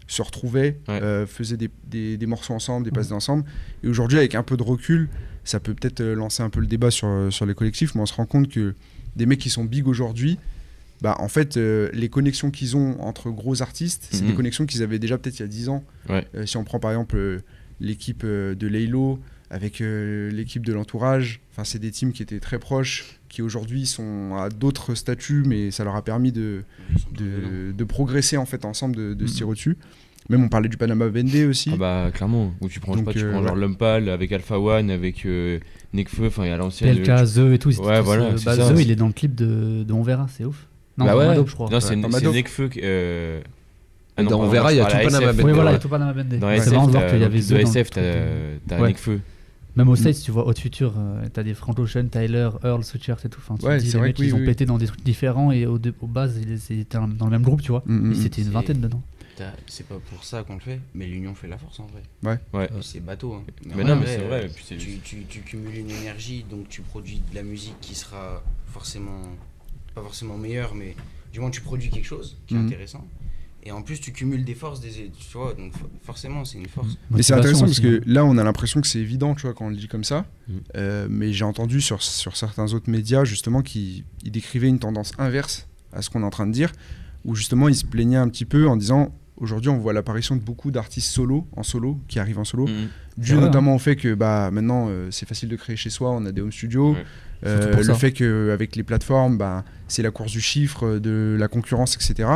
se 0.07 0.21
retrouvaient, 0.21 0.77
Ouais. 0.87 1.01
euh, 1.01 1.25
faisaient 1.25 1.57
des, 1.57 1.69
des- 1.87 2.17
des 2.17 2.25
morceaux 2.25 2.53
ensemble, 2.53 2.85
des 2.85 2.91
passes 2.91 3.11
ensemble. 3.11 3.45
Et 3.83 3.87
aujourd'hui, 3.87 4.17
avec 4.17 4.35
un 4.35 4.43
peu 4.43 4.57
de 4.57 4.63
recul, 4.63 5.09
ça 5.43 5.59
peut 5.59 5.73
peut-être 5.73 6.01
euh, 6.01 6.13
lancer 6.15 6.43
un 6.43 6.49
peu 6.49 6.59
le 6.59 6.67
débat 6.67 6.91
sur, 6.91 7.27
sur 7.31 7.45
les 7.45 7.53
collectifs, 7.53 7.95
mais 7.95 8.01
on 8.01 8.05
se 8.05 8.13
rend 8.13 8.25
compte 8.25 8.49
que 8.49 8.75
des 9.15 9.25
mecs 9.25 9.39
qui 9.39 9.49
sont 9.49 9.63
big 9.63 9.87
aujourd'hui, 9.87 10.37
bah, 11.01 11.15
en 11.19 11.27
fait, 11.27 11.57
euh, 11.57 11.89
les 11.93 12.09
connexions 12.09 12.49
qu'ils 12.51 12.75
ont 12.77 12.99
entre 13.01 13.29
gros 13.29 13.61
artistes, 13.61 14.07
c'est 14.11 14.25
des 14.25 14.33
connexions 14.33 14.65
qu'ils 14.65 14.83
avaient 14.83 14.99
déjà 14.99 15.17
peut-être 15.17 15.39
il 15.39 15.41
y 15.41 15.45
a 15.45 15.47
10 15.47 15.69
ans. 15.69 15.83
Ouais. 16.09 16.25
Euh, 16.35 16.45
si 16.45 16.57
on 16.57 16.63
prend 16.63 16.79
par 16.79 16.91
exemple 16.91 17.15
euh, 17.17 17.39
l'équipe 17.79 18.23
euh, 18.23 18.55
de 18.55 18.67
Laylo 18.67 19.19
avec 19.49 19.81
euh, 19.81 20.31
l'équipe 20.31 20.65
de 20.65 20.73
l'entourage, 20.73 21.41
enfin, 21.51 21.63
c'est 21.63 21.79
des 21.79 21.91
teams 21.91 22.11
qui 22.13 22.23
étaient 22.23 22.39
très 22.39 22.57
proches, 22.59 23.19
qui 23.34 23.41
aujourd'hui 23.41 23.88
sont 23.88 24.36
à 24.38 24.49
d'autres 24.49 24.93
statuts, 24.93 25.43
mais 25.43 25.71
ça 25.71 25.84
leur 25.84 25.95
a 25.95 26.03
permis 26.03 26.31
de, 26.31 26.63
progresser 27.88 28.38
en 28.38 28.45
fait 28.45 28.63
ensemble, 28.63 28.95
de, 28.95 29.13
de 29.15 29.25
se 29.25 29.38
tirer 29.38 29.49
au-dessus. 29.49 29.75
Même 30.29 30.43
on 30.43 30.49
parlait 30.49 30.69
du 30.69 30.77
Panama 30.77 31.07
Vendée 31.07 31.47
aussi. 31.47 31.71
Ah 31.73 31.77
bah 31.77 32.11
clairement, 32.13 32.53
où 32.61 32.69
tu 32.69 32.79
prends, 32.79 32.95
Donc, 32.95 33.05
pas, 33.05 33.11
tu 33.11 33.23
euh, 33.23 33.31
prends 33.31 33.41
genre 33.41 33.55
ouais. 33.55 33.61
Lumpal 33.61 34.09
avec 34.09 34.31
Alpha 34.31 34.59
One, 34.59 34.91
avec 34.91 35.25
euh, 35.25 35.59
Nekfeu, 35.93 36.27
enfin 36.27 36.45
il 36.45 36.49
y 36.49 36.51
a 36.51 36.57
l'ancienne. 36.57 36.95
PLK, 36.95 37.34
The 37.34 37.53
et 37.53 37.57
tout. 37.57 37.75
Ouais, 37.81 38.01
voilà, 38.01 38.25
euh, 38.25 38.38
c'est 38.38 38.45
bah, 38.45 38.55
ça, 38.55 38.71
The, 38.71 38.79
il 38.79 38.91
est 38.91 38.95
dans 38.95 39.07
le 39.07 39.13
clip 39.13 39.34
de, 39.34 39.84
de 39.84 39.93
On 39.93 40.03
Verra, 40.03 40.27
c'est 40.29 40.45
ouf. 40.45 40.67
Non, 40.99 41.05
bah 41.05 41.13
dans 41.13 41.17
ouais, 41.17 41.47
je 41.47 41.53
crois. 41.55 41.69
Non, 41.71 41.79
c'est 41.79 41.95
dans. 41.95 42.31
Nekfeu. 42.31 42.69
euh, 42.77 43.41
Dans 44.15 44.25
pardon, 44.25 44.43
On 44.43 44.47
Verra, 44.47 44.71
il 44.71 44.77
y 44.77 44.79
a 44.79 44.86
tout 44.86 44.91
Panama 44.91 45.25
SF. 45.25 45.36
Bendé. 45.38 45.43
Oui, 45.43 45.51
voilà, 45.53 45.71
ouais. 45.71 45.77
et 45.77 45.79
tout 45.79 45.89
Panama 45.89 46.13
Bendé. 46.13 46.38
Dans 46.38 46.49
C'est 46.49 47.61
SF, 47.61 47.89
t'as- 47.89 48.01
y 48.01 48.59
dans 48.67 48.84
euh. 48.84 48.88
Nekfeu. 48.88 49.19
Même 49.76 49.89
au 49.89 49.93
Mm. 49.93 49.97
States, 49.97 50.21
tu 50.24 50.32
vois, 50.32 50.47
Hot 50.47 50.53
Future, 50.53 50.93
euh, 50.97 51.28
t'as 51.34 51.41
des 51.43 51.53
Frank 51.55 51.78
Ocean, 51.80 52.07
Tyler, 52.07 52.49
Earl, 52.63 52.84
Switchers 52.84 53.15
et 53.26 53.30
tout. 53.30 53.39
Enfin, 53.39 53.55
tu 53.57 53.65
Ouais, 53.65 53.78
te 53.80 53.84
dis, 53.84 53.88
c'est 53.89 53.93
les 53.93 53.99
vrai 53.99 54.07
mecs, 54.09 54.17
que 54.17 54.21
oui, 54.21 54.28
ils 54.28 54.34
ont 54.36 54.38
oui, 54.39 54.45
pété 54.45 54.65
dans 54.65 54.78
des 54.78 54.86
trucs 54.86 55.03
différents 55.03 55.51
et 55.51 55.65
au, 55.65 55.80
dé- 55.80 55.93
aux 56.01 56.07
bases, 56.07 56.38
ils 56.38 56.80
étaient 56.80 56.97
dans 57.17 57.26
le 57.26 57.32
même 57.32 57.41
groupe, 57.41 57.61
tu 57.61 57.71
vois. 57.71 57.82
Mm, 57.88 58.09
mm, 58.09 58.11
Ils- 58.11 58.21
C'était 58.21 58.41
une 58.43 58.49
vingtaine 58.49 58.82
dedans. 58.82 59.01
C'est 59.67 59.88
pas 59.88 59.95
pour 60.11 60.24
ça 60.24 60.43
qu'on 60.43 60.53
le 60.53 60.59
fait, 60.59 60.80
mais 60.93 61.07
l'union 61.07 61.34
fait 61.34 61.47
la 61.47 61.57
force 61.57 61.80
en 61.80 61.88
vrai. 61.88 62.03
Ouais. 62.24 62.39
Ouais. 62.57 62.69
C'est 62.82 63.03
bateau. 63.03 63.34
Hein. 63.34 63.43
Mais 63.76 63.84
non, 63.84 63.95
mais 63.95 64.05
c'est 64.05 64.21
euh, 64.21 64.28
vrai. 64.28 64.51
c'est- 64.63 64.78
tu, 64.78 64.99
tu, 65.03 65.26
tu 65.28 65.39
cumules 65.41 65.76
une 65.76 65.89
énergie, 65.89 66.45
donc 66.49 66.69
tu 66.69 66.82
produis 66.84 67.19
de 67.32 67.36
la 67.36 67.41
musique 67.43 67.76
qui 67.82 67.95
sera 67.95 68.43
forcément, 68.67 69.21
pas 69.95 70.01
forcément 70.01 70.38
meilleure, 70.38 70.76
mais 70.76 70.95
du 71.34 71.39
moins 71.39 71.49
tu 71.49 71.61
produis 71.61 71.89
quelque 71.89 72.05
chose 72.05 72.38
qui 72.45 72.53
est 72.53 72.57
Mhm. 72.57 72.67
intéressant. 72.67 73.05
Et 73.66 73.72
en 73.72 73.82
plus, 73.82 73.99
tu 74.01 74.11
cumules 74.11 74.43
des 74.43 74.55
forces, 74.55 74.82
des, 74.82 74.89
tu 74.91 75.38
vois, 75.38 75.53
donc 75.53 75.72
fo- 75.74 75.88
forcément, 76.03 76.43
c'est 76.43 76.57
une 76.57 76.68
force. 76.68 76.97
Mais 77.11 77.24
c'est 77.24 77.34
intéressant 77.34 77.66
parce 77.66 77.80
que 77.80 77.97
hein. 77.99 78.01
là, 78.05 78.26
on 78.26 78.38
a 78.38 78.43
l'impression 78.43 78.82
que 78.82 78.88
c'est 78.88 78.99
évident, 78.99 79.36
tu 79.36 79.43
vois, 79.43 79.53
quand 79.53 79.66
on 79.68 79.70
le 79.70 79.78
dit 79.78 79.88
comme 79.88 80.03
ça. 80.03 80.26
Mm. 80.47 80.53
Euh, 80.76 81.07
mais 81.09 81.32
j'ai 81.32 81.45
entendu 81.45 81.80
sur, 81.80 82.03
sur 82.03 82.36
certains 82.36 82.74
autres 82.74 82.89
médias, 82.89 83.24
justement, 83.24 83.61
qui 83.61 84.03
ils 84.24 84.32
décrivaient 84.32 84.68
une 84.68 84.80
tendance 84.80 85.14
inverse 85.18 85.68
à 85.93 86.01
ce 86.01 86.09
qu'on 86.09 86.24
est 86.24 86.26
en 86.26 86.30
train 86.30 86.45
de 86.47 86.51
dire, 86.51 86.72
où 87.24 87.36
justement, 87.36 87.70
ils 87.70 87.76
se 87.76 87.86
plaignaient 87.86 88.18
un 88.18 88.28
petit 88.28 88.45
peu 88.45 88.68
en 88.68 88.76
disant 88.76 89.16
aujourd'hui, 89.38 89.70
on 89.70 89.78
voit 89.78 89.93
l'apparition 89.93 90.36
de 90.36 90.41
beaucoup 90.41 90.70
d'artistes 90.70 91.09
solo, 91.11 91.47
en 91.55 91.64
solo, 91.64 91.99
qui 92.07 92.20
arrivent 92.20 92.39
en 92.39 92.43
solo, 92.45 92.68
Mhm. 92.68 92.88
dû 93.18 93.34
notamment 93.36 93.76
au 93.76 93.80
fait 93.80 93.95
que 93.95 94.14
bah, 94.14 94.51
maintenant, 94.51 94.88
euh, 94.89 95.09
c'est 95.11 95.28
facile 95.28 95.47
de 95.49 95.55
créer 95.55 95.76
chez 95.76 95.89
soi, 95.89 96.11
on 96.11 96.26
a 96.26 96.32
des 96.32 96.41
home 96.41 96.51
studios. 96.51 96.93
Ouais. 96.93 97.05
Euh, 97.45 97.76
le 97.76 97.84
ça. 97.84 97.93
fait 97.95 98.11
qu'avec 98.14 98.76
les 98.76 98.84
plateformes, 98.84 99.38
bah, 99.38 99.66
c'est 99.88 100.01
la 100.01 100.11
course 100.11 100.32
du 100.32 100.39
chiffre, 100.39 100.97
de 100.99 101.36
la 101.38 101.47
concurrence, 101.49 101.95
etc. 101.95 102.30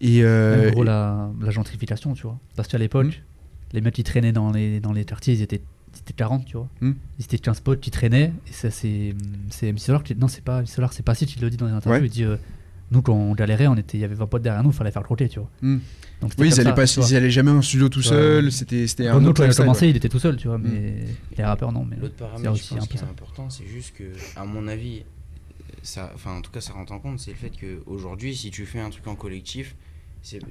Et, 0.00 0.22
euh, 0.24 0.62
Même 0.64 0.70
gros, 0.72 0.82
et- 0.82 0.86
la, 0.86 1.30
la 1.40 1.50
gentrification, 1.50 2.14
tu 2.14 2.22
vois. 2.22 2.38
Parce 2.56 2.68
qu'à 2.68 2.78
l'époque, 2.78 3.06
Mm. 3.08 3.74
les 3.74 3.80
mecs 3.80 3.94
qui 3.94 4.04
traînaient 4.04 4.32
dans 4.32 4.50
les, 4.50 4.80
dans 4.80 4.92
les 4.92 5.04
quartiers, 5.04 5.34
ils 5.34 5.42
étaient, 5.42 5.60
ils 5.94 5.98
étaient 6.00 6.12
40, 6.14 6.44
tu 6.46 6.56
vois. 6.56 6.68
Mm. 6.80 6.92
Ils 7.18 7.24
étaient 7.24 7.38
15 7.38 7.60
potes 7.60 7.80
qui 7.80 7.90
traînaient. 7.90 8.32
Et 8.48 8.52
ça, 8.52 8.70
c'est. 8.70 9.14
C'est 9.50 9.68
MC 9.72 9.78
Solar 9.80 10.02
qui. 10.02 10.14
Non, 10.16 10.28
c'est 10.28 10.42
pas 10.44 10.60
MC 10.62 10.68
Solar, 10.68 10.92
c'est 10.92 11.02
pas 11.04 11.14
si, 11.14 11.24
il 11.24 11.42
le 11.42 11.50
dit 11.50 11.56
dans 11.56 11.66
les 11.66 11.72
interviews. 11.72 12.00
Ouais. 12.00 12.06
Il 12.06 12.10
dit. 12.10 12.24
euh, 12.24 12.36
nous, 12.92 13.02
quand 13.02 13.14
on 13.14 13.34
galérait, 13.34 13.68
on 13.68 13.76
était, 13.76 13.98
il 13.98 14.00
y 14.00 14.04
avait 14.04 14.16
20 14.16 14.26
potes 14.26 14.42
derrière 14.42 14.64
nous, 14.64 14.70
il 14.70 14.76
fallait 14.76 14.90
faire 14.90 15.04
croquer, 15.04 15.28
tu 15.28 15.38
vois. 15.38 15.48
Mm. 15.62 15.78
Donc, 16.22 16.32
oui, 16.38 16.48
ils 16.48 16.54
allaient, 16.60 16.70
ça, 16.70 16.72
pas, 16.72 16.86
tu 16.86 16.98
vois. 17.00 17.08
ils 17.08 17.14
allaient 17.16 17.30
jamais 17.30 17.50
en 17.52 17.62
studio 17.62 17.88
tout 17.88 18.00
Ouais. 18.00 18.04
seul, 18.06 18.50
c'était 18.52 18.86
c'était 18.88 19.06
un 19.06 19.12
Comme 19.14 19.22
nous, 19.22 19.28
autre 19.30 19.42
quand 19.42 19.48
il 19.48 19.52
a 19.52 19.54
commencé, 19.54 19.84
ouais. 19.86 19.90
il 19.90 19.96
était 19.96 20.08
tout 20.08 20.18
seul, 20.18 20.36
tu 20.36 20.48
vois. 20.48 20.58
Mais 20.58 20.96
les 21.38 21.44
rappeurs, 21.44 21.70
non. 21.72 21.84
Mais 21.88 21.96
L'autre 21.96 22.16
paramètre, 22.16 22.42
je 22.44 22.48
aussi 22.60 22.74
pense, 22.74 22.88
qui 22.88 22.96
est 22.96 23.02
important, 23.02 23.48
c'est 23.48 23.64
juste 23.66 23.94
que, 23.96 24.04
à 24.36 24.44
mon 24.44 24.66
avis, 24.66 25.04
ça, 25.82 26.10
enfin, 26.14 26.32
en 26.36 26.40
tout 26.42 26.50
cas, 26.50 26.60
ça 26.60 26.72
rentre 26.72 26.92
en 26.92 26.98
compte, 26.98 27.20
c'est 27.20 27.30
le 27.30 27.36
fait 27.36 27.50
qu'aujourd'hui, 27.50 28.34
si 28.34 28.50
tu 28.50 28.66
fais 28.66 28.80
un 28.80 28.90
truc 28.90 29.06
en 29.06 29.14
collectif, 29.14 29.76
tu- 30.22 30.42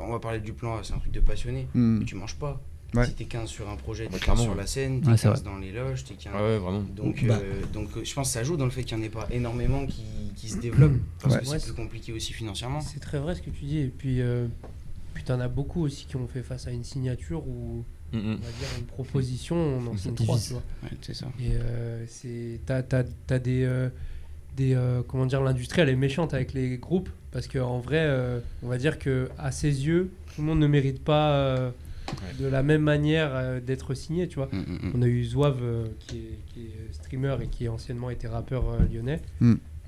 on 0.00 0.12
va 0.12 0.18
parler 0.18 0.40
du 0.40 0.52
plan, 0.52 0.76
A, 0.76 0.82
c'est 0.82 0.94
un 0.94 0.98
truc 0.98 1.12
de 1.12 1.20
passionné, 1.20 1.68
Mm. 1.74 1.98
mais 1.98 2.04
tu 2.04 2.14
manges 2.14 2.36
pas. 2.36 2.60
Ouais. 2.94 3.06
Si 3.06 3.14
t'es 3.14 3.24
15 3.24 3.48
sur 3.48 3.68
un 3.68 3.74
projet, 3.76 4.06
t'es 4.06 4.14
Ouais, 4.14 4.18
15 4.20 4.24
clairement, 4.24 4.42
sur 4.44 4.54
la 4.54 4.66
scène, 4.68 5.00
t'es 5.00 5.08
Ouais, 5.08 5.16
c'est 5.16 5.28
15 5.28 5.42
dans 5.42 5.56
les 5.58 5.72
loges, 5.72 6.04
t'es 6.04 6.14
15... 6.14 6.32
Ah 6.36 6.42
ouais, 6.42 6.58
vraiment. 6.58 6.82
Donc, 6.94 7.24
Bah. 7.26 7.40
euh, 7.42 7.60
donc 7.72 7.88
euh, 7.96 8.04
je 8.04 8.14
pense 8.14 8.28
que 8.28 8.32
ça 8.34 8.44
joue 8.44 8.56
dans 8.56 8.64
le 8.66 8.70
fait 8.70 8.84
qu'il 8.84 8.96
n'y 8.96 9.02
en 9.02 9.06
ait 9.06 9.10
pas 9.10 9.26
énormément 9.32 9.84
qui, 9.86 10.04
qui 10.36 10.48
se 10.48 10.58
développent, 10.58 11.00
parce 11.20 11.34
Ouais. 11.34 11.40
que 11.40 11.46
c'est 11.46 11.62
plus 11.64 11.72
compliqué 11.74 12.12
aussi 12.12 12.32
financièrement. 12.32 12.80
C'est 12.80 13.00
très 13.00 13.18
vrai 13.18 13.34
ce 13.34 13.42
que 13.42 13.50
tu 13.50 13.64
dis. 13.64 13.78
Et 13.78 13.88
puis, 13.88 14.20
euh, 14.20 14.46
puis 15.12 15.24
t'en 15.24 15.40
as 15.40 15.48
beaucoup 15.48 15.82
aussi 15.82 16.06
qui 16.06 16.14
ont 16.16 16.28
fait 16.28 16.42
face 16.42 16.66
à 16.68 16.70
une 16.70 16.84
signature 16.84 17.46
ou 17.48 17.84
Mhm. 18.12 18.20
on 18.20 18.30
va 18.30 18.36
dire 18.36 18.68
une 18.78 18.84
proposition, 18.86 19.56
on 19.56 19.86
en 19.88 19.96
signe 19.96 20.14
trois, 20.14 20.38
tu 20.38 20.52
vois. 20.52 20.62
Ouais, 20.84 20.90
c'est 21.02 21.14
ça. 21.14 21.26
Et 21.40 21.50
euh, 21.54 22.04
c'est 22.06 22.60
t'as, 22.64 22.82
t'as, 22.84 23.02
t'as 23.26 23.40
des 23.40 23.64
euh, 23.64 23.88
des 24.56 24.74
euh, 24.74 25.02
comment 25.08 25.26
dire 25.26 25.42
l'industrie 25.42 25.80
elle 25.80 25.88
est 25.88 25.96
méchante 25.96 26.32
avec 26.32 26.52
les 26.52 26.78
groupes 26.78 27.08
parce 27.34 27.46
que 27.48 27.58
en 27.58 27.78
vrai 27.80 27.98
euh, 28.00 28.38
on 28.62 28.68
va 28.68 28.78
dire 28.78 28.98
que 28.98 29.28
à 29.38 29.52
ses 29.52 29.86
yeux 29.86 30.10
tout 30.34 30.40
le 30.40 30.46
monde 30.46 30.60
ne 30.60 30.66
mérite 30.66 31.02
pas 31.04 31.32
euh, 31.32 31.70
de 32.40 32.46
la 32.46 32.62
même 32.62 32.82
manière 32.82 33.30
euh, 33.34 33.60
d'être 33.60 33.92
signé 33.94 34.28
tu 34.28 34.36
vois. 34.36 34.48
Mm, 34.52 34.56
mm, 34.58 34.78
mm. 34.88 34.92
On 34.94 35.02
a 35.02 35.06
eu 35.06 35.24
Zouave 35.24 35.58
euh, 35.62 35.86
qui, 35.98 36.16
est, 36.18 36.38
qui 36.54 36.60
est 36.62 36.92
streamer 36.94 37.36
et 37.42 37.46
qui 37.48 37.68
anciennement 37.68 38.08
était 38.10 38.28
rappeur 38.28 38.64
euh, 38.70 38.78
lyonnais. 38.92 39.20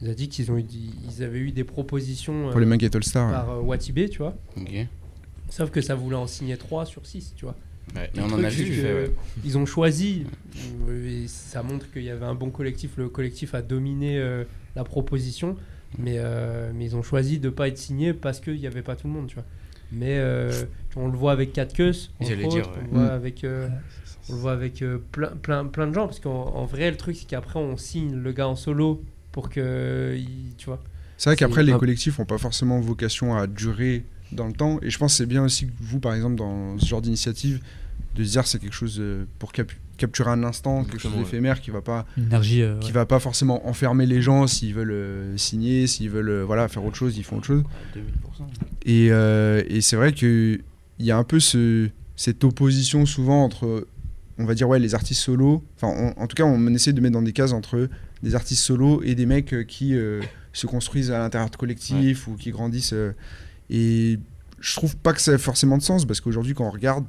Il 0.03 0.11
a 0.11 0.15
dit 0.15 0.29
qu'ils 0.29 0.51
ont 0.53 0.59
eu, 0.59 0.63
des- 0.63 0.75
ils 1.09 1.23
avaient 1.23 1.39
eu 1.39 1.53
des 1.53 1.65
propositions 1.65 2.51
Pour 2.51 2.61
les 2.61 2.67
euh, 2.67 2.69
Manguette 2.69 2.95
All 2.97 3.03
Star. 3.05 3.31
par 3.31 3.51
euh, 3.51 3.61
Watibé, 3.63 4.11
tu 4.11 4.19
vois. 4.19 4.37
Sauf 5.49 5.71
que 5.71 5.81
ça 5.81 5.95
voulait 5.95 6.17
en 6.17 6.27
signer 6.27 6.57
3 6.59 6.85
sur 6.87 7.07
6, 7.07 7.33
tu 7.37 7.45
vois. 7.47 7.55
Ouais, 7.95 8.11
Le 8.15 8.21
et 8.21 8.23
on 8.23 8.27
en 8.33 8.43
a 8.45 8.49
vu. 8.49 8.65
que 8.65 8.73
fait, 8.73 8.93
ouais. 8.95 9.11
Ils 9.45 9.57
ont 9.57 9.65
choisi, 9.65 10.25
et 10.91 11.29
ça 11.29 11.63
montre 11.63 11.91
qu'il 11.93 12.03
y 12.03 12.11
avait 12.11 12.27
un 12.27 12.35
bon 12.35 12.51
collectif. 12.51 12.97
Le 12.97 13.09
collectif 13.09 13.55
a 13.55 13.63
dominé 13.63 14.19
euh, 14.19 14.45
la 14.75 14.85
proposition, 14.85 15.57
mais, 15.99 16.17
euh, 16.19 16.71
mais 16.75 16.85
ils 16.85 16.97
ont 16.97 17.03
choisi 17.03 17.39
de 17.39 17.49
pas 17.49 17.69
être 17.69 17.79
signés 17.79 18.13
parce 18.13 18.41
qu'il 18.41 18.57
n'y 18.59 18.67
avait 18.67 18.83
pas 18.83 18.97
tout 18.97 19.07
le 19.07 19.13
monde, 19.13 19.27
tu 19.29 19.35
vois. 19.35 19.45
Mais 19.93 20.19
euh, 20.19 20.51
on 20.97 21.09
le 21.09 21.17
voit 21.17 21.33
avec 21.33 21.53
4 21.53 21.75
queues, 21.75 21.93
J'allais 22.21 22.45
entre 22.45 22.55
dire, 22.55 22.67
autres, 22.69 22.79
ouais. 22.79 22.85
on 22.91 22.95
le 22.95 23.01
voit 23.05 23.13
avec, 23.13 23.45
euh, 23.45 23.69
on 24.29 24.33
le 24.33 24.39
voit 24.39 24.53
avec 24.53 24.83
euh, 24.83 24.99
plein, 25.13 25.29
plein, 25.29 25.65
plein 25.67 25.87
de 25.87 25.95
gens, 25.95 26.07
parce 26.07 26.21
qu'en 26.21 26.31
en 26.55 26.65
vrai, 26.65 26.91
le 26.91 26.97
truc, 26.97 27.17
c'est 27.17 27.27
qu'après, 27.27 27.59
on 27.59 27.77
signe 27.77 28.15
le 28.17 28.33
gars 28.33 28.49
en 28.49 28.57
solo 28.57 29.03
pour 29.33 29.49
que, 29.49 30.15
il, 30.17 30.55
tu 30.57 30.67
vois. 30.67 30.83
C'est 31.19 31.31
vrai 31.31 31.37
qu'après, 31.37 31.63
les 31.63 31.73
collectifs 31.73 32.19
n'ont 32.19 32.25
pas 32.25 32.39
forcément 32.39 32.81
vocation 32.81 33.37
à 33.37 33.47
durer 33.47 34.05
dans 34.33 34.47
le 34.47 34.53
temps. 34.53 34.79
Et 34.83 34.91
je 34.91 34.99
pense 34.99 35.13
que 35.13 35.19
c'est 35.19 35.27
bien 35.27 35.45
aussi 35.45 35.67
que 35.67 35.73
vous, 35.81 36.01
par 36.01 36.15
exemple, 36.15 36.37
dans 36.37 36.79
ce 36.79 36.85
genre 36.87 37.01
d'initiative, 37.01 37.61
de 38.17 38.25
se 38.25 38.31
dire 38.31 38.47
c'est 38.47 38.59
quelque 38.59 38.75
chose 38.75 38.97
euh, 39.01 39.25
pour 39.39 39.53
cap- 39.53 39.73
capturer 39.99 40.31
un 40.31 40.43
instant, 40.45 40.85
quelque 40.85 40.99
chose 41.01 41.13
ouais. 41.13 41.19
d'éphémère 41.19 41.61
qui 41.61 41.71
va 41.71 41.81
pas 41.83 42.07
Une 42.17 42.25
énergie. 42.27 42.63
euh, 42.63 42.79
qui 42.81 42.89
ouais. 42.89 42.93
va 42.93 43.07
pas 43.07 43.19
forcément 43.19 43.67
enfermer 43.69 44.07
les 44.07 44.21
gens 44.23 44.47
s'ils 44.47 44.75
veulent 44.75 44.91
euh, 44.93 45.37
signer, 45.37 45.87
s'ils 45.87 46.11
veulent 46.11 46.29
euh, 46.31 46.45
voilà 46.45 46.69
faire 46.69 46.85
autre 46.85 46.97
chose, 46.97 47.17
ils 47.19 47.25
font 47.25 47.37
autre 47.37 47.47
chose. 47.47 47.63
Ouais, 47.95 48.01
2000%. 48.03 48.45
Et, 48.87 49.09
euh, 49.11 49.63
et 49.69 49.81
c'est 49.81 49.97
vrai 49.97 50.13
que 50.13 50.61
il 50.99 51.05
y 51.07 51.11
a 51.11 51.17
un 51.19 51.25
peu 51.25 51.41
ce, 51.41 51.89
cette 52.15 52.43
opposition 52.45 53.05
souvent 53.07 53.43
entre, 53.45 53.87
on 54.39 54.45
va 54.47 54.55
dire 54.55 54.69
ouais, 54.69 54.79
les 54.79 54.95
artistes 54.95 55.21
solos. 55.23 55.63
Enfin, 55.77 56.15
en 56.17 56.27
tout 56.27 56.35
cas, 56.35 56.45
on 56.45 56.67
essaie 56.75 56.93
de 56.95 57.01
mettre 57.01 57.13
dans 57.15 57.23
des 57.23 57.33
cases 57.33 57.53
entre 57.53 57.89
des 58.23 58.35
artistes 58.35 58.63
solos 58.63 59.03
et 59.03 59.15
des 59.15 59.27
mecs 59.27 59.67
qui 59.67 59.95
euh, 59.95 60.23
se 60.55 60.67
construisent 60.67 61.11
à 61.11 61.19
l'intérieur 61.19 61.51
de 61.51 61.57
collectifs 61.57 62.29
ou 62.29 62.37
qui 62.37 62.51
grandissent. 62.51 62.95
euh, 62.95 63.13
et 63.69 64.19
je 64.61 64.75
trouve 64.77 64.97
pas 64.97 65.13
que 65.13 65.21
ça 65.21 65.33
ait 65.33 65.39
forcément 65.39 65.77
de 65.77 65.83
sens 65.83 66.07
parce 66.07 66.21
qu'aujourd'hui, 66.23 66.55
quand 66.55 66.65
on 66.67 66.71
regarde, 66.71 67.05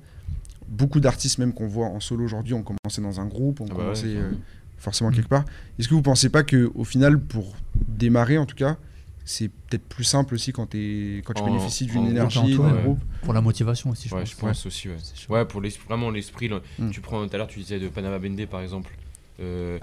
beaucoup 0.68 1.00
d'artistes 1.00 1.38
même 1.38 1.54
qu'on 1.54 1.68
voit 1.68 1.88
en 1.88 2.00
solo 2.00 2.24
aujourd'hui 2.26 2.54
ont 2.54 2.64
commencé 2.64 3.02
dans 3.02 3.20
un 3.20 3.26
groupe, 3.26 3.62
ont 3.62 3.66
Ah 3.66 3.74
bah 3.74 3.76
ouais, 3.78 3.84
commencé 3.84 4.16
euh, 4.16 4.32
forcément 4.78 5.12
quelque 5.12 5.30
part. 5.30 5.46
Est-ce 5.80 5.88
que 5.88 5.94
vous 5.94 6.02
pensez 6.02 6.30
pas 6.30 6.44
que 6.44 6.72
au 6.76 6.84
final, 6.84 7.20
pour 7.20 7.56
démarrer 7.88 8.38
en 8.38 8.46
tout 8.46 8.56
cas, 8.56 8.78
c'est 9.26 9.50
peut-être 9.50 9.84
plus 9.88 10.04
simple 10.06 10.36
aussi 10.36 10.54
quand, 10.54 10.68
t'es- 10.68 11.22
quand 11.26 11.34
tu 11.34 11.42
En- 11.42 11.46
bénéficies 11.48 11.86
d'une 11.86 12.08
énergie 12.08 12.56
d'un 12.58 12.76
ouais. 12.76 12.82
groupe? 12.84 13.00
Pour 13.24 13.34
la 13.34 13.42
motivation 13.42 13.90
aussi, 13.90 14.08
je 14.08 14.14
ouais, 14.16 14.22
pense. 14.22 14.32
je 14.32 14.36
pense 14.38 14.66
aussi, 14.66 14.88
ouais. 14.90 14.96
Ouais, 15.30 15.46
pour 15.46 15.62
vraiment 15.88 16.10
l'esprit. 16.12 16.48
là. 16.48 16.62
Mm. 16.80 16.92
Tu 16.92 17.02
prends, 17.02 17.28
tout 17.28 17.34
à 17.36 17.38
l'heure, 17.38 17.48
tu 17.48 17.60
disais 17.60 17.80
de 17.80 17.90
Panama 17.90 18.20
Bende 18.20 18.46
par 18.46 18.62
exemple. 18.62 18.96
Euh, 19.42 19.80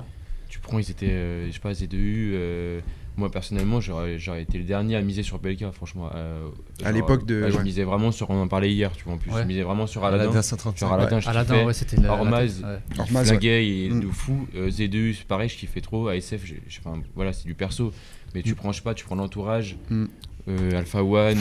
tu 0.48 0.60
prends, 0.60 0.78
ils 0.78 0.90
étaient, 0.90 1.10
euh, 1.10 1.46
je 1.48 1.52
sais 1.52 1.58
pas, 1.58 1.72
Z2U. 1.72 2.30
euh, 2.34 2.80
moi 3.16 3.30
personnellement, 3.30 3.80
j'aurais 3.80 4.42
été 4.42 4.58
le 4.58 4.64
dernier 4.64 4.96
à 4.96 5.02
miser 5.02 5.22
sur 5.22 5.38
Belka, 5.38 5.70
franchement. 5.72 6.10
euh, 6.14 6.48
À 6.84 6.90
l'époque 6.92 7.26
de- 7.26 7.42
ouais, 7.42 7.50
Je 7.52 7.56
ouais. 7.58 7.62
misais 7.62 7.84
vraiment 7.84 8.10
sur, 8.12 8.30
on 8.30 8.42
en 8.42 8.48
parlait 8.48 8.72
hier, 8.72 8.90
tu 8.92 9.04
vois, 9.04 9.14
en 9.14 9.18
plus. 9.18 9.30
Ouais. 9.30 9.42
Je 9.42 9.46
misais 9.46 9.62
vraiment 9.62 9.86
sur 9.86 10.04
Aladdin. 10.04 10.24
Aladdin 10.24 10.42
135. 10.42 10.78
Sur 10.86 10.92
Aladdin, 10.92 11.20
je 11.20 11.28
Aladdin, 11.28 11.64
ouais, 11.64 11.72
c'était 11.72 11.96
la- 12.00 12.12
Ormaz. 12.12 12.62
ouais. 12.64 12.78
Ormaz, 12.98 13.30
ouais. 13.30 13.66
est 13.66 13.90
Mm. 13.92 14.00
de 14.00 14.06
fou. 14.08 14.46
Euh, 14.56 14.68
Z2U, 14.70 15.14
c'est 15.14 15.26
pareil, 15.26 15.48
je 15.48 15.56
kiffais 15.56 15.80
trop. 15.80 16.08
ASF, 16.08 16.44
j'ai- 16.44 16.62
j'ai- 16.68 16.80
enfin, 16.84 17.00
voilà, 17.14 17.32
c'est 17.32 17.46
du 17.46 17.54
perso. 17.54 17.92
Mais 18.34 18.42
tu 18.42 18.52
Mm. 18.52 18.56
prends, 18.56 18.72
je 18.72 18.78
sais 18.78 18.82
pas, 18.82 18.94
tu 18.94 19.04
prends 19.04 19.14
l'entourage, 19.14 19.76
Mm. 19.90 20.04
euh, 20.48 20.70
Alpha 20.78 21.04
One, 21.04 21.38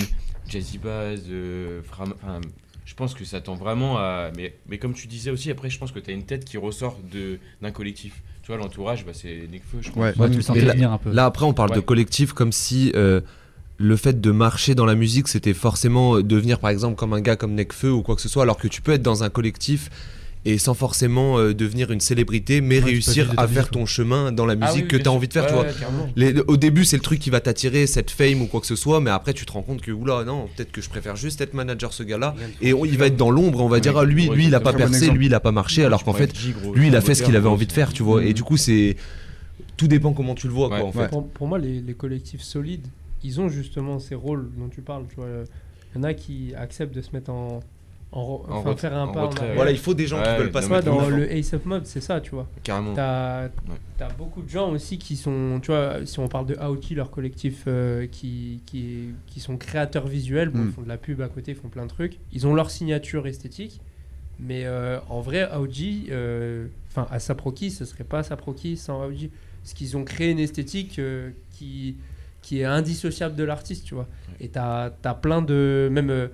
Jazzy 0.47 0.78
Baz, 0.78 1.24
euh, 1.30 1.82
Fram- 1.84 2.13
enfin, 2.21 2.39
je 2.86 2.93
pense 2.93 3.13
que 3.15 3.26
ça 3.26 3.41
tend 3.41 3.55
vraiment 3.55 3.97
à. 3.97 4.30
Mais, 4.36 4.53
mais 4.69 4.78
comme 4.78 4.93
tu 4.93 5.07
disais 5.07 5.32
aussi, 5.32 5.49
après, 5.49 5.69
je 5.71 5.80
pense 5.80 5.91
que 5.91 5.99
tu 5.99 6.11
as 6.11 6.13
une 6.13 6.24
tête 6.26 6.45
qui 6.45 6.57
ressort 6.57 6.99
de- 7.11 7.39
d'un 7.61 7.71
collectif. 7.71 8.21
Tu 8.43 8.47
vois, 8.51 8.57
l'entourage, 8.57 9.05
bah, 9.05 9.13
c'est 9.13 9.47
Nekfeu, 9.51 9.77
je 9.81 9.89
crois. 9.91 10.07
Ouais. 10.07 10.13
Ouais, 10.17 10.25
tu 10.27 10.31
le 10.33 10.37
Mais 10.37 10.43
sentais 10.43 10.61
là- 10.61 10.73
venir 10.73 10.91
un 10.91 10.97
peu. 10.97 11.11
Là, 11.11 11.25
après, 11.25 11.45
on 11.45 11.53
parle 11.53 11.71
de 11.73 11.79
collectif 11.79 12.33
comme 12.33 12.51
si 12.51 12.91
euh, 12.95 13.21
le 13.77 13.95
fait 13.95 14.19
de 14.19 14.31
marcher 14.31 14.75
dans 14.75 14.85
la 14.85 14.95
musique, 14.95 15.27
c'était 15.29 15.53
forcément 15.53 16.17
euh, 16.17 16.23
devenir, 16.23 16.59
par 16.59 16.69
exemple, 16.69 16.95
comme 16.95 17.13
un 17.13 17.21
gars 17.21 17.37
comme 17.37 17.53
Necfeu 17.55 17.91
ou 17.91 18.01
quoi 18.01 18.15
que 18.15 18.21
ce 18.21 18.27
soit, 18.29 18.43
alors 18.43 18.57
que 18.57 18.67
tu 18.67 18.81
peux 18.81 18.91
être 18.91 19.01
dans 19.01 19.23
un 19.23 19.29
collectif 19.29 19.89
et 20.45 20.57
sans 20.57 20.73
forcément 20.73 21.37
euh, 21.39 21.53
devenir 21.53 21.91
une 21.91 22.01
célébrité, 22.01 22.59
mais 22.59 22.79
Ouais, 22.79 22.85
réussir 22.85 23.33
à 23.37 23.47
faire 23.47 23.69
ton 23.69 23.85
chemin 23.85 24.31
dans 24.33 24.45
la 24.45 24.55
musique 24.55 24.69
Ah 24.71 24.81
oui, 24.81 24.87
que 24.87 24.95
tu 24.97 25.01
as 25.01 25.05
sûr. 25.05 25.13
envie 25.13 25.27
de 25.29 25.33
faire, 25.33 25.47
tu 25.47 25.53
vois. 25.53 25.65
Les- 26.15 26.37
au 26.47 26.57
début, 26.57 26.83
c'est 26.83 26.97
le 26.97 27.01
truc 27.01 27.19
qui 27.19 27.29
va 27.29 27.39
t'attirer, 27.39 27.87
cette 27.87 28.11
fame 28.11 28.41
ou 28.41 28.47
quoi 28.47 28.59
que 28.59 28.67
ce 28.67 28.75
soit, 28.75 28.99
mais 28.99 29.09
après, 29.09 29.33
tu 29.33 29.45
te 29.45 29.51
rends 29.53 29.61
compte 29.61 29.81
que, 29.81 29.91
oula, 29.91 30.23
non, 30.25 30.47
peut-être 30.55 30.71
que 30.71 30.81
je 30.81 30.89
préfère 30.89 31.15
juste 31.15 31.39
être 31.39 31.53
manager 31.53 31.93
ce 31.93 32.03
gars-là. 32.03 32.35
Et 32.61 32.73
on- 32.73 32.83
il 32.85 32.97
va 32.97 33.07
être 33.07 33.15
dans 33.15 33.31
l'ombre, 33.31 33.61
on 33.61 33.69
va 33.69 33.79
dire, 33.79 33.97
ah, 33.97 34.03
lui, 34.05 34.27
lui, 34.29 34.45
il 34.47 34.55
a 34.55 34.59
pas 34.59 34.73
percé, 34.73 35.09
lui, 35.09 35.27
il 35.27 35.33
a 35.33 35.39
pas 35.39 35.51
marché, 35.53 35.85
alors 35.85 36.03
qu'en 36.03 36.13
fait, 36.13 36.33
lui, 36.75 36.87
il 36.87 36.95
a 36.95 37.01
fait 37.01 37.15
ce 37.15 37.23
qu'il 37.23 37.35
avait 37.35 37.47
envie 37.49 37.67
de 37.67 37.71
faire, 37.71 37.93
tu 37.93 38.03
vois. 38.03 38.23
Et 38.25 38.33
du 38.33 38.43
coup, 38.43 38.57
c'est. 38.57 38.95
Tout 39.77 39.87
dépend 39.87 40.13
comment 40.13 40.35
tu 40.35 40.47
le 40.47 40.53
vois, 40.53 40.67
quoi, 40.69 40.83
en 40.83 40.91
fait. 40.91 41.09
Pour 41.33 41.47
moi, 41.47 41.57
les, 41.57 41.81
les 41.81 41.93
collectifs 41.93 42.41
solides, 42.41 42.87
ils 43.23 43.39
ont 43.39 43.47
justement 43.49 43.99
ces 43.99 44.15
rôles 44.15 44.49
dont 44.57 44.67
tu 44.69 44.81
parles. 44.81 45.05
Tu 45.09 45.15
vois, 45.15 45.27
il 45.95 45.97
y 45.97 45.99
en 45.99 46.03
a 46.03 46.13
qui 46.13 46.53
acceptent 46.55 46.93
de 46.95 47.01
se 47.01 47.09
mettre 47.13 47.31
en, 47.31 47.61
en, 48.14 48.22
re- 48.22 48.49
En 48.51 48.57
enfin, 48.57 48.70
ret- 48.70 48.78
faire 48.78 48.93
un 48.95 49.07
en 49.07 49.11
pas 49.11 49.26
en. 49.26 49.30
Voilà, 49.55 49.72
il 49.72 49.78
faut 49.78 49.93
des 49.93 50.07
gens 50.07 50.22
qui 50.22 50.30
veulent 50.38 50.51
pas 50.51 50.61
se 50.61 50.70
mettre 50.70 50.86
dans 50.86 50.99
avant. 50.99 51.09
le 51.09 51.32
Ace 51.34 51.53
of 51.53 51.66
Mob, 51.66 51.82
c'est 51.86 51.99
ça, 52.01 52.22
tu 52.22 52.32
vois. 52.32 52.47
Carrément. 52.64 52.93
T'as 52.93 53.49
as 53.99 54.14
beaucoup 54.18 54.41
de 54.41 54.49
gens 54.49 54.70
aussi 54.72 54.97
qui 54.97 55.16
sont, 55.16 55.59
tu 55.61 55.72
vois, 55.72 56.05
si 56.05 56.20
on 56.20 56.28
parle 56.28 56.45
de 56.45 56.55
Aoki, 56.59 56.93
leur 56.95 57.09
collectif, 57.09 57.64
euh, 57.68 58.05
qui, 58.07 58.61
qui, 58.66 59.09
qui 59.28 59.39
sont 59.39 59.55
créateurs 59.57 60.07
visuels, 60.07 60.49
bon, 60.49 60.59
Mm. 60.59 60.68
ils 60.68 60.72
font 60.74 60.82
de 60.82 60.88
la 60.89 60.97
pub 60.97 61.22
à 61.22 61.28
côté, 61.28 61.51
ils 61.51 61.57
font 61.57 61.70
plein 61.70 61.84
de 61.84 61.89
trucs. 61.89 62.18
Ils 62.34 62.45
ont 62.45 62.53
leur 62.53 62.70
signature 62.70 63.26
esthétique, 63.28 63.80
Mais 64.39 64.66
euh, 64.66 64.99
en 65.09 65.22
vrai, 65.22 65.41
Aoji, 65.43 66.07
euh, 66.11 66.68
enfin, 66.89 67.07
à 67.11 67.20
Saproki, 67.20 67.72
ce 67.72 67.86
serait 67.86 68.03
pas 68.03 68.24
Saproki 68.24 68.78
sans 68.78 69.01
Aoji. 69.03 69.30
Parce 69.61 69.74
qu'ils 69.74 69.95
ont 69.95 70.03
créé 70.03 70.32
une 70.32 70.39
esthétique 70.39 70.99
euh, 70.99 71.30
qui, 71.51 71.95
qui 72.41 72.59
est 72.59 72.66
indissociable 72.66 73.36
de 73.36 73.43
l'artiste, 73.45 73.86
tu 73.86 73.95
vois. 73.95 74.07
Et 74.41 74.49
t'as 74.49 74.91
as 75.03 75.14
plein 75.16 75.41
de. 75.41 75.88
Même, 75.91 76.09
euh, 76.09 76.28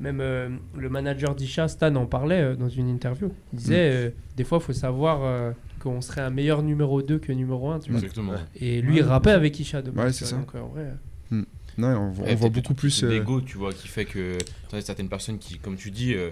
même 0.00 0.20
euh, 0.20 0.48
le 0.76 0.88
manager 0.88 1.34
d'Isha, 1.34 1.68
Stan, 1.68 1.94
en 1.94 2.06
parlait 2.06 2.40
euh, 2.40 2.56
dans 2.56 2.68
une 2.68 2.88
interview. 2.88 3.32
Il 3.52 3.58
disait 3.58 3.90
euh, 3.92 4.10
des 4.36 4.44
fois, 4.44 4.58
il 4.60 4.64
faut 4.64 4.72
savoir 4.72 5.20
euh, 5.22 5.52
qu'on 5.80 6.00
serait 6.00 6.20
un 6.22 6.30
meilleur 6.30 6.62
numéro 6.62 7.02
2 7.02 7.18
que 7.18 7.32
numéro 7.32 7.70
1, 7.70 7.80
tu 7.80 7.90
vois. 7.90 8.00
Exactement. 8.00 8.34
Et 8.60 8.80
lui, 8.82 8.96
il 8.96 9.02
rappait 9.02 9.30
avec 9.30 9.58
Isha 9.60 9.82
de 9.82 9.90
Ouais, 9.90 10.12
c'est 10.12 10.24
ça. 10.24 10.36
Donc, 10.36 10.54
euh, 10.54 10.60
en 10.60 10.68
vrai, 10.68 10.94
Non, 11.76 11.88
on, 11.88 12.10
voit- 12.10 12.24
on 12.24 12.28
Ouais, 12.28 12.34
voit 12.36 12.50
beaucoup 12.50 12.74
plus. 12.74 13.02
euh, 13.02 13.08
l'ego, 13.08 13.40
tu 13.40 13.58
vois, 13.58 13.72
qui 13.72 13.88
fait 13.88 14.04
que 14.04 14.38
certaines 14.80 15.08
personnes 15.08 15.38
qui, 15.38 15.58
comme 15.58 15.76
tu 15.76 15.90
dis, 15.90 16.14
euh, 16.14 16.30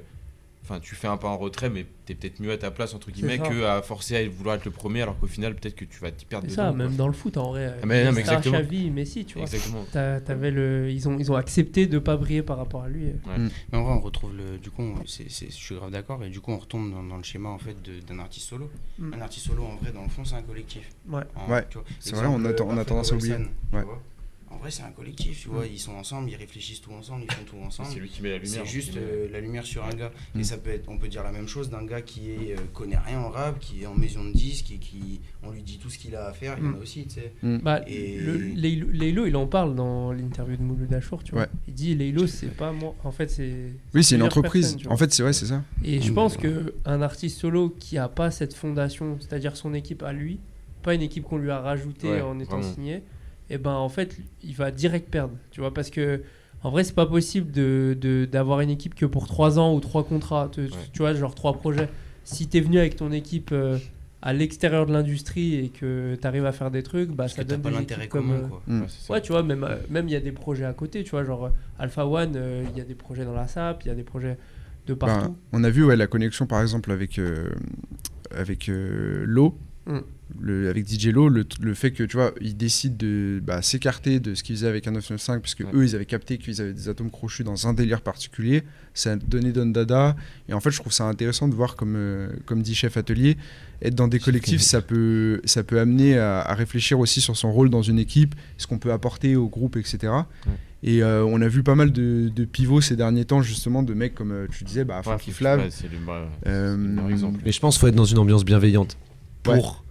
enfin, 0.65 0.81
tu 0.81 0.95
fais 0.95 1.09
un 1.09 1.17
pas 1.17 1.29
en 1.29 1.37
retrait, 1.39 1.71
mais 1.71 1.87
t'es 2.07 2.15
peut-être 2.15 2.41
mieux 2.41 2.53
à 2.53 2.57
ta 2.57 2.71
place 2.71 2.95
entre 2.95 3.11
guillemets 3.11 3.39
que 3.39 3.65
à 3.65 3.83
forcer 3.83 4.17
à 4.17 4.29
vouloir 4.29 4.57
être 4.57 4.65
le 4.65 4.71
premier, 4.71 5.03
alors 5.03 5.19
qu'au 5.19 5.27
final, 5.27 5.55
peut-être 5.55 5.75
que 5.75 5.85
tu 5.85 5.99
vas 6.01 6.11
t'y 6.11 6.25
perdre 6.25 6.47
c'est 6.49 6.53
dedans. 6.53 6.71
ça, 6.71 6.73
même 6.73 6.89
quoi. 6.89 6.97
dans 6.97 7.07
le 7.09 7.13
foot, 7.13 7.37
en 7.37 7.51
vrai. 7.51 7.75
Ah, 7.83 7.87
mais 7.87 8.05
non, 8.05 8.13
mais 8.13 8.21
exactement. 8.21 8.59
Xavi, 8.59 8.91
Messi, 8.91 9.25
tu 9.25 9.35
vois. 9.35 9.43
Exactement. 9.43 9.85
T'avais 9.93 10.51
le, 10.51 10.91
ils, 10.91 11.09
ont, 11.09 11.19
ils 11.19 11.31
ont 11.33 11.37
accepté 11.37 11.87
de 11.87 11.99
pas 11.99 12.17
briller 12.17 12.43
par 12.43 12.57
rapport 12.59 12.83
à 12.83 12.89
lui. 12.89 13.13
Mais 13.27 13.79
en 13.79 13.83
vrai, 13.83 13.93
on 13.95 14.01
retrouve 14.01 14.35
le. 14.37 14.59
Du 14.59 14.71
coup, 14.71 14.83
on- 14.83 15.07
c'est- 15.07 15.29
je 15.29 15.51
suis 15.55 15.75
grave 15.75 15.91
d'accord. 15.91 16.23
Et 16.25 16.29
du 16.31 16.41
coup, 16.41 16.53
on 16.53 16.59
retombe 16.59 16.91
dans, 16.93 17.03
dans 17.03 17.17
le 17.17 17.23
schéma 17.23 17.49
en 17.49 17.59
fait 17.59 17.77
d'un 18.07 18.19
artiste 18.19 18.49
solo. 18.49 18.71
Mm. 18.99 19.15
Un 19.15 19.21
artiste 19.21 19.47
solo, 19.47 19.65
en 19.65 19.77
vrai, 19.77 19.93
dans 19.93 20.03
le 20.03 20.09
fond, 20.09 20.25
c'est 20.25 20.37
un 20.37 20.43
collectif. 20.43 20.89
Ouais. 21.09 21.23
En- 21.37 21.51
Ouais, 21.51 21.67
c'est 22.01 22.15
vrai, 22.15 22.27
on 22.27 22.45
a 22.45 22.53
on 22.63 22.77
a 22.79 22.85
tendance 22.85 23.13
à 23.13 23.17
oublier. 23.17 23.35
Ouais. 23.73 23.83
En 24.53 24.59
vrai, 24.59 24.71
c'est 24.71 24.83
un 24.83 24.91
collectif, 24.91 25.41
tu 25.43 25.49
vois. 25.49 25.67
Ils 25.67 25.79
sont 25.79 25.93
ensemble, 25.93 26.29
ils 26.31 26.37
réfléchissent 26.37 26.81
tout 26.83 26.93
ensemble, 26.93 27.25
ils 27.29 27.33
font 27.33 27.45
tout 27.45 27.57
ensemble. 27.65 27.89
C'est 27.93 27.99
lui 28.01 28.09
qui 28.09 28.23
met 28.23 28.29
la 28.31 28.37
lumière. 28.39 28.63
C'est 28.65 28.71
juste 28.71 28.97
euh, 28.97 29.29
la 29.33 29.41
lumière 29.41 29.65
sur 29.65 29.83
un 29.85 29.91
gars. 29.95 30.13
Mm. 30.35 30.41
Et 30.41 30.45
ça 30.45 30.59
peut 30.59 30.71
être, 30.71 30.89
on 30.89 30.99
peut 30.99 31.09
dire 31.09 31.23
la 31.25 31.33
même 31.33 31.49
chose 31.49 31.71
d'un 31.71 31.85
gars 31.85 32.03
qui 32.03 32.31
est, 32.31 32.53
euh, 32.53 32.61
connaît 32.75 32.99
rien 32.99 33.19
en 33.21 33.31
rap, 33.31 33.59
qui 33.59 33.83
est 33.83 33.87
en 33.87 33.95
maison 33.95 34.25
de 34.25 34.33
disques 34.33 34.71
et 34.71 34.77
qui, 34.77 35.21
on 35.43 35.51
lui 35.51 35.63
dit 35.63 35.79
tout 35.79 35.89
ce 35.91 35.99
qu'il 35.99 36.15
a 36.15 36.27
à 36.27 36.33
faire. 36.33 36.57
Il 36.59 36.65
y 36.65 36.69
en 36.69 36.75
a 36.75 36.77
Mm. 36.77 36.83
aussi, 36.83 37.07
tu 37.07 37.15
sais. 37.15 37.33
Bah, 37.43 37.81
Et- 37.87 38.19
Leilo, 38.57 39.27
il 39.27 39.37
en 39.37 39.47
parle 39.47 39.75
dans 39.75 40.13
l'interview 40.13 40.57
de 40.57 40.63
Mouloud 40.63 40.93
Achour, 40.93 41.25
tu 41.25 41.33
vois. 41.33 41.43
Ouais. 41.43 41.49
Il 41.69 41.75
dit 41.75 41.95
Leilo, 41.95 42.27
c'est 42.27 42.55
pas 42.55 42.73
moi. 42.73 42.95
En 43.05 43.13
fait, 43.13 43.31
c'est. 43.31 43.73
Oui, 43.95 44.05
c'est 44.05 44.17
une 44.17 44.23
entreprise. 44.23 44.77
en 44.89 44.97
fait, 44.97 45.13
c'est 45.13 45.23
vrai, 45.23 45.33
c'est 45.33 45.47
ça. 45.47 45.63
Et 45.85 46.01
je 46.01 46.11
Mm. 46.13 46.15
pense 46.15 46.37
que 46.37 46.75
un 46.85 47.03
artiste 47.03 47.39
solo 47.41 47.71
qui 47.79 47.99
a 47.99 48.09
pas 48.09 48.31
cette 48.31 48.55
fondation, 48.55 49.17
c'est-à-dire 49.21 49.57
son 49.57 49.75
équipe 49.75 50.03
à 50.03 50.13
lui, 50.13 50.39
pas 50.83 50.95
une 50.95 51.03
équipe 51.03 51.25
qu'on 51.25 51.39
lui 51.39 51.51
a 51.51 51.61
rajoutée 51.61 52.09
Ouais, 52.11 52.21
en 52.21 52.39
étant 52.41 52.59
vraiment. 52.59 52.75
signé, 52.75 53.03
et 53.51 53.59
ben 53.59 53.73
en 53.75 53.89
fait, 53.89 54.17
il 54.43 54.55
va 54.55 54.71
direct 54.71 55.09
perdre, 55.11 55.35
tu 55.51 55.61
vois, 55.61 55.73
parce 55.75 55.91
que 55.91 56.23
en 56.63 56.71
vrai, 56.71 56.85
c'est 56.85 56.95
pas 56.95 57.07
possible 57.07 57.51
de 57.51 57.97
de- 58.01 58.25
d'avoir 58.25 58.61
une 58.61 58.71
équipe 58.71 58.95
que 58.95 59.07
pour 59.07 59.27
trois 59.27 59.59
ans 59.59 59.75
ou 59.75 59.81
trois 59.81 60.05
contrats, 60.05 60.49
tu, 60.53 60.69
tu 60.93 60.99
vois, 60.99 61.15
genre 61.15 61.35
trois 61.35 61.53
projets. 61.55 61.89
Si 62.25 62.47
t'es 62.49 62.61
venu 62.61 62.79
avec 62.79 62.95
ton 62.97 63.11
équipe 63.11 63.51
euh, 63.53 63.79
à 64.23 64.33
l'extérieur 64.33 64.87
de 64.87 64.93
l'industrie 64.93 65.57
et 65.57 65.69
que 65.71 66.15
t'arrives 66.15 66.47
à 66.47 66.53
faire 66.53 66.71
des 66.71 66.85
trucs, 66.85 67.09
bah 67.11 67.25
Parce 67.25 67.35
ça 67.35 67.43
que 67.43 67.49
donne 67.49 67.63
pas 67.63 67.71
l'intérêt 67.73 68.07
comme, 68.07 68.29
commun, 68.29 68.39
euh, 68.45 68.47
quoi. 68.49 68.63
Mm. 68.69 68.83
Ouais, 69.11 69.21
tu 69.21 69.33
vois, 69.33 69.43
même 69.43 69.65
euh, 69.65 69.77
même 69.91 70.07
il 70.09 70.13
y 70.13 70.17
a 70.17 70.21
des 70.21 70.31
projets 70.31 70.65
à 70.65 70.73
côté, 70.73 71.03
tu 71.03 71.11
vois, 71.11 71.25
genre 71.25 71.51
Alpha 71.81 72.07
One, 72.07 72.35
euh, 72.37 72.65
il 72.71 72.79
y 72.79 72.81
a 72.81 72.85
des 72.85 72.95
projets 72.95 73.25
dans 73.25 73.35
la 73.35 73.49
SAP, 73.49 73.85
il 73.85 73.89
y 73.89 73.91
a 73.91 73.95
des 73.97 74.05
projets 74.05 74.39
de 74.87 74.95
Ben, 74.95 74.99
partout. 75.07 75.37
on 75.53 75.65
a 75.65 75.71
vu 75.71 75.85
ouais, 75.85 75.97
la 75.97 76.07
connexion 76.07 76.47
par 76.47 76.63
exemple 76.63 76.93
avec, 76.93 77.19
euh, 77.19 77.51
avec 78.31 78.69
euh, 78.69 79.25
Lo, 79.27 79.59
Mm. 79.85 79.99
le, 80.41 80.71
avec 80.71 80.89
DJ 80.89 81.09
Lo, 81.09 81.29
le, 81.29 81.45
le 81.61 81.75
fait 81.75 81.91
que 81.91 82.05
tu 82.05 82.17
vois, 82.17 82.33
ils 82.41 82.57
décident 82.57 82.95
de 82.97 83.41
bah, 83.45 83.63
s'écarter 83.63 84.21
de 84.21 84.35
ce 84.37 84.43
qu'ils 84.45 84.55
faisaient 84.57 84.69
avec 84.69 84.87
un 84.87 84.93
995 84.93 85.41
puisque 85.43 85.61
Ouais. 85.61 85.67
eux 85.75 85.85
ils 85.85 85.95
avaient 85.97 86.07
capté 86.07 86.39
qu'ils 86.39 86.61
avaient 86.61 86.73
des 86.73 86.89
atomes 86.89 87.11
crochus 87.11 87.43
dans 87.43 87.67
un 87.67 87.75
délire 87.75 88.01
particulier, 88.01 88.63
ça 88.95 89.13
a 89.13 89.17
donné 89.17 89.51
Don 89.53 89.67
Dada 89.67 90.15
et 90.49 90.53
en 90.55 90.61
fait 90.61 90.71
je 90.71 90.79
trouve 90.79 90.93
ça 90.93 91.05
intéressant 91.05 91.49
de 91.49 91.55
voir 91.55 91.75
comme, 91.75 91.97
euh, 91.97 92.29
comme 92.47 92.63
dit 92.63 92.75
Chef 92.77 92.97
Atelier, 92.97 93.37
être 93.83 93.97
dans 93.97 94.07
des 94.09 94.21
collectifs 94.21 94.61
ça 94.63 94.81
peut, 94.83 95.41
ça 95.45 95.65
peut 95.65 95.81
amener 95.81 96.17
à, 96.17 96.41
à 96.41 96.55
réfléchir 96.55 97.01
aussi 97.01 97.21
sur 97.21 97.37
son 97.37 97.51
rôle 97.53 97.69
dans 97.69 97.83
une 97.83 97.99
équipe, 97.99 98.35
ce 98.59 98.69
qu'on 98.69 98.79
peut 98.79 98.93
apporter 98.93 99.35
au 99.35 99.49
groupe 99.49 99.77
etc. 99.77 100.13
Et 100.85 101.03
euh, 101.03 101.25
on 101.25 101.41
a 101.41 101.47
vu 101.49 101.63
pas 101.63 101.75
mal 101.77 101.93
de, 101.93 102.29
de 102.35 102.45
pivots 102.45 102.81
ces 102.81 102.97
derniers 102.97 103.25
temps 103.25 103.41
justement 103.43 103.83
de 103.85 103.95
mecs 103.95 104.15
comme 104.17 104.33
euh, 104.33 104.47
tu 104.51 104.65
disais, 104.65 104.85
bah, 104.85 105.01
Ouais, 105.07 105.17
Flav, 105.33 105.61
ouais, 105.61 105.69
c'est 105.71 105.91
le 105.91 105.99
bah, 106.05 106.29
euh, 106.47 106.73
c'est 106.73 106.77
le 106.77 106.77
meilleur 106.77 107.11
exemple. 107.11 107.41
Mais 107.45 107.53
je 107.53 107.61
pense 107.61 107.75
qu'il 107.77 107.81
faut 107.83 107.87
être 107.89 107.95
dans 107.95 108.05
une 108.05 108.19
ambiance 108.19 108.45
bienveillante 108.45 108.97
pour, 109.43 109.83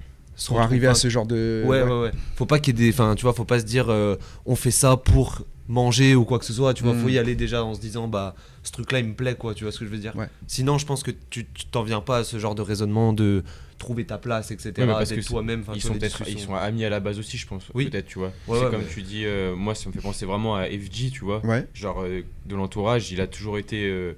Ouais. 0.51 0.57
arriver 0.59 0.87
à 0.87 0.95
ce 0.95 1.07
genre 1.09 1.25
de... 1.27 1.63
Ouais, 1.65 1.83
ouais. 1.83 1.87
ouais, 1.89 2.01
ouais. 2.03 2.11
Faut 2.35 2.45
pas 2.47 2.57
qu'il 2.59 2.79
y 2.79 2.81
ait 2.83 2.85
des. 2.87 2.93
Enfin, 2.93 3.13
tu 3.15 3.23
vois, 3.23 3.33
faut 3.33 3.45
pas 3.45 3.59
se 3.59 3.65
dire 3.65 3.89
euh, 3.89 4.15
on 4.45 4.55
fait 4.55 4.71
ça 4.71 4.97
pour 4.97 5.45
manger 5.67 6.15
ou 6.15 6.25
quoi 6.25 6.39
que 6.39 6.45
ce 6.45 6.53
soit. 6.53 6.73
Tu 6.73 6.83
vois, 6.83 6.93
faut 6.95 7.07
Mm. 7.07 7.11
y 7.11 7.17
aller 7.19 7.35
déjà 7.35 7.63
en 7.63 7.73
se 7.75 7.79
disant 7.79 8.07
bah 8.07 8.35
ce 8.63 8.71
truc-là 8.71 8.99
il 8.99 9.05
me 9.07 9.13
plaît 9.13 9.35
quoi. 9.35 9.53
Tu 9.53 9.63
vois 9.63 9.71
ce 9.71 9.77
que 9.79 9.85
je 9.85 9.89
veux 9.91 9.97
dire 9.99 10.15
Ouais. 10.15 10.27
Sinon, 10.47 10.77
je 10.79 10.85
pense 10.85 11.03
que 11.03 11.11
tu 11.29 11.45
t'en 11.71 11.83
viens 11.83 12.01
pas 12.01 12.17
à 12.19 12.23
ce 12.23 12.39
genre 12.39 12.55
de 12.55 12.61
raisonnement 12.63 13.13
de 13.13 13.43
trouver 13.77 14.05
ta 14.05 14.17
place, 14.17 14.51
etc. 14.51 14.73
Ouais, 14.79 14.87
parce 14.87 15.09
d'être 15.09 15.21
que 15.21 15.25
toi-même. 15.27 15.61
enfin, 15.61 15.73
Ils 15.75 15.81
sont 15.81 15.93
peut-être 15.93 16.23
ils 16.27 16.39
sont 16.39 16.55
amis 16.55 16.85
à 16.85 16.89
la 16.89 16.99
base 16.99 17.19
aussi, 17.19 17.37
je 17.37 17.47
pense. 17.47 17.63
Oui. 17.73 17.89
Peut-être, 17.89 18.07
tu 18.07 18.19
vois. 18.19 18.29
Ouais, 18.47 18.57
c'est 18.57 18.65
ouais, 18.65 18.71
comme 18.71 18.81
mais- 18.81 18.87
tu 18.93 19.01
dis, 19.03 19.25
euh, 19.25 19.55
moi 19.55 19.75
ça 19.75 19.89
me 19.89 19.93
fait 19.93 20.01
penser 20.01 20.25
vraiment 20.25 20.55
à 20.55 20.65
FG, 20.65 21.11
tu 21.11 21.23
vois. 21.23 21.45
Ouais. 21.45 21.67
Genre 21.73 22.01
euh, 22.01 22.21
de 22.47 22.55
l'entourage, 22.55 23.11
il 23.11 23.21
a 23.21 23.27
toujours 23.27 23.57
été, 23.59 23.83
euh, 23.87 24.13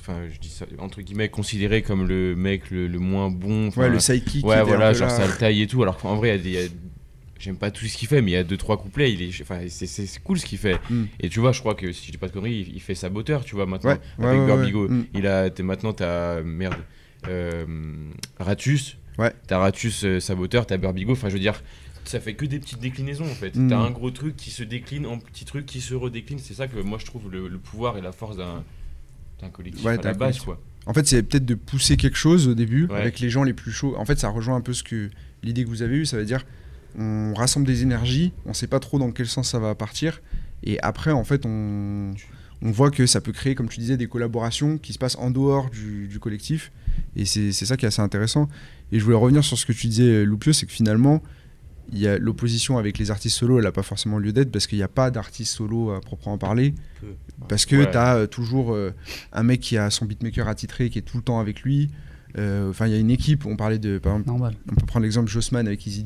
enfin 0.00 0.22
je 0.30 0.38
dis 0.38 0.48
ça 0.48 0.66
entre 0.78 1.02
guillemets, 1.02 1.28
considéré 1.28 1.82
comme 1.82 2.06
le 2.06 2.34
mec 2.34 2.70
le, 2.70 2.86
le 2.86 2.98
moins 2.98 3.30
bon. 3.30 3.70
Ouais, 3.76 3.88
le 3.88 4.00
sidekick. 4.00 4.44
Ouais, 4.44 4.62
voilà, 4.62 4.92
genre 4.92 5.08
là. 5.08 5.14
ça 5.16 5.26
le 5.26 5.36
taille 5.36 5.62
et 5.62 5.66
tout. 5.66 5.82
Alors 5.82 5.98
qu'en 5.98 6.16
vrai, 6.16 6.38
il 6.38 6.50
y 6.50 6.58
a 6.58 6.62
j'aime 7.38 7.56
pas 7.56 7.70
tout 7.70 7.86
ce 7.86 7.96
qu'il 7.96 8.08
fait, 8.08 8.22
mais 8.22 8.32
il 8.32 8.34
y 8.34 8.38
a 8.38 8.44
deux 8.44 8.56
trois 8.56 8.76
couplets, 8.76 9.12
il 9.12 9.22
est, 9.22 9.40
enfin, 9.42 9.60
c'est, 9.68 10.22
cool 10.22 10.38
ce 10.38 10.46
qu'il 10.46 10.58
fait. 10.58 10.78
Mm. 10.90 11.04
Et 11.20 11.28
tu 11.28 11.40
vois, 11.40 11.52
je 11.52 11.60
crois 11.60 11.74
que 11.74 11.92
si 11.92 12.06
je 12.06 12.12
dis 12.12 12.18
pas 12.18 12.28
de 12.28 12.32
conneries, 12.32 12.66
il, 12.68 12.74
il 12.76 12.80
fait 12.80 12.94
saboteur, 12.94 13.44
tu 13.44 13.54
vois 13.54 13.66
maintenant 13.66 13.90
Ouais, 13.90 14.26
avec 14.26 14.40
ouais, 14.40 14.46
Burbigo. 14.46 14.88
ouais. 14.88 14.94
Mm. 14.94 15.06
Il 15.14 15.26
a, 15.26 15.50
t'es, 15.50 15.62
maintenant 15.62 15.92
t'as 15.92 16.42
merde, 16.42 16.76
euh, 17.28 17.64
Ratus. 18.38 18.98
Ouais. 19.18 19.32
T'as 19.46 19.58
Ratus 19.58 20.04
euh, 20.04 20.20
saboteur, 20.20 20.66
t'as 20.66 20.76
Burbigo. 20.76 21.12
Enfin, 21.12 21.28
je 21.28 21.34
veux 21.34 21.40
dire. 21.40 21.62
Ça 22.04 22.20
fait 22.20 22.34
que 22.34 22.46
des 22.46 22.60
petites 22.60 22.78
déclinaisons 22.78 23.24
en 23.24 23.34
fait. 23.34 23.56
Mm. 23.56 23.68
T'as 23.68 23.78
un 23.78 23.90
gros 23.90 24.10
truc 24.10 24.36
qui 24.36 24.50
se 24.50 24.62
décline 24.62 25.06
en 25.06 25.18
petits 25.18 25.44
trucs 25.44 25.66
qui 25.66 25.80
se 25.80 25.94
redéclinent. 25.94 26.38
C'est 26.38 26.54
ça 26.54 26.68
que 26.68 26.78
moi 26.80 26.98
je 27.00 27.06
trouve 27.06 27.30
le, 27.30 27.48
le 27.48 27.58
pouvoir 27.58 27.98
et 27.98 28.00
la 28.00 28.12
force 28.12 28.36
d'un, 28.36 28.62
d'un 29.40 29.48
collectif 29.50 29.84
Ouais, 29.84 29.98
à 29.98 30.02
la 30.02 30.14
base 30.14 30.38
quoi. 30.40 30.60
En 30.86 30.92
fait, 30.94 31.06
c'est 31.06 31.22
peut-être 31.22 31.44
de 31.44 31.54
pousser 31.56 31.96
quelque 31.96 32.16
chose 32.16 32.46
au 32.46 32.54
début 32.54 32.86
Ouais. 32.86 32.96
avec 33.00 33.18
les 33.20 33.28
gens 33.28 33.42
les 33.42 33.52
plus 33.54 33.72
chauds. 33.72 33.96
En 33.98 34.04
fait, 34.04 34.18
ça 34.20 34.28
rejoint 34.28 34.54
un 34.56 34.60
peu 34.60 34.72
ce 34.72 34.82
que 34.84 35.10
l'idée 35.42 35.64
que 35.64 35.68
vous 35.68 35.82
avez 35.82 35.96
eue. 35.96 36.06
Ça 36.06 36.16
veut 36.16 36.24
dire, 36.24 36.46
on 36.96 37.34
rassemble 37.34 37.66
des 37.66 37.82
énergies, 37.82 38.32
on 38.46 38.54
sait 38.54 38.68
pas 38.68 38.78
trop 38.80 38.98
dans 38.98 39.10
quel 39.10 39.26
sens 39.26 39.50
ça 39.50 39.58
va 39.58 39.74
partir, 39.74 40.22
et 40.62 40.78
après, 40.80 41.10
en 41.10 41.24
fait, 41.24 41.44
on, 41.44 42.12
on 42.62 42.70
voit 42.70 42.90
que 42.90 43.04
ça 43.06 43.20
peut 43.20 43.32
créer, 43.32 43.54
comme 43.54 43.68
tu 43.68 43.80
disais, 43.80 43.96
des 43.96 44.06
collaborations 44.06 44.78
qui 44.78 44.92
se 44.92 44.98
passent 44.98 45.16
en 45.16 45.30
dehors 45.30 45.68
du, 45.70 46.06
du 46.08 46.18
collectif, 46.20 46.72
et 47.16 47.24
c'est 47.26 47.52
ça 47.52 47.76
qui 47.76 47.84
est 47.84 47.88
assez 47.88 48.00
intéressant. 48.00 48.48
Et 48.92 48.98
je 49.00 49.04
voulais 49.04 49.16
revenir 49.16 49.44
sur 49.44 49.58
ce 49.58 49.66
que 49.66 49.72
tu 49.72 49.88
disais, 49.88 50.24
Loupio, 50.24 50.52
c'est 50.52 50.64
que 50.66 50.72
finalement, 50.72 51.20
l'opposition 51.92 52.78
avec 52.78 52.98
les 52.98 53.10
artistes 53.10 53.36
solos, 53.38 53.58
elle 53.58 53.64
n'a 53.64 53.72
pas 53.72 53.82
forcément 53.82 54.18
lieu 54.18 54.32
d'être 54.32 54.50
parce 54.50 54.66
qu'il 54.66 54.78
n'y 54.78 54.84
a 54.84 54.88
pas 54.88 55.10
d'artiste 55.10 55.54
solo 55.54 55.90
à 55.90 56.00
proprement 56.00 56.38
parler. 56.38 56.74
Peu. 57.00 57.06
Parce 57.48 57.66
que 57.66 57.76
Ouais. 57.76 57.90
tu 57.90 57.96
as 57.96 58.26
toujours 58.26 58.72
euh, 58.74 58.92
un 59.32 59.42
mec 59.42 59.60
qui 59.60 59.76
a 59.76 59.90
son 59.90 60.04
beatmaker 60.04 60.48
attitré 60.48 60.90
qui 60.90 60.98
est 60.98 61.02
tout 61.02 61.16
le 61.18 61.22
temps 61.22 61.38
avec 61.40 61.62
lui. 61.62 61.90
Euh, 62.38 62.68
Enfin, 62.70 62.86
il 62.86 62.92
y 62.92 62.96
a 62.96 62.98
une 62.98 63.10
équipe, 63.10 63.46
on 63.46 63.56
parlait 63.56 63.78
de. 63.78 63.98
Par 63.98 64.12
exemple, 64.14 64.28
Normal. 64.28 64.54
on 64.70 64.74
peut 64.74 64.86
prendre 64.86 65.04
l'exemple 65.04 65.30
Jossman 65.30 65.66
avec 65.66 65.86
Easy. 65.86 66.04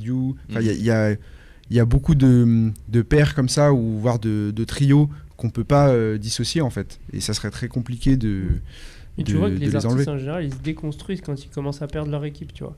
Enfin, 0.51 0.61
il 0.61 0.67
y 0.67 0.71
a- 0.71 0.73
il 0.73 0.85
y, 0.85 0.91
a, 0.91 1.11
il 1.13 1.77
y 1.77 1.81
a 1.81 1.85
beaucoup 1.85 2.15
de, 2.15 2.71
de 2.89 3.03
paires 3.03 3.35
comme 3.35 3.49
ça, 3.49 3.73
ou 3.73 3.99
voire 3.99 4.19
de, 4.19 4.53
de 4.55 4.65
trios 4.65 5.09
qu'on 5.37 5.51
peut 5.51 5.65
pas 5.65 5.89
euh, 5.89 6.19
dissocier 6.19 6.61
en 6.61 6.71
fait. 6.71 7.01
Et 7.13 7.21
ça 7.21 7.33
serait 7.35 7.51
très 7.51 7.69
compliqué 7.69 8.17
de. 8.17 8.45
Et 9.19 9.25
tu 9.25 9.33
de- 9.33 9.39
vois 9.39 9.51
que 9.51 9.55
les 9.57 9.75
artistes 9.75 9.87
enlever. 9.93 10.09
en 10.09 10.19
général, 10.19 10.45
ils 10.45 10.53
se 10.53 10.59
déconstruisent 10.59 11.21
quand 11.21 11.43
ils 11.45 11.49
commencent 11.49 11.83
à 11.83 11.89
perdre 11.89 12.11
leur 12.13 12.25
équipe, 12.25 12.53
tu 12.53 12.63
vois. 12.65 12.77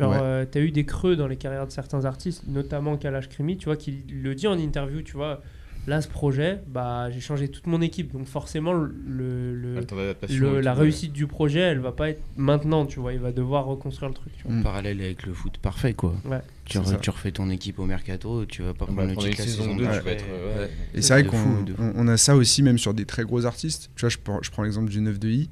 Genre, 0.00 0.10
Ouais. 0.12 0.18
euh, 0.20 0.44
t'as 0.50 0.60
eu 0.60 0.70
des 0.72 0.84
creux 0.84 1.14
dans 1.14 1.26
les 1.28 1.36
carrières 1.36 1.66
de 1.66 1.72
certains 1.72 2.04
artistes, 2.04 2.42
notamment 2.48 2.96
Kalash 2.96 3.28
Krimi, 3.28 3.56
tu 3.56 3.66
vois, 3.66 3.76
qui 3.76 4.02
le 4.10 4.34
dit 4.34 4.46
en 4.48 4.58
interview, 4.58 5.02
tu 5.02 5.12
vois. 5.12 5.40
Là, 5.86 6.02
ce 6.02 6.08
projet, 6.08 6.60
bah, 6.68 7.10
j'ai 7.10 7.20
changé 7.20 7.48
toute 7.48 7.66
mon 7.66 7.80
équipe, 7.80 8.12
donc 8.12 8.26
forcément, 8.26 8.74
le, 8.74 9.80
et 10.28 10.62
la 10.62 10.74
réussite 10.74 11.12
du 11.12 11.26
projet, 11.26 11.60
elle 11.60 11.78
va 11.78 11.92
pas 11.92 12.10
être 12.10 12.22
maintenant, 12.36 12.84
tu 12.84 13.00
vois. 13.00 13.14
Il 13.14 13.18
va 13.18 13.32
devoir 13.32 13.64
reconstruire 13.64 14.08
le 14.10 14.14
truc, 14.14 14.32
tu 14.36 14.46
vois. 14.46 14.62
Parallèle 14.62 15.00
avec 15.00 15.24
le 15.26 15.32
foot 15.32 15.56
parfait, 15.58 15.94
quoi. 15.94 16.14
Ouais. 16.26 16.40
Tu, 16.66 16.78
C'est 16.78 16.84
ça. 16.86 16.96
tu 16.96 17.10
refais 17.10 17.32
ton 17.32 17.48
équipe 17.50 17.78
au 17.78 17.86
mercato, 17.86 18.44
tu 18.44 18.62
vas 18.62 18.74
pas 18.74 18.84
prendre 18.84 19.00
le 19.00 19.12
prendre 19.12 19.26
une 19.26 19.32
titre 19.32 19.42
la 19.42 19.48
saison 19.50 19.62
saison 19.64 19.76
2, 19.76 19.84
tu 19.84 19.88
d'après. 19.90 20.00
vas 20.02 20.10
être. 20.12 20.24
euh, 20.30 20.64
ouais. 20.66 20.70
Et 20.94 21.02
c'est 21.02 21.14
vrai 21.14 21.24
qu'on 21.24 21.36
on- 21.78 21.92
on 21.96 22.08
a 22.08 22.16
ça 22.16 22.36
aussi 22.36 22.62
même 22.62 22.78
sur 22.78 22.92
des 22.94 23.06
très 23.06 23.24
gros 23.24 23.44
artistes. 23.46 23.90
Tu 23.96 24.00
vois, 24.02 24.10
je 24.10 24.18
prends, 24.22 24.38
je 24.42 24.50
prends 24.50 24.62
l'exemple 24.62 24.90
du 24.90 25.00
9 25.00 25.18
de 25.18 25.28
I, 25.30 25.50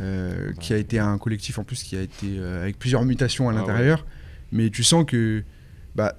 euh, 0.00 0.52
qui 0.60 0.72
a 0.72 0.76
été 0.76 0.98
un 0.98 1.18
collectif 1.18 1.58
en 1.58 1.64
plus 1.64 1.82
qui 1.82 1.96
a 1.96 2.02
été 2.02 2.38
euh, 2.38 2.62
avec 2.62 2.78
plusieurs 2.78 3.04
mutations 3.04 3.48
à 3.48 3.52
Ah 3.52 3.56
l'intérieur. 3.56 4.06
Mais 4.52 4.70
tu 4.70 4.82
sens 4.84 5.04
que 5.06 5.42
bah, 5.94 6.14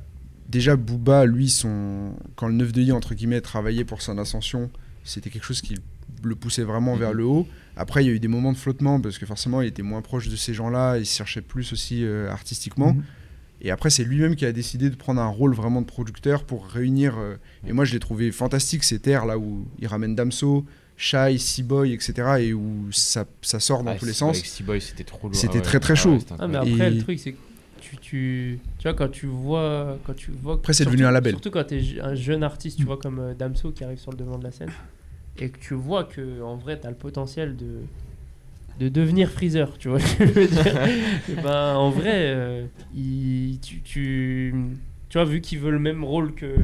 déjà 0.50 0.76
Booba, 0.76 1.26
lui, 1.26 1.50
son, 1.50 2.14
quand 2.36 2.48
le 2.48 2.54
9 2.56 2.72
de 2.72 2.82
I, 2.82 2.92
entre 2.92 3.14
guillemets, 3.16 3.42
travaillait 3.42 3.86
pour 3.86 4.02
son 4.02 4.18
ascension, 4.18 4.70
c'était 5.04 5.30
quelque 5.30 5.46
chose 5.46 5.62
qui 5.62 5.76
le 6.24 6.36
poussait 6.36 6.64
vraiment 6.64 6.96
vers 6.96 7.12
Mhm. 7.12 7.18
le 7.18 7.26
haut. 7.26 7.48
Après, 7.76 8.04
il 8.04 8.08
y 8.08 8.10
a 8.10 8.14
eu 8.14 8.20
des 8.20 8.28
moments 8.28 8.52
de 8.52 8.58
flottement 8.58 9.00
parce 9.02 9.18
que 9.18 9.26
forcément, 9.26 9.62
il 9.62 9.68
était 9.68 9.82
moins 9.82 10.02
proche 10.02 10.30
de 10.30 10.36
ces 10.36 10.54
gens-là, 10.54 10.98
il 10.98 11.06
se 11.06 11.16
cherchait 11.16 11.42
plus 11.42 11.74
aussi 11.74 12.04
euh, 12.06 12.30
artistiquement. 12.30 12.94
Mhm. 12.94 13.04
Et 13.62 13.72
après, 13.72 13.90
c'est 13.90 14.04
lui-même 14.04 14.36
qui 14.36 14.46
a 14.46 14.52
décidé 14.52 14.90
de 14.90 14.96
prendre 14.96 15.22
un 15.22 15.28
rôle 15.28 15.54
vraiment 15.56 15.80
de 15.82 15.86
producteur 15.86 16.44
pour 16.44 16.68
réunir. 16.68 17.16
et 17.66 17.72
moi, 17.72 17.86
je 17.86 17.94
l'ai 17.94 18.00
trouvé 18.00 18.32
fantastique, 18.34 18.84
ces 18.84 19.00
terres 19.00 19.26
là 19.26 19.38
où 19.38 19.66
il 19.80 19.88
ramène 19.88 20.16
Damso, 20.16 20.66
Shy, 20.96 21.40
C-Boy, 21.40 21.94
etc. 21.94 22.14
et 22.40 22.54
où 22.54 22.92
ça, 22.92 23.26
ça 23.42 23.60
sort 23.60 23.84
dans 23.84 23.92
Ah, 23.92 23.96
tous 23.96 24.06
les 24.06 24.14
sens. 24.14 24.38
Seaboy, 24.38 24.80
c'était 24.80 25.04
trop 25.04 25.28
lourd. 25.28 25.36
C'était 25.36 25.54
Ah 25.56 25.58
ouais. 25.58 25.62
très, 25.64 25.80
très 25.80 25.94
Ah 25.94 25.96
chaud. 25.96 26.20
Ah, 26.40 26.48
mais 26.48 26.58
après, 26.58 26.88
Et- 26.88 26.96
le 26.96 26.98
truc, 27.00 27.20
c'est 27.20 27.32
que 27.34 27.38
tu, 27.82 27.98
tu, 27.98 28.60
tu 28.78 28.84
vois, 28.88 28.94
quand 28.94 29.10
tu 29.12 29.26
vois. 29.26 29.98
Quand 30.06 30.16
tu 30.16 30.32
vois 30.32 30.54
Après, 30.56 30.74
c'est 30.74 30.86
devenu 30.86 31.06
un 31.06 31.12
label. 31.12 31.34
Surtout 31.34 31.52
quand 31.52 31.66
tu 31.66 31.76
es 31.80 32.00
un 32.00 32.16
jeune 32.16 32.44
artiste, 32.44 32.78
tu 32.78 32.86
vois, 32.86 32.98
comme 32.98 33.20
euh, 33.20 33.34
Damso 33.34 33.72
qui 33.72 33.84
arrive 33.84 34.00
sur 34.00 34.12
le 34.12 34.18
devant 34.18 34.38
de 34.38 34.44
la 34.44 34.52
scène, 34.52 34.72
et 35.38 35.50
que 35.50 35.60
tu 35.60 35.74
vois 35.74 36.04
que 36.06 36.42
en 36.42 36.56
vrai, 36.56 36.80
tu 36.80 36.88
as 36.88 36.90
le 36.92 36.96
potentiel 36.96 37.58
de, 37.58 37.80
de 38.80 38.88
devenir 38.90 39.30
Freezer, 39.30 39.78
tu 39.78 39.90
vois 39.90 40.00
ce 40.00 40.16
que 40.16 40.26
je 40.28 40.32
veux 40.32 40.48
dire 40.48 40.84
Et 41.30 41.36
ben, 41.44 41.76
En 41.76 41.90
vrai, 41.90 42.34
euh, 42.36 42.66
il- 42.96 43.60
tu, 43.62 43.82
tu, 43.82 44.54
tu 45.14 45.20
vois, 45.20 45.26
vu 45.26 45.42
qu'il 45.42 45.60
veut 45.60 45.70
le 45.70 45.78
même 45.78 46.04
rôle 46.04 46.34
que, 46.34 46.56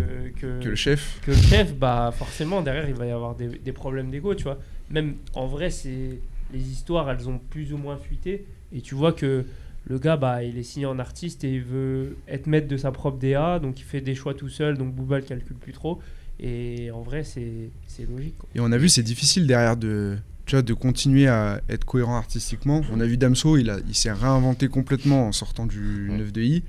que, 0.41 0.59
Que 0.59 0.69
le 0.69 0.75
chef. 0.75 1.19
que 1.23 1.29
le 1.29 1.37
chef, 1.37 1.75
bah 1.75 2.11
forcément 2.17 2.63
derrière 2.63 2.89
il 2.89 2.95
va 2.95 3.05
y 3.05 3.11
avoir 3.11 3.35
des, 3.35 3.47
des 3.47 3.71
problèmes 3.71 4.09
d'ego, 4.09 4.33
tu 4.33 4.45
vois. 4.45 4.57
Même 4.89 5.17
en 5.35 5.45
vrai, 5.45 5.69
c'est 5.69 6.19
les 6.51 6.59
histoires, 6.71 7.07
elles 7.11 7.29
ont 7.29 7.39
plus 7.51 7.73
ou 7.73 7.77
moins 7.77 7.97
fuité, 7.97 8.45
et 8.73 8.81
tu 8.81 8.95
vois 8.95 9.13
que 9.13 9.45
le 9.85 9.99
gars, 9.99 10.17
bah 10.17 10.43
il 10.43 10.57
est 10.57 10.63
signé 10.63 10.87
en 10.87 10.97
artiste 10.97 11.43
et 11.43 11.53
il 11.53 11.61
veut 11.61 12.17
être 12.27 12.47
maître 12.47 12.67
de 12.67 12.75
sa 12.75 12.91
propre 12.91 13.19
DA, 13.19 13.59
donc 13.59 13.79
il 13.79 13.83
fait 13.83 14.01
des 14.01 14.15
choix 14.15 14.33
tout 14.33 14.49
seul, 14.49 14.79
donc 14.79 14.95
Booba 14.95 15.17
le 15.19 15.25
calcule 15.25 15.55
plus 15.57 15.73
trop. 15.73 15.99
Et 16.39 16.89
en 16.89 17.01
vrai, 17.01 17.23
c'est 17.23 17.69
c'est 17.85 18.09
logique. 18.09 18.35
quoi. 18.39 18.49
Et 18.55 18.59
on 18.61 18.71
a 18.71 18.77
vu, 18.79 18.89
c'est 18.89 19.03
difficile 19.03 19.45
derrière 19.45 19.77
de, 19.77 20.17
tu 20.47 20.55
vois, 20.55 20.63
de 20.63 20.73
continuer 20.73 21.27
à 21.27 21.61
être 21.69 21.85
cohérent 21.85 22.17
artistiquement. 22.17 22.81
On 22.91 22.99
a 22.99 23.05
vu 23.05 23.15
Damso, 23.17 23.57
il, 23.57 23.69
a, 23.69 23.77
il 23.87 23.93
s'est 23.93 24.11
réinventé 24.11 24.69
complètement 24.69 25.27
en 25.27 25.31
sortant 25.33 25.67
du 25.67 26.09
Ouais. 26.09 26.17
9 26.17 26.31
de 26.31 26.41
I. 26.41 26.63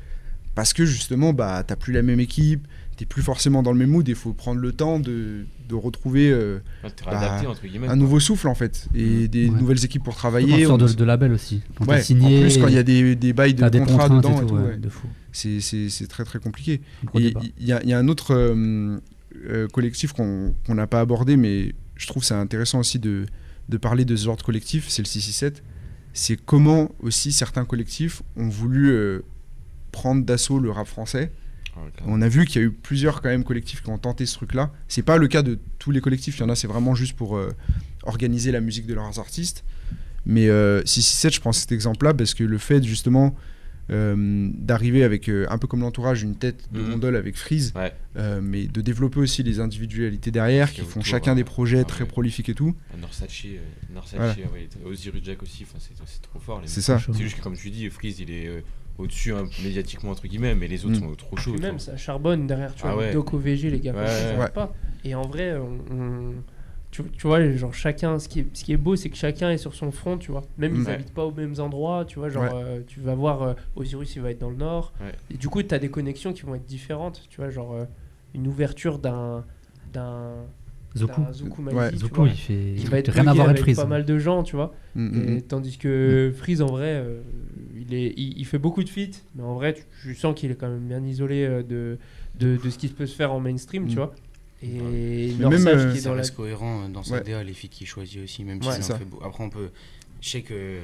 Parce 0.54 0.72
que 0.72 0.84
justement, 0.84 1.32
bah, 1.32 1.62
t'as 1.66 1.76
plus 1.76 1.92
la 1.92 2.02
même 2.02 2.20
équipe, 2.20 2.66
t'es 2.96 3.06
plus 3.06 3.22
forcément 3.22 3.62
dans 3.62 3.72
le 3.72 3.78
même 3.78 3.90
mood, 3.90 4.06
il 4.06 4.14
faut 4.14 4.32
prendre 4.32 4.60
le 4.60 4.72
temps 4.72 4.98
de, 4.98 5.46
de 5.68 5.74
retrouver 5.74 6.30
euh, 6.30 6.58
bah, 6.82 6.88
entre 6.90 7.08
un 7.08 7.86
quoi. 7.86 7.96
nouveau 7.96 8.20
souffle 8.20 8.48
en 8.48 8.54
fait, 8.54 8.88
et 8.94 9.28
des 9.28 9.48
Ouais. 9.48 9.58
nouvelles 9.58 9.84
équipes 9.84 10.02
pour 10.02 10.16
travailler. 10.16 10.66
On- 10.66 10.76
de, 10.76 10.86
de 10.92 11.04
label 11.04 11.32
aussi. 11.32 11.62
Quand 11.78 11.86
Ouais, 11.86 12.02
signé, 12.02 12.38
en 12.38 12.40
plus, 12.42 12.58
quand 12.58 12.68
il 12.68 12.74
y 12.74 12.78
a 12.78 12.82
des, 12.82 13.14
des 13.16 13.32
bails 13.32 13.54
de 13.54 13.60
contrat 13.78 14.08
dedans, 14.08 14.32
et 14.32 14.36
et 14.36 14.40
tout, 14.40 14.46
tout, 14.48 14.54
ouais, 14.56 14.62
ouais. 14.70 14.76
de 14.76 14.88
fou. 14.88 15.06
c'est 15.32 15.60
c'est- 15.60 15.88
c'est 15.88 16.08
très 16.08 16.24
très 16.24 16.40
compliqué. 16.40 16.80
Il 17.14 17.22
y, 17.60 17.72
a- 17.72 17.80
il 17.82 17.88
y 17.88 17.92
a 17.92 17.98
un 17.98 18.08
autre 18.08 18.34
euh, 18.34 18.98
euh, 19.48 19.68
collectif 19.68 20.12
qu'on 20.12 20.52
qu'on 20.66 20.74
n'a 20.74 20.86
pas 20.88 21.00
abordé, 21.00 21.36
mais 21.36 21.72
je 21.96 22.06
trouve 22.08 22.24
c'est 22.24 22.34
intéressant 22.34 22.80
aussi 22.80 22.98
de, 22.98 23.24
de 23.68 23.76
parler 23.78 24.04
de 24.04 24.16
ce 24.16 24.24
genre 24.24 24.36
de 24.36 24.42
collectif, 24.42 24.86
c'est 24.88 25.00
le 25.02 25.06
667. 25.06 25.62
C'est 26.12 26.36
comment 26.44 26.90
aussi 27.00 27.30
certains 27.30 27.64
collectifs 27.64 28.22
ont 28.36 28.48
voulu 28.48 28.90
euh, 28.90 29.20
prendre 29.92 30.24
d'assaut 30.24 30.58
le 30.58 30.70
rap 30.70 30.86
français. 30.86 31.30
Ah. 31.76 31.80
On 32.06 32.20
a 32.20 32.28
vu 32.28 32.44
qu'il 32.46 32.60
y 32.60 32.64
a 32.64 32.66
eu 32.68 32.70
plusieurs 32.72 33.22
quand 33.22 33.28
même 33.28 33.44
collectifs 33.44 33.82
qui 33.82 33.90
ont 33.90 33.98
tenté 33.98 34.26
ce 34.26 34.34
truc-là. 34.34 34.72
C'est 34.88 35.02
pas 35.02 35.16
le 35.18 35.28
cas 35.28 35.42
de 35.42 35.58
tous 35.78 35.90
les 35.92 36.00
collectifs, 36.00 36.36
il 36.38 36.40
y 36.40 36.44
en 36.44 36.48
a 36.48 36.56
c'est 36.56 36.66
vraiment 36.66 36.94
juste 36.94 37.14
pour 37.16 37.36
euh, 37.36 37.52
organiser 38.02 38.50
la 38.52 38.60
musique 38.60 38.86
de 38.86 38.94
leurs 38.94 39.18
artistes. 39.18 39.64
Mais 40.26 40.48
euh, 40.48 40.82
667, 40.84 41.34
je 41.34 41.40
prends 41.40 41.52
cet 41.52 41.72
exemple-là 41.72 42.12
parce 42.12 42.34
que 42.34 42.44
le 42.44 42.58
fait 42.58 42.82
justement 42.82 43.34
euh, 43.90 44.48
d'arriver 44.54 45.02
avec 45.02 45.28
euh, 45.28 45.46
un 45.50 45.58
peu 45.58 45.66
comme 45.66 45.80
l'entourage 45.80 46.22
une 46.22 46.36
tête 46.36 46.68
de 46.72 46.80
Mhm. 46.80 46.90
gondole 46.90 47.16
avec 47.16 47.36
Freeze, 47.36 47.72
Ouais. 47.74 47.92
euh, 48.16 48.40
mais 48.40 48.66
de 48.68 48.80
développer 48.82 49.18
aussi 49.18 49.42
les 49.42 49.58
individualités 49.58 50.30
derrière 50.30 50.70
qui 50.72 50.82
font 50.82 51.00
autour, 51.00 51.04
chacun 51.06 51.32
ouais. 51.32 51.36
des 51.38 51.44
projets 51.44 51.80
Ah 51.80 51.84
très 51.84 52.04
ouais. 52.04 52.08
prolifiques 52.08 52.48
et 52.50 52.54
tout. 52.54 52.76
Norsace, 53.00 53.28
euh, 53.46 53.58
Norsace, 53.92 54.14
Voilà. 54.16 54.34
Osiris 54.84 55.24
Jack 55.24 55.42
aussi, 55.42 55.66
c'est 56.06 56.22
trop 56.22 56.38
fort. 56.38 56.62
C'est 56.66 56.82
ça. 56.82 57.00
C'est 57.04 57.20
juste 57.22 57.38
que, 57.38 57.42
comme 57.42 57.56
tu 57.56 57.70
dis, 57.70 57.88
Freeze, 57.90 58.20
il 58.20 58.30
est 58.30 58.62
au-dessus 59.00 59.32
hein, 59.32 59.44
médiatiquement, 59.62 60.10
entre 60.10 60.26
guillemets, 60.26 60.54
mais 60.54 60.68
les 60.68 60.84
autres 60.84 60.96
Mm. 60.98 61.10
sont 61.10 61.14
trop 61.16 61.36
chauds. 61.36 61.56
Même, 61.58 61.78
ça 61.78 61.96
charbonne 61.96 62.46
derrière, 62.46 62.74
tu 62.74 62.82
Ah 62.84 62.92
vois, 62.94 63.02
ouais. 63.04 63.12
Doc 63.12 63.32
OVG, 63.34 63.70
les 63.70 63.80
gars, 63.80 63.92
Ouais, 63.92 64.06
ça 64.06 64.12
ouais. 64.12 64.20
s'arrête 64.20 64.38
Ouais. 64.40 64.50
pas. 64.50 64.72
Et 65.04 65.14
en 65.14 65.22
vrai, 65.22 65.56
on, 65.56 65.94
on- 65.94 66.34
tu, 66.90 67.04
tu 67.04 67.26
vois, 67.28 67.48
genre 67.52 67.72
chacun, 67.72 68.18
ce 68.18 68.28
qui 68.28 68.40
est, 68.40 68.46
ce 68.52 68.64
qui 68.64 68.72
est 68.72 68.76
beau, 68.76 68.96
c'est 68.96 69.10
que 69.10 69.16
chacun 69.16 69.50
est 69.50 69.58
sur 69.58 69.74
son 69.74 69.92
front, 69.92 70.18
tu 70.18 70.32
vois. 70.32 70.42
Même 70.58 70.74
ils 70.74 70.90
habitent 70.90 71.14
pas 71.14 71.24
aux 71.24 71.30
mêmes 71.32 71.54
endroits, 71.60 72.04
tu 72.04 72.18
vois. 72.18 72.28
Genre, 72.30 72.42
Ouais. 72.42 72.50
euh, 72.52 72.80
tu 72.86 72.98
vas 73.00 73.14
voir 73.14 73.42
euh, 73.42 73.54
Osiris, 73.76 74.16
il 74.16 74.22
va 74.22 74.30
être 74.32 74.40
dans 74.40 74.50
le 74.50 74.56
nord. 74.56 74.92
Ouais. 75.00 75.12
Et 75.32 75.36
du 75.36 75.48
coup, 75.48 75.62
tu 75.62 75.72
as 75.74 75.78
des 75.78 75.88
connexions 75.88 76.32
qui 76.32 76.42
vont 76.42 76.56
être 76.56 76.66
différentes, 76.66 77.22
tu 77.30 77.40
vois. 77.40 77.48
Genre, 77.50 77.72
euh, 77.74 77.84
une 78.34 78.46
ouverture 78.48 78.98
d'un. 78.98 79.44
d'un 79.92 80.32
Zoku. 80.98 81.20
Zoku 81.32 81.62
Ouais. 81.70 81.94
Zoku, 81.94 82.14
vois, 82.16 82.28
il 82.28 82.34
fait 82.36 82.74
qui 82.76 82.86
va 82.86 82.98
être 82.98 83.12
rien 83.12 83.28
à 83.28 83.32
voir 83.34 83.46
avec 83.46 83.58
avec 83.58 83.62
Freeze. 83.62 83.76
pas 83.76 83.84
mal 83.86 84.04
de 84.04 84.18
gens, 84.18 84.42
tu 84.42 84.56
vois. 84.56 84.74
Mm, 84.96 85.04
mm, 85.06 85.28
Et 85.28 85.36
mm. 85.36 85.42
tandis 85.42 85.78
que 85.78 86.32
Freeze, 86.36 86.60
en 86.62 86.66
vrai, 86.66 86.94
euh, 86.96 87.20
il, 87.90 87.94
est, 87.94 88.14
il, 88.16 88.38
il 88.38 88.44
fait 88.46 88.58
beaucoup 88.58 88.82
de 88.84 88.88
feats, 88.88 89.18
mais 89.34 89.42
en 89.42 89.54
vrai, 89.54 89.74
tu, 89.74 89.82
tu 90.02 90.14
sens 90.14 90.34
qu'il 90.38 90.50
est 90.50 90.54
quand 90.56 90.68
même 90.68 90.86
bien 90.88 91.04
isolé 91.04 91.44
euh, 91.44 91.62
de, 91.62 91.98
de, 92.38 92.56
de 92.56 92.70
ce 92.70 92.78
qui 92.78 92.88
peut 92.88 93.06
se 93.06 93.14
faire 93.16 93.32
en 93.32 93.40
mainstream, 93.40 93.86
tu 93.86 93.94
Mm. 93.94 93.98
vois. 93.98 94.14
Et 94.62 95.32
Norsace 95.38 95.64
même, 95.64 95.78
euh, 95.78 95.92
qui 95.92 95.98
est 95.98 96.00
Ça 96.02 96.08
dans 96.10 96.14
la... 96.14 96.20
reste 96.20 96.36
cohérent 96.36 96.84
euh, 96.84 96.88
dans 96.88 97.02
sa 97.02 97.14
Ouais. 97.14 97.22
DA, 97.22 97.42
les 97.42 97.54
filles 97.54 97.70
qu'il 97.70 97.86
choisit 97.86 98.22
aussi, 98.22 98.44
même 98.44 98.62
Ouais, 98.62 98.74
si 98.76 98.82
ça. 98.82 98.98
fait 98.98 99.04
beau- 99.06 99.20
Après, 99.24 99.42
on 99.42 99.50
peut. 99.50 99.70
Je 100.20 100.28
sais 100.28 100.42
que. 100.42 100.78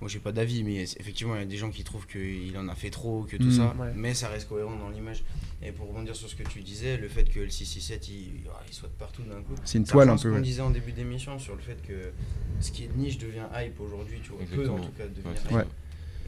Moi, 0.00 0.08
j'ai 0.08 0.18
pas 0.18 0.32
d'avis, 0.32 0.64
mais 0.64 0.82
effectivement, 0.82 1.34
il 1.36 1.40
y 1.40 1.42
a 1.42 1.46
des 1.46 1.58
gens 1.58 1.70
qui 1.70 1.84
trouvent 1.84 2.06
qu'il 2.06 2.56
en 2.56 2.68
a 2.68 2.74
fait 2.74 2.88
trop, 2.88 3.24
que 3.24 3.36
tout 3.36 3.48
Mm. 3.48 3.50
ça, 3.52 3.76
Ouais. 3.78 3.92
mais 3.94 4.14
ça 4.14 4.28
reste 4.28 4.48
cohérent 4.48 4.74
dans 4.76 4.88
l'image. 4.88 5.22
Et 5.62 5.72
pour 5.72 5.88
rebondir 5.88 6.16
sur 6.16 6.26
ce 6.28 6.34
que 6.34 6.42
tu 6.42 6.60
disais, 6.62 6.96
le 6.96 7.06
fait 7.06 7.24
que 7.24 7.38
le 7.40 7.50
667 7.50 8.08
il, 8.08 8.30
ah, 8.50 8.62
il 8.66 8.72
soit 8.72 8.88
de 8.88 8.94
partout 8.94 9.20
d'un 9.22 9.42
coup. 9.42 9.52
C'est 9.62 9.76
une 9.76 9.84
ça 9.84 9.92
toile 9.92 10.08
un 10.08 10.16
peu. 10.16 10.30
qu'on 10.30 10.36
ouais. 10.36 10.40
disait 10.42 10.62
en 10.62 10.70
début 10.70 10.92
d'émission 10.92 11.38
sur 11.38 11.54
le 11.54 11.60
fait 11.60 11.76
que 11.86 12.12
ce 12.60 12.72
qui 12.72 12.84
est 12.84 12.88
de 12.88 12.96
niche 12.98 13.18
devient 13.18 13.44
hype 13.54 13.78
aujourd'hui, 13.78 14.18
tu 14.22 14.30
vois, 14.30 14.40
peut 14.50 14.70
en 14.70 14.78
tout 14.80 14.90
cas 14.96 15.04
devenir 15.06 15.52
Ouais, 15.52 15.60
hype. 15.64 15.68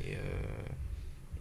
Et, 0.05 0.15
euh, 0.15 0.19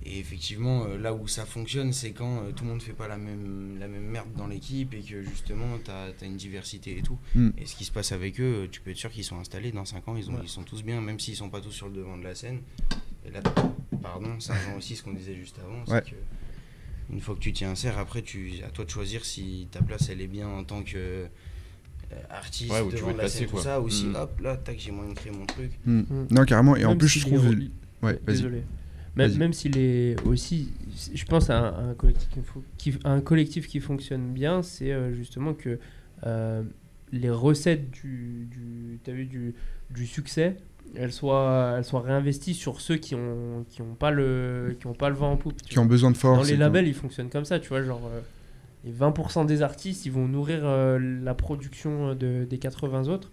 et 0.03 0.17
effectivement, 0.19 0.85
euh, 0.85 0.97
là 0.97 1.13
où 1.13 1.27
ça 1.27 1.45
fonctionne, 1.45 1.93
c'est 1.93 2.11
quand 2.11 2.43
euh, 2.43 2.51
tout 2.51 2.63
le 2.63 2.71
monde 2.71 2.81
fait 2.81 2.93
pas 2.93 3.07
la 3.07 3.17
même, 3.17 3.77
la 3.79 3.87
même 3.87 4.03
merde 4.05 4.29
dans 4.35 4.47
l'équipe 4.47 4.93
et 4.93 5.01
que 5.01 5.21
justement, 5.21 5.77
tu 5.83 5.91
as, 5.91 6.25
une 6.25 6.37
diversité 6.37 6.97
et 6.97 7.01
tout. 7.01 7.19
Mm. 7.35 7.49
Et 7.57 7.65
ce 7.65 7.75
qui 7.75 7.85
se 7.85 7.91
passe 7.91 8.11
avec 8.11 8.39
eux, 8.39 8.67
tu 8.71 8.81
peux 8.81 8.91
être 8.91 8.97
sûr 8.97 9.11
qu'ils 9.11 9.23
sont 9.23 9.39
installés 9.39 9.71
dans 9.71 9.85
5 9.85 10.07
ans, 10.07 10.15
ils, 10.15 10.29
ont, 10.29 10.33
Ouais. 10.35 10.39
ils 10.43 10.49
sont 10.49 10.63
tous 10.63 10.83
bien, 10.83 11.01
même 11.01 11.19
s'ils 11.19 11.35
sont 11.35 11.49
pas 11.49 11.61
tous 11.61 11.71
sur 11.71 11.87
le 11.87 11.93
devant 11.95 12.17
de 12.17 12.23
la 12.23 12.33
scène. 12.35 12.61
Et 13.25 13.29
là, 13.31 13.41
pardon, 14.01 14.39
ça 14.39 14.53
rejoint 14.55 14.75
aussi 14.77 14.95
ce 14.95 15.03
qu'on 15.03 15.13
disait 15.13 15.35
juste 15.35 15.59
avant, 15.59 15.83
c'est 15.85 15.93
Ouais. 15.93 16.01
que 16.01 16.15
une 17.13 17.19
fois 17.19 17.35
que 17.35 17.41
tu 17.41 17.51
t'y 17.53 17.65
insères, 17.65 17.97
après, 17.99 18.21
tu, 18.21 18.53
à 18.65 18.69
toi 18.69 18.85
de 18.85 18.89
choisir 18.89 19.25
si 19.25 19.67
ta 19.69 19.81
place 19.81 20.09
elle 20.09 20.21
est 20.21 20.27
bien 20.27 20.47
en 20.47 20.63
tant 20.63 20.81
que 20.81 20.95
euh, 20.97 21.27
artiste 22.29 22.71
Ouais, 22.71 22.89
devant 22.89 23.07
la 23.09 23.13
placer, 23.15 23.39
scène, 23.39 23.47
tout 23.47 23.53
quoi. 23.55 23.63
ça, 23.63 23.81
ou 23.81 23.89
si 23.89 24.05
Mm. 24.05 24.15
hop, 24.15 24.39
là, 24.39 24.57
tac, 24.57 24.79
j'ai 24.79 24.91
moyen 24.91 25.11
de 25.11 25.15
créer 25.17 25.31
mon 25.33 25.45
truc. 25.45 25.71
Mm. 25.85 25.99
Mm. 25.99 26.27
Non, 26.31 26.45
carrément. 26.45 26.75
Et 26.75 26.85
en 26.85 26.95
plus, 26.97 27.07
je 27.07 27.19
trouve. 27.19 27.53
Ouais. 28.03 28.19
Désolé. 28.25 28.63
Même, 29.15 29.35
même 29.37 29.53
s'il 29.53 29.77
est 29.77 30.15
aussi, 30.25 30.69
je 31.13 31.25
pense 31.25 31.49
à 31.49 31.57
un, 31.57 31.73
à 31.73 31.81
un 31.89 31.93
collectif, 31.93 32.29
qui, 32.77 32.93
un 33.03 33.19
collectif 33.19 33.67
qui 33.67 33.81
fonctionne 33.81 34.31
bien, 34.31 34.61
c'est 34.61 34.91
euh, 34.91 35.13
justement 35.13 35.53
que 35.53 35.79
euh, 36.25 36.63
les 37.11 37.29
recettes 37.29 37.91
du, 37.91 38.47
du, 38.49 38.99
t'as 39.03 39.11
vu, 39.11 39.25
du, 39.25 39.53
du 39.89 40.07
succès, 40.07 40.55
elles 40.95 41.11
soient, 41.11 41.75
elles 41.77 41.83
soient 41.83 42.01
réinvesties 42.01 42.53
sur 42.53 42.79
ceux 42.79 42.95
qui 42.95 43.15
ont, 43.15 43.65
qui 43.69 43.81
ont 43.81 43.95
pas 43.95 44.11
le, 44.11 44.75
qui 44.79 44.87
ont 44.87 44.93
pas 44.93 45.09
le 45.09 45.15
vent 45.15 45.31
en 45.33 45.37
poupe. 45.37 45.61
Qui 45.63 45.79
ont 45.79 45.85
besoin 45.85 46.11
de 46.11 46.17
force. 46.17 46.39
Dans 46.39 46.51
les 46.51 46.57
labels, 46.57 46.87
ils 46.87 46.93
fonctionnent 46.93 47.29
comme 47.29 47.45
ça, 47.45 47.59
tu 47.59 47.69
vois, 47.69 47.83
genre 47.83 48.09
euh, 48.13 48.21
les 48.85 48.93
20% 48.93 49.45
des 49.45 49.61
artistes, 49.61 50.05
ils 50.05 50.11
vont 50.11 50.27
nourrir 50.27 50.61
euh, 50.63 50.99
la 50.99 51.33
production 51.33 52.15
de, 52.15 52.45
des 52.49 52.57
80 52.57 53.07
autres. 53.09 53.31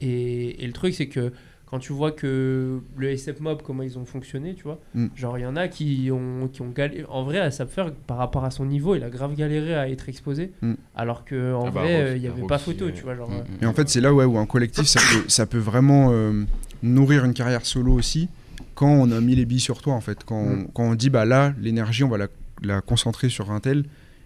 Et, 0.00 0.62
et 0.62 0.66
le 0.66 0.72
truc, 0.72 0.94
c'est 0.94 1.08
que 1.08 1.32
quand 1.66 1.78
tu 1.80 1.92
vois 1.92 2.12
que 2.12 2.80
le 2.96 3.10
ASAP 3.10 3.40
Mob, 3.40 3.60
comment 3.62 3.82
ils 3.82 3.98
ont 3.98 4.04
fonctionné, 4.04 4.54
tu 4.54 4.62
vois, 4.62 4.78
Mm. 4.94 5.06
genre 5.16 5.36
il 5.38 5.42
y 5.42 5.46
en 5.46 5.56
a 5.56 5.66
qui 5.68 6.10
ont, 6.12 6.48
qui 6.52 6.62
ont 6.62 6.70
galéré. 6.70 7.04
En 7.08 7.24
vrai, 7.24 7.38
ASAP 7.40 7.70
Ferg, 7.70 7.92
par 8.06 8.18
rapport 8.18 8.44
à 8.44 8.50
son 8.52 8.64
niveau, 8.66 8.94
il 8.94 9.02
a 9.02 9.10
grave 9.10 9.34
galéré 9.34 9.74
à 9.74 9.88
être 9.88 10.08
exposé. 10.08 10.52
Mm. 10.62 10.74
Alors 10.94 11.24
que 11.24 11.52
en 11.54 11.66
Ah 11.66 11.70
bah, 11.72 11.80
vrai, 11.82 12.12
il 12.16 12.20
n'y 12.20 12.26
avait 12.28 12.40
Roxy, 12.42 12.46
pas 12.48 12.58
photo, 12.58 12.84
ouais. 12.86 12.92
tu 12.92 13.02
vois. 13.02 13.16
Genre, 13.16 13.28
Mm, 13.28 13.34
euh, 13.34 13.42
mm, 13.60 13.62
Et 13.64 13.66
en 13.66 13.72
fait, 13.74 13.88
c'est 13.88 14.00
là 14.00 14.14
ouais, 14.14 14.24
où 14.24 14.38
un 14.38 14.46
collectif, 14.46 14.86
ça 14.86 15.00
peut, 15.00 15.28
ça 15.28 15.46
peut 15.46 15.58
vraiment 15.58 16.10
euh, 16.12 16.44
nourrir 16.82 17.24
une 17.24 17.34
carrière 17.34 17.66
solo 17.66 17.92
aussi, 17.94 18.28
quand 18.76 18.90
on 18.90 19.10
a 19.10 19.20
mis 19.20 19.34
les 19.34 19.44
billes 19.44 19.58
sur 19.60 19.82
toi, 19.82 19.94
en 19.94 20.00
fait. 20.00 20.18
Quand, 20.24 20.36
on, 20.40 20.64
quand 20.72 20.84
on 20.84 20.94
dit, 20.94 21.10
bah 21.10 21.24
là, 21.24 21.52
l'énergie, 21.60 22.04
on 22.04 22.08
va 22.08 22.18
la, 22.18 22.28
la 22.62 22.80
concentrer 22.80 23.28
sur 23.28 23.50
un 23.50 23.58
tel. 23.60 23.84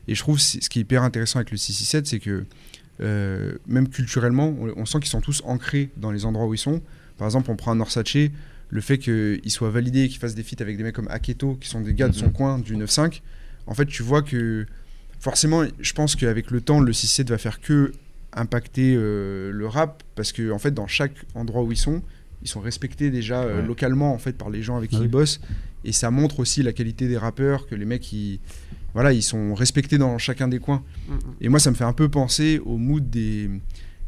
Et 0.08 0.14
je 0.14 0.20
trouve, 0.20 0.38
ce 0.40 0.58
qui 0.68 0.80
est 0.80 0.82
hyper 0.82 1.04
intéressant 1.04 1.38
avec 1.38 1.52
le 1.52 1.56
667, 1.56 2.06
c'est 2.06 2.18
que 2.18 2.44
euh, 3.00 3.52
même 3.66 3.88
culturellement, 3.88 4.48
on, 4.60 4.72
on 4.76 4.84
sent 4.84 4.98
qu'ils 4.98 5.08
sont 5.08 5.20
tous 5.22 5.42
ancrés 5.46 5.88
dans 5.96 6.10
les 6.10 6.26
endroits 6.26 6.46
où 6.46 6.52
ils 6.54 6.58
sont. 6.58 6.82
Par 7.20 7.26
exemple, 7.26 7.50
on 7.50 7.56
prend 7.56 7.72
un 7.72 7.76
Norsace, 7.76 8.14
le 8.70 8.80
fait 8.80 8.96
qu'il 8.96 9.40
soit 9.50 9.68
validé, 9.68 10.08
qu'il 10.08 10.18
fasse 10.18 10.34
des 10.34 10.42
feats 10.42 10.56
avec 10.62 10.78
des 10.78 10.82
mecs 10.82 10.94
comme 10.94 11.08
Aketo, 11.10 11.56
qui 11.60 11.68
sont 11.68 11.82
des 11.82 11.92
gars 11.92 12.08
de 12.08 12.14
son 12.14 12.26
Mhm. 12.28 12.32
coin, 12.32 12.58
du 12.58 12.76
9-5, 12.76 13.20
en 13.66 13.74
fait, 13.74 13.84
tu 13.84 14.02
vois 14.02 14.22
que 14.22 14.64
forcément, 15.18 15.64
je 15.78 15.92
pense 15.92 16.16
qu'avec 16.16 16.50
le 16.50 16.62
temps, 16.62 16.80
le 16.80 16.92
6-7 16.94 17.28
va 17.28 17.36
faire 17.36 17.60
que 17.60 17.92
impacter 18.32 18.94
euh, 18.96 19.50
le 19.52 19.66
rap, 19.66 20.02
parce 20.14 20.32
que 20.32 20.50
en 20.50 20.58
fait, 20.58 20.70
dans 20.72 20.86
chaque 20.86 21.12
endroit 21.34 21.62
où 21.62 21.70
ils 21.72 21.76
sont, 21.76 22.00
ils 22.42 22.48
sont 22.48 22.60
respectés 22.60 23.10
déjà 23.10 23.42
euh, 23.42 23.60
Ouais. 23.60 23.66
localement 23.66 24.14
en 24.14 24.18
fait 24.18 24.32
par 24.32 24.48
les 24.48 24.62
gens 24.62 24.78
avec 24.78 24.88
qui 24.88 24.96
Ah 24.96 25.00
oui. 25.00 25.06
ils 25.06 25.10
bossent, 25.10 25.40
et 25.84 25.92
ça 25.92 26.10
montre 26.10 26.40
aussi 26.40 26.62
la 26.62 26.72
qualité 26.72 27.06
des 27.06 27.18
rappeurs, 27.18 27.66
que 27.66 27.74
les 27.74 27.84
mecs, 27.84 28.10
ils, 28.14 28.40
voilà, 28.94 29.12
ils 29.12 29.22
sont 29.22 29.52
respectés 29.54 29.98
dans 29.98 30.16
chacun 30.16 30.48
des 30.48 30.58
coins. 30.58 30.82
Et 31.42 31.50
moi, 31.50 31.58
ça 31.60 31.70
me 31.70 31.76
fait 31.76 31.84
un 31.84 31.92
peu 31.92 32.08
penser 32.08 32.60
au 32.64 32.78
mood 32.78 33.10
des, 33.10 33.50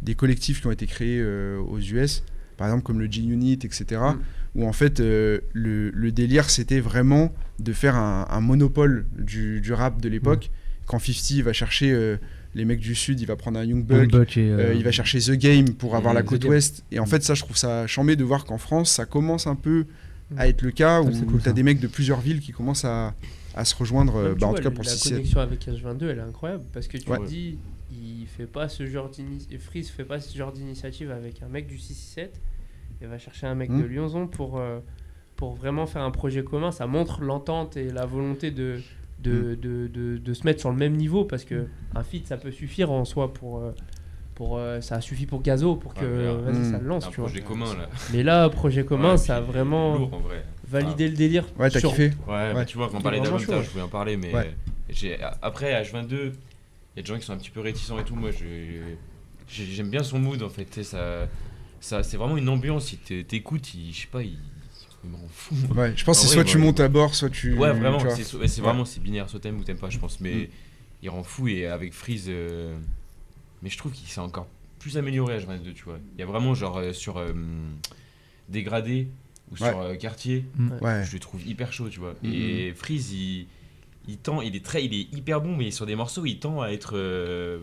des 0.01 0.15
collectifs 0.15 0.63
qui 0.63 0.67
ont 0.67 0.73
été 0.73 0.87
créés 0.87 1.21
euh, 1.21 1.59
aux 1.59 1.79
US, 1.79 2.23
par 2.63 2.69
exemple 2.69 2.85
comme 2.85 3.01
le 3.01 3.11
G-Unit, 3.11 3.55
etc., 3.65 4.01
Mm. 4.01 4.19
où 4.55 4.69
en 4.69 4.73
fait 4.73 5.01
euh, 5.01 5.41
le, 5.53 5.91
le 5.91 6.13
délire 6.13 6.49
c'était 6.49 6.79
vraiment 6.79 7.33
de 7.59 7.73
faire 7.73 7.97
un, 7.97 8.25
un 8.31 8.41
monopole 8.41 9.05
du, 9.19 9.61
du 9.61 9.73
rap 9.73 10.01
de 10.01 10.09
l'époque. 10.09 10.53
Quand 10.87 11.01
50 11.01 11.43
va 11.43 11.53
chercher 11.53 11.91
euh, 11.91 12.19
les 12.55 12.65
mecs 12.65 12.79
du 12.79 12.95
sud, 12.95 13.19
il 13.21 13.27
va 13.27 13.35
prendre 13.35 13.59
un 13.59 13.65
Young 13.65 13.85
Young 13.91 14.11
Buck, 14.13 14.37
euh, 14.37 14.71
euh, 14.71 14.75
il 14.75 14.85
va 14.85 14.93
chercher 14.93 15.19
The 15.19 15.33
Game 15.33 15.71
pour 15.71 15.97
avoir 15.97 16.13
Mhm. 16.13 16.19
la 16.19 16.23
The 16.23 16.27
côte 16.27 16.45
ouest. 16.45 16.85
Et 16.93 17.01
en 17.01 17.07
fait, 17.07 17.25
ça, 17.25 17.35
je 17.35 17.43
trouve 17.43 17.57
ça 17.57 17.89
chambé 17.89 18.15
de 18.15 18.23
voir 18.23 18.45
qu'en 18.45 18.59
France, 18.59 18.93
ça 18.93 19.07
commence 19.07 19.49
un 19.49 19.57
peu 19.57 19.87
Mm. 20.31 20.39
à 20.39 20.47
être 20.47 20.63
le 20.63 20.71
cas 20.71 21.01
où 21.03 21.07
Ouais, 21.07 21.13
c'est 21.15 21.27
cool, 21.27 21.41
tu 21.43 21.49
as 21.49 21.51
ça. 21.51 21.53
des 21.53 21.65
mecs 21.65 21.81
de 21.81 21.89
plusieurs 21.89 22.21
villes 22.21 22.39
qui 22.41 22.53
commencent 22.53 22.85
à, 22.85 23.15
à 23.57 23.65
se 23.65 23.75
rejoindre, 23.75 24.35
bah, 24.39 24.47
en 24.47 24.55
tout 24.55 24.63
cas 24.63 24.71
pour 24.71 24.85
la 24.85 24.91
6 24.91 25.11
connexion 25.11 25.41
avec 25.41 25.67
H22, 25.67 26.05
elle 26.11 26.19
est 26.19 26.21
incroyable 26.21 26.63
parce 26.73 26.87
que 26.87 26.97
tu 26.99 27.11
Ouais. 27.11 27.19
dis, 27.27 27.59
il 27.91 28.27
fait 28.27 28.47
pas 28.47 28.69
ce 28.69 28.87
genre 28.87 29.11
d'initiative, 29.11 29.61
Freeze 29.61 29.89
fait 29.91 30.05
pas 30.05 30.21
ce 30.21 30.37
genre 30.37 30.53
d'initiative 30.53 31.11
avec 31.11 31.43
un 31.43 31.49
mec 31.49 31.67
du 31.67 31.77
667, 31.79 32.41
il 33.03 33.09
va 33.09 33.19
chercher 33.19 33.47
un 33.47 33.55
mec 33.55 33.69
Hmm. 33.71 33.81
de 33.83 33.87
Lyonzon 33.87 34.27
pour, 34.29 34.59
euh, 34.59 34.79
pour 35.37 35.55
vraiment 35.55 35.87
faire 35.87 36.03
un 36.03 36.11
projet 36.11 36.45
commun. 36.45 36.71
Ça 36.73 36.87
montre 36.87 37.21
l'entente 37.23 37.77
et 37.77 37.91
la 37.91 38.07
volonté 38.07 38.51
de, 38.51 38.77
Hmm. 38.79 39.23
de, 39.25 39.55
de, 39.55 39.87
de, 39.89 40.17
de 40.19 40.35
se 40.35 40.45
mettre 40.45 40.61
sur 40.61 40.71
le 40.71 40.77
même 40.77 40.97
niveau 40.97 41.25
parce 41.25 41.45
que 41.45 41.67
un 41.95 42.03
feat 42.03 42.27
ça 42.27 42.37
peut 42.37 42.51
suffire 42.53 42.91
en 42.91 43.05
soi 43.05 43.33
pour. 43.33 43.59
euh, 43.59 43.73
pour, 44.35 44.57
euh, 44.57 44.81
ça 44.81 45.01
suffit 45.03 45.27
pour 45.27 45.43
Gazo 45.43 45.77
pour 45.77 45.93
que 45.93 46.01
Ouais, 46.07 46.53
Hmm. 46.53 46.65
ça 46.73 46.79
le 46.79 46.87
lance 46.87 47.07
un 47.07 47.11
tu 47.11 47.21
vois. 47.21 47.31
commun 47.47 47.75
là. 47.77 47.89
mais 48.15 48.23
là 48.23 48.49
projet 48.49 48.83
commun 48.83 49.13
Ouais, 49.13 49.17
ça 49.19 49.37
a 49.37 49.41
vraiment 49.43 49.95
lourd, 49.99 50.15
en 50.15 50.19
vrai. 50.21 50.43
validé 50.67 51.07
le 51.11 51.15
délire 51.15 51.45
Ouais, 51.59 51.69
t'as 51.69 51.81
sur- 51.81 51.91
kiffé 51.91 52.13
Ouais, 52.27 52.55
bah, 52.55 52.65
tu 52.65 52.79
vois, 52.79 52.89
quand 52.89 52.97
on 52.97 53.03
parlait 53.03 53.21
d'Avantage, 53.21 53.67
je 53.67 53.71
voulais 53.71 53.85
en 53.85 53.89
parler, 53.89 54.17
mais 54.17 54.33
Ouais. 54.35 54.55
après 55.43 55.75
H22, 55.83 56.15
il 56.15 56.97
y 56.97 57.01
a 57.01 57.03
des 57.03 57.05
gens 57.05 57.19
qui 57.19 57.27
sont 57.27 57.35
un 57.35 57.37
petit 57.37 57.51
peu 57.51 57.61
réticents 57.61 57.99
et 57.99 58.05
tout. 58.05 58.17
Moi, 58.17 58.31
j'aime 59.49 59.91
bien 59.91 60.03
son 60.03 60.19
mood 60.19 60.43
en 60.43 60.49
fait. 60.49 60.65
tu 60.65 60.77
sais, 60.77 60.83
Ça, 60.85 61.29
ça, 61.83 62.03
c'est 62.03 62.17
vraiment 62.17 62.37
une 62.37 62.49
ambiance. 62.49 62.87
Si 62.87 62.97
t'é- 62.97 63.25
t'écoutes, 63.25 63.75
il- 63.75 63.93
je 63.93 64.01
sais 64.03 64.07
pas, 64.07 64.23
il, 64.23 64.39
il 65.05 65.11
me 65.11 65.17
rend 65.17 65.29
fou. 65.31 65.55
Ouais, 65.77 65.93
je 65.97 66.05
pense 66.05 66.21
que 66.21 66.27
c'est 66.27 66.33
soit 66.33 66.45
tu 66.45 66.57
ouais. 66.57 66.63
montes 66.63 66.81
à 66.81 66.89
bord, 66.89 67.15
soit 67.15 67.29
tu. 67.31 67.55
Ouais, 67.55 67.73
vraiment, 67.73 67.99
c'est 68.17 68.61
vraiment 68.61 68.85
c'est 68.85 69.01
binaire, 69.03 69.29
soit 69.29 69.41
t'aimes 69.41 69.59
ou 69.59 69.65
t'aimes 69.65 69.79
pas, 69.79 69.91
je 69.91 69.99
pense. 69.99 70.21
Mais 70.21 70.35
Mm. 70.35 70.47
il 71.03 71.11
rend 71.11 71.23
fou 71.25 71.49
et 71.49 71.67
avec 71.67 71.93
Freeze, 71.93 72.27
euh, 72.29 72.77
mais 73.63 73.69
je 73.69 73.77
trouve 73.77 73.93
qu'il 73.93 74.09
s'est 74.09 74.21
encore 74.21 74.47
plus 74.79 74.97
amélioré 74.97 75.39
H22, 75.39 75.75
tu 75.75 75.85
vois. 75.85 75.99
Il 76.17 76.21
y 76.21 76.23
a 76.23 76.27
vraiment 76.27 76.55
genre 76.55 76.79
euh, 76.79 76.93
sur 76.93 77.17
euh, 77.19 77.33
dégradé 78.49 79.09
ou 79.51 79.55
Ouais. 79.63 79.69
sur 79.71 79.81
euh, 79.81 79.95
quartier, 79.97 80.45
Ouais. 80.81 81.05
je 81.05 81.13
le 81.13 81.19
trouve 81.19 81.47
hyper 81.47 81.73
chaud, 81.73 81.89
tu 81.89 82.01
vois. 82.01 82.15
Mhm. 82.23 82.33
Et 82.33 82.73
Freeze, 82.75 83.13
il, 83.13 83.47
il 84.09 84.17
tend, 84.19 84.41
il 84.41 84.57
est 84.57 84.65
très, 84.65 84.85
il 84.85 84.95
est 84.95 85.13
hyper 85.17 85.41
bon, 85.41 85.57
mais 85.57 85.71
sur 85.71 85.87
des 85.87 85.95
morceaux, 85.97 86.25
il 86.27 86.39
tend 86.39 86.61
à 86.63 86.69
être 86.71 86.93
euh, 86.97 87.59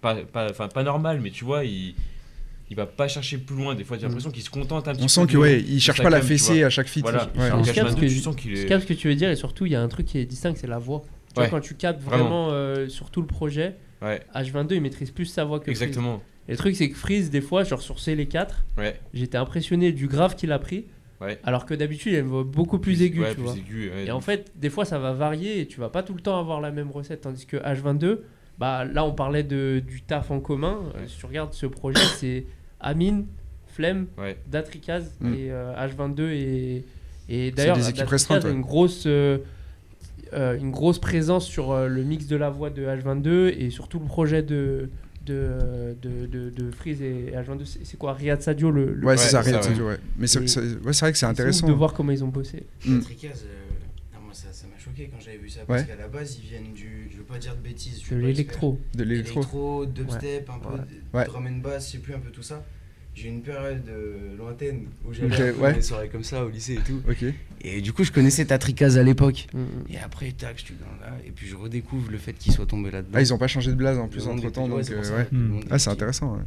pas, 0.00 0.14
pas, 0.16 0.50
enfin, 0.50 0.68
pas 0.68 0.82
normal, 0.82 1.20
mais 1.20 1.30
tu 1.30 1.44
vois, 1.44 1.64
il, 1.64 1.94
il 2.70 2.76
va 2.76 2.86
pas 2.86 3.08
chercher 3.08 3.36
plus 3.38 3.56
loin. 3.56 3.74
Des 3.74 3.84
fois, 3.84 3.96
j'ai 3.98 4.04
l'impression 4.06 4.30
qu'il 4.30 4.42
se 4.42 4.50
contente 4.50 4.86
un 4.88 4.92
petit 4.92 5.00
On 5.00 5.04
peu. 5.04 5.08
sent 5.08 5.26
que 5.26 5.36
ouais, 5.36 5.60
il 5.60 5.80
cherche 5.80 6.02
pas 6.02 6.10
la 6.10 6.22
fessée 6.22 6.62
à 6.62 6.70
chaque 6.70 6.86
feat. 6.88 7.02
Voilà. 7.02 7.30
Ouais. 7.36 7.44
Alors 7.46 7.64
Je 7.64 7.72
capte 7.72 7.90
qu'H22, 7.90 8.00
que- 8.00 8.06
tu 8.06 8.20
sens 8.20 8.36
qu'il 8.36 8.56
Je 8.56 8.62
est. 8.62 8.66
capte 8.66 8.82
ce 8.84 8.88
que 8.88 8.94
tu 8.94 9.08
veux 9.08 9.14
dire 9.16 9.28
et 9.30 9.36
surtout 9.36 9.66
il 9.66 9.72
y 9.72 9.76
a 9.76 9.82
un 9.82 9.88
truc 9.88 10.06
qui 10.06 10.18
est 10.18 10.24
distinct, 10.26 10.54
c'est 10.56 10.66
la 10.68 10.78
voix. 10.78 11.02
Tu 11.34 11.40
vois, 11.40 11.48
quand 11.48 11.60
tu 11.60 11.74
captes 11.74 12.00
Vraiment. 12.02 12.24
vraiment 12.24 12.48
euh, 12.52 12.88
sur 12.88 13.10
tout 13.10 13.20
le 13.20 13.26
projet, 13.26 13.76
Ouais, 14.02 14.20
H22 14.34 14.74
il 14.76 14.80
maîtrise 14.80 15.10
plus 15.10 15.26
sa 15.26 15.44
voix 15.44 15.58
que 15.58 15.64
Freeze. 15.66 15.82
exactement. 15.82 16.22
Et 16.48 16.52
le 16.52 16.56
truc 16.56 16.74
c'est 16.74 16.88
que 16.88 16.96
Freeze 16.96 17.28
des 17.30 17.40
fois, 17.42 17.64
genre 17.64 17.82
sur 17.82 18.00
C 18.00 18.14
les 18.14 18.26
4, 18.26 18.64
Ouais. 18.78 18.98
j'étais 19.14 19.36
impressionné 19.36 19.92
du 19.92 20.06
grave 20.08 20.36
qu'il 20.36 20.50
a 20.52 20.58
pris, 20.58 20.86
Ouais. 21.20 21.38
alors 21.44 21.66
que 21.66 21.74
d'habitude 21.74 22.12
il 22.12 22.16
a 22.16 22.20
une 22.20 22.26
voix 22.28 22.44
beaucoup 22.44 22.78
plus 22.78 23.02
aiguë, 23.02 23.20
ouais, 23.20 23.28
tu 23.30 23.34
plus 23.34 23.42
vois. 23.44 23.54
aigu, 23.56 23.90
ouais. 23.94 24.06
Et 24.06 24.10
en 24.10 24.20
fait, 24.20 24.50
des 24.56 24.70
fois 24.70 24.84
ça 24.86 24.98
va 24.98 25.12
varier 25.12 25.60
et 25.60 25.66
tu 25.66 25.78
vas 25.80 25.90
pas 25.90 26.02
tout 26.02 26.14
le 26.14 26.20
temps 26.20 26.38
avoir 26.40 26.60
la 26.62 26.70
même 26.70 26.90
recette, 26.90 27.20
tandis 27.20 27.44
que 27.46 27.58
H22, 27.58 28.22
bah 28.58 28.84
là 28.86 29.04
on 29.04 29.12
parlait 29.12 29.42
de, 29.44 29.82
du 29.86 30.00
taf 30.02 30.30
en 30.30 30.40
commun. 30.40 30.80
Euh. 30.96 31.06
Si 31.06 31.18
tu 31.18 31.26
regardes 31.26 31.52
ce 31.52 31.66
projet, 31.66 32.00
c'est 32.16 32.46
Amine, 32.80 33.26
Flemme, 33.66 34.06
Ouais. 34.18 34.36
Datrikaz 34.50 35.12
Mm. 35.20 35.34
et 35.34 35.50
euh, 35.50 35.74
H22 35.76 36.20
et, 36.30 36.84
et 37.28 37.50
d'ailleurs 37.52 37.76
Datrikaz 37.78 38.44
a 38.44 38.48
une 38.50 38.60
grosse 38.62 39.04
euh, 39.06 39.38
euh, 40.32 40.56
une 40.58 40.70
grosse 40.70 40.98
présence 40.98 41.46
sur 41.46 41.72
euh, 41.72 41.88
le 41.88 42.02
mix 42.04 42.26
de 42.26 42.36
la 42.36 42.50
voix 42.50 42.70
de 42.70 42.82
H22 42.84 43.54
et 43.58 43.70
sur 43.70 43.88
tout 43.88 43.98
le 43.98 44.06
projet 44.06 44.42
de 44.42 44.88
de, 45.26 45.94
de, 46.02 46.26
de, 46.26 46.50
de 46.50 46.70
Freeze 46.70 47.02
et 47.02 47.32
H22 47.36 47.78
c'est 47.84 47.96
quoi 47.98 48.14
Riyad 48.14 48.40
Sadio 48.40 48.70
le, 48.70 48.94
le- 48.94 49.06
Ouais, 49.06 49.16
c'est 49.16 49.28
ça, 49.28 49.40
Riyad 49.42 49.62
Sadio, 49.62 49.86
ouais. 49.88 49.98
Mais 50.16 50.26
c'est 50.26 50.38
ouais, 50.40 50.46
vrai 50.92 51.12
que 51.12 51.18
c'est 51.18 51.26
intéressant. 51.26 51.68
de 51.68 51.72
voir 51.72 51.92
comment 51.92 52.10
ils 52.10 52.24
ont 52.24 52.28
bossé 52.28 52.64
Mm. 52.86 53.00
Tricaz, 53.00 53.44
euh, 53.44 54.14
non, 54.14 54.20
moi 54.24 54.32
ça 54.34 54.48
ça 54.50 54.66
m'a 54.66 54.78
choqué 55.00 55.10
quand 55.12 55.20
j'avais 55.24 55.38
vu 55.38 55.48
ça. 55.48 55.60
Parce 55.66 55.82
Ouais. 55.82 55.86
qu'à 55.86 55.96
la 55.96 56.08
base, 56.08 56.38
ils 56.42 56.48
viennent 56.48 56.72
du. 56.72 57.08
Je 57.10 57.16
veux 57.18 57.24
pas 57.24 57.38
dire 57.38 57.54
de 57.56 57.60
bêtises. 57.62 58.02
de 58.10 58.16
l'électro 58.16 58.78
De 58.94 59.04
l'électro. 59.04 59.40
Électro, 59.40 59.86
dubstep, 59.86 60.50
un 60.50 60.58
peu 60.58 60.68
Ouais. 60.74 60.78
de 61.12 61.18
Ouais. 61.18 61.24
drum 61.26 61.46
and 61.46 61.58
bass, 61.62 61.86
je 61.86 61.92
sais 61.92 61.98
plus 61.98 62.14
un 62.14 62.18
peu 62.18 62.30
tout 62.30 62.42
ça. 62.42 62.64
J'ai 63.12 63.26
eu 63.26 63.32
une 63.32 63.42
période 63.42 63.82
euh, 63.88 64.36
lointaine 64.38 64.86
où 65.04 65.12
j'allais 65.12 65.34
Ok, 65.34 65.40
un 65.40 65.52
peu 65.52 65.60
ouais. 65.62 65.70
dans 65.72 65.76
des 65.76 65.82
soirées 65.82 66.08
comme 66.08 66.22
ça 66.22 66.44
au 66.44 66.48
lycée 66.48 66.74
et 66.74 66.76
tout. 66.76 67.02
Ok. 67.08 67.24
Et 67.62 67.80
du 67.80 67.92
coup, 67.92 68.04
je 68.04 68.12
connaissais 68.12 68.44
Tatrikaz 68.44 68.96
à 68.98 69.02
l'époque. 69.02 69.48
Mm, 69.52 69.58
mm. 69.58 69.66
Et 69.90 69.98
après, 69.98 70.30
tac, 70.30 70.58
je 70.58 70.66
suis 70.66 70.74
dans 70.76 71.04
là. 71.04 71.16
Et 71.26 71.30
puis 71.32 71.46
je 71.48 71.56
redécouvre 71.56 72.10
le 72.10 72.18
fait 72.18 72.32
qu'il 72.34 72.52
soit 72.52 72.66
tombé 72.66 72.90
là-dedans. 72.90 73.10
Ah, 73.14 73.20
ils 73.20 73.34
ont 73.34 73.38
pas 73.38 73.48
changé 73.48 73.70
de 73.72 73.76
blase 73.76 73.98
en 73.98 74.06
plus 74.08 74.28
entre 74.28 74.48
temps, 74.50 74.68
donc 74.68 74.88
euh, 74.90 75.16
ouais. 75.18 75.26
Ah, 75.70 75.78
c'est 75.78 75.90
intéressant. 75.90 76.34
ouais. 76.36 76.42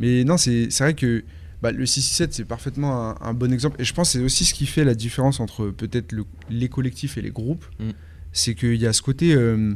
Mais 0.00 0.24
non, 0.24 0.36
c'est 0.36 0.70
c'est 0.70 0.82
vrai 0.84 0.94
que 0.94 1.22
bah, 1.62 1.72
le 1.72 1.84
667, 1.86 2.32
c'est 2.34 2.44
parfaitement 2.44 3.10
un, 3.10 3.16
un 3.20 3.34
bon 3.34 3.52
exemple. 3.52 3.80
Et 3.80 3.84
je 3.84 3.92
pense 3.94 4.12
que 4.12 4.18
c'est 4.18 4.24
aussi 4.24 4.44
ce 4.44 4.54
qui 4.54 4.66
fait 4.66 4.84
la 4.84 4.94
différence 4.94 5.40
entre 5.40 5.66
peut-être 5.66 6.12
le- 6.12 6.24
les 6.48 6.68
collectifs 6.68 7.18
et 7.18 7.22
les 7.22 7.30
groupes. 7.30 7.64
Mm. 7.78 7.90
C'est 8.32 8.54
qu'il 8.54 8.76
y 8.76 8.86
a 8.86 8.92
ce 8.92 9.02
côté 9.02 9.34
euh, 9.34 9.74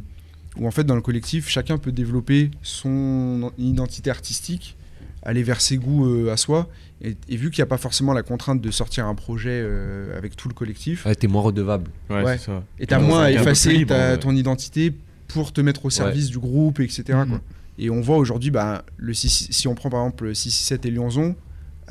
où, 0.57 0.67
en 0.67 0.71
fait, 0.71 0.85
dans 0.85 0.95
le 0.95 1.03
collectif, 1.03 1.49
chacun 1.49 1.77
peut 1.79 1.93
développer 1.93 2.51
son 2.63 3.53
identité 3.59 4.11
artistique, 4.11 4.77
aller 5.23 5.43
vers 5.43 5.61
ses 5.61 5.77
goûts 5.77 6.07
euh, 6.07 6.33
à 6.33 6.37
soi. 6.37 6.69
Et, 7.03 7.17
et 7.29 7.37
vu 7.37 7.51
qu'il 7.51 7.61
n'y 7.61 7.65
a 7.65 7.67
pas 7.69 7.77
forcément 7.79 8.13
la 8.13 8.23
contrainte 8.23 8.61
de 8.63 8.71
sortir 8.71 9.07
un 9.07 9.15
projet 9.15 9.51
euh, 9.63 10.17
avec 10.17 10.37
tout 10.37 10.49
le 10.49 10.55
collectif, 10.55 11.05
Ouais, 11.07 11.15
t'es 11.15 11.27
moins 11.27 11.43
redevable. 11.43 11.91
Ouais, 12.09 12.23
Ouais. 12.23 12.39
c'est 12.39 12.47
ça. 12.47 12.65
et 12.79 12.87
t'as 12.87 12.99
moins 13.01 13.25
à 13.25 13.31
effacer 13.33 13.73
libre, 13.73 13.89
ta- 13.95 14.13
ouais. 14.13 14.19
ton 14.19 14.35
identité 14.35 14.93
pour 15.29 15.53
te 15.53 15.61
mettre 15.61 15.85
au 15.85 15.91
service 15.91 16.29
du 16.31 16.39
groupe, 16.39 16.81
etc. 16.81 17.03
Mhm. 17.11 17.29
quoi. 17.29 17.41
Et 17.79 17.91
on 17.91 18.01
voit 18.01 18.17
aujourd'hui, 18.19 18.51
bah, 18.53 18.85
le 18.97 19.13
6 19.13 19.49
si 19.51 19.67
on 19.67 19.75
prend 19.75 19.91
par 19.91 20.01
exemple 20.03 20.25
le 20.27 20.35
667 20.35 20.87
et 20.87 20.91
Lyonzon, 20.93 21.35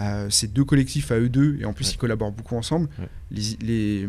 euh, 0.02 0.28
c'est 0.30 0.52
deux 0.52 0.64
collectifs 0.64 1.12
à 1.12 1.20
eux 1.20 1.30
deux, 1.30 1.58
et 1.60 1.66
en 1.66 1.74
plus 1.74 1.86
Ouais. 1.88 1.94
ils 1.94 1.98
collaborent 1.98 2.32
beaucoup 2.32 2.56
ensemble. 2.56 2.88
Ouais. 3.00 3.08
Les, 3.32 3.42
les- 3.66 4.08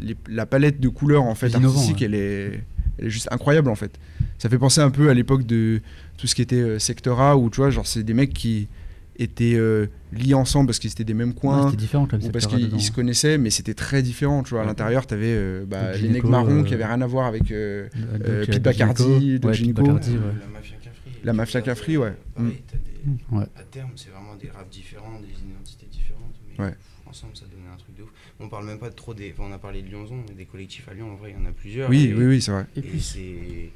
les- 0.00 0.16
la 0.28 0.46
palette 0.46 0.80
de 0.80 0.88
couleurs 0.88 1.22
en 1.24 1.34
fait 1.34 1.54
artistique, 1.54 1.98
ouais. 2.00 2.06
elle, 2.06 2.14
est, 2.14 2.60
elle 2.98 3.06
est 3.06 3.10
juste 3.10 3.28
incroyable 3.30 3.68
en 3.70 3.74
fait. 3.76 3.92
Ça 4.38 4.48
fait 4.48 4.58
penser 4.58 4.80
un 4.80 4.90
peu 4.90 5.08
à 5.10 5.14
l'époque 5.14 5.44
de 5.46 5.80
tout 6.18 6.26
ce 6.26 6.34
qui 6.34 6.42
était 6.42 6.56
euh, 6.56 6.78
Sectora, 6.78 7.36
où 7.36 7.50
tu 7.50 7.56
vois, 7.58 7.70
genre 7.70 7.86
c'est 7.86 8.02
des 8.02 8.14
mecs 8.14 8.32
qui 8.34 8.68
étaient 9.16 9.54
euh, 9.54 9.86
liés 10.12 10.32
ensemble 10.34 10.66
parce 10.68 10.78
qu'ils 10.78 10.90
étaient 10.90 11.04
des 11.04 11.12
mêmes 11.14 11.34
coins. 11.34 11.66
c'était 11.66 11.76
différent 11.76 12.06
comme 12.06 12.22
ou 12.24 12.30
parce 12.30 12.46
qu'ils 12.46 12.80
se 12.80 12.90
connaissaient, 12.90 13.36
mais 13.36 13.50
c'était 13.50 13.74
très 13.74 14.02
différent. 14.02 14.42
Tu 14.42 14.50
vois, 14.54 14.62
à 14.62 14.64
l'intérieur, 14.66 15.06
tu 15.06 15.12
avais 15.14 15.60
bah, 15.66 15.88
Le 15.92 15.96
les 15.96 16.02
mecs 16.04 16.06
gynéco, 16.08 16.28
marrons 16.28 16.60
euh, 16.60 16.62
qui 16.64 16.72
avaient 16.74 16.86
rien 16.86 17.02
à 17.02 17.06
voir 17.06 17.26
avec 17.26 17.50
euh, 17.52 17.86
euh, 18.26 18.46
Pete 18.46 18.56
euh, 18.56 18.58
Bacardi, 18.60 19.38
Gynéco. 19.52 19.82
Bacardi, 19.82 20.12
Euh, 20.16 20.18
ouais. 20.18 20.34
La 20.42 20.52
Mafia 20.52 20.76
Cafri. 20.82 21.10
La 21.22 21.32
Mafia 21.34 21.60
Cafri, 21.60 21.96
ouais. 21.98 22.12
Pareil, 22.34 22.62
t'as 22.66 22.76
des- 22.78 22.89
Ouais. 23.30 23.44
À 23.56 23.62
terme, 23.62 23.90
c'est 23.96 24.10
vraiment 24.10 24.34
des 24.36 24.50
raps 24.50 24.70
différents, 24.70 25.18
des 25.20 25.28
identités 25.28 25.86
différentes. 25.86 26.34
Mais 26.48 26.64
Ouais. 26.64 26.70
pff, 26.72 27.08
ensemble, 27.08 27.36
ça 27.36 27.46
donnait 27.46 27.68
un 27.72 27.76
truc 27.76 27.94
de 27.96 28.02
ouf. 28.02 28.10
On 28.38 28.48
parle 28.48 28.66
même 28.66 28.78
pas 28.78 28.90
de 28.90 28.94
trop 28.94 29.14
des. 29.14 29.32
Enfin, 29.32 29.44
on 29.48 29.52
a 29.52 29.58
parlé 29.58 29.82
de 29.82 29.88
Lyonzon, 29.90 30.22
mais 30.28 30.34
des 30.34 30.44
collectifs 30.46 30.88
à 30.88 30.94
Lyon, 30.94 31.12
en 31.12 31.16
vrai, 31.16 31.30
il 31.30 31.40
y 31.40 31.40
en 31.40 31.46
a 31.48 31.52
plusieurs. 31.52 31.88
Oui, 31.90 32.04
et, 32.06 32.14
oui, 32.14 32.24
oui, 32.26 32.42
c'est 32.42 32.50
vrai. 32.52 32.66
et 32.76 32.78
Et 32.78 32.82
puis 32.82 33.00
c'est. 33.00 33.70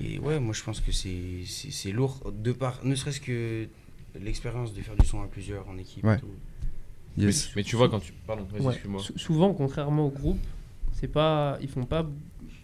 Et 0.00 0.18
ouais, 0.18 0.38
moi 0.38 0.52
je 0.52 0.62
pense 0.62 0.80
que 0.80 0.92
c'est 0.92 1.92
lourd, 1.92 2.30
de 2.32 2.52
part, 2.52 2.80
ne 2.84 2.94
serait-ce 2.94 3.20
que 3.20 3.66
l'expérience 4.20 4.74
de 4.74 4.82
faire 4.82 4.96
du 4.96 5.06
son 5.06 5.22
à 5.22 5.26
plusieurs 5.26 5.66
en 5.68 5.78
équipe. 5.78 6.04
Ouais. 6.04 6.16
et 6.16 6.20
tout. 6.20 6.28
Yes. 7.16 7.50
Mais 7.56 7.62
tu 7.64 7.74
vois, 7.76 7.88
quand 7.88 8.00
tu. 8.00 8.12
Pardon, 8.26 8.46
Ouais. 8.60 8.74
souvent, 9.16 9.52
contrairement 9.54 10.06
au 10.06 10.10
groupe, 10.10 10.38
c'est 10.92 11.08
pas, 11.08 11.58
ils 11.60 11.68
font 11.68 11.84
pas, 11.84 12.06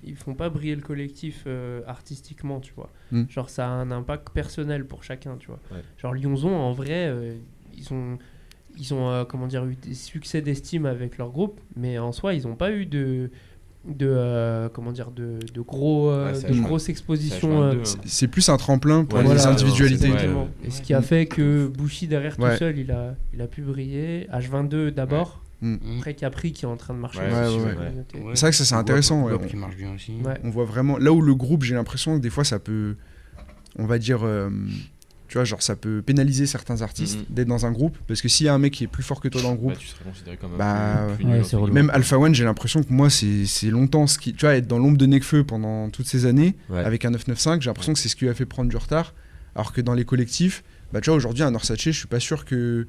ils 0.06 0.16
font 0.16 0.34
pas 0.34 0.48
briller 0.50 0.74
le 0.76 0.82
collectif 0.82 1.44
euh, 1.46 1.80
artistiquement, 1.86 2.60
tu 2.60 2.72
vois. 2.74 2.90
Mm. 3.12 3.24
Genre, 3.28 3.50
ça 3.50 3.66
a 3.66 3.70
un 3.70 3.90
impact 3.90 4.30
personnel 4.30 4.86
pour 4.86 5.04
chacun, 5.04 5.36
tu 5.38 5.46
vois. 5.48 5.60
Ouais. 5.72 5.82
Genre 5.98 6.14
Lyonzon, 6.14 6.54
en 6.54 6.72
vrai, 6.72 7.08
euh, 7.08 7.34
ils 7.76 7.92
ont, 7.92 8.18
ils 8.76 8.92
ont, 8.94 9.10
euh, 9.10 9.24
comment 9.24 9.46
dire, 9.46 9.64
eu 9.64 9.76
des 9.76 9.94
succès 9.94 10.40
d'estime 10.42 10.86
avec 10.86 11.18
leur 11.18 11.30
groupe, 11.30 11.60
mais 11.76 11.98
en 11.98 12.12
soi, 12.12 12.34
ils 12.34 12.46
ont 12.46 12.56
pas 12.56 12.72
eu 12.72 12.86
de, 12.86 13.30
de, 13.86 14.06
euh, 14.08 14.68
comment 14.68 14.92
dire, 14.92 15.10
de, 15.10 15.38
de 15.52 15.60
gros, 15.60 16.10
Ouais, 16.10 16.32
de 16.32 16.38
H22, 16.38 16.60
grosses 16.62 16.88
expositions. 16.88 17.60
H22, 17.72 17.76
euh, 17.76 17.80
hein. 17.80 18.00
C'est- 18.04 18.28
plus 18.28 18.48
un 18.48 18.56
tremplin 18.56 19.04
pour 19.04 19.18
Ouais, 19.18 19.24
les 19.24 19.34
voilà, 19.34 19.48
individualités. 19.48 20.10
Et 20.64 20.70
ce 20.70 20.82
qui 20.82 20.94
a 20.94 21.02
fait 21.02 21.26
que 21.26 21.66
Bushi 21.68 22.06
derrière 22.08 22.38
Ouais. 22.40 22.52
tout 22.52 22.58
seul, 22.58 22.78
il 22.78 22.90
a, 22.90 23.14
il 23.32 23.40
a 23.42 23.46
pu 23.46 23.62
briller. 23.62 24.26
H22 24.32 24.90
d'abord, 24.90 25.42
Mm. 25.64 25.98
après 25.98 26.14
Capri 26.14 26.52
qui 26.52 26.64
est 26.64 26.68
en 26.68 26.76
train 26.76 26.94
de 26.94 26.98
marcher. 27.00 27.20
C'est 28.12 28.18
vrai 28.18 28.50
que 28.50 28.56
ça, 28.56 28.64
c'est 28.64 28.74
intéressant, 28.74 29.22
ouais. 29.24 29.32
Wap 29.32 29.46
qui 29.46 29.56
marche 29.56 29.76
bien 29.76 29.92
aussi. 29.94 30.12
Ouais. 30.24 30.38
On 30.44 30.50
voit 30.50 30.64
vraiment. 30.64 30.98
Là 30.98 31.12
où 31.12 31.20
le 31.22 31.34
groupe, 31.34 31.62
j'ai 31.64 31.74
l'impression 31.74 32.16
que 32.16 32.22
des 32.22 32.30
fois, 32.30 32.44
ça 32.44 32.58
peut. 32.58 32.96
On 33.78 33.86
va 33.86 33.98
dire. 33.98 34.20
euh, 34.24 34.50
tu 35.26 35.38
vois, 35.38 35.44
genre, 35.44 35.62
ça 35.62 35.74
peut 35.74 36.00
pénaliser 36.02 36.46
certains 36.46 36.82
artistes 36.82 37.18
Mhm. 37.18 37.24
d'être 37.34 37.48
dans 37.48 37.66
un 37.66 37.72
groupe. 37.72 37.96
Parce 38.06 38.20
que 38.22 38.28
s'il 38.28 38.46
y 38.46 38.48
a 38.48 38.54
un 38.54 38.58
mec 38.58 38.72
qui 38.74 38.84
est 38.84 38.88
plus 38.88 39.02
fort 39.02 39.20
que 39.20 39.26
toi 39.28 39.42
dans 39.42 39.50
le 39.52 39.56
groupe, 39.56 39.72
Bah, 39.72 39.78
tu 39.80 39.88
serais 39.88 40.04
considéré 40.04 40.36
comme 40.36 40.54
un 40.54 40.56
Bah, 40.58 41.06
plus 41.16 41.24
ouais. 41.26 41.70
Même 41.72 41.90
Alpha 41.90 42.18
One, 42.18 42.34
j'ai 42.34 42.44
l'impression 42.44 42.82
que 42.82 42.92
moi, 42.92 43.10
c'est 43.10 43.46
c'est 43.46 43.70
longtemps 43.70 44.06
ce 44.06 44.18
qui. 44.18 44.34
Tu 44.34 44.44
vois, 44.46 44.54
être 44.54 44.68
dans 44.68 44.78
l'ombre 44.78 44.98
de 44.98 45.06
Nekfeu 45.06 45.42
pendant 45.42 45.88
toutes 45.90 46.06
ces 46.06 46.26
années, 46.26 46.54
Ouais. 46.68 46.84
avec 46.84 47.04
un 47.04 47.10
995, 47.10 47.62
j'ai 47.62 47.70
l'impression 47.70 47.94
que 47.94 47.98
c'est 47.98 48.08
ce 48.08 48.14
qui 48.16 48.24
lui 48.26 48.30
a 48.30 48.34
fait 48.34 48.46
prendre 48.46 48.68
du 48.70 48.76
retard. 48.76 49.14
Alors 49.56 49.72
que 49.72 49.80
dans 49.80 49.94
les 49.94 50.04
collectifs, 50.04 50.62
bah, 50.92 51.00
tu 51.00 51.10
vois, 51.10 51.16
aujourd'hui, 51.16 51.42
un 51.42 51.54
Orsace, 51.54 51.78
je 51.80 51.90
suis 51.90 52.06
pas 52.06 52.20
sûr 52.20 52.44
que 52.44 52.86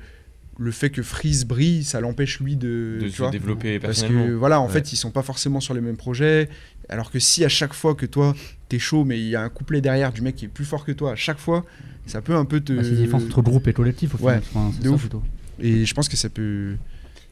le 0.57 0.71
fait 0.71 0.89
que 0.89 1.03
Freeze 1.03 1.43
brille, 1.45 1.83
ça 1.83 1.99
l'empêche 1.99 2.39
lui 2.39 2.55
de, 2.55 2.97
de 3.01 3.09
se 3.09 3.17
vois, 3.17 3.29
développer 3.29 3.77
parce 3.79 3.99
personnellement. 3.99 4.27
que 4.27 4.31
voilà, 4.33 4.61
en 4.61 4.67
Ouais. 4.67 4.71
fait, 4.73 4.93
ils 4.93 4.95
sont 4.95 5.11
pas 5.11 5.21
forcément 5.23 5.59
sur 5.59 5.73
les 5.73 5.81
mêmes 5.81 5.97
projets. 5.97 6.49
Alors 6.87 7.11
que 7.11 7.19
si 7.19 7.43
à 7.43 7.49
chaque 7.49 7.73
fois 7.73 7.95
que 7.95 8.05
toi 8.05 8.33
t'es 8.69 8.79
chaud, 8.79 9.03
mais 9.05 9.19
il 9.19 9.27
y 9.27 9.35
a 9.35 9.41
un 9.41 9.49
couplet 9.49 9.81
derrière 9.81 10.13
du 10.13 10.21
mec 10.21 10.35
qui 10.35 10.45
est 10.45 10.49
plus 10.49 10.65
fort 10.65 10.85
que 10.85 10.91
toi, 10.91 11.11
à 11.11 11.15
chaque 11.15 11.39
fois, 11.39 11.65
ça 12.05 12.21
peut 12.21 12.35
un 12.35 12.45
peu 12.45 12.61
te. 12.61 12.73
Bah, 12.73 12.83
c'est 12.83 12.91
différence 12.91 13.23
entre 13.23 13.41
groupe 13.41 13.67
et 13.67 13.73
collectif 13.73 14.15
au 14.15 14.17
Ouais, 14.23 14.39
final. 14.39 14.43
Enfin, 14.53 14.71
c'est 14.73 14.83
de 14.83 14.89
ça 14.89 14.91
ouf. 14.95 15.01
plutôt. 15.01 15.23
Et 15.59 15.85
je 15.85 15.93
pense 15.93 16.07
que 16.07 16.15
ça 16.17 16.29
peut, 16.29 16.75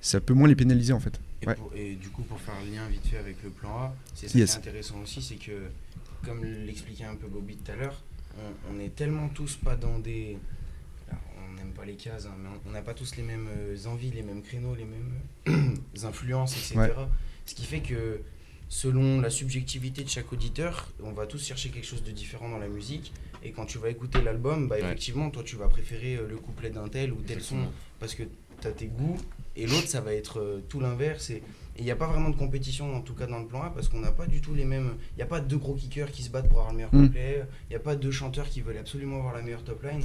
ça 0.02 0.20
peut 0.20 0.34
moins 0.34 0.48
les 0.48 0.56
pénaliser 0.56 0.92
en 0.94 1.00
fait. 1.00 1.20
Et, 1.44 1.48
Ouais. 1.48 1.56
pour- 1.56 1.72
et 1.76 1.96
du 1.96 2.10
coup, 2.10 2.24
pour 2.24 2.40
faire 2.42 2.56
le 2.66 2.74
lien 2.76 2.82
vite 2.90 3.06
fait 3.06 3.18
avec 3.18 3.38
le 3.44 3.50
plan 3.52 3.70
A, 3.70 3.96
c'est 4.16 4.28
ça 4.30 4.38
Yes. 4.38 4.52
qui 4.52 4.56
est 4.56 4.60
intéressant 4.70 4.96
aussi, 5.04 5.22
c'est 5.22 5.36
que, 5.36 5.52
comme 6.26 6.44
l'expliquait 6.66 7.04
un 7.06 7.16
peu 7.16 7.28
Bobby 7.28 7.56
tout 7.58 7.72
à 7.72 7.76
l'heure, 7.76 8.02
on, 8.38 8.76
on 8.76 8.80
est 8.80 8.96
tellement 8.96 9.30
tous 9.30 9.56
pas 9.56 9.76
dans 9.76 10.00
des. 10.00 10.38
N'aime 11.64 11.74
pas 11.74 11.86
les 11.86 11.96
cases, 11.96 12.26
hein, 12.26 12.36
mais 12.42 12.50
on- 12.66 12.72
n'a 12.72 12.82
pas 12.82 12.94
tous 12.94 13.16
les 13.16 13.24
mêmes 13.24 13.48
euh, 13.58 13.76
envies, 13.88 14.12
les 14.12 14.22
mêmes 14.24 14.42
créneaux, 14.42 14.76
les 14.76 14.86
mêmes 14.86 15.14
euh, 15.48 15.76
influences, 16.08 16.54
etc. 16.58 16.78
Ouais. 16.80 16.92
Ce 17.46 17.56
qui 17.56 17.66
fait 17.66 17.82
que, 17.82 18.22
selon 18.70 19.22
la 19.22 19.30
subjectivité 19.30 20.04
de 20.04 20.10
chaque 20.10 20.32
auditeur, 20.34 20.90
on 21.04 21.12
va 21.12 21.26
tous 21.28 21.44
chercher 21.46 21.70
quelque 21.70 21.86
chose 21.86 22.04
de 22.04 22.12
différent 22.12 22.50
dans 22.50 22.58
la 22.60 22.68
musique. 22.70 23.14
Et 23.44 23.52
quand 23.52 23.66
tu 23.66 23.78
vas 23.78 23.90
écouter 23.90 24.22
l'album, 24.22 24.68
bah, 24.68 24.76
Ouais. 24.76 24.82
effectivement, 24.84 25.30
toi, 25.30 25.44
tu 25.44 25.56
vas 25.58 25.68
préférer 25.68 26.16
euh, 26.16 26.28
le 26.28 26.38
couplet 26.38 26.70
d'un 26.70 26.88
tel 26.88 27.12
ou 27.12 27.18
tel 27.22 27.42
son 27.42 27.58
parce 28.00 28.16
que 28.16 28.24
tu 28.62 28.68
as 28.68 28.72
tes 28.72 28.88
goûts 28.88 29.18
et 29.56 29.68
l'autre 29.68 29.88
ça 29.88 30.00
va 30.02 30.14
être 30.14 30.40
euh, 30.40 30.64
tout 30.70 30.80
l'inverse 30.80 31.30
et 31.32 31.44
il 31.78 31.84
n'y 31.84 31.92
a 31.92 31.96
pas 31.98 32.08
vraiment 32.08 32.30
de 32.30 32.36
compétition 32.36 32.96
en 32.96 33.02
tout 33.02 33.14
cas 33.14 33.28
dans 33.28 33.40
le 33.40 33.46
plan 33.46 33.62
A 33.64 33.70
parce 33.72 33.90
qu'on 33.90 34.00
n'a 34.00 34.12
pas 34.12 34.26
du 34.26 34.40
tout 34.42 34.54
les 34.56 34.64
mêmes 34.66 34.94
il 35.12 35.18
n'y 35.18 35.24
a 35.24 35.26
pas 35.28 35.42
deux 35.42 35.58
gros 35.58 35.74
kickers 35.76 36.12
qui 36.12 36.24
se 36.24 36.30
battent 36.30 36.48
pour 36.48 36.60
avoir 36.60 36.72
le 36.72 36.78
meilleur 36.78 36.94
Mm. 36.96 37.08
couplet 37.08 37.46
il 37.68 37.72
n'y 37.72 37.76
a 37.76 37.80
pas 37.80 37.96
deux 37.96 38.12
chanteurs 38.12 38.48
qui 38.50 38.62
veulent 38.62 38.78
absolument 38.78 39.18
avoir 39.18 39.34
la 39.36 39.42
meilleure 39.42 39.64
top 39.64 39.84
line 39.84 40.02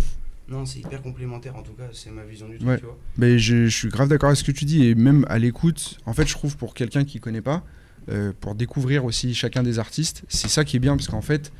non 0.49 0.64
c'est 0.66 0.78
hyper 0.80 1.03
complémentaire 1.03 1.57
en 1.57 1.62
tout 1.62 1.72
cas 1.74 1.88
c'est 1.92 2.11
ma 2.11 2.24
vision 2.24 2.49
du 2.49 2.57
truc 2.59 2.68
Ouais. 2.68 2.78
tu 2.78 2.84
vois 2.84 2.99
Mais 3.16 3.38
je, 3.38 3.64
je 3.66 3.76
suis 3.76 3.88
grave 3.88 4.09
d'accord 4.09 4.28
avec 4.28 4.38
ce 4.38 4.44
que 4.44 4.53
tu 4.53 4.64
dis 4.64 4.84
et 4.86 4.94
même 4.94 5.24
à 5.28 5.38
l'écoute, 5.38 5.99
en 6.07 6.12
fait, 6.12 6.26
je 6.26 6.32
trouve 6.32 6.57
pour 6.57 6.74
quelqu'un 6.74 7.05
qui 7.05 7.20
connaît 7.20 7.42
pas, 7.42 7.64
euh, 8.09 8.32
pour 8.40 8.55
découvrir 8.55 9.05
aussi 9.05 9.34
chacun 9.34 9.62
des 9.62 9.78
artistes, 9.78 10.22
c'est 10.28 10.49
ça 10.49 10.64
qui 10.64 10.76
est 10.76 10.80
bien 10.80 10.96
parce 10.96 11.09
qu'en 11.09 11.20
fait, 11.22 11.53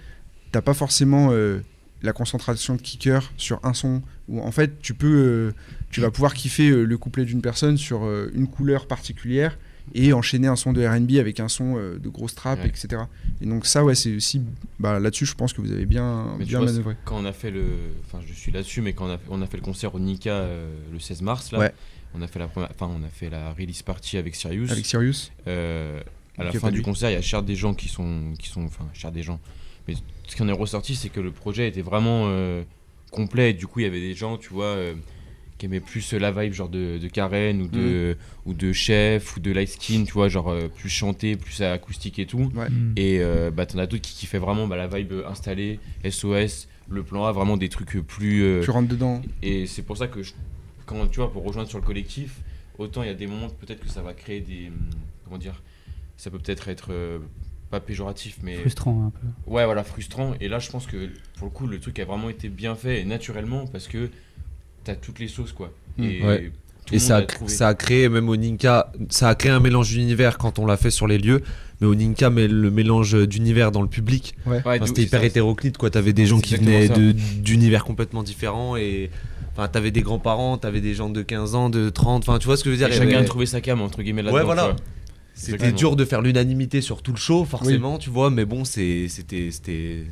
t'as 0.53 0.63
pas 0.63 0.75
forcément 0.75 1.29
euh, 1.33 1.61
la 2.03 2.13
concentration 2.13 2.77
de 2.77 2.81
kicker 2.81 3.31
sur 3.37 3.61
un 3.65 3.75
son 3.75 4.03
où 4.29 4.41
en 4.41 4.51
fait 4.53 4.81
tu 4.81 4.95
peux, 4.95 5.07
euh, 5.07 5.53
tu 5.91 6.01
vas 6.01 6.11
pouvoir 6.11 6.33
kiffer 6.33 6.71
le 6.71 6.99
couplet 6.99 7.25
d'une 7.25 7.43
personne 7.43 7.77
sur 7.77 8.09
une 8.35 8.47
couleur 8.47 8.87
particulière 8.87 9.59
et 9.95 10.13
enchaîner 10.13 10.47
un 10.49 10.57
son 10.57 10.73
de 10.73 10.87
R&B 10.87 11.13
avec 11.19 11.41
un 11.41 11.49
son 11.49 11.77
euh, 11.77 11.99
de 11.99 12.09
grosse 12.09 12.35
trap, 12.35 12.61
Ouais. 12.61 12.69
etc. 12.69 13.03
Et 13.41 13.47
donc 13.47 13.67
ça, 13.67 13.85
ouais, 13.85 13.95
c'est 13.95 14.15
aussi, 14.15 14.43
bah, 14.79 14.99
là-dessus, 15.01 15.27
je 15.27 15.35
pense 15.35 15.53
que 15.53 15.61
vous 15.61 15.73
avez 15.73 15.87
bien, 15.87 16.35
Mais 16.39 16.45
bien 16.45 16.59
vois, 16.59 16.67
manœuvré. 16.69 16.97
quand 17.05 17.17
on 17.19 17.25
a 17.25 17.33
fait 17.33 17.51
le 17.51 17.65
enfin 18.05 18.21
je 18.27 18.33
suis 18.33 18.51
là-dessus 18.53 18.81
mais 18.83 18.93
quand 18.93 19.07
on 19.07 19.11
a, 19.13 19.19
on 19.29 19.43
a 19.43 19.47
fait 19.47 19.57
le 19.57 19.63
concert 19.63 19.95
au 19.95 19.99
Nika 19.99 20.31
euh, 20.31 20.71
le 20.93 20.99
16 20.99 21.23
mars 21.23 21.53
là 21.53 21.59
Ouais. 21.59 21.73
on 22.15 22.23
a 22.23 22.27
fait 22.27 22.39
la 22.39 22.49
première 22.49 22.71
enfin 22.71 22.91
on 22.93 23.05
a 23.05 23.09
fait 23.11 23.31
la 23.31 23.53
release 23.53 23.83
party 23.83 24.17
avec 24.17 24.35
Sirius 24.35 24.71
Avec 24.71 24.87
Sirius, 24.87 25.33
Euh, 25.47 26.01
à 26.39 26.45
la 26.45 26.53
fin 26.53 26.71
du 26.71 26.83
concert 26.83 27.11
il 27.11 27.15
y 27.15 27.17
a 27.17 27.23
cher 27.23 27.43
des 27.43 27.55
gens 27.57 27.75
qui 27.75 27.89
sont 27.89 28.35
qui 28.39 28.49
sont 28.49 28.65
enfin 28.65 28.87
cher 28.93 29.11
des 29.13 29.23
gens 29.23 29.41
mais 29.87 29.95
ce 30.27 30.37
qui 30.37 30.43
en 30.43 30.49
est 30.49 30.53
ressorti 30.53 30.95
c'est 30.97 31.09
que 31.09 31.21
le 31.21 31.33
projet 31.33 31.67
était 31.69 31.83
vraiment 31.83 32.31
complet 33.11 33.51
et 33.51 33.55
du 33.55 33.67
coup 33.67 33.81
il 33.81 33.85
y 33.85 33.87
avait 33.87 34.01
des 34.01 34.15
gens 34.15 34.37
tu 34.37 34.51
vois 34.53 34.77
qui 35.59 35.67
aimaient 35.67 35.81
plus 35.81 36.13
la 36.13 36.31
vibe 36.31 36.53
genre 36.53 36.69
de, 36.69 36.99
de 36.99 37.09
Karen 37.09 37.61
ou 37.61 37.67
de 37.69 38.17
ou 38.47 38.55
de 38.55 38.73
Chef 38.73 39.37
ou 39.37 39.41
de 39.41 39.51
Light 39.51 39.69
Skin 39.69 40.05
tu 40.05 40.13
vois 40.13 40.29
genre 40.29 40.49
euh, 40.49 40.69
plus 40.69 40.89
chanté 40.89 41.37
plus 41.37 41.61
acoustique 41.63 42.19
et 42.21 42.27
tout 42.27 42.51
Ouais. 42.55 42.69
Mm. 42.71 42.93
et 42.97 43.19
euh, 43.21 43.51
bah, 43.51 43.67
t'en 43.67 43.79
as 43.79 43.87
d'autres 43.87 44.03
qui 44.03 44.15
kiffaient 44.15 44.39
vraiment 44.39 44.67
bah, 44.69 44.77
la 44.77 44.87
vibe 44.87 45.13
installée, 45.29 45.81
SOS, 46.09 46.69
le 46.89 47.03
plan 47.03 47.25
A, 47.25 47.33
vraiment 47.33 47.57
des 47.57 47.69
trucs 47.69 47.99
plus. 48.07 48.43
euh, 48.43 48.63
tu 48.63 48.71
rentres 48.71 48.89
dedans. 48.89 49.21
et 49.43 49.67
c'est 49.67 49.83
pour 49.83 49.97
ça 49.97 50.07
que, 50.09 50.23
je- 50.23 50.33
quand 50.87 51.07
tu 51.09 51.17
vois, 51.21 51.31
pour 51.33 51.45
rejoindre 51.45 51.69
sur 51.69 51.79
le 51.79 51.85
collectif, 51.85 52.37
autant 52.79 53.03
il 53.03 53.07
y 53.09 53.11
a 53.11 53.15
des 53.15 53.27
moments 53.27 53.49
peut-être 53.49 53.81
que 53.81 53.89
ça 53.91 54.01
va 54.03 54.15
créer 54.15 54.41
des. 54.41 54.69
hum, 54.69 54.75
Comment 55.25 55.39
dire 55.39 55.61
Ça 56.17 56.31
peut 56.31 56.39
peut-être 56.39 56.69
être. 56.69 56.89
euh, 56.93 57.19
pas 57.71 57.81
péjoratif, 57.81 58.39
mais. 58.43 58.55
Frustrant 58.55 59.07
un 59.09 59.11
peu. 59.11 59.27
Ouais, 59.53 59.67
voilà, 59.67 59.85
frustrant. 59.85 60.33
Et 60.41 60.49
là, 60.49 60.59
je 60.59 60.71
pense 60.71 60.87
que 60.87 61.11
pour 61.37 61.49
le 61.49 61.51
coup, 61.51 61.67
le 61.67 61.79
truc 61.79 61.99
a 61.99 62.07
vraiment 62.07 62.31
été 62.31 62.49
bien 62.49 62.75
fait 62.75 63.03
et 63.03 63.05
naturellement 63.05 63.67
parce 63.67 63.89
que 63.89 64.09
t'as 64.89 64.97
toutes 64.97 65.19
les 65.19 65.29
sauces, 65.29 65.53
quoi. 65.53 65.73
Mm. 65.99 66.03
Et, 66.05 66.23
Ouais. 66.25 66.51
tout 66.87 66.95
Et 66.95 66.97
le 66.97 67.01
monde 67.03 67.09
ça 67.09 67.17
a, 67.17 67.19
a 67.19 67.23
trouvé. 67.23 67.51
ça 67.53 67.69
a 67.69 67.75
créé, 67.75 68.09
même 68.09 68.29
au 68.29 68.37
Ninka, 68.37 68.93
ça 69.11 69.29
a 69.29 69.35
créé 69.35 69.53
un 69.53 69.61
mélange 69.61 69.91
d'univers 69.91 70.39
quand 70.39 70.59
on 70.59 70.67
l'a 70.67 70.77
fait 70.79 70.91
sur 70.91 71.07
les 71.07 71.19
lieux. 71.19 71.43
Mais 71.81 71.87
au 71.87 71.95
Ninka, 71.95 72.31
mais 72.31 72.49
le 72.49 72.71
mélange 72.71 73.15
d'univers 73.29 73.71
dans 73.71 73.83
le 73.83 73.89
public, 73.89 74.35
Ouais, 74.47 74.59
Enfin, 74.65 74.85
c'était 74.87 75.03
hyper 75.03 75.21
ça. 75.21 75.27
hétéroclite. 75.27 75.77
quoi. 75.79 75.91
T'avais 75.91 76.13
des 76.13 76.27
gens 76.27 76.41
qui 76.41 76.57
venaient 76.57 76.89
d'univers 76.89 77.85
complètement 77.85 78.23
différents. 78.23 78.77
Et 78.77 79.11
enfin, 79.53 79.69
t'avais 79.69 79.91
des 79.93 80.01
grands-parents, 80.03 80.59
t'avais 80.59 80.81
des 80.81 80.95
gens 80.95 81.09
de 81.11 81.23
15 81.23 81.55
ans, 81.55 81.69
de 81.71 81.89
30. 81.91 82.27
Enfin, 82.29 82.39
tu 82.39 82.47
vois 82.47 82.57
ce 82.57 82.65
que 82.65 82.71
je 82.71 82.73
veux 82.73 82.79
dire? 82.79 82.89
Et 82.89 82.93
chacun 82.99 83.17
avait- 83.17 83.17
a 83.17 83.25
trouvé 83.25 83.47
sa 83.47 83.61
cam, 83.61 83.81
entre 83.81 84.03
guillemets, 84.03 84.23
là 84.23 84.33
Ouais, 84.33 84.43
voilà. 84.43 84.75
C'était 85.35 85.71
dur 85.73 85.95
de 85.95 86.05
faire 86.05 86.21
l'unanimité 86.21 86.81
sur 86.81 87.01
tout 87.03 87.13
le 87.13 87.19
show, 87.19 87.45
forcément, 87.45 87.99
tu 87.99 88.11
vois. 88.11 88.31
Mais 88.31 88.45
bon, 88.45 88.65
c'était 88.65 89.07
c'était 89.09 89.51
c'était 89.53 90.05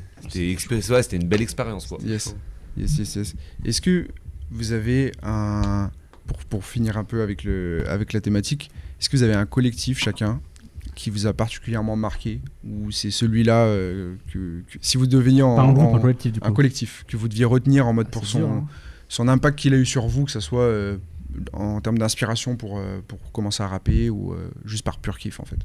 expé- 0.53 0.91
ouais, 0.93 1.03
c'était 1.03 1.17
une 1.17 1.27
belle 1.27 1.43
expérience. 1.43 1.87
quoi. 1.87 1.99
Yes. 2.05 2.37
Yes, 2.79 2.99
yes, 2.99 3.17
yes. 3.17 3.35
Est-ce 3.65 3.81
que 3.81 4.07
vous 4.51 4.73
avez 4.73 5.13
un. 5.23 5.91
Pour, 6.27 6.39
pour 6.39 6.65
finir 6.65 6.97
un 6.99 7.05
peu 7.05 7.23
avec, 7.23 7.45
le, 7.45 7.85
avec 7.89 8.13
la 8.13 8.21
thématique, 8.21 8.71
est-ce 9.01 9.09
que 9.09 9.17
vous 9.17 9.23
avez 9.23 9.35
un 9.35 9.47
collectif 9.47 10.01
chacun 10.01 10.41
qui 10.97 11.09
vous 11.11 11.27
a 11.29 11.33
particulièrement 11.33 11.95
marqué 11.95 12.41
Ou 12.65 12.91
c'est 12.91 13.13
celui-là 13.13 13.67
euh, 13.67 14.17
que, 14.33 14.63
que- 14.69 14.79
Si 14.81 14.97
vous 14.97 15.07
deveniez 15.07 15.43
en. 15.43 15.55
Pas 15.55 15.63
un 15.63 15.73
groupe, 15.73 15.87
en- 15.87 15.95
un 15.97 16.01
collectif 16.01 16.33
du 16.33 16.41
coup. 16.41 16.49
un 16.49 16.53
collectif 16.53 17.05
que 17.07 17.17
vous 17.17 17.29
deviez 17.29 17.45
retenir 17.45 17.87
en 17.87 17.93
mode 17.93 18.07
Ah, 18.09 18.13
pour 18.13 18.27
son, 18.27 18.43
hein. 18.51 18.65
son 19.09 19.29
impact 19.29 19.57
qu'il 19.57 19.73
a 19.73 19.77
eu 19.77 19.87
sur 19.87 20.09
vous, 20.09 20.25
que 20.25 20.33
ce 20.33 20.41
soit 20.41 20.63
euh, 20.63 20.97
en 21.53 21.81
termes 21.81 21.99
d'inspiration 21.99 22.57
pour, 22.57 22.79
euh, 22.79 22.99
pour 23.07 23.19
commencer 23.31 23.63
à 23.63 23.69
rapper 23.69 24.11
ou 24.11 24.33
euh, 24.33 24.51
juste 24.65 24.85
par 24.85 24.99
pur 24.99 25.19
kiff 25.19 25.39
en 25.39 25.45
fait 25.45 25.59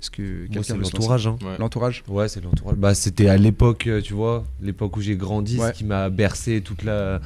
Est-ce 0.00 0.12
que 0.12 0.22
Moi, 0.22 0.46
quelqu'un 0.48 0.62
c'est 0.62 0.76
l'entourage. 0.76 1.26
hein. 1.26 1.36
Ouais. 1.42 1.58
L'entourage 1.58 2.04
Ouais, 2.06 2.28
c'est 2.28 2.40
l'entourage. 2.44 2.76
Bah, 2.76 2.94
c'était 2.94 3.26
à 3.28 3.36
l'époque, 3.36 3.88
tu 4.04 4.14
vois, 4.14 4.44
l'époque 4.60 4.96
où 4.96 5.00
j'ai 5.00 5.16
grandi, 5.16 5.58
Ouais. 5.58 5.68
ce 5.68 5.72
qui 5.72 5.84
m'a 5.84 6.08
bercé 6.08 6.60
toute 6.60 6.84
la. 6.84 7.20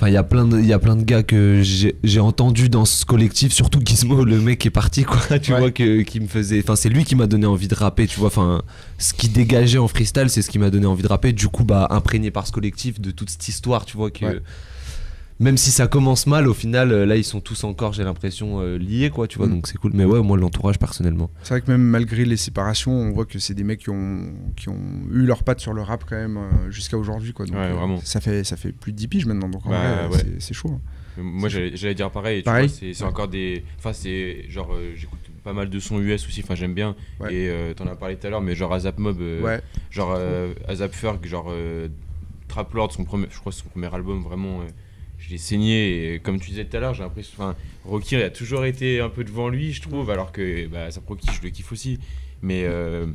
Enfin, 0.00 0.08
il 0.08 0.14
y 0.14 0.16
a 0.16 0.22
plein 0.22 0.46
de, 0.46 0.58
il 0.58 0.64
y 0.64 0.72
a 0.72 0.78
plein 0.78 0.96
de 0.96 1.02
gars 1.04 1.22
que 1.22 1.60
j'ai 1.62 1.94
j'ai 2.02 2.20
entendu 2.20 2.70
dans 2.70 2.86
ce 2.86 3.04
collectif, 3.04 3.52
surtout 3.52 3.80
Gizmo, 3.84 4.24
le 4.24 4.40
mec 4.40 4.58
qui 4.60 4.68
est 4.68 4.70
parti, 4.70 5.04
quoi. 5.04 5.18
Tu 5.42 5.52
Ouais. 5.52 5.58
vois 5.58 5.70
que 5.70 6.00
qui 6.00 6.20
me 6.20 6.26
faisait. 6.26 6.60
Enfin, 6.62 6.74
c'est 6.74 6.88
lui 6.88 7.04
qui 7.04 7.16
m'a 7.16 7.26
donné 7.26 7.44
envie 7.44 7.68
de 7.68 7.74
rapper, 7.74 8.06
tu 8.06 8.18
vois. 8.18 8.28
Enfin, 8.28 8.62
ce 8.96 9.12
qui 9.12 9.28
dégageait 9.28 9.76
en 9.76 9.88
freestyle, 9.88 10.30
c'est 10.30 10.40
ce 10.40 10.48
qui 10.48 10.58
m'a 10.58 10.70
donné 10.70 10.86
envie 10.86 11.02
de 11.02 11.08
rapper. 11.08 11.34
Du 11.34 11.48
coup, 11.48 11.64
bah, 11.64 11.86
imprégné 11.90 12.30
par 12.30 12.46
ce 12.46 12.52
collectif, 12.52 12.98
de 12.98 13.10
toute 13.10 13.28
cette 13.28 13.46
histoire, 13.46 13.84
tu 13.84 13.98
vois 13.98 14.10
que. 14.10 14.24
Ouais. 14.24 14.40
Même 15.40 15.56
si 15.56 15.70
ça 15.70 15.86
commence 15.88 16.26
mal, 16.26 16.46
au 16.46 16.52
final, 16.54 16.92
euh, 16.92 17.06
là, 17.06 17.16
ils 17.16 17.24
sont 17.24 17.40
tous 17.40 17.64
encore, 17.64 17.92
j'ai 17.94 18.04
l'impression, 18.04 18.60
euh, 18.60 18.76
liés, 18.76 19.08
quoi, 19.10 19.26
tu 19.26 19.38
vois. 19.38 19.46
Mm. 19.46 19.50
Donc 19.52 19.66
c'est 19.66 19.78
cool. 19.78 19.92
Mais 19.94 20.04
ouais, 20.04 20.20
moi, 20.22 20.36
l'entourage, 20.36 20.78
personnellement. 20.78 21.30
C'est 21.42 21.54
vrai 21.54 21.60
que 21.62 21.70
même 21.70 21.80
malgré 21.82 22.24
les 22.26 22.36
séparations, 22.36 22.92
on 22.92 23.10
voit 23.10 23.24
que 23.24 23.38
c'est 23.38 23.54
des 23.54 23.64
mecs 23.64 23.80
qui 23.80 23.90
ont, 23.90 24.32
qui 24.54 24.68
ont 24.68 24.78
eu 25.10 25.22
leurs 25.24 25.42
pattes 25.42 25.60
sur 25.60 25.72
le 25.72 25.80
rap 25.82 26.04
quand 26.08 26.16
même 26.16 26.36
euh, 26.36 26.70
jusqu'à 26.70 26.98
aujourd'hui. 26.98 27.32
Quoi. 27.32 27.46
Donc, 27.46 27.56
Ouais, 27.56 27.62
euh, 27.62 27.74
vraiment. 27.74 27.98
Ça 28.04 28.20
fait, 28.20 28.44
ça 28.44 28.56
fait 28.56 28.70
plus 28.72 28.92
de 28.92 28.96
10 28.98 29.08
piges 29.08 29.26
maintenant, 29.26 29.48
donc 29.48 29.64
en 29.66 29.70
Bah, 29.70 30.06
vrai, 30.08 30.14
ouais. 30.16 30.18
c'est- 30.22 30.40
c'est 30.40 30.54
chaud. 30.54 30.70
hein. 30.74 30.80
Moi 31.22 31.48
j'allais 31.48 31.76
j'allais 31.76 31.94
dire 31.96 32.10
pareil, 32.10 32.38
tu 32.38 32.44
Pareil 32.44 32.68
vois, 32.68 32.76
c'est 32.78 33.02
Ouais. 33.02 33.08
encore 33.10 33.28
des. 33.28 33.64
Enfin, 33.78 33.92
c'est 33.92 34.44
genre, 34.48 34.70
euh, 34.72 34.92
j'écoute 34.94 35.18
pas 35.42 35.52
mal 35.52 35.68
de 35.68 35.78
sons 35.80 35.98
US 36.00 36.24
aussi, 36.26 36.40
enfin 36.42 36.54
j'aime 36.54 36.72
bien. 36.72 36.94
Ouais. 37.18 37.34
Et 37.34 37.48
euh, 37.50 37.74
t'en 37.74 37.86
as 37.88 37.96
parlé 37.96 38.16
tout 38.16 38.26
à 38.28 38.30
l'heure, 38.30 38.40
mais 38.40 38.54
genre 38.54 38.72
Azap 38.72 38.96
Mob, 38.98 39.20
euh, 39.20 39.42
Ouais, 39.42 39.60
genre 39.90 40.14
euh, 40.16 40.54
Azap 40.68 40.94
Ferg, 40.94 41.18
genre 41.26 41.48
euh, 41.50 41.88
Trap 42.48 42.72
Lord, 42.74 42.92
son 42.92 43.04
premier, 43.04 43.26
je 43.30 43.38
crois 43.38 43.50
que 43.52 43.58
son 43.58 43.68
premier 43.68 43.92
album, 43.92 44.22
vraiment, 44.22 44.60
euh, 44.60 44.64
je 45.30 45.34
l'ai 45.34 45.38
saigné. 45.38 46.14
Et 46.14 46.18
comme 46.18 46.40
tu 46.40 46.50
disais 46.50 46.64
tout 46.64 46.76
à 46.76 46.80
l'heure, 46.80 46.94
j'ai 46.94 47.02
l'impression. 47.04 47.32
Enfin, 47.38 47.56
Rocky 47.84 48.16
il 48.16 48.22
a 48.22 48.30
toujours 48.30 48.64
été 48.64 49.00
un 49.00 49.08
peu 49.08 49.22
devant 49.24 49.48
lui, 49.48 49.72
je 49.72 49.80
trouve, 49.80 50.10
alors 50.10 50.32
que 50.32 50.66
bah, 50.66 50.84
Azap 50.86 51.06
Rocky, 51.06 51.28
je 51.32 51.42
le 51.42 51.50
kiffe 51.50 51.70
aussi. 51.72 51.98
Mais 52.42 52.64
euh, 52.64 53.06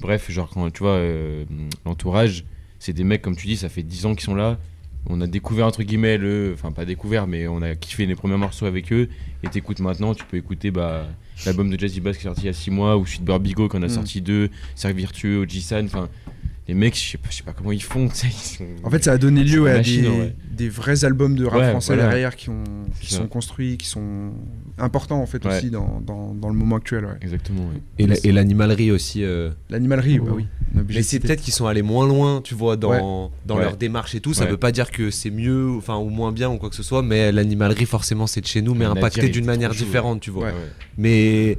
bref, 0.00 0.30
genre, 0.30 0.48
quand 0.50 0.70
tu 0.70 0.80
vois, 0.80 0.92
euh, 0.92 1.44
l'entourage, 1.84 2.44
c'est 2.78 2.92
des 2.92 3.02
mecs, 3.04 3.22
comme 3.22 3.34
tu 3.36 3.46
dis, 3.46 3.56
ça 3.56 3.68
fait 3.68 3.82
10 3.82 4.06
ans 4.06 4.14
qu'ils 4.14 4.24
sont 4.24 4.34
là. 4.34 4.58
On 5.06 5.20
a 5.20 5.26
découvert 5.26 5.66
entre 5.66 5.82
guillemets 5.82 6.16
le, 6.16 6.52
enfin 6.54 6.72
pas 6.72 6.86
découvert, 6.86 7.26
mais 7.26 7.46
on 7.46 7.60
a 7.60 7.74
kiffé 7.74 8.06
les 8.06 8.14
premiers 8.14 8.38
morceaux 8.38 8.64
avec 8.64 8.90
eux. 8.92 9.08
Et 9.42 9.48
t'écoutes 9.48 9.80
maintenant, 9.80 10.14
tu 10.14 10.24
peux 10.24 10.38
écouter 10.38 10.70
bah, 10.70 11.06
l'album 11.44 11.68
de 11.70 11.78
Jazzy 11.78 12.00
Bass 12.00 12.16
qui 12.16 12.22
est 12.22 12.28
sorti 12.28 12.42
il 12.42 12.46
y 12.46 12.48
a 12.48 12.54
6 12.54 12.70
mois, 12.70 12.96
ou 12.96 13.04
Sweet 13.04 13.22
Barbigo 13.24 13.68
qui 13.68 13.76
en 13.76 13.82
a 13.82 13.86
Mm. 13.86 13.90
sorti 13.90 14.20
deux, 14.22 14.48
Cercle 14.74 14.96
Virtueux, 14.96 15.40
Oji-san, 15.40 15.84
enfin 15.86 16.08
les 16.66 16.72
mecs, 16.74 16.94
je 16.96 17.10
sais 17.10 17.18
pas, 17.18 17.28
je 17.30 17.36
sais 17.36 17.42
pas 17.42 17.52
comment 17.52 17.72
ils 17.72 17.82
font. 17.82 18.08
ils 18.24 18.30
sont- 18.30 18.64
En 18.84 18.90
fait, 18.90 19.04
ça 19.04 19.12
a 19.12 19.18
donné 19.18 19.44
lieu 19.44 19.66
à 19.68 19.80
des, 19.80 20.08
ouais. 20.08 20.34
des 20.50 20.68
vrais 20.70 21.04
albums 21.04 21.36
de 21.36 21.44
rap 21.44 21.60
Ouais, 21.60 21.70
français 21.70 21.94
voilà. 21.94 22.08
derrière 22.08 22.36
qui, 22.36 22.48
ont, 22.48 22.64
qui 23.00 23.08
C'est 23.08 23.16
ça. 23.16 23.20
sont 23.22 23.26
construits, 23.28 23.76
qui 23.76 23.86
sont 23.86 24.30
importants 24.78 25.20
en 25.20 25.26
fait 25.26 25.44
Ouais. 25.44 25.56
aussi 25.58 25.70
dans, 25.70 26.00
dans, 26.06 26.32
dans 26.34 26.48
le 26.48 26.54
moment 26.54 26.76
actuel. 26.76 27.04
ouais. 27.04 27.12
Exactement. 27.20 27.62
ouais. 27.66 27.80
Et 27.98 28.06
la- 28.06 28.16
et 28.24 28.32
l'animalerie 28.32 28.90
aussi. 28.92 29.22
euh, 29.24 29.50
L'animalerie, 29.68 30.18
Ouais. 30.20 30.30
oui. 30.34 30.46
Mais 30.88 31.02
c'est 31.02 31.20
peut-être 31.20 31.42
qu'ils 31.42 31.52
sont 31.54 31.66
allés 31.66 31.82
moins 31.82 32.06
loin, 32.08 32.40
tu 32.42 32.54
vois, 32.54 32.76
dans, 32.76 32.90
Ouais. 32.90 33.30
dans 33.46 33.56
Ouais. 33.56 33.62
leur 33.62 33.76
démarche 33.76 34.14
et 34.14 34.20
tout. 34.20 34.32
Ça 34.34 34.44
Ouais. 34.44 34.50
veut 34.50 34.56
pas 34.56 34.72
dire 34.72 34.90
que 34.90 35.10
c'est 35.10 35.30
mieux 35.30 35.70
enfin, 35.76 35.96
ou 35.98 36.08
moins 36.08 36.32
bien 36.32 36.48
ou 36.50 36.56
quoi 36.56 36.70
que 36.70 36.76
ce 36.76 36.82
soit, 36.82 37.02
mais 37.02 37.30
l'animalerie, 37.30 37.86
forcément, 37.86 38.26
c'est 38.26 38.40
de 38.40 38.46
chez 38.46 38.62
nous, 38.62 38.74
mais 38.74 38.84
impacté 38.86 39.28
d'une 39.28 39.44
manière 39.44 39.70
différente, 39.72 40.20
tu 40.20 40.30
vois. 40.30 40.48
Mais 40.96 41.58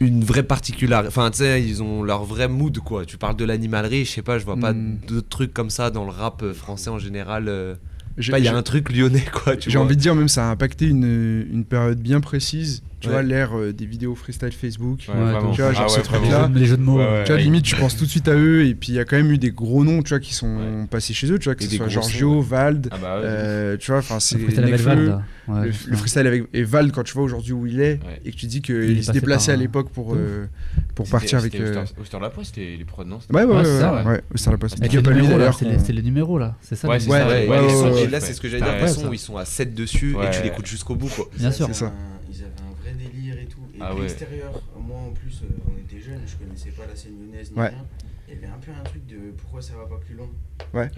une 0.00 0.24
vraie 0.24 0.42
particularité. 0.42 1.08
Enfin, 1.08 1.30
tu 1.30 1.38
sais, 1.38 1.62
ils 1.62 1.82
ont 1.82 2.02
leur 2.02 2.24
vrai 2.24 2.48
mood, 2.48 2.78
quoi. 2.80 3.04
Tu 3.04 3.16
parles 3.16 3.36
de 3.36 3.44
l'animalerie, 3.44 4.04
je 4.04 4.10
sais 4.10 4.22
pas, 4.22 4.38
je 4.38 4.44
vois 4.44 4.56
pas 4.56 4.72
Hmm. 4.72 4.98
d'autres 5.06 5.28
trucs 5.28 5.54
comme 5.54 5.70
ça 5.70 5.90
dans 5.90 6.04
le 6.04 6.10
rap 6.10 6.42
euh, 6.42 6.52
français 6.52 6.90
en 6.90 6.98
général. 6.98 7.48
euh, 7.48 7.74
il 8.18 8.44
y 8.44 8.48
a 8.48 8.56
un 8.56 8.62
truc 8.62 8.92
lyonnais, 8.92 9.24
quoi. 9.32 9.54
J'ai 9.58 9.76
envie 9.78 9.96
de 9.96 10.00
dire, 10.00 10.14
même 10.14 10.28
ça 10.28 10.48
a 10.48 10.50
impacté 10.52 10.86
une, 10.86 11.46
une 11.52 11.64
période 11.64 11.98
bien 12.00 12.20
précise. 12.20 12.82
Tu 13.04 13.10
Ouais. 13.10 13.14
vois, 13.16 13.22
l'ère 13.22 13.58
euh, 13.58 13.72
des 13.72 13.84
vidéos 13.84 14.14
freestyle 14.14 14.52
Facebook. 14.52 15.00
Ouais, 15.08 15.14
Ouais, 15.14 15.32
vraiment. 15.32 15.50
tu 15.52 15.60
vois, 15.60 15.72
genre 15.72 15.82
Ah 15.86 15.88
ce 15.90 15.96
ouais, 15.98 16.02
truc-là, 16.04 16.50
les, 16.54 16.60
les 16.60 16.66
jeux 16.66 16.76
de 16.78 16.82
mots. 16.82 16.96
Ouais, 16.98 17.04
ouais. 17.04 17.24
Tu 17.24 17.32
vois, 17.32 17.40
limite, 17.40 17.64
tu 17.64 17.76
penses 17.76 17.96
tout 17.96 18.04
de 18.06 18.10
suite 18.10 18.28
à 18.28 18.34
eux. 18.34 18.64
Et 18.64 18.74
puis, 18.74 18.92
il 18.92 18.94
y 18.94 18.98
a 18.98 19.04
quand 19.04 19.16
même 19.16 19.30
eu 19.30 19.36
des 19.38 19.50
gros 19.50 19.84
noms, 19.84 20.02
tu 20.02 20.08
vois, 20.10 20.20
qui 20.20 20.32
sont 20.32 20.56
Ouais. 20.56 20.86
passés 20.90 21.12
chez 21.12 21.30
eux, 21.30 21.38
tu 21.38 21.44
vois, 21.44 21.54
que 21.54 21.64
Et 21.64 21.66
ce 21.66 21.76
soit 21.76 21.88
Giorgio, 21.88 22.34
sons, 22.34 22.40
Vald. 22.40 22.88
Ah 22.90 22.96
bah 23.00 23.16
ouais. 23.16 23.22
euh, 23.24 23.76
tu 23.76 23.90
vois, 23.90 23.98
enfin, 24.00 24.20
c'est 24.20 24.36
le 24.38 24.44
freestyle 24.44 24.64
avec 24.64 24.80
Vald, 24.80 25.18
le, 25.48 25.72
freestyle 25.96 26.26
avec 26.26 26.44
et 26.54 26.62
Vald, 26.64 26.92
quand 26.92 27.02
tu 27.02 27.12
vois 27.12 27.24
aujourd'hui 27.24 27.52
où 27.52 27.66
il 27.66 27.80
est, 27.80 28.00
Ouais. 28.04 28.20
et 28.24 28.30
que 28.30 28.36
tu 28.36 28.46
dis 28.46 28.56
Il 28.56 28.62
qu'il 28.62 29.04
se 29.04 29.12
déplaçait 29.12 29.52
par 29.52 29.58
à 29.58 29.62
l'époque 29.62 29.90
pour, 29.90 30.14
euh, 30.14 30.46
pour 30.94 31.06
partir 31.08 31.38
avec. 31.40 31.52
c'était 31.52 31.64
Oster- 31.78 32.00
Osterlaposte, 32.00 32.54
c'était 32.54 32.76
les 32.78 32.84
prods, 32.86 33.04
non? 33.04 33.20
C'était- 33.20 33.34
Ouais, 33.34 33.44
ouais, 33.44 33.54
Ouais, 33.54 34.20
c'est 34.36 34.50
la 34.50 34.56
poste. 34.56 34.76
C'est 34.78 35.92
les, 35.92 36.02
numéros 36.02 36.38
là, 36.38 36.56
c'est 36.62 36.76
ça 36.76 36.88
Ouais, 36.88 36.98
Ouais, 37.06 38.02
Et 38.04 38.06
là, 38.06 38.20
c'est 38.20 38.32
ce 38.32 38.40
que 38.40 38.48
j'allais 38.48 38.62
dire. 38.64 39.12
Ils 39.12 39.18
sont 39.18 39.36
à 39.36 39.44
7 39.44 39.74
dessus 39.74 40.16
et 40.22 40.30
tu 40.30 40.42
l'écoutes 40.42 40.66
jusqu'au 40.66 40.94
bout, 40.94 41.08
quoi. 41.08 41.26
Bien 41.36 41.50
sûr. 41.50 41.66
C'est 41.68 41.74
ça. 41.74 41.86
un- 41.86 41.92
Ils 42.30 42.36
avaient 42.42 42.46
un 42.46 42.82
vrai 42.82 42.94
délire 43.12 43.34
et 43.74 43.78
Ah 43.80 43.90
de 43.90 43.96
ouais. 43.96 44.02
l'extérieur, 44.02 44.52
moi 44.78 44.98
en 44.98 45.10
plus, 45.12 45.42
euh, 45.42 45.46
on 45.72 45.78
était 45.78 46.00
jeunes, 46.00 46.20
je 46.26 46.36
connaissais 46.36 46.70
pas 46.70 46.86
la 46.86 46.94
scène 46.96 47.12
lyonnaise 47.20 47.50
ni 47.52 47.58
Ouais. 47.58 47.68
rien. 47.68 47.84
Il 48.28 48.34
y 48.34 48.38
avait 48.38 48.46
un 48.46 48.58
peu 48.58 48.70
un 48.72 48.82
truc 48.84 49.06
de 49.06 49.32
pourquoi 49.36 49.60
ça 49.62 49.74
va 49.76 49.84
pas 49.86 49.98
plus 49.98 50.14
loin. 50.14 50.28
Ouais. 50.72 50.90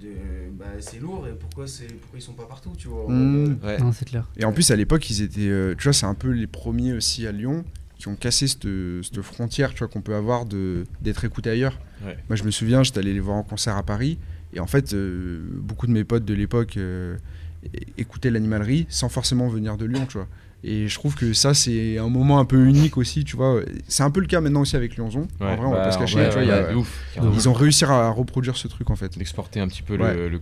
De, 0.00 0.08
bah, 0.52 0.66
c'est 0.80 0.98
lourd 1.00 1.26
et 1.26 1.32
pourquoi, 1.32 1.66
c'est, 1.66 1.86
pourquoi 1.86 2.18
ils 2.18 2.22
sont 2.22 2.34
pas 2.34 2.44
partout, 2.44 2.72
tu 2.76 2.86
vois. 2.88 3.06
Mmh. 3.08 3.58
Ouais. 3.62 3.78
Non, 3.78 3.92
c'est 3.92 4.04
clair. 4.04 4.28
Et 4.36 4.44
en 4.44 4.52
plus, 4.52 4.70
à 4.70 4.76
l'époque, 4.76 5.08
ils 5.08 5.22
étaient. 5.22 5.48
euh, 5.48 5.74
tu 5.76 5.84
vois, 5.84 5.94
c'est 5.94 6.04
un 6.06 6.14
peu 6.14 6.30
les 6.30 6.46
premiers 6.46 6.92
aussi 6.92 7.26
à 7.26 7.32
Lyon 7.32 7.64
qui 7.98 8.08
ont 8.08 8.14
cassé 8.14 8.46
cette, 8.46 8.68
cette 9.02 9.22
frontière, 9.22 9.72
tu 9.72 9.78
vois, 9.78 9.88
qu'on 9.88 10.02
peut 10.02 10.14
avoir 10.14 10.44
de 10.44 10.84
d'être 11.00 11.24
écouté 11.24 11.48
ailleurs. 11.48 11.78
Ouais. 12.04 12.18
Moi, 12.28 12.36
je 12.36 12.44
me 12.44 12.50
souviens, 12.50 12.82
j'étais 12.82 12.98
allé 12.98 13.14
les 13.14 13.20
voir 13.20 13.38
en 13.38 13.42
concert 13.42 13.74
à 13.76 13.82
Paris, 13.82 14.18
et 14.52 14.60
en 14.60 14.66
fait, 14.66 14.92
euh, 14.92 15.40
beaucoup 15.54 15.86
de 15.86 15.92
mes 15.92 16.04
potes 16.04 16.26
de 16.26 16.34
l'époque 16.34 16.76
euh, 16.76 17.16
écoutaient 17.96 18.30
l'animalerie 18.30 18.84
sans 18.90 19.08
forcément 19.08 19.48
venir 19.48 19.78
de 19.78 19.86
Lyon, 19.86 20.04
tu 20.06 20.18
vois. 20.18 20.28
Et 20.68 20.88
je 20.88 20.94
trouve 20.96 21.14
que 21.14 21.32
ça, 21.32 21.54
c'est 21.54 21.96
un 21.96 22.08
moment 22.08 22.40
un 22.40 22.44
peu 22.44 22.66
unique 22.66 22.96
aussi, 22.96 23.22
tu 23.24 23.36
vois. 23.36 23.60
C'est 23.86 24.02
un 24.02 24.10
peu 24.10 24.18
le 24.20 24.26
cas 24.26 24.40
maintenant 24.40 24.62
aussi 24.62 24.74
avec 24.74 24.96
Lyonzon. 24.96 25.28
en 25.40 25.44
vrai, 25.44 25.58
on 25.64 25.70
va 25.70 25.76
bah, 25.76 25.84
pas 25.84 25.92
se 25.92 25.98
cacher, 25.98 26.26
tu 26.28 26.32
vois. 26.34 26.42
y 26.44 26.50
a- 26.50 26.74
ouf, 26.76 27.04
ils 27.34 27.48
ont 27.48 27.52
réussi 27.52 27.84
à 27.84 28.10
reproduire 28.10 28.56
ce 28.56 28.66
truc, 28.66 28.90
en 28.90 28.96
fait. 28.96 29.16
d'exporter 29.16 29.60
un 29.60 29.68
petit 29.68 29.82
peu 29.82 29.96
Ouais. 29.96 30.12
le, 30.14 30.24
le 30.28 30.30
le- 30.30 30.40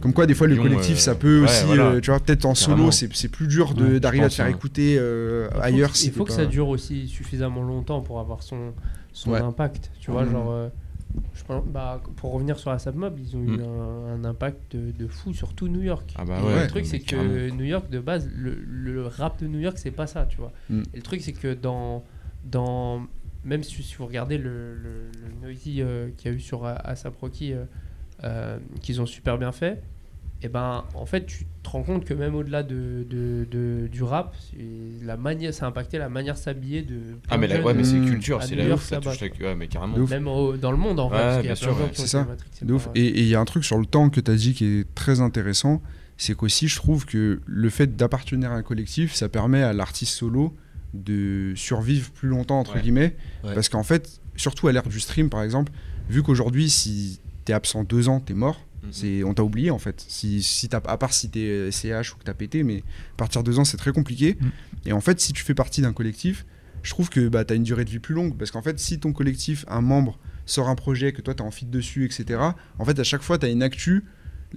Comme 0.00 0.14
quoi, 0.14 0.24
des 0.24 0.34
fois, 0.34 0.46
le 0.46 0.54
Lyon, 0.54 0.62
collectif, 0.62 0.96
euh, 0.96 1.00
ça 1.00 1.14
peut 1.14 1.40
ouais, 1.40 1.44
aussi, 1.44 1.64
voilà. 1.66 1.84
euh, 1.88 2.00
tu 2.00 2.10
vois, 2.10 2.18
peut-être 2.20 2.46
en 2.46 2.54
solo, 2.54 2.90
c'est 2.90 3.14
c'est 3.14 3.28
plus 3.28 3.46
dur 3.48 3.74
d'arriver 3.74 4.24
à 4.24 4.28
te 4.30 4.34
faire 4.34 4.46
hein. 4.46 4.48
écouter 4.48 4.96
euh, 4.98 5.48
Il 5.50 5.56
faut 5.56 5.62
ailleurs. 5.62 5.90
il 6.02 6.10
faut 6.12 6.24
que 6.24 6.30
pas- 6.30 6.36
ça 6.36 6.46
dure 6.46 6.68
aussi 6.68 7.06
suffisamment 7.08 7.62
longtemps 7.62 8.00
pour 8.00 8.18
avoir 8.20 8.42
son, 8.42 8.72
son 9.12 9.32
Ouais. 9.32 9.40
impact. 9.40 9.90
Tu 10.00 10.10
vois, 10.10 10.24
genre, 10.24 10.50
euh, 10.52 10.68
je 11.34 11.44
pense, 11.44 11.64
bah, 11.66 12.02
pour 12.16 12.32
revenir 12.32 12.58
sur 12.58 12.70
la 12.70 12.78
Mob, 12.94 13.18
ils 13.18 13.36
ont 13.36 13.40
eu 13.42 13.56
Mm. 13.58 13.62
un, 13.62 14.14
un 14.14 14.24
impact 14.24 14.76
de, 14.76 14.90
de 14.92 15.06
fou, 15.06 15.32
surtout 15.32 15.68
New 15.68 15.82
York. 15.82 16.14
Ah 16.18 16.24
bah 16.24 16.42
ouais. 16.42 16.62
le 16.62 16.66
truc, 16.68 16.86
c'est 16.86 17.00
que. 17.00 17.50
New 17.50 17.64
York, 17.64 17.90
de 17.90 18.00
base, 18.00 18.28
le, 18.34 18.54
le 18.54 19.06
rap 19.06 19.40
de 19.40 19.46
New 19.46 19.60
York, 19.60 19.78
c'est 19.78 19.90
pas 19.90 20.06
ça, 20.06 20.26
tu 20.26 20.38
vois. 20.38 20.52
Mm. 20.70 20.82
Et 20.92 20.96
le 20.96 21.02
truc, 21.02 21.20
c'est 21.22 21.32
que 21.32 21.54
dans, 21.54 22.04
dans. 22.44 23.06
Même 23.44 23.62
si, 23.62 23.82
si 23.82 23.94
vous 23.94 24.06
regardez 24.06 24.38
le, 24.38 24.74
le, 24.74 25.10
le 25.12 25.40
Noisy 25.40 25.80
euh, 25.80 26.08
qu'il 26.16 26.30
y 26.30 26.34
a 26.34 26.36
eu 26.36 26.40
sur 26.40 26.64
Asap 26.66 27.16
Rocky, 27.20 27.52
euh, 27.52 27.64
euh, 28.24 28.58
qu'ils 28.80 29.00
ont 29.00 29.06
super 29.06 29.38
bien 29.38 29.52
fait, 29.52 29.82
et 30.46 30.48
ben 30.48 30.84
en 30.94 31.06
fait, 31.06 31.26
tu 31.26 31.44
te 31.64 31.68
rends 31.68 31.82
compte 31.82 32.04
que 32.04 32.14
même 32.14 32.36
au-delà 32.36 32.62
de, 32.62 33.04
de, 33.10 33.44
de- 33.50 33.88
du 33.88 34.02
rap, 34.04 34.36
la 35.02 35.16
manière, 35.16 35.52
ça 35.52 35.66
a 35.66 35.68
impacté 35.68 35.98
la 35.98 36.08
manière 36.08 36.34
de 36.34 36.38
s'habiller 36.38 36.82
de. 36.82 36.94
Ah 37.24 37.30
plein 37.30 37.38
mais 37.38 37.48
de 37.48 37.54
la, 37.54 37.60
ouais, 37.64 37.74
mais 37.74 37.82
c'est 37.82 37.96
Mm. 37.98 38.06
culture, 38.10 38.42
c'est 38.44 38.54
la 38.54 38.72
ouf, 38.74 38.84
ça 38.84 38.98
touche 39.00 39.18
la- 39.20 39.46
ouais, 39.48 39.54
mais 39.56 39.66
carrément. 39.66 39.96
De 39.96 40.02
ouf. 40.02 40.10
Même 40.10 40.28
au- 40.28 40.56
dans 40.56 40.70
le 40.70 40.76
monde 40.76 41.00
en 41.00 41.08
vrai, 41.08 41.18
Ouais, 41.18 41.24
parce 41.24 41.36
qu'il 41.38 41.44
y 41.44 41.48
bien 41.48 41.52
a 41.52 41.56
plein 41.56 41.66
de 41.66 41.72
sûr, 41.72 41.78
gens 41.78 41.84
ouais. 41.84 41.90
qui 41.92 42.00
ont 42.00 42.04
C'est 42.04 42.10
ça. 42.10 42.26
De 42.62 42.72
ouf. 42.72 42.88
Et 42.94 43.04
et 43.06 43.20
il 43.22 43.26
y 43.28 43.34
a 43.34 43.40
un 43.40 43.44
truc 43.44 43.64
sur 43.64 43.78
le 43.78 43.86
temps 43.86 44.08
que 44.08 44.20
tu 44.20 44.30
as 44.30 44.34
dit 44.36 44.54
qui 44.54 44.64
est 44.64 44.94
très 44.94 45.20
intéressant, 45.20 45.82
c'est 46.16 46.36
qu'aussi 46.36 46.68
je 46.68 46.76
trouve 46.76 47.04
que 47.06 47.40
le 47.44 47.68
fait 47.70 47.96
d'appartenir 47.96 48.52
à 48.52 48.54
un 48.54 48.62
collectif, 48.62 49.14
ça 49.14 49.28
permet 49.28 49.62
à 49.62 49.72
l'artiste 49.72 50.14
solo 50.14 50.54
de 50.94 51.52
survivre 51.56 52.10
plus 52.12 52.28
longtemps, 52.28 52.60
entre 52.60 52.76
Ouais. 52.76 52.82
guillemets. 52.82 53.16
Ouais. 53.44 53.54
Parce 53.54 53.68
qu'en 53.68 53.82
fait, 53.82 54.20
surtout 54.36 54.68
à 54.68 54.72
l'ère 54.72 54.84
du 54.88 55.00
stream 55.00 55.28
par 55.28 55.42
exemple, 55.42 55.72
vu 56.08 56.22
qu'aujourd'hui, 56.22 56.70
si 56.70 57.18
t'es 57.44 57.52
absent 57.52 57.84
deux 57.84 58.08
ans, 58.08 58.20
t'es 58.20 58.34
mort. 58.34 58.65
Mhm. 58.86 58.92
C'est, 58.92 59.24
on 59.24 59.34
t'a 59.34 59.42
oublié 59.42 59.70
en 59.70 59.78
fait. 59.78 60.04
Si, 60.08 60.42
si 60.42 60.68
t'as- 60.68 60.82
à 60.86 60.96
part 60.96 61.12
si 61.12 61.28
t'es 61.30 61.70
CH 61.70 62.12
ou 62.14 62.16
que 62.18 62.24
t'as 62.24 62.34
pété, 62.34 62.62
mais 62.62 62.78
à 62.78 63.16
partir 63.16 63.42
de 63.42 63.50
deux 63.50 63.58
ans, 63.58 63.64
c'est 63.64 63.76
très 63.76 63.92
compliqué. 63.92 64.36
Mhm. 64.40 64.50
Et 64.86 64.92
en 64.92 65.00
fait, 65.00 65.20
si 65.20 65.32
tu 65.32 65.42
fais 65.42 65.54
partie 65.54 65.82
d'un 65.82 65.92
collectif, 65.92 66.46
je 66.82 66.90
trouve 66.90 67.08
que 67.10 67.28
bah, 67.28 67.44
t'as 67.44 67.56
une 67.56 67.64
durée 67.64 67.84
de 67.84 67.90
vie 67.90 67.98
plus 67.98 68.14
longue. 68.14 68.36
Parce 68.38 68.50
qu'en 68.50 68.62
fait, 68.62 68.78
si 68.78 68.98
ton 69.00 69.12
collectif, 69.12 69.64
un 69.68 69.80
membre, 69.80 70.18
sort 70.46 70.68
un 70.68 70.76
projet, 70.76 71.12
que 71.12 71.20
toi 71.22 71.34
t'as 71.34 71.42
en 71.44 71.50
feed 71.50 71.70
dessus, 71.70 72.04
etc., 72.04 72.40
en 72.78 72.84
fait, 72.84 72.98
à 72.98 73.04
chaque 73.04 73.22
fois, 73.22 73.38
t'as 73.38 73.50
une 73.50 73.62
actu. 73.62 74.04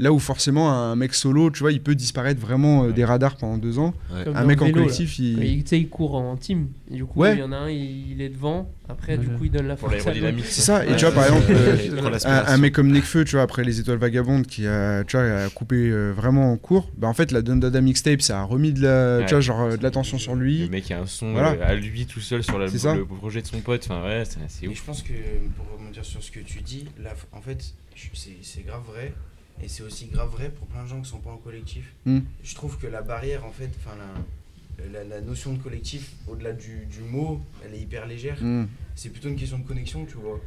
Là 0.01 0.13
où 0.13 0.19
forcément 0.19 0.71
un 0.71 0.95
mec 0.95 1.13
solo, 1.13 1.51
tu 1.51 1.59
vois, 1.59 1.73
il 1.73 1.81
peut 1.83 1.93
disparaître 1.93 2.39
vraiment 2.39 2.83
euh, 2.83 2.87
Ouais. 2.87 2.93
des 2.93 3.03
radars 3.03 3.35
pendant 3.35 3.57
deux 3.57 3.79
ans. 3.79 3.93
Ouais. 4.13 4.23
Un 4.33 4.45
mec 4.45 4.59
le 4.59 4.63
en 4.63 4.65
vélo, 4.67 4.77
là. 4.79 4.83
collectif, 4.85 5.19
il... 5.19 5.43
Il, 5.43 5.63
tu 5.65 5.69
sais, 5.71 5.79
il 5.79 5.89
court 5.89 6.15
en 6.15 6.37
team. 6.37 6.67
Et 6.89 6.95
du 6.95 7.03
coup, 7.05 7.19
Ouais. 7.19 7.33
il 7.35 7.39
y 7.39 7.43
en 7.43 7.51
a 7.51 7.57
un, 7.57 7.69
il, 7.69 8.21
est 8.21 8.29
devant. 8.29 8.71
Après, 8.87 9.17
Ouais, 9.17 9.17
du 9.17 9.27
coup, 9.27 9.43
il 9.43 9.51
donne 9.51 9.67
la 9.67 9.75
force. 9.75 9.93
C'est 9.97 10.61
ça. 10.61 10.85
Et 10.85 10.91
Ouais, 10.91 10.95
tu 10.95 11.03
vois, 11.03 11.13
par 11.13 11.25
exemple, 11.25 11.45
euh, 11.51 12.43
un, 12.47 12.57
mec 12.57 12.73
comme 12.73 12.89
Nekfeu, 12.91 13.25
tu 13.25 13.33
vois, 13.35 13.41
après 13.41 13.65
les 13.65 13.81
Étoiles 13.81 13.97
Vagabondes, 13.97 14.47
qui 14.47 14.65
a, 14.67 15.03
tu 15.03 15.17
vois, 15.17 15.25
a 15.25 15.49
coupé 15.49 15.75
euh, 15.75 16.11
vraiment 16.15 16.51
en 16.53 16.55
court, 16.57 16.89
bah 16.97 17.07
en 17.09 17.13
fait, 17.13 17.31
la 17.33 17.41
Dundada 17.41 17.81
mixtape, 17.81 18.21
ça 18.21 18.39
a 18.39 18.43
remis 18.43 18.71
de 18.71 18.81
la, 18.81 19.17
Ouais. 19.19 19.25
tu 19.25 19.33
vois, 19.33 19.41
genre, 19.41 19.77
de 19.77 19.83
l'attention 19.83 20.17
sur 20.17 20.33
Le 20.33 20.41
lui. 20.45 20.69
mec 20.69 20.89
a 20.91 21.01
un 21.01 21.05
son 21.07 21.33
Voilà. 21.33 21.57
à 21.65 21.75
lui 21.75 22.05
tout 22.05 22.21
seul 22.21 22.41
sur 22.41 22.57
la- 22.57 22.69
C'est 22.69 22.79
ça. 22.79 22.95
le 22.95 23.05
projet 23.05 23.41
de 23.41 23.47
son 23.47 23.59
pote. 23.59 23.81
Enfin 23.83 24.01
ouais, 24.05 24.23
c'est 24.25 24.39
c'est 24.47 24.65
Et 24.65 24.69
ouf. 24.69 24.77
je 24.77 24.83
pense 24.83 25.01
que, 25.03 25.11
pour 25.57 25.65
rebondir 25.77 26.05
sur 26.05 26.23
ce 26.23 26.31
que 26.31 26.39
tu 26.39 26.61
dis, 26.61 26.85
là, 27.03 27.11
en 27.33 27.41
fait, 27.41 27.73
c'est 28.13 28.65
grave 28.65 28.83
vrai. 28.87 29.13
Et 29.61 29.67
c'est 29.67 29.83
aussi 29.83 30.07
grave 30.07 30.29
vrai 30.31 30.49
pour 30.49 30.67
plein 30.67 30.83
de 30.83 30.87
gens 30.87 31.01
qui 31.01 31.09
sont 31.09 31.19
pas 31.19 31.31
en 31.31 31.37
collectif. 31.37 31.93
Mm. 32.05 32.19
Je 32.43 32.55
trouve 32.55 32.77
que 32.77 32.87
la 32.87 33.01
barrière, 33.01 33.45
en 33.45 33.51
fait, 33.51 33.69
enfin, 33.77 33.95
la, 33.97 34.87
la, 34.89 35.03
la 35.03 35.21
notion 35.21 35.53
de 35.53 35.61
collectif, 35.61 36.13
au-delà 36.27 36.53
du, 36.53 36.85
du 36.85 37.01
mot, 37.01 37.41
elle 37.65 37.73
est 37.73 37.79
hyper 37.79 38.07
légère. 38.07 38.41
Mm. 38.41 38.67
C'est 38.95 39.09
plutôt 39.09 39.29
une 39.29 39.35
question 39.35 39.59
de 39.59 39.67
connexion, 39.67 40.05
tu 40.05 40.15
vois. 40.15 40.39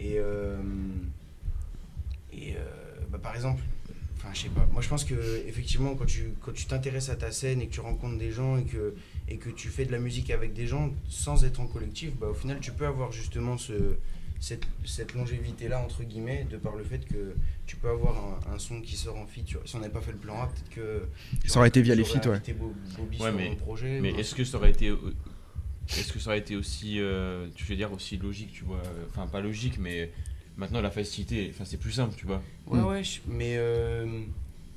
Et, 0.00 0.16
euh, 0.18 0.56
et 2.32 2.54
euh, 2.56 2.60
bah, 3.10 3.18
par 3.22 3.34
exemple, 3.34 3.62
enfin, 4.16 4.28
je 4.34 4.42
sais 4.42 4.48
pas. 4.48 4.66
Moi, 4.72 4.82
je 4.82 4.88
pense 4.88 5.04
que 5.04 5.14
effectivement, 5.46 5.94
quand 5.94 6.06
tu 6.06 6.34
quand 6.44 6.52
tu 6.52 6.66
t'intéresses 6.66 7.08
à 7.08 7.16
ta 7.16 7.30
scène 7.30 7.62
et 7.62 7.68
que 7.68 7.72
tu 7.72 7.80
rencontres 7.80 8.18
des 8.18 8.32
gens 8.32 8.58
et 8.58 8.64
que 8.64 8.94
et 9.28 9.36
que 9.36 9.48
tu 9.48 9.68
fais 9.68 9.84
de 9.84 9.92
la 9.92 9.98
musique 9.98 10.30
avec 10.30 10.52
des 10.52 10.66
gens 10.66 10.92
sans 11.08 11.44
être 11.44 11.60
en 11.60 11.66
collectif, 11.66 12.10
bah, 12.20 12.26
au 12.28 12.34
final, 12.34 12.58
tu 12.60 12.72
peux 12.72 12.86
avoir 12.86 13.12
justement 13.12 13.56
ce 13.56 13.96
cette, 14.40 14.64
cette 14.84 15.14
longévité 15.14 15.68
là 15.68 15.80
entre 15.80 16.02
guillemets 16.04 16.46
de 16.50 16.56
par 16.56 16.76
le 16.76 16.84
fait 16.84 17.04
que 17.06 17.34
tu 17.66 17.76
peux 17.76 17.88
avoir 17.88 18.16
un, 18.48 18.54
un 18.54 18.58
son 18.58 18.80
qui 18.80 18.96
sort 18.96 19.16
en 19.16 19.26
feat 19.26 19.44
tu 19.46 19.54
vois. 19.56 19.66
si 19.66 19.76
on 19.76 19.80
n'avait 19.80 19.92
pas 19.92 20.00
fait 20.00 20.12
le 20.12 20.18
plan 20.18 20.40
A 20.42 20.46
peut-être 20.46 20.68
que 20.70 21.02
Ça 21.48 21.58
aurait 21.58 21.68
été 21.68 21.82
via 21.82 21.94
les 21.94 22.04
feats, 22.04 22.28
ouais. 22.28 22.40
Bobby 22.96 23.16
Ouais, 23.18 23.28
sur 23.30 23.32
mais- 23.32 23.48
mon 23.50 23.56
projet 23.56 24.00
Mais 24.00 24.10
est-ce 24.10 24.34
que 24.34 24.44
ça 24.44 24.58
aurait 24.58 24.70
été, 24.70 24.92
est-ce 25.88 26.12
que 26.12 26.18
ça 26.18 26.30
aurait 26.30 26.38
été 26.38 26.56
aussi, 26.56 27.00
euh, 27.00 27.48
tu 27.54 27.64
veux 27.64 27.76
dire 27.76 27.92
aussi 27.92 28.16
logique, 28.18 28.52
tu 28.52 28.64
vois, 28.64 28.82
enfin 29.10 29.26
pas 29.26 29.40
logique, 29.40 29.78
mais 29.78 30.10
maintenant 30.56 30.80
la 30.80 30.90
facilité, 30.90 31.50
enfin 31.54 31.64
c'est 31.64 31.76
plus 31.78 31.92
simple, 31.92 32.14
tu 32.16 32.26
vois. 32.26 32.42
Ouais, 32.66 32.80
Mm. 32.80 32.84
ouais, 32.86 33.02
mais, 33.26 33.54
euh, 33.56 34.06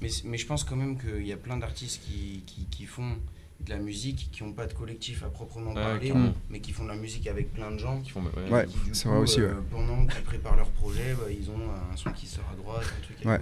mais, 0.01 0.09
mais 0.25 0.37
je 0.37 0.45
pense 0.45 0.63
quand 0.63 0.75
même 0.75 0.97
qu'il 0.99 1.25
y 1.27 1.33
a 1.33 1.37
plein 1.37 1.57
d'artistes 1.57 2.01
qui, 2.03 2.43
qui, 2.45 2.65
qui 2.71 2.85
font 2.85 3.17
de 3.65 3.69
la 3.69 3.77
musique, 3.77 4.29
qui 4.31 4.43
n'ont 4.43 4.53
pas 4.53 4.65
de 4.65 4.73
collectif 4.73 5.23
à 5.23 5.27
proprement 5.27 5.73
parler, 5.73 6.07
carrément. 6.09 6.33
mais 6.49 6.59
qui 6.59 6.71
font 6.71 6.83
de 6.83 6.89
la 6.89 6.95
musique 6.95 7.27
avec 7.27 7.53
plein 7.53 7.71
de 7.71 7.77
gens. 7.77 7.99
Qui 8.01 8.11
font, 8.11 8.23
ouais, 8.51 8.65
c'est 8.93 9.07
vrai 9.09 9.17
aussi, 9.17 9.41
euh, 9.41 9.49
ouais. 9.49 9.53
Pendant 9.69 10.05
qu'ils 10.05 10.23
préparent 10.23 10.55
leur 10.55 10.69
projet, 10.69 11.13
bah, 11.19 11.25
ils 11.29 11.49
ont 11.49 11.59
un 11.91 11.95
son 11.95 12.11
qui 12.11 12.25
sort 12.25 12.45
à 12.51 12.55
droite, 12.55 12.85
un 12.97 13.03
truc 13.03 13.25
à. 13.25 13.39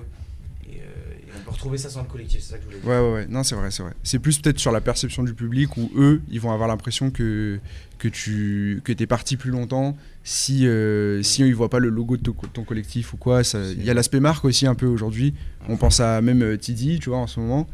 Et, 0.70 0.82
euh, 0.82 1.14
et 1.18 1.32
on 1.40 1.44
peut 1.46 1.52
retrouver 1.52 1.78
ça 1.78 1.90
sans 1.90 2.02
le 2.02 2.10
collectif, 2.10 2.42
c'est 2.42 2.52
ça 2.52 2.58
que 2.58 2.64
je 2.64 2.68
voulais 2.68 2.80
dire. 2.80 2.90
Ouais, 2.90 3.00
ouais, 3.00 3.14
ouais. 3.14 3.28
Non, 3.28 3.44
c'est 3.44 3.56
vrai, 3.56 3.72
c'est 3.72 3.84
vrai. 3.84 3.94
C'est 4.04 4.20
plus 4.20 4.40
peut-être 4.40 4.60
sur 4.60 4.74
la 4.74 4.82
perception 4.82 5.24
du 5.24 5.34
public 5.34 5.78
où 5.78 5.90
eux, 5.96 6.22
ils 6.30 6.42
vont 6.42 6.52
avoir 6.52 6.68
l'impression 6.68 7.10
que, 7.10 7.60
que 8.00 8.10
tu 8.10 8.82
que 8.84 8.92
es 8.92 9.06
parti 9.06 9.38
plus 9.38 9.52
longtemps 9.52 9.96
si, 10.26 10.68
euh, 10.68 11.24
si 11.24 11.42
ils 11.44 11.56
voient 11.56 11.70
pas 11.70 11.80
le 11.80 11.88
logo 11.88 12.18
de 12.18 12.24
ton, 12.24 12.34
ton 12.34 12.64
collectif 12.66 13.14
ou 13.14 13.18
quoi. 13.18 13.44
Il 13.54 13.86
y 13.86 13.90
a 13.90 13.94
l'aspect 13.94 14.20
marque 14.20 14.44
aussi 14.44 14.68
un 14.68 14.76
peu 14.76 14.88
aujourd'hui. 14.88 15.34
On 15.70 15.78
pense 15.78 16.02
à 16.02 16.22
même 16.22 16.42
euh, 16.42 16.58
Tidy, 16.58 17.00
tu 17.00 17.10
vois, 17.10 17.20
en 17.20 17.28
ce 17.28 17.40
moment. 17.40 17.66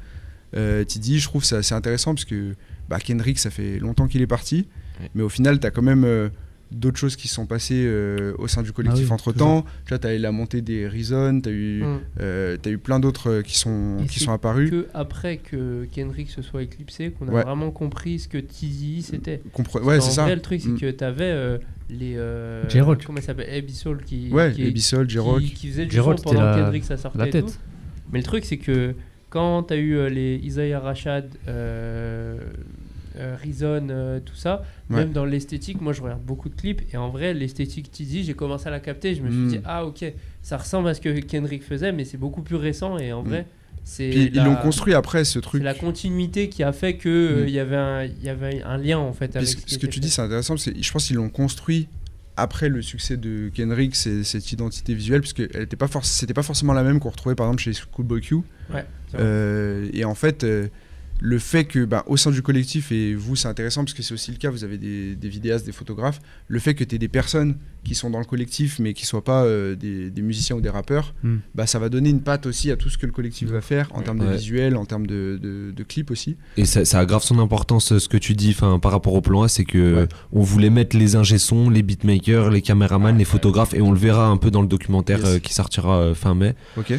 Euh, 0.56 0.84
Tidy, 0.84 1.20
je 1.20 1.28
trouve 1.28 1.43
ça 1.43 1.58
assez 1.58 1.74
intéressant 1.76 2.14
parce 2.14 2.26
que 2.26 2.54
bah, 2.89 2.99
Kendrick, 2.99 3.39
ça 3.39 3.49
fait 3.49 3.80
longtemps 3.80 4.08
qu'il 4.08 4.22
est 4.22 4.28
parti. 4.28 4.68
Ouais. 5.01 5.10
Mais 5.16 5.24
au 5.24 5.30
final, 5.30 5.60
tu 5.60 5.66
as 5.68 5.72
quand 5.72 5.82
même 5.82 6.04
euh, 6.04 6.30
d'autres 6.72 6.97
choses 6.97 7.16
qui 7.16 7.28
se 7.28 7.36
sont 7.36 7.45
passées 7.45 7.84
euh, 7.86 8.34
au 8.38 8.47
sein 8.47 8.62
du 8.62 8.72
collectif 8.72 9.06
Ah 9.06 9.10
oui, 9.10 9.14
entre 9.14 9.32
temps. 9.32 9.64
Tu 9.86 9.89
vois, 9.89 9.99
tu 9.99 10.08
as 10.08 10.16
eu 10.16 10.20
la 10.20 10.32
montée 10.32 10.62
des 10.62 10.88
Reason, 10.88 11.39
tu 11.41 11.49
as 11.49 11.51
eu. 11.51 11.84
Hum. 11.84 11.99
Euh, 12.20 12.58
t'as 12.62 12.70
eu 12.72 12.78
plein 12.78 12.99
d'autres 12.99 13.30
euh, 13.30 13.41
qui 13.41 13.58
sont, 13.58 13.97
Et 14.04 14.08
qui 14.08 14.20
c'est 14.20 14.26
sont 14.26 14.32
apparus. 14.32 14.70
que 14.70 14.88
après 14.93 15.38
que 15.38 15.86
Kendrick 15.91 16.30
se 16.30 16.41
soit 16.41 16.62
éclipsé, 16.64 17.12
qu'on 17.12 17.28
a 17.30 17.32
Ouais. 17.32 17.43
vraiment 17.43 17.72
compris 17.72 18.20
ce 18.20 18.28
que 18.28 18.38
Tizi 18.38 19.01
c'était. 19.01 19.41
Compre- 19.56 19.82
ouais, 19.84 19.99
c'est 20.01 20.12
ça. 20.12 20.24
vrai, 20.24 20.36
le 20.36 20.41
truc, 20.41 20.62
c'est 20.62 20.70
Mm. 20.70 20.80
que 20.80 20.91
t'avais 20.91 21.24
euh, 21.32 21.58
les. 21.89 22.16
Euh, 22.18 22.68
J-Rock. 22.70 23.04
Comment 23.06 23.20
il 23.20 23.24
s'appelle 23.24 23.51
Abyssal 23.56 23.97
qui. 24.06 24.30
Ouais, 24.32 24.51
qui, 24.54 24.68
Abyssal, 24.68 25.08
qui, 25.08 25.54
qui 25.54 25.68
faisait 25.70 25.86
du 25.88 25.95
son 25.95 26.16
pendant 26.16 26.41
la- 26.43 26.56
Kendrick 26.56 26.84
ça 26.86 26.97
sortait 26.97 27.18
La 27.18 27.28
et 27.28 27.32
tête. 27.32 27.45
tout. 27.45 27.54
Mais 28.11 28.19
le 28.19 28.23
truc, 28.26 28.45
c'est 28.45 28.57
que 28.57 28.94
quand 29.34 29.64
t'as 29.64 29.77
eu 29.77 29.95
euh, 29.95 30.10
les 30.10 30.35
Isaiah 30.43 30.80
Rashad, 30.80 31.27
euh, 31.47 32.38
euh, 33.18 33.35
Reason, 33.43 34.22
tout 34.23 34.35
ça, 34.35 34.64
Ouais. 34.91 34.97
même 34.97 35.11
dans 35.11 35.26
l'esthétique, 35.26 35.81
moi 35.81 35.91
je 35.91 36.01
regarde 36.03 36.22
beaucoup 36.22 36.49
de 36.49 36.55
clips 36.55 36.81
et 36.93 36.97
en 36.97 37.10
vrai, 37.10 37.34
l'esthétique 37.34 37.91
Tizi, 37.91 38.23
j'ai 38.23 38.35
commencé 38.35 38.68
à 38.68 38.72
la 38.72 38.80
capter. 38.80 39.15
Je 39.15 39.22
me 39.23 39.30
suis 39.31 39.39
Mm. 39.39 39.47
dit, 39.49 39.60
ah 39.65 39.85
ok, 39.85 40.05
ça 40.43 40.57
ressemble 40.57 40.88
à 40.88 40.93
ce 40.93 41.01
que 41.01 41.10
Kendrick 41.22 41.64
faisait, 41.64 41.91
mais 41.91 42.05
c'est 42.05 42.18
beaucoup 42.18 42.43
plus 42.43 42.57
récent 42.57 42.97
et 42.99 43.11
en 43.11 43.23
Mm. 43.23 43.27
vrai, 43.27 43.45
c'est 43.84 44.10
Puis 44.10 44.26
ils 44.26 44.35
la- 44.35 44.43
l'ont 44.45 44.55
construit 44.55 44.93
après 44.93 45.26
ce 45.26 45.39
truc. 45.39 45.64
la 45.64 45.73
continuité 45.73 46.47
qui 46.49 46.61
a 46.64 46.72
fait 46.72 46.95
que 46.97 47.43
Mm. 47.43 47.47
il 47.47 47.53
y 47.53 47.60
avait 47.60 47.76
un, 47.76 48.03
il 48.03 48.23
y 48.23 48.30
avait 48.30 48.61
un 48.64 48.77
lien 48.77 48.99
en 48.99 49.14
fait 49.14 49.30
Puis 49.30 49.38
avec 49.38 49.49
ce, 49.49 49.55
ce, 49.65 49.77
que 49.80 49.88
tu 49.88 49.93
fait. 49.95 49.99
dis, 49.99 50.10
c'est 50.11 50.22
intéressant, 50.22 50.53
parce 50.53 50.65
que 50.65 50.72
je 50.80 50.91
pense 50.91 51.07
qu'ils 51.07 51.15
l'ont 51.15 51.30
construit 51.30 51.88
après 52.35 52.68
le 52.69 52.81
succès 52.81 53.15
de 53.18 53.49
Kendrick, 53.53 53.95
cette 53.95 54.51
identité 54.51 54.93
visuelle, 54.95 55.22
parce 55.22 55.34
que 55.34 55.47
elle 55.53 55.64
était 55.64 55.76
pas 55.76 55.88
c'était 56.03 56.34
pas 56.34 56.41
forcément 56.43 56.73
la 56.73 56.84
même 56.84 56.99
qu'on 56.99 57.10
retrouvait 57.10 57.35
par 57.35 57.45
exemple 57.47 57.61
chez 57.61 57.73
Schoolboy 57.73 58.22
Q. 58.22 58.35
Ouais. 58.73 58.85
Euh, 59.19 59.90
et 59.94 60.06
en 60.06 60.15
fait, 60.15 60.44
euh, 60.44 60.68
le 61.22 61.40
fait 61.40 61.64
que, 61.64 61.85
bah, 61.85 62.03
au 62.07 62.18
sein 62.18 62.31
du 62.31 62.41
collectif, 62.41 62.91
et 62.91 63.14
vous, 63.15 63.35
c'est 63.38 63.48
intéressant 63.48 63.84
parce 63.85 63.94
que 63.94 64.03
c'est 64.03 64.14
aussi 64.14 64.31
le 64.31 64.38
cas, 64.38 64.49
vous 64.49 64.65
avez 64.65 64.77
des, 64.77 65.15
des 65.15 65.30
vidéastes, 65.30 65.65
des 65.65 65.72
photographes, 65.72 66.19
le 66.48 66.60
fait 66.60 66.73
que 66.73 66.84
tu 66.84 66.95
aies 66.95 66.99
des 66.99 67.07
personnes 67.07 67.56
qui 67.85 67.95
sont 67.95 68.10
dans 68.10 68.19
le 68.19 68.26
collectif 68.26 68.80
mais 68.80 68.94
qui 68.94 69.06
soient 69.06 69.23
pas 69.23 69.44
euh, 69.44 69.76
des, 69.76 70.10
des 70.10 70.22
musiciens 70.22 70.56
ou 70.57 70.61
des 70.61 70.69
rappeurs, 70.69 71.14
Hmm. 71.23 71.38
bah, 71.56 71.65
ça 71.65 71.80
va 71.80 71.88
donner 71.88 72.10
une 72.10 72.19
patte 72.22 72.45
aussi 72.45 72.72
à 72.72 72.76
tout 72.76 72.90
ce 72.90 72.98
que 72.98 73.06
le 73.06 73.11
collectif 73.14 73.48
va 73.49 73.61
faire 73.61 73.88
en 73.94 73.99
Ouais. 73.99 74.03
termes 74.03 74.19
de 74.19 74.26
visuel, 74.35 74.76
en 74.76 74.85
termes 74.85 75.06
de, 75.07 75.40
de, 75.41 75.72
de 75.72 75.84
clips 75.84 76.11
aussi. 76.11 76.35
Et 76.57 76.65
ça, 76.65 76.84
ça 76.84 76.99
a 76.99 77.06
grave 77.06 77.23
son 77.23 77.40
importance, 77.40 77.98
ce 77.98 78.10
que 78.10 78.18
tu 78.18 78.34
dis, 78.34 78.49
enfin, 78.49 78.80
par 78.80 78.91
rapport 78.91 79.14
au 79.14 79.22
plan 79.22 79.44
A, 79.44 79.48
c'est 79.48 79.65
que 79.65 80.02
Ouais. 80.02 80.07
on 80.34 80.41
voulait 80.41 80.72
mettre 80.72 80.98
les 80.98 81.15
ingé 81.15 81.38
les 81.72 81.84
beatmakers, 81.84 82.49
les 82.52 82.61
caméramans, 82.61 83.18
les 83.18 83.26
photographes, 83.26 83.73
et 83.73 83.81
on 83.81 83.91
le 83.94 83.99
verra 83.99 84.27
un 84.27 84.38
peu 84.38 84.52
dans 84.52 84.61
le 84.61 84.68
documentaire 84.68 85.19
Yes. 85.19 85.27
euh, 85.27 85.40
qui 85.40 85.53
sortira 85.53 85.99
euh, 85.99 86.15
fin 86.15 86.35
mai. 86.35 86.56
Ok. 86.77 86.94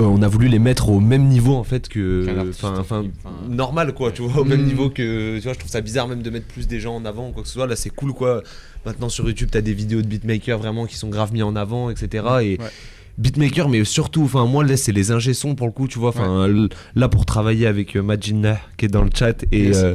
Euh, 0.00 0.04
on 0.04 0.20
a 0.20 0.28
voulu 0.28 0.48
les 0.48 0.58
mettre 0.58 0.90
au 0.90 1.00
même 1.00 1.24
niveau 1.28 1.54
en 1.54 1.64
fait 1.64 1.88
que, 1.88 2.26
enfin, 2.62 3.04
normal 3.48 3.94
quoi, 3.94 4.12
tu 4.12 4.22
vois, 4.22 4.42
au 4.42 4.44
même 4.44 4.62
Mm. 4.62 4.66
niveau 4.66 4.90
que, 4.90 5.36
tu 5.38 5.42
vois, 5.44 5.54
je 5.54 5.58
trouve 5.58 5.70
ça 5.70 5.80
bizarre 5.80 6.08
même 6.08 6.20
de 6.22 6.28
mettre 6.30 6.46
plus 6.46 6.66
des 6.68 6.78
gens 6.78 6.94
en 6.96 7.04
avant 7.06 7.28
ou 7.28 7.32
quoi 7.32 7.42
que 7.42 7.48
ce 7.48 7.54
soit. 7.54 7.66
Là, 7.66 7.74
c'est 7.76 7.90
cool 7.90 8.12
quoi. 8.12 8.42
Maintenant 8.84 9.08
sur 9.08 9.26
YouTube, 9.26 9.48
t'as 9.50 9.60
des 9.62 9.72
vidéos 9.74 10.02
de 10.02 10.06
beatmakers 10.06 10.58
vraiment 10.58 10.86
qui 10.86 10.96
sont 10.96 11.08
grave 11.08 11.32
mis 11.32 11.42
en 11.42 11.56
avant, 11.56 11.88
etc. 11.90 12.24
Et 12.42 12.58
Ouais. 12.60 12.68
beatmakers, 13.16 13.68
mais 13.70 13.82
surtout, 13.84 14.22
enfin, 14.24 14.44
moi 14.46 14.62
là, 14.62 14.76
c'est 14.76 14.92
les 14.92 15.10
ingé 15.10 15.32
sons 15.34 15.54
pour 15.54 15.66
le 15.66 15.72
coup, 15.72 15.88
tu 15.88 15.98
vois. 15.98 16.10
Enfin, 16.10 16.46
là 16.94 17.08
pour 17.08 17.24
travailler 17.24 17.66
avec 17.66 17.96
euh, 17.96 18.02
Majinna 18.02 18.58
qui 18.76 18.84
est 18.84 18.88
dans 18.88 19.02
le 19.02 19.10
chat 19.14 19.42
et 19.52 19.68
Yes. 19.68 19.76
euh, 19.78 19.94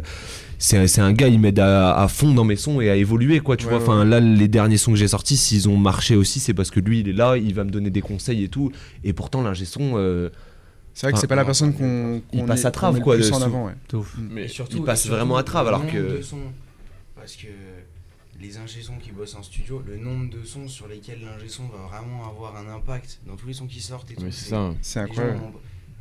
c'est 0.66 0.78
un- 0.78 0.88
c'est 0.88 1.02
un 1.02 1.12
gars, 1.12 1.28
il 1.28 1.40
m'aide 1.40 1.60
à, 1.60 1.96
à 1.98 2.08
fond 2.08 2.34
dans 2.34 2.46
mes 2.46 2.56
sons 2.56 2.80
et 2.80 2.90
à 2.90 2.96
évoluer, 2.96 3.40
quoi, 3.42 3.58
tu 3.58 3.68
Ouais, 3.68 3.78
vois. 3.78 4.00
ouais, 4.00 4.06
là, 4.06 4.20
les 4.20 4.48
derniers 4.48 4.78
sons 4.78 4.92
que 4.92 4.98
j'ai 4.98 5.08
sortis, 5.10 5.36
s'ils 5.36 5.68
ont 5.68 5.78
marché 5.78 6.16
aussi, 6.16 6.40
c'est 6.40 6.54
parce 6.54 6.72
que 6.72 6.80
lui, 6.80 7.02
il 7.02 7.10
est 7.10 7.14
là, 7.14 7.36
il 7.38 7.54
va 7.54 7.64
me 7.66 7.70
donner 7.70 7.90
des 7.90 8.02
conseils 8.02 8.44
et 8.44 8.48
tout. 8.48 8.72
Et 9.04 9.12
pourtant, 9.14 9.42
l'ingé 9.42 9.66
son, 9.66 9.94
euh, 9.98 10.30
C'est 10.94 11.08
vrai 11.08 11.14
que 11.14 11.20
c'est 11.20 11.28
pas 11.28 11.36
la 11.36 11.44
personne 11.46 11.74
qu'on 11.74 12.22
passe 12.48 12.66
à 12.66 12.72
trave, 12.72 12.96
le 12.96 13.02
quoi, 13.02 13.18
en 13.18 13.22
sous- 13.22 13.44
avant. 13.44 13.66
ouais. 13.66 13.74
De 13.90 13.98
ouf. 13.98 14.16
Mais 14.32 14.44
Et 14.44 14.48
surtout, 14.48 14.78
il 14.78 14.84
passe 14.84 15.08
vraiment 15.08 15.36
à 15.38 15.44
travers, 15.44 15.72
le 15.74 15.78
alors 15.80 15.92
que- 15.92 16.22
sons, 16.22 16.38
parce 17.16 17.36
que 17.36 17.48
les 18.40 18.58
ingé-sons 18.58 18.98
qui 19.02 19.12
bossent 19.12 19.36
en 19.36 19.44
studio, 19.44 19.82
le 19.88 19.98
nombre 19.98 20.30
de 20.30 20.44
sons 20.46 20.68
sur 20.68 20.88
lesquels 20.88 21.20
l'ingé-son 21.24 21.64
va 21.64 21.88
vraiment 21.90 22.30
avoir 22.30 22.56
un 22.58 22.68
impact 22.76 23.20
dans 23.28 23.36
tous 23.36 23.48
les 23.48 23.54
sons 23.54 23.68
qui 23.68 23.82
sortent 23.82 24.12
et 24.12 24.16
tout. 24.16 24.24
Mais 24.24 24.32
c'est 24.32 24.50
ça. 24.52 24.58
hein. 24.60 24.76
C'est 24.82 25.00
incroyable. 25.00 25.38
gens 25.40 25.52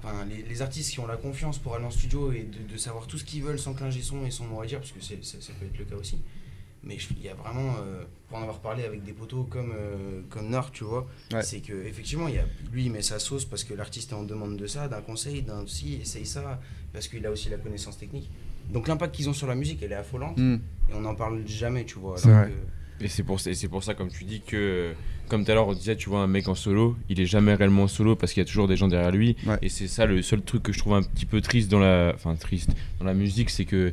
enfin, 0.03 0.25
les, 0.25 0.43
les 0.43 0.63
artistes 0.63 0.91
qui 0.93 1.01
ont 1.01 1.07
la 1.07 1.17
confiance 1.17 1.59
pour 1.59 1.75
aller 1.75 1.85
en 1.85 1.91
studio 1.91 2.33
et 2.33 2.43
de, 2.43 2.73
de 2.73 2.77
savoir 2.79 3.07
tout 3.07 3.19
ce 3.19 3.25
qu'ils 3.25 3.43
veulent 3.43 3.59
sans 3.59 3.75
que 3.75 3.83
l'ingé 3.85 4.01
son 4.03 4.25
ait 4.25 4.31
son 4.31 4.45
mot 4.47 4.61
à 4.61 4.67
dire, 4.67 4.79
parce 4.81 4.93
que 4.93 5.01
ça 5.01 5.53
peut 5.59 5.67
être 5.67 5.79
le 5.79 5.85
cas 5.85 5.97
aussi. 5.97 6.19
Mais 6.85 6.97
il 7.17 7.23
y 7.23 7.29
a 7.29 7.35
vraiment, 7.35 7.77
euh, 7.81 8.03
pour 8.29 8.39
en 8.39 8.43
avoir 8.43 8.59
parlé 8.59 8.83
avec 8.85 9.05
des 9.05 9.13
potos 9.13 9.47
comme, 9.49 9.73
euh, 9.73 10.21
comme 10.31 10.49
Nord, 10.49 10.73
tu 10.73 10.83
vois, 10.83 11.07
Ouais. 11.33 11.43
c'est 11.45 11.61
que 11.61 11.73
effectivement, 11.87 12.27
il 12.27 12.35
y 12.35 12.39
a, 12.39 12.45
lui 12.73 12.87
il 12.87 12.91
met 12.91 13.03
sa 13.03 13.21
sauce 13.21 13.45
parce 13.45 13.63
que 13.63 13.73
l'artiste 13.73 14.11
est 14.11 14.15
en 14.17 14.25
demande 14.25 14.57
de 14.57 14.67
ça, 14.67 14.89
d'un 14.89 15.01
conseil, 15.01 15.43
d'un 15.43 15.65
si, 15.69 15.95
essaye 16.03 16.27
ça, 16.27 16.61
parce 16.93 17.07
qu'il 17.07 17.25
a 17.25 17.31
aussi 17.31 17.49
la 17.51 17.59
connaissance 17.59 17.99
technique. 17.99 18.29
Donc 18.71 18.89
l'impact 18.89 19.15
qu'ils 19.15 19.29
ont 19.29 19.33
sur 19.33 19.47
la 19.47 19.55
musique, 19.55 19.81
elle 19.83 19.93
est 19.93 19.97
affolante 19.97 20.37
Hmm. 20.39 20.57
et 20.91 20.95
on 20.95 21.01
n'en 21.03 21.15
parle 21.15 21.47
jamais, 21.47 21.85
tu 21.85 22.01
vois. 22.01 22.17
Alors 22.27 22.49
Et 23.03 23.09
c'est 23.09 23.23
pour, 23.23 23.39
et 23.47 23.69
pour 23.69 23.83
ça, 23.83 23.95
comme 23.95 24.09
tu 24.09 24.25
dis, 24.25 24.41
que, 24.41 24.93
comme 25.29 25.45
tout 25.45 25.51
à 25.51 25.55
l'heure, 25.55 25.69
on 25.69 25.73
disait, 25.73 25.97
tu 25.97 26.09
vois, 26.09 26.21
un 26.21 26.27
mec 26.27 26.49
en 26.49 26.55
solo, 26.55 26.97
il 27.09 27.21
est 27.21 27.27
jamais 27.27 27.55
réellement 27.55 27.89
solo 27.89 28.17
parce 28.17 28.33
qu'il 28.33 28.41
y 28.41 28.47
a 28.47 28.49
toujours 28.49 28.69
des 28.69 28.77
gens 28.77 28.89
derrière 28.89 29.11
lui. 29.11 29.37
Ouais. 29.47 29.59
Et 29.63 29.69
c'est 29.69 29.89
ça 29.89 30.07
le 30.07 30.23
seul 30.23 30.43
truc 30.43 30.63
que 30.63 30.73
je 30.73 30.79
trouve 30.79 30.95
un 30.95 31.03
petit 31.03 31.27
peu 31.27 31.41
triste 31.41 31.71
dans 31.71 31.81
la, 31.81 32.13
enfin 32.15 32.35
triste 32.37 32.71
dans 32.99 33.07
la 33.07 33.15
musique, 33.15 33.51
c'est 33.51 33.65
que 33.65 33.93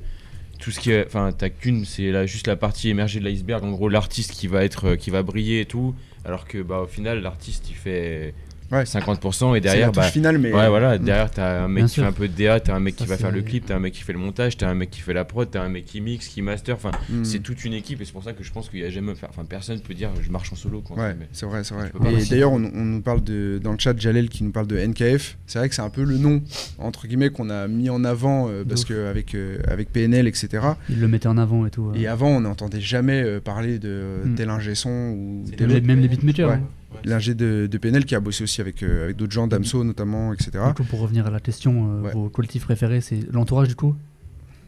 tout 0.60 0.72
ce 0.72 0.80
qui 0.80 0.92
est, 0.92 1.06
enfin, 1.06 1.32
t'as 1.32 1.50
qu'une, 1.50 1.86
c'est 1.86 2.12
là 2.12 2.26
juste 2.26 2.48
la 2.48 2.56
partie 2.56 2.90
émergée 2.90 3.20
de 3.20 3.26
l'iceberg. 3.26 3.64
En 3.64 3.72
gros, 3.72 3.90
l'artiste 3.90 4.32
qui 4.32 4.48
va 4.48 4.64
être, 4.64 4.90
euh, 4.90 4.96
qui 4.96 5.10
va 5.10 5.24
briller 5.24 5.62
et 5.62 5.66
tout, 5.66 5.96
alors 6.26 6.46
que, 6.46 6.62
bah, 6.62 6.82
au 6.82 6.88
final, 6.88 7.22
l'artiste 7.22 7.70
il 7.70 7.76
fait 7.76 8.34
Ouais. 8.72 8.84
50% 8.84 9.56
et 9.56 9.62
derrière, 9.62 9.92
bah, 9.92 10.04
finale, 10.04 10.38
mais. 10.38 10.54
Ouais, 10.54 10.68
voilà, 10.70 10.98
Mm. 10.98 11.04
derrière, 11.04 11.32
t'as 11.32 11.64
un 11.64 11.68
mec 11.68 11.76
Bien 11.78 11.86
qui 11.88 11.94
sûr. 11.94 12.04
fait 12.04 12.10
un 12.10 12.14
peu 12.14 12.28
de 12.28 12.34
DA, 12.34 12.60
t'as 12.60 12.76
un 12.76 12.80
mec 12.80 12.96
Ça, 12.98 13.04
qui 13.04 13.10
va 13.10 13.18
faire 13.18 13.32
le 13.32 13.42
clip, 13.42 13.66
t'as 13.66 13.76
un 13.76 13.80
mec 13.80 13.94
qui 13.94 14.02
fait 14.04 14.14
le 14.14 14.20
montage, 14.20 14.58
t'as 14.58 14.70
un 14.70 14.74
mec 14.76 14.90
qui 14.90 15.02
fait 15.02 15.14
la 15.14 15.26
prod, 15.26 15.50
t'as 15.50 15.62
un 15.64 15.70
mec 15.70 15.86
qui 15.86 16.02
mixe, 16.02 16.28
qui 16.28 16.42
master, 16.42 16.76
enfin, 16.76 16.92
Hmm. 17.10 17.24
c'est 17.24 17.40
toute 17.40 17.66
une 17.66 17.74
équipe 17.74 18.02
et 18.02 18.06
c'est 18.06 18.12
pour 18.12 18.24
ça 18.24 18.34
que 18.34 18.44
je 18.44 18.52
pense 18.52 18.70
qu'il 18.70 18.80
y 18.80 18.86
a 18.86 18.90
jamais, 18.90 19.14
enfin, 19.28 19.44
personne 19.44 19.80
peut 19.80 19.94
dire 19.94 20.10
je 20.22 20.30
marche 20.32 20.52
en 20.54 20.56
solo, 20.56 20.82
quoi. 20.82 20.98
Ouais, 20.98 21.16
Mais- 21.20 21.28
c'est 21.32 21.46
vrai, 21.46 21.64
c'est 21.64 21.74
vrai. 21.74 21.92
Et 22.20 22.26
d'ailleurs, 22.30 22.52
on, 22.52 22.64
on 22.64 22.86
nous 22.86 23.02
parle 23.02 23.24
de, 23.24 23.60
dans 23.64 23.72
le 23.72 23.80
chat, 23.80 23.98
Jalel 24.00 24.30
qui 24.30 24.44
nous 24.44 24.52
parle 24.52 24.68
de 24.68 24.78
NKF. 24.78 25.38
C'est 25.48 25.60
vrai 25.60 25.70
que 25.70 25.76
c'est 25.76 25.82
un 25.82 25.90
peu 25.90 26.04
le 26.04 26.18
nom, 26.18 26.42
entre 26.78 27.08
guillemets, 27.08 27.30
qu'on 27.30 27.50
a 27.50 27.68
mis 27.68 27.90
en 27.90 28.04
avant 28.04 28.50
euh, 28.50 28.64
parce 28.68 28.84
ouf. 28.84 28.90
qu'avec 28.90 29.36
avec 29.68 29.92
PNL, 29.92 30.28
etc. 30.28 30.48
Ils 30.90 31.00
le 31.00 31.08
mettaient 31.08 31.28
en 31.28 31.38
avant 31.38 31.66
et 31.66 31.70
tout. 31.72 31.92
Et 31.96 32.08
euh. 32.08 32.12
avant, 32.12 32.30
on 32.30 32.42
n'entendait 32.42 32.82
jamais 32.82 33.22
euh, 33.24 33.40
parler 33.40 33.80
de 33.80 34.04
Mm. 34.26 34.36
tel 34.36 34.50
ingé 34.50 34.76
son 34.76 34.90
ou 34.90 35.46
Même 35.60 35.70
les- 35.70 35.76
autre. 35.78 35.86
même 35.88 36.00
les 36.02 36.08
beatmakers. 36.08 36.60
L'ingé 37.06 37.34
de, 37.36 37.68
de 37.72 37.78
PNL 37.78 38.06
qui 38.06 38.16
a 38.16 38.20
bossé 38.20 38.44
aussi 38.44 38.62
avec, 38.62 38.82
euh, 38.84 39.06
avec 39.06 39.16
d'autres 39.16 39.32
gens, 39.32 39.48
Damso 39.48 39.84
notamment, 39.84 40.34
etc. 40.34 40.52
Du 40.68 40.74
coup, 40.74 40.84
pour 40.84 41.00
revenir 41.00 41.28
à 41.28 41.30
la 41.32 41.40
question, 41.40 41.88
euh, 42.00 42.02
Ouais. 42.02 42.12
vos 42.14 42.30
collectifs 42.30 42.64
préférés, 42.66 43.02
c'est 43.02 43.20
l'entourage 43.32 43.68
du 43.68 43.76
coup? 43.76 43.96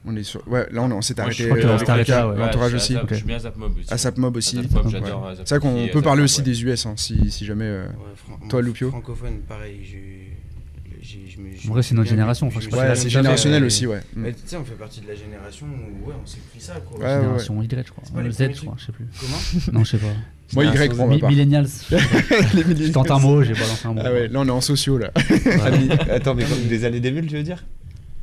On 0.05 0.15
est 0.15 0.23
sur... 0.23 0.47
Ouais, 0.47 0.67
là, 0.71 0.81
on, 0.81 0.91
on 0.91 1.01
s'est 1.01 1.19
arrêté. 1.19 1.43
je 1.43 1.45
crois 1.45 1.57
que 1.59 1.65
euh. 1.65 2.35
L'entourage 2.37 2.71
Ouais, 2.71 2.75
aussi. 2.77 2.93
Azap, 2.93 3.03
ok. 3.03 3.09
Je 3.11 3.15
suis 3.15 3.25
bien 3.25 3.37
Zap 3.39 3.55
Mob 3.57 3.77
aussi. 3.77 3.93
Asap 3.93 4.17
Mob 4.17 4.39
C'est 4.39 4.57
vrai 5.49 5.59
qu'on 5.59 5.87
peut 5.93 6.01
parler 6.01 6.23
aussi 6.23 6.39
ouais. 6.39 6.45
des 6.45 6.63
US, 6.63 6.85
hein, 6.87 6.93
si, 6.97 7.29
si 7.29 7.45
jamais. 7.45 7.65
euh, 7.65 7.85
Ouais, 7.87 8.47
Toi, 8.49 8.61
Lupio 8.63 8.89
Francophone, 8.89 9.41
pareil. 9.47 9.79
me- 11.37 11.55
je 11.55 11.67
En 11.67 11.71
vrai, 11.73 11.83
c'est 11.83 11.93
notre 11.95 12.09
génération, 12.09 12.47
enfin, 12.47 12.59
Ouais, 12.77 12.95
c'est 12.95 13.09
générationnel 13.09 13.63
aussi, 13.63 13.85
ouais. 13.87 14.01
Mais 14.15 14.33
tu 14.33 14.39
sais, 14.45 14.55
on 14.57 14.63
fait 14.65 14.73
partie 14.75 15.01
de 15.01 15.07
la 15.07 15.15
génération 15.15 15.65
où 15.67 16.07
ouais, 16.09 16.15
on 16.21 16.25
s'est 16.25 16.39
pris 16.51 16.59
ça, 16.59 16.75
quoi. 16.79 16.97
Ouais, 16.99 17.05
ouais, 17.05 17.21
Génération 17.21 17.61
Y, 17.63 17.83
je 17.85 17.91
crois. 17.91 18.03
Z, 18.31 18.37
je 18.55 18.61
crois, 18.61 18.75
je 18.77 18.85
sais 18.85 18.91
plus. 18.91 19.05
Comment? 19.19 19.71
Non, 19.79 19.83
je 19.83 19.89
sais 19.91 19.97
pas. 19.97 20.07
Moi, 20.53 20.65
Y, 20.65 20.93
pour 20.95 21.07
ma 21.07 21.17
part. 21.17 21.29
Millennials. 21.31 21.67
Je 21.89 22.91
tente 22.91 23.11
un 23.11 23.19
mot, 23.19 23.41
j'ai 23.43 23.53
balancé 23.53 23.85
un 23.87 23.93
mot. 23.93 24.01
Ah 24.03 24.11
ouais, 24.11 24.27
là, 24.27 24.39
on 24.39 24.47
est 24.47 24.51
en 24.51 24.61
sociaux, 24.61 24.97
là. 24.97 25.11
Attends, 26.11 26.35
mais 26.35 26.43
comme 26.43 26.63
des 26.67 26.85
années 26.85 26.99
d'émule, 26.99 27.27
tu 27.27 27.35
veux 27.35 27.43
dire? 27.43 27.63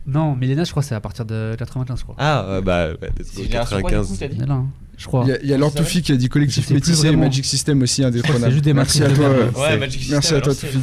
Non, 0.07 0.35
Millennials, 0.37 0.65
je 0.67 0.71
crois, 0.71 0.83
c'est 0.83 0.95
à 0.95 1.01
partir 1.01 1.25
de 1.25 1.55
95, 1.59 1.99
je 1.99 2.03
crois. 2.05 2.15
Ah, 2.19 2.45
euh, 2.49 2.61
bah, 2.63 2.89
C'est 3.23 3.43
génération 3.45 3.81
quoi, 3.81 3.91
du 3.91 3.97
coup, 3.99 4.17
95. 4.17 4.19
t'as 4.19 4.29
dit 4.29 4.37
On 4.41 4.45
est 4.45 4.47
là, 4.47 4.55
hein, 4.55 4.67
je 4.97 5.07
crois. 5.07 5.25
Il 5.43 5.49
y 5.49 5.53
a, 5.53 5.57
a 5.57 5.59
Lord 5.59 5.71
C'est 5.73 5.79
vrai 5.81 5.87
Toufi 5.87 6.03
qui 6.03 6.13
a 6.13 6.17
dit 6.17 6.29
collectif 6.29 6.71
métissé 6.71 7.09
et. 7.09 7.17
Magic 7.17 7.45
System 7.45 7.83
aussi 7.83 8.01
que 8.03 8.07
indétrônable. 8.07 8.45
c'est 8.47 8.51
juste 8.53 8.65
des 8.65 8.73
Merci 8.73 9.03
à 9.03 9.09
matrices 9.09 9.19
toi. 9.27 9.29
euh. 9.35 9.51
Ouais, 9.51 9.79
Magic 9.79 10.01
System, 10.01 10.15
Merci 10.17 10.35
à 10.35 10.41
toi, 10.41 10.53
à. 10.53 10.57
Toufi. 10.57 10.79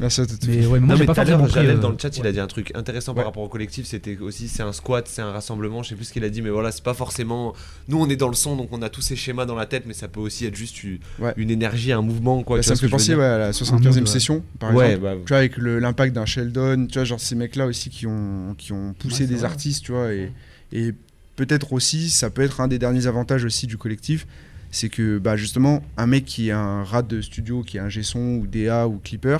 Merci 0.00 0.20
à 0.20 0.26
toi, 0.26 0.36
Toufi. 0.40 0.50
Mais 0.58 0.66
ouais, 0.66 0.80
mais 0.80 0.86
moi, 0.86 0.88
Non, 0.88 0.94
j'ai 0.96 1.00
mais 1.00 1.06
pas 1.06 1.14
tout 1.14 1.20
à 1.20 1.24
l'heure, 1.24 1.40
euh, 1.56 1.76
dans 1.78 1.90
le 1.90 1.96
chat, 1.98 2.16
il 2.18 2.26
a 2.26 2.32
dit 2.32 2.40
un 2.40 2.46
truc 2.46 2.72
intéressant 2.74 3.12
Ouais. 3.12 3.16
par 3.16 3.26
rapport 3.26 3.42
au 3.42 3.48
collectif. 3.48 3.86
C'était 3.86 4.16
aussi, 4.18 4.48
c'est 4.48 4.62
un 4.62 4.72
squat, 4.72 5.06
c'est 5.08 5.22
un 5.22 5.30
rassemblement. 5.32 5.82
Je 5.82 5.90
sais 5.90 5.94
plus 5.94 6.04
ce 6.06 6.12
qu'il 6.12 6.24
a 6.24 6.30
dit, 6.30 6.42
mais 6.42 6.50
voilà, 6.50 6.72
c'est 6.72 6.82
pas 6.82 6.94
forcément. 6.94 7.54
Nous, 7.88 7.98
on 8.00 8.08
est 8.08 8.16
dans 8.16 8.28
le 8.28 8.34
son, 8.34 8.56
donc 8.56 8.68
on 8.72 8.82
a 8.82 8.88
tous 8.88 9.02
ces 9.02 9.16
schémas 9.16 9.46
dans 9.46 9.54
la 9.56 9.66
tête, 9.66 9.84
mais 9.86 9.94
ça 9.94 10.08
peut 10.08 10.20
aussi 10.20 10.46
être 10.46 10.56
juste 10.56 10.82
une, 10.84 10.98
Ouais. 11.18 11.32
une 11.36 11.50
énergie, 11.50 11.92
un 11.92 12.02
mouvement, 12.02 12.42
quoi. 12.42 12.56
Bah, 12.58 12.62
tu 12.62 12.68
ça 12.68 12.74
me 12.74 12.78
fait 12.78 12.88
penser 12.88 13.12
à 13.14 13.38
la 13.38 13.46
Un 13.48 13.52
75e 13.52 13.94
mood, 13.94 14.06
ouais. 14.08 14.12
session, 14.12 14.42
par 14.58 14.74
Ouais, 14.74 14.92
exemple. 14.94 15.02
bah, 15.04 15.14
Tu 15.24 15.28
vois, 15.28 15.38
avec 15.38 15.56
le- 15.56 15.78
l'impact 15.78 16.14
d'un 16.14 16.26
Sheldon, 16.26 16.86
tu 16.86 16.94
vois, 16.94 17.04
genre 17.04 17.20
ces 17.20 17.34
mecs-là 17.34 17.66
aussi 17.66 17.90
qui 17.90 18.06
ont, 18.06 18.54
qui 18.58 18.72
ont 18.72 18.94
poussé 18.98 19.26
des 19.26 19.36
vrai. 19.36 19.44
artistes, 19.44 19.84
tu 19.84 19.92
vois, 19.92 20.12
et, 20.12 20.32
et 20.72 20.92
peut-être 21.36 21.72
aussi, 21.72 22.10
ça 22.10 22.30
peut 22.30 22.42
être 22.42 22.60
un 22.60 22.68
des 22.68 22.78
derniers 22.78 23.06
avantages 23.06 23.44
aussi 23.44 23.66
du 23.66 23.76
collectif, 23.78 24.26
c'est 24.70 24.88
que 24.88 25.18
bah, 25.18 25.36
justement, 25.36 25.82
un 25.96 26.06
mec 26.06 26.24
qui 26.24 26.48
est 26.48 26.52
un 26.52 26.82
rat 26.82 27.02
de 27.02 27.20
studio, 27.20 27.62
qui 27.62 27.76
est 27.76 27.80
un 27.80 27.88
G-son 27.90 28.36
ou 28.40 28.46
DA 28.46 28.88
ou 28.88 28.98
clipper, 29.02 29.36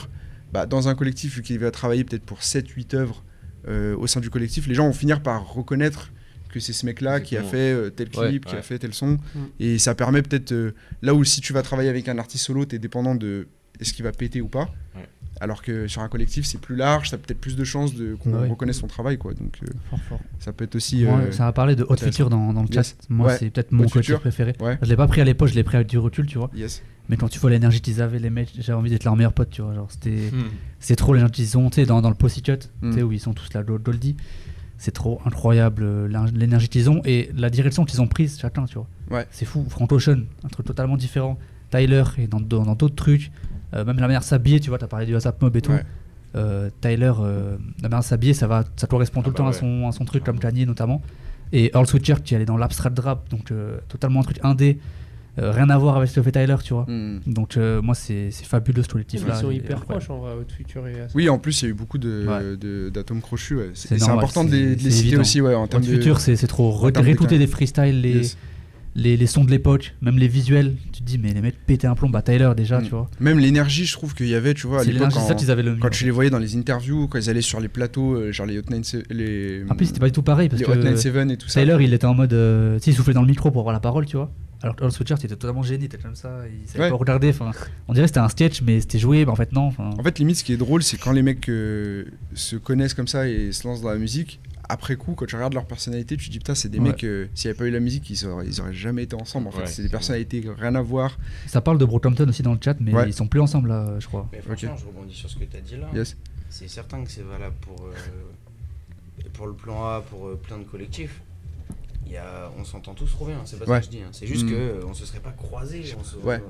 bah, 0.53 0.67
dans 0.67 0.89
un 0.89 0.95
collectif, 0.95 1.37
vu 1.37 1.43
qu'il 1.43 1.59
va 1.59 1.71
travailler 1.71 2.05
peut-être 2.05 2.25
pour 2.25 2.39
7-8 2.41 2.95
œuvres 2.97 3.23
euh, 3.69 3.97
au 3.97 4.07
sein 4.07 4.21
du 4.21 4.31
collectif, 4.31 4.67
les 4.67 4.75
gens 4.75 4.87
vont 4.87 4.93
finir 4.93 5.23
par 5.23 5.53
reconnaître 5.55 6.11
que 6.51 6.61
c'est 6.61 6.73
ce 6.75 6.85
mec-là 6.85 7.21
qui 7.21 7.37
a 7.39 7.43
fait 7.43 7.73
euh, 7.73 7.89
tel 7.91 8.09
Ouais, 8.17 8.29
clip, 8.29 8.45
qui 8.45 8.53
a 8.53 8.57
ouais. 8.57 8.63
fait 8.63 8.79
tel 8.79 8.93
son, 8.93 9.19
et 9.59 9.79
ça 9.79 9.95
permet 9.95 10.21
peut-être, 10.21 10.53
euh, 10.53 10.75
là 11.01 11.15
où 11.15 11.25
si 11.25 11.41
tu 11.41 11.53
vas 11.55 11.63
travailler 11.63 11.89
avec 11.89 12.09
un 12.09 12.19
artiste 12.19 12.45
solo, 12.45 12.67
tu 12.67 12.77
es 12.77 12.79
dépendant 12.79 13.15
de 13.15 13.49
est-ce 13.81 13.95
qu'il 13.95 14.05
va 14.05 14.13
péter 14.13 14.43
ou 14.43 14.49
pas. 14.49 14.69
Ouais. 14.95 15.09
Alors 15.41 15.63
que 15.63 15.89
sur 15.89 16.03
un 16.03 16.09
collectif, 16.09 16.45
c'est 16.45 16.61
plus 16.61 16.77
large, 16.77 17.09
tu 17.09 17.15
as 17.15 17.19
peut-être 17.19 17.41
plus 17.41 17.57
de 17.57 17.65
chances 17.65 17.95
de, 17.95 18.15
qu'on 18.17 18.31
Bah 18.33 18.41
oui. 18.43 18.49
reconnaisse 18.51 18.81
ton 18.81 18.87
travail. 18.87 19.17
Quoi. 19.17 19.33
Donc 19.33 19.59
euh, 19.63 19.67
Fort, 19.89 19.99
fort. 20.09 20.21
ça 20.39 20.53
peut 20.53 20.65
être 20.65 20.75
aussi. 20.77 21.05
Moi, 21.05 21.19
euh, 21.21 21.33
ça 21.33 21.47
va 21.47 21.53
parler 21.53 21.75
de 21.75 21.83
Hot 21.85 21.95
intéressant. 21.95 22.07
Future 22.11 22.31
dans, 22.31 22.53
dans 22.53 22.63
le 22.63 22.69
Yes. 22.71 22.89
chat. 22.89 23.07
Moi, 23.09 23.29
Ouais. 23.29 23.37
c'est 23.39 23.49
peut-être 23.51 23.73
mon 23.73 23.89
Future. 23.89 24.21
préféré. 24.21 24.55
Ouais, 24.61 24.79
Je 24.83 24.89
l'ai 24.91 24.97
pas 24.97 25.07
pris 25.09 25.23
à 25.23 25.25
l'époque, 25.25 25.49
je 25.49 25.55
l'ai 25.55 25.65
pris 25.65 25.77
avec 25.77 25.89
du 25.89 25.97
recul, 25.99 26.27
tu 26.27 26.37
vois. 26.37 26.51
yes. 26.55 26.83
Mais 27.09 27.17
quand 27.17 27.29
tu 27.29 27.39
vois 27.39 27.51
l'énergie 27.51 27.81
qu'ils 27.81 28.01
avaient, 28.01 28.19
les 28.19 28.31
mecs, 28.31 28.51
j'avais 28.59 28.79
envie 28.79 28.91
d'être 28.91 29.05
leur 29.05 29.17
meilleur 29.17 29.33
pote, 29.33 29.51
tu 29.51 29.61
vois. 29.63 29.75
Genre, 29.75 29.91
c'était. 29.91 30.31
Hmm. 30.33 30.45
C'est 30.79 30.97
trop 30.97 31.15
l'énergie 31.15 31.33
qu'ils 31.35 31.59
ont, 31.59 31.69
tu 31.69 31.77
sais, 31.77 31.87
dans, 31.87 32.01
dans 32.01 32.09
le 32.09 32.15
Pussycut, 32.15 32.59
Mm. 32.81 32.91
tu 32.91 32.97
sais, 32.97 33.03
où 33.03 33.13
ils 33.13 33.21
sont 33.21 33.35
tous 33.35 33.53
là, 33.55 33.63
Doldy. 33.63 34.17
C'est 34.79 34.93
trop 34.93 35.21
incroyable 35.25 35.83
euh, 35.85 36.27
l'énergie 36.35 36.69
qu'ils 36.69 36.91
ont 36.91 37.03
et 37.05 37.31
la 37.37 37.51
direction 37.51 37.85
qu'ils 37.85 38.01
ont 38.03 38.09
prise 38.09 38.39
chacun, 38.41 38.65
tu 38.65 38.75
vois. 38.75 38.87
Ouais. 39.11 39.27
C'est 39.31 39.45
fou. 39.45 39.65
Frank 39.69 39.91
Ocean, 39.93 40.23
un 40.45 40.49
truc 40.49 40.67
totalement 40.67 40.97
différent. 40.97 41.39
Tyler, 41.71 42.03
et 42.19 42.27
dans 42.27 42.41
dans 42.41 42.65
dans 42.65 42.75
d'autres 42.75 42.97
trucs. 42.97 43.31
Euh, 43.75 43.85
même 43.85 43.97
la 43.97 44.03
manière 44.07 44.21
de 44.21 44.25
s'habiller, 44.27 44.61
tu 44.61 44.69
vois, 44.71 44.79
t'as 44.79 44.87
parlé 44.89 45.07
du 45.07 45.15
WhatsApp 45.15 45.41
Mob 45.41 45.57
et 45.57 45.61
tout. 45.63 45.73
Ouais. 45.73 45.85
Euh, 46.35 46.71
Tyler, 46.81 47.13
euh, 47.21 47.57
la 47.83 47.89
manière 47.89 48.01
de 48.01 48.05
s'habiller, 48.05 48.35
ça, 48.35 48.47
va, 48.47 48.65
ça 48.77 48.87
correspond 48.87 49.21
Ah 49.21 49.25
tout 49.25 49.31
le 49.31 49.35
bah 49.35 49.39
temps 49.39 49.49
à, 49.49 49.53
son, 49.53 49.87
à 49.89 49.93
son 49.93 50.05
truc, 50.05 50.25
comme 50.25 50.39
Kanye 50.39 50.67
notamment. 50.67 51.01
Et 51.53 51.71
Earl 51.75 51.87
Switcher 51.87 52.17
qui 52.25 52.35
allait 52.35 52.45
dans 52.47 52.57
l'abstract 52.57 52.99
rap, 52.99 53.29
donc 53.31 53.51
euh, 53.51 53.79
totalement 53.89 54.21
un 54.21 54.25
truc 54.25 54.39
indé, 54.43 54.79
Euh, 55.39 55.51
rien 55.51 55.71
à 55.71 55.79
voir 55.79 55.97
avec 55.97 56.11
ce 56.11 56.17
que 56.17 56.23
fait 56.23 56.33
Tyler, 56.33 56.57
tu 56.63 56.75
vois. 56.75 56.85
Hmm. 56.89 57.21
Donc 57.27 57.57
euh, 57.57 57.81
moi, 57.81 57.95
c'est 57.95 58.31
fabuleux 58.31 58.83
ce 58.83 58.89
collectif 58.89 59.23
Ils 59.27 59.35
sont 59.35 59.51
hyper 59.51 59.79
incroyable. 59.79 60.05
proches 60.05 60.11
en 60.11 60.19
vrai, 60.21 60.33
Future 60.55 60.87
et. 60.87 60.93
Oui, 61.15 61.29
en 61.31 61.39
plus, 61.39 61.63
il 61.63 61.65
y 61.65 61.69
a 61.69 61.71
eu 61.71 61.75
beaucoup 61.75 61.97
de- 61.99 62.27
Ouais. 62.29 62.57
de- 62.57 62.91
d'atomes 62.91 63.23
crochus. 63.23 63.57
ouais. 63.57 63.71
C'est 63.75 64.03
important 64.09 64.45
de 64.45 64.51
les, 64.51 64.77
de 64.77 64.83
les 64.83 64.91
citer 64.91 65.07
évident. 65.09 65.21
aussi, 65.23 65.41
ouais, 65.41 65.55
en 65.55 65.67
termes 65.67 65.85
de. 65.85 65.89
futur, 65.89 66.21
c'est 66.21 66.37
trop. 66.47 66.71
Réécouter 66.73 67.39
des 67.39 67.47
freestyles, 67.47 68.01
les, 68.03 68.13
Yes. 68.13 68.37
les, 68.95 69.17
les 69.17 69.27
sons 69.27 69.43
de 69.45 69.51
l'époque, 69.51 69.95
même 70.03 70.19
les 70.19 70.29
visuels. 70.29 70.75
Tu 70.93 71.01
te 71.01 71.07
dis, 71.07 71.17
mais 71.17 71.33
les 71.33 71.41
mecs 71.41 71.57
pétaient 71.67 71.87
un 71.87 71.95
plomb. 71.95 72.11
Bah, 72.11 72.21
Tyler, 72.21 72.51
déjà, 72.55 72.81
Mm. 72.81 72.85
tu 72.85 72.91
vois. 72.91 73.09
Même 73.19 73.39
l'énergie, 73.39 73.87
je 73.87 73.95
trouve 73.95 74.15
qu'il 74.15 74.29
y 74.29 74.35
avait, 74.35 74.53
tu 74.53 74.67
vois, 74.67 74.81
à 74.81 74.85
C'est 74.85 74.89
l'époque, 74.89 75.09
l'énergie, 75.09 75.17
c'est 75.17 75.23
ça 75.29 75.33
quand, 75.33 75.39
qu'ils 75.41 75.51
avaient 75.51 75.63
le 75.63 75.73
mieux. 75.77 75.81
quand 75.81 75.89
tu 75.89 76.05
les 76.05 76.11
voyais 76.11 76.29
dans 76.29 76.39
les 76.39 76.57
interviews, 76.59 77.09
quand 77.09 77.19
ils 77.19 77.31
allaient 77.31 77.41
sur 77.41 77.59
les 77.59 77.69
plateaux, 77.69 78.17
euh, 78.17 78.33
genre 78.33 78.47
les 78.47 78.59
Hot 78.59 78.63
97, 78.65 79.07
les, 79.09 79.65
En 79.71 79.77
plus, 79.77 79.87
c'était 79.87 80.01
pas 80.01 80.07
du 80.07 80.13
tout 80.13 80.23
pareil 80.23 80.51
parce 80.51 80.61
les 80.61 80.67
que 80.67 80.73
Hot 80.73 80.75
97 80.75 81.31
et 81.31 81.37
tout 81.39 81.49
ça. 81.49 81.61
Tyler, 81.63 81.79
il 81.81 81.95
était 81.95 82.05
en 82.05 82.13
mode. 82.13 82.35
euh, 82.35 82.77
tu 82.77 82.85
sais, 82.85 82.91
il 82.91 82.95
soufflait 82.95 83.15
dans 83.15 83.23
le 83.23 83.29
micro 83.29 83.51
pour 83.51 83.61
avoir 83.63 83.73
la 83.73 83.81
parole, 83.81 84.05
tu 84.05 84.17
vois. 84.19 84.31
Alors 84.63 84.77
que 84.77 84.83
Earl 84.83 84.93
Sweatshirt, 84.93 85.25
était 85.25 85.35
totalement 85.37 85.63
gêné, 85.63 85.85
il 85.85 85.87
était 85.87 85.99
comme 85.99 86.15
ça, 86.17 86.43
il 86.49 86.69
savait 86.69 86.85
Ouais. 86.85 86.91
pas 86.91 86.97
regarder. 86.97 87.31
Enfin, 87.31 87.51
on 87.89 87.93
dirait 87.95 88.05
que 88.05 88.09
c'était 88.09 88.21
un 88.21 88.29
sketch, 88.29 88.63
mais 88.63 88.81
c'était 88.81 88.99
joué, 88.99 89.25
mais 89.25 89.31
en 89.33 89.37
fait, 89.37 89.53
non. 89.53 89.73
En 89.79 90.03
fait, 90.03 90.19
limite, 90.19 90.37
ce 90.37 90.45
qui 90.45 90.53
est 90.53 90.57
drôle, 90.57 90.83
c'est 90.83 90.97
quand 90.99 91.13
les 91.13 91.23
mecs 91.23 91.49
euh, 91.49 92.05
se 92.35 92.57
connaissent 92.57 92.95
comme 92.95 93.09
ça 93.09 93.29
et 93.29 93.53
se 93.53 93.67
lancent 93.67 93.83
dans 93.83 93.91
la 93.91 93.99
musique. 93.99 94.41
Après 94.69 94.97
coup, 94.97 95.15
quand 95.15 95.27
tu 95.27 95.35
regardes 95.35 95.53
leur 95.55 95.67
personnalité, 95.67 96.17
tu 96.17 96.27
te 96.29 96.31
dis 96.33 96.39
putain, 96.39 96.55
c'est 96.55 96.69
des 96.69 96.79
Ouais. 96.79 96.91
mecs, 96.91 97.05
euh, 97.05 97.27
s'il 97.35 97.49
n'y 97.49 97.51
avait 97.51 97.59
pas 97.59 97.67
eu 97.67 97.71
la 97.73 97.81
musique, 97.81 98.09
ils 98.09 98.25
auraient, 98.27 98.47
ils 98.47 98.61
auraient 98.61 98.73
jamais 98.73 99.03
été 99.03 99.17
ensemble. 99.17 99.49
En 99.49 99.51
fait, 99.51 99.59
Ouais, 99.63 99.67
c'est 99.67 99.83
des 99.83 99.89
personnalités 99.89 100.43
rien 100.59 100.75
à 100.77 100.81
voir. 100.81 101.19
ça 101.47 101.61
parle 101.61 101.77
de 101.79 101.85
Brockhampton 101.85 102.29
aussi 102.29 102.43
dans 102.43 102.53
le 102.53 102.59
chat, 102.63 102.77
mais 102.81 102.95
Ouais. 102.95 103.09
ils 103.09 103.13
sont 103.13 103.27
plus 103.27 103.41
ensemble 103.41 103.69
là, 103.71 103.97
je 103.99 104.07
crois. 104.07 104.29
Mais 104.33 104.41
franchement, 104.41 104.77
je 104.79 104.87
rebondis 104.87 105.15
sur 105.15 105.29
ce 105.29 105.37
que 105.37 105.45
tu 105.45 105.57
as 105.57 105.61
dit 105.61 105.77
là. 105.77 105.89
Yes. 105.95 106.17
C'est 106.49 106.69
certain 106.69 107.03
que 107.05 107.11
c'est 107.11 107.23
valable 107.23 107.57
pour, 107.61 107.85
euh, 107.87 109.27
pour 109.33 109.47
le 109.47 109.53
plan 109.55 109.85
A, 109.85 110.01
pour 110.09 110.29
euh, 110.29 110.41
plein 110.43 110.59
de 110.59 110.65
collectifs. 110.65 111.21
Il 112.07 112.13
y 112.13 112.17
a, 112.17 112.51
on 112.59 112.65
s'entend 112.65 112.93
tous 112.95 113.07
trop 113.11 113.27
bien, 113.27 113.41
c'est 113.45 113.59
pas 113.59 113.65
Ouais. 113.65 113.77
ça 113.77 113.81
que 113.81 113.87
je 113.87 113.91
dis. 113.91 114.03
hein. 114.03 114.09
C'est 114.13 114.27
juste 114.27 114.45
Mm. 114.45 114.51
que 114.51 114.55
euh, 114.55 114.87
on 114.87 114.93
se 114.95 115.07
serait 115.07 115.21
pas 115.21 115.31
croisés. 115.33 115.83
on 115.99 116.05
se- 116.05 116.17
Ouais. 116.17 116.43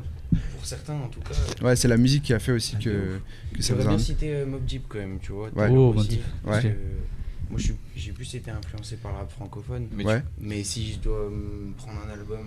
Pour 0.55 0.65
certains, 0.67 0.95
en 0.95 1.09
tout 1.09 1.21
cas. 1.21 1.35
Ouais, 1.65 1.77
c'est 1.77 1.89
la 1.89 1.97
musique 1.99 2.23
qui 2.25 2.33
a 2.35 2.39
fait 2.39 2.53
aussi 2.53 2.75
Ah, 2.79 2.83
que, 2.83 3.19
que 3.55 3.63
ça 3.63 3.75
J'aurais 3.75 3.79
faisait 3.85 3.89
bien 3.89 3.99
cité 3.99 4.35
euh, 4.35 4.47
Mob 4.47 4.65
Deep 4.65 4.85
quand 4.89 4.99
même, 4.99 5.19
tu 5.21 5.33
vois. 5.33 5.51
Ouais. 5.55 5.69
Oh, 5.71 5.95
aussi, 5.97 6.21
parce 6.45 6.63
que 6.63 6.69
Moi, 7.51 7.59
je 7.61 7.65
suis- 7.65 7.77
j'ai 7.95 8.13
plus 8.13 8.35
été 8.35 8.51
influencé 8.51 8.97
par 8.97 9.13
le 9.13 9.19
rap 9.19 9.31
francophone. 9.31 9.87
Mais 9.93 10.05
Ouais. 10.07 10.23
Mais 10.41 10.65
si 10.65 10.93
je 10.95 10.99
dois 11.01 11.29
me 11.29 11.73
prendre 11.75 11.99
un 12.09 12.11
album, 12.11 12.47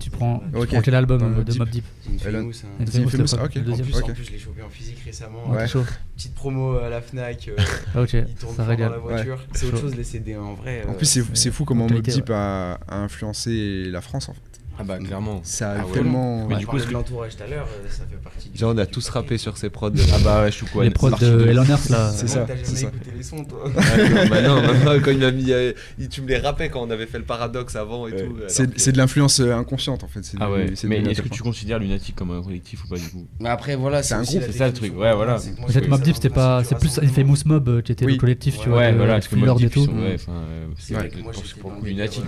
Tu 0.00 0.10
prends, 0.10 0.42
tu 0.52 0.58
Ok. 0.58 0.68
prends 0.68 0.80
quel 0.82 0.94
album 0.94 1.22
euh, 1.22 1.44
de. 1.44 1.58
Mob 1.58 1.68
Deep 1.68 1.84
hein. 2.06 2.10
Ah, 2.24 3.44
ok. 3.44 3.54
le 3.54 3.72
En 3.72 3.76
plus, 3.76 3.96
Ok. 3.96 4.10
en 4.10 4.12
plus, 4.12 4.24
je 4.24 4.32
l'ai 4.32 4.38
chopé 4.38 4.62
en 4.62 4.68
physique 4.68 4.98
récemment. 5.04 5.48
Ouais, 5.50 5.66
chaud. 5.68 5.84
Petite 6.16 6.34
promo 6.34 6.76
à 6.78 6.88
la 6.88 7.00
Fnac. 7.00 7.48
euh, 7.48 7.56
Ah, 7.94 8.02
ok, 8.02 8.12
il 8.12 8.26
tourne 8.34 8.50
ça 8.56 8.62
fort 8.62 8.66
régale. 8.66 8.88
dans 8.90 8.94
la 8.96 9.00
voiture. 9.00 9.38
C'est 9.52 9.66
autre 9.66 9.80
chose 9.80 9.94
les 9.96 10.04
CD 10.04 10.36
en 10.36 10.54
vrai. 10.54 10.84
En 10.86 10.90
euh, 10.90 10.94
plus, 10.94 11.06
c'est 11.06 11.22
c'est 11.34 11.50
fou 11.50 11.64
comment 11.64 11.86
Mob 11.88 12.02
Deep 12.02 12.30
a, 12.30 12.74
a 12.88 12.96
influencé 12.96 13.84
la 13.90 14.00
France 14.00 14.28
en 14.28 14.34
fait. 14.34 14.40
Ah 14.78 14.82
bah 14.82 14.98
clairement. 14.98 15.40
Ça 15.44 15.70
a 15.70 15.74
Ah 15.80 15.86
ouais. 15.86 15.92
tellement. 15.92 16.46
Mais 16.48 16.56
du 16.56 16.66
coup, 16.66 16.78
de 16.78 16.82
que- 16.84 16.92
l'entourage 16.92 17.36
tout 17.36 17.42
à 17.44 17.46
l'heure, 17.46 17.66
euh, 17.70 17.86
ça 17.88 18.02
fait 18.10 18.16
partie 18.22 18.48
du. 18.48 18.58
Genre, 18.58 18.72
on 18.74 18.78
a 18.78 18.86
tous 18.86 19.08
rappé 19.08 19.38
sur 19.38 19.56
ces 19.56 19.70
prods. 19.70 19.90
Ah 20.12 20.16
bah 20.24 20.42
ouais, 20.42 20.50
je 20.50 20.56
suis 20.56 20.66
quoi 20.66 20.82
Les 20.84 20.90
prods 20.90 21.10
de. 21.10 21.46
Elon 21.48 21.64
Earth 21.64 21.88
là. 21.90 22.10
C'est 22.10 22.26
ça, 22.28 22.40
T'as 22.46 22.54
c'est 22.62 22.76
jamais 22.82 22.88
écouté 22.96 23.10
les 23.16 23.22
sons, 23.22 23.44
toi 23.44 23.64
Ouais, 23.68 24.28
bah 24.30 24.42
non, 24.42 24.60
bah, 24.84 24.94
quand 25.00 25.10
il 25.12 25.18
m'a 25.18 25.30
mis. 25.30 25.52
euh, 25.52 25.72
il- 25.98 26.08
tu 26.08 26.22
me 26.22 26.28
les 26.28 26.38
rappais 26.38 26.68
quand 26.70 26.82
on 26.82 26.90
avait 26.90 27.06
fait 27.06 27.18
le 27.18 27.24
paradoxe 27.24 27.76
avant 27.76 28.06
et 28.08 28.16
tout. 28.16 28.36
C'est 28.48 28.92
de 28.92 28.98
l'influence 28.98 29.40
euh, 29.40 29.54
inconsciente 29.54 30.02
en 30.04 30.08
fait. 30.08 30.20
Ah 30.40 30.50
ouais, 30.50 30.72
mais 30.84 30.98
est-ce 31.02 31.22
que 31.22 31.28
tu 31.28 31.42
considères 31.42 31.78
Lunatic 31.78 32.16
comme 32.16 32.30
un 32.32 32.42
collectif 32.42 32.84
ou 32.84 32.88
pas 32.88 32.96
du 32.96 33.08
coup? 33.08 33.26
Mais 33.40 33.48
après, 33.50 33.76
voilà, 33.76 34.02
C'est 34.02 34.14
un 34.14 34.22
groupe, 34.22 34.42
c'est 34.44 34.52
ça, 34.52 34.66
le 34.66 34.72
truc. 34.72 34.98
Ouais, 34.98 35.14
voilà. 35.14 35.38
Je 35.68 35.80
Mob 35.88 36.00
Deep, 36.00 36.14
ça 36.16 36.22
c'était 36.22 36.34
pas. 36.34 36.64
C'est 36.64 36.76
plus 36.78 36.88
rassemblement. 36.88 37.12
Infamous 37.12 37.36
Mob 37.46 37.82
qui 37.82 37.92
était 37.92 38.06
le 38.06 38.16
collectif, 38.16 38.58
tu 38.58 38.68
vois. 38.68 38.78
Ouais, 38.78 38.92
voilà, 38.92 39.14
parce 39.14 39.28
que 39.28 39.36
Mob 39.36 39.56
Deep, 39.58 39.72
C'est 39.72 40.18
c'est 40.78 40.94
vrai 40.94 41.08
que 41.08 41.18
moi, 41.20 41.32
pour, 41.32 41.44
j'étais 41.44 41.60
pour 41.60 41.72
Lunatic 41.82 42.24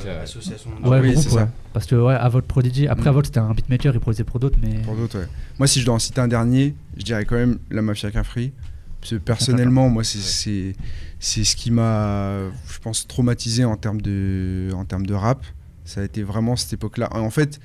Ouais, 0.84 1.14
c'est 1.16 1.30
ça. 1.30 1.48
Parce 1.72 1.86
que, 1.86 1.94
ouais, 1.96 2.14
Avot 2.38 2.46
Prodigy. 2.46 2.86
Après, 2.88 3.04
Mm. 3.06 3.08
Avot, 3.08 3.24
c'était 3.24 3.38
un 3.40 3.52
beatmaker, 3.52 3.94
il 3.94 4.00
produisait 4.00 4.24
pour 4.24 4.40
d'autres, 4.40 4.58
mais. 4.62 4.80
Pour 4.82 4.96
d'autres, 4.96 5.18
ouais. 5.18 5.26
Moi, 5.58 5.66
si 5.66 5.80
je 5.80 5.86
dois 5.86 5.94
en 5.94 5.98
citer 5.98 6.20
un 6.20 6.28
dernier, 6.28 6.74
je 6.96 7.02
dirais 7.04 7.24
quand 7.24 7.36
même 7.36 7.58
la 7.70 7.82
Mafia 7.82 8.10
Cafri. 8.10 8.52
Parce 9.00 9.10
que 9.12 9.16
personnellement, 9.16 9.88
moi, 9.88 10.02
c'est 10.04 10.18
c'est 10.18 10.74
c'est 11.20 11.44
ce 11.44 11.54
qui 11.56 11.70
m'a, 11.70 12.48
je 12.72 12.78
pense, 12.82 13.06
traumatisé 13.06 13.64
en 13.64 13.76
termes 13.76 14.00
de, 14.00 14.70
en 14.74 14.84
termes 14.84 15.06
de 15.06 15.14
rap. 15.14 15.44
Ça 15.84 16.00
a 16.00 16.04
été 16.04 16.22
vraiment 16.24 16.56
cette 16.56 16.72
époque-là. 16.72 17.08
En 17.14 17.30
fait, 17.30 17.60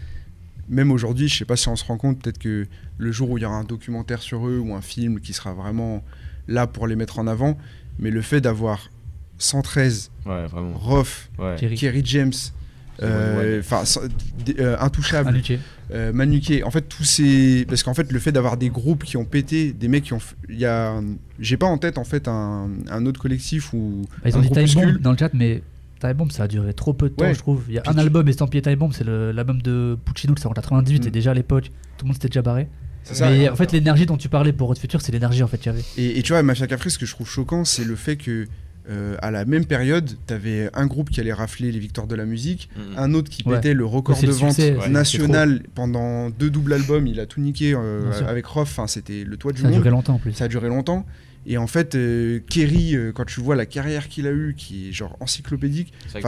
même 0.69 0.91
aujourd'hui, 0.91 1.27
je 1.27 1.37
sais 1.39 1.45
pas 1.45 1.55
si 1.55 1.67
on 1.69 1.75
se 1.75 1.83
rend 1.83 1.97
compte, 1.97 2.21
peut-être 2.21 2.37
que 2.37 2.67
le 2.97 3.11
jour 3.11 3.29
où 3.31 3.37
il 3.37 3.41
y 3.41 3.45
aura 3.45 3.55
un 3.55 3.63
documentaire 3.63 4.21
sur 4.21 4.47
eux 4.47 4.59
ou 4.59 4.75
un 4.75 4.81
film 4.81 5.19
qui 5.19 5.33
sera 5.33 5.53
vraiment 5.53 6.03
là 6.47 6.67
pour 6.67 6.85
les 6.85 6.95
mettre 6.95 7.17
en 7.17 7.25
avant, 7.27 7.57
mais 7.97 8.11
le 8.11 8.21
fait 8.21 8.41
d'avoir 8.41 8.89
113, 9.39 10.11
Ouais, 10.25 10.45
vraiment. 10.45 10.73
Rof, 10.77 11.29
Ouais. 11.39 11.55
Kerry. 11.59 11.75
Kerry 11.75 12.01
James, 12.05 12.33
enfin, 13.59 13.85
sans- 13.85 14.01
d- 14.45 14.55
euh, 14.59 14.75
Intouchable, 14.79 15.41
euh, 15.91 16.13
Manuquet, 16.13 16.63
en 16.63 16.71
fait 16.71 16.81
tous 16.81 17.03
ces 17.03 17.65
parce 17.67 17.83
qu'en 17.83 17.93
fait 17.93 18.11
le 18.11 18.19
fait 18.19 18.31
d'avoir 18.31 18.57
des 18.57 18.69
groupes 18.69 19.03
qui 19.03 19.17
ont 19.17 19.25
pété, 19.25 19.73
des 19.73 19.87
mecs 19.87 20.03
qui 20.05 20.13
ont, 20.13 20.19
il 20.49 20.59
y 20.59 20.65
a, 20.65 21.01
j'ai 21.39 21.57
pas 21.57 21.65
en 21.65 21.77
tête 21.77 21.97
en 21.97 22.03
fait 22.03 22.27
un, 22.27 22.69
un 22.89 23.05
autre 23.05 23.19
collectif 23.21 23.73
ou 23.73 24.03
Bah, 24.23 24.29
ils 24.29 24.37
ont 24.37 24.41
dit 24.41 24.49
Time 24.49 24.97
dans 25.01 25.11
le 25.11 25.17
chat, 25.17 25.31
mais 25.33 25.63
Time 25.99 26.13
Bomb 26.13 26.31
ça 26.31 26.43
a 26.43 26.47
duré 26.47 26.73
trop 26.73 26.93
peu 26.93 27.09
de 27.09 27.13
temps, 27.15 27.25
Ouais. 27.25 27.33
je 27.33 27.39
trouve. 27.39 27.63
Il 27.67 27.75
y 27.75 27.77
a 27.77 27.81
Puis 27.81 27.91
un 27.91 27.93
tu- 27.93 27.99
album 27.99 28.27
estampillé 28.27 28.61
Time 28.61 28.75
Bomb, 28.75 28.91
c'est 28.93 29.03
l'album 29.05 29.61
de 29.61 29.97
Puccino 30.05 30.35
sort 30.37 30.51
en 30.51 30.53
98, 30.55 31.03
Mm. 31.03 31.07
et 31.07 31.11
déjà 31.11 31.31
à 31.31 31.33
l'époque, 31.33 31.65
tout 31.97 32.05
le 32.05 32.07
monde 32.07 32.15
s'était 32.15 32.29
déjà 32.29 32.41
barré. 32.41 32.67
C'est 33.03 33.15
ça. 33.15 33.29
Mais 33.31 33.49
en 33.49 33.55
fait, 33.55 33.71
l'énergie 33.71 34.05
dont 34.05 34.17
tu 34.17 34.29
parlais 34.29 34.53
pour 34.53 34.69
Hot 34.69 34.75
Future, 34.75 35.01
c'est 35.01 35.11
l'énergie 35.11 35.41
en 35.43 35.47
fait 35.47 35.57
qu'il 35.57 35.71
y 35.71 35.75
avait. 35.75 35.83
Et, 35.97 36.19
et 36.19 36.21
tu 36.23 36.33
vois, 36.33 36.43
Mafia 36.43 36.67
Cafri, 36.67 36.91
ce 36.91 36.99
que 36.99 37.05
je 37.07 37.11
trouve 37.11 37.27
choquant, 37.27 37.65
c'est 37.65 37.83
le 37.83 37.95
fait 37.95 38.15
que 38.15 38.45
euh, 38.89 39.15
à 39.21 39.31
la 39.31 39.45
même 39.45 39.65
période, 39.65 40.09
t'avais 40.25 40.69
un 40.73 40.85
groupe 40.87 41.09
qui 41.09 41.19
allait 41.19 41.33
rafler 41.33 41.71
les 41.71 41.79
victoires 41.79 42.07
de 42.07 42.15
la 42.15 42.25
musique, 42.25 42.69
Mhm. 42.75 42.83
un 42.97 43.13
autre 43.13 43.29
qui 43.29 43.43
Ouais. 43.47 43.55
pétait 43.55 43.73
le 43.73 43.85
record 43.85 44.19
de 44.19 44.25
le 44.27 44.31
vente 44.33 44.51
succès, 44.53 44.75
ouais, 44.75 44.89
national 44.89 45.63
pendant 45.75 46.29
deux 46.29 46.49
doubles 46.49 46.73
albums, 46.73 47.05
il 47.07 47.19
a 47.19 47.25
tout 47.25 47.41
niqué 47.41 47.73
euh, 47.75 48.11
avec 48.27 48.45
Rof, 48.45 48.69
enfin, 48.69 48.87
c'était 48.87 49.23
le 49.23 49.37
toit 49.37 49.51
du 49.53 49.61
Ça 49.61 49.67
a 49.67 49.69
monde. 49.69 49.79
duré 49.79 49.89
longtemps 49.91 50.15
en 50.15 50.19
plus. 50.19 50.33
Ça 50.33 50.45
a 50.45 50.47
duré 50.47 50.67
longtemps. 50.67 51.05
Et 51.47 51.57
en 51.57 51.65
fait, 51.65 51.95
euh, 51.95 52.39
Kerry, 52.51 52.95
euh, 52.95 53.11
quand 53.11 53.25
tu 53.25 53.39
vois 53.41 53.55
la 53.55 53.65
carrière 53.65 54.09
qu'il 54.09 54.27
a 54.27 54.31
eue, 54.31 54.53
qui 54.55 54.89
est 54.89 54.91
genre 54.91 55.17
encyclopédique, 55.19 55.91
C'est 56.07 56.21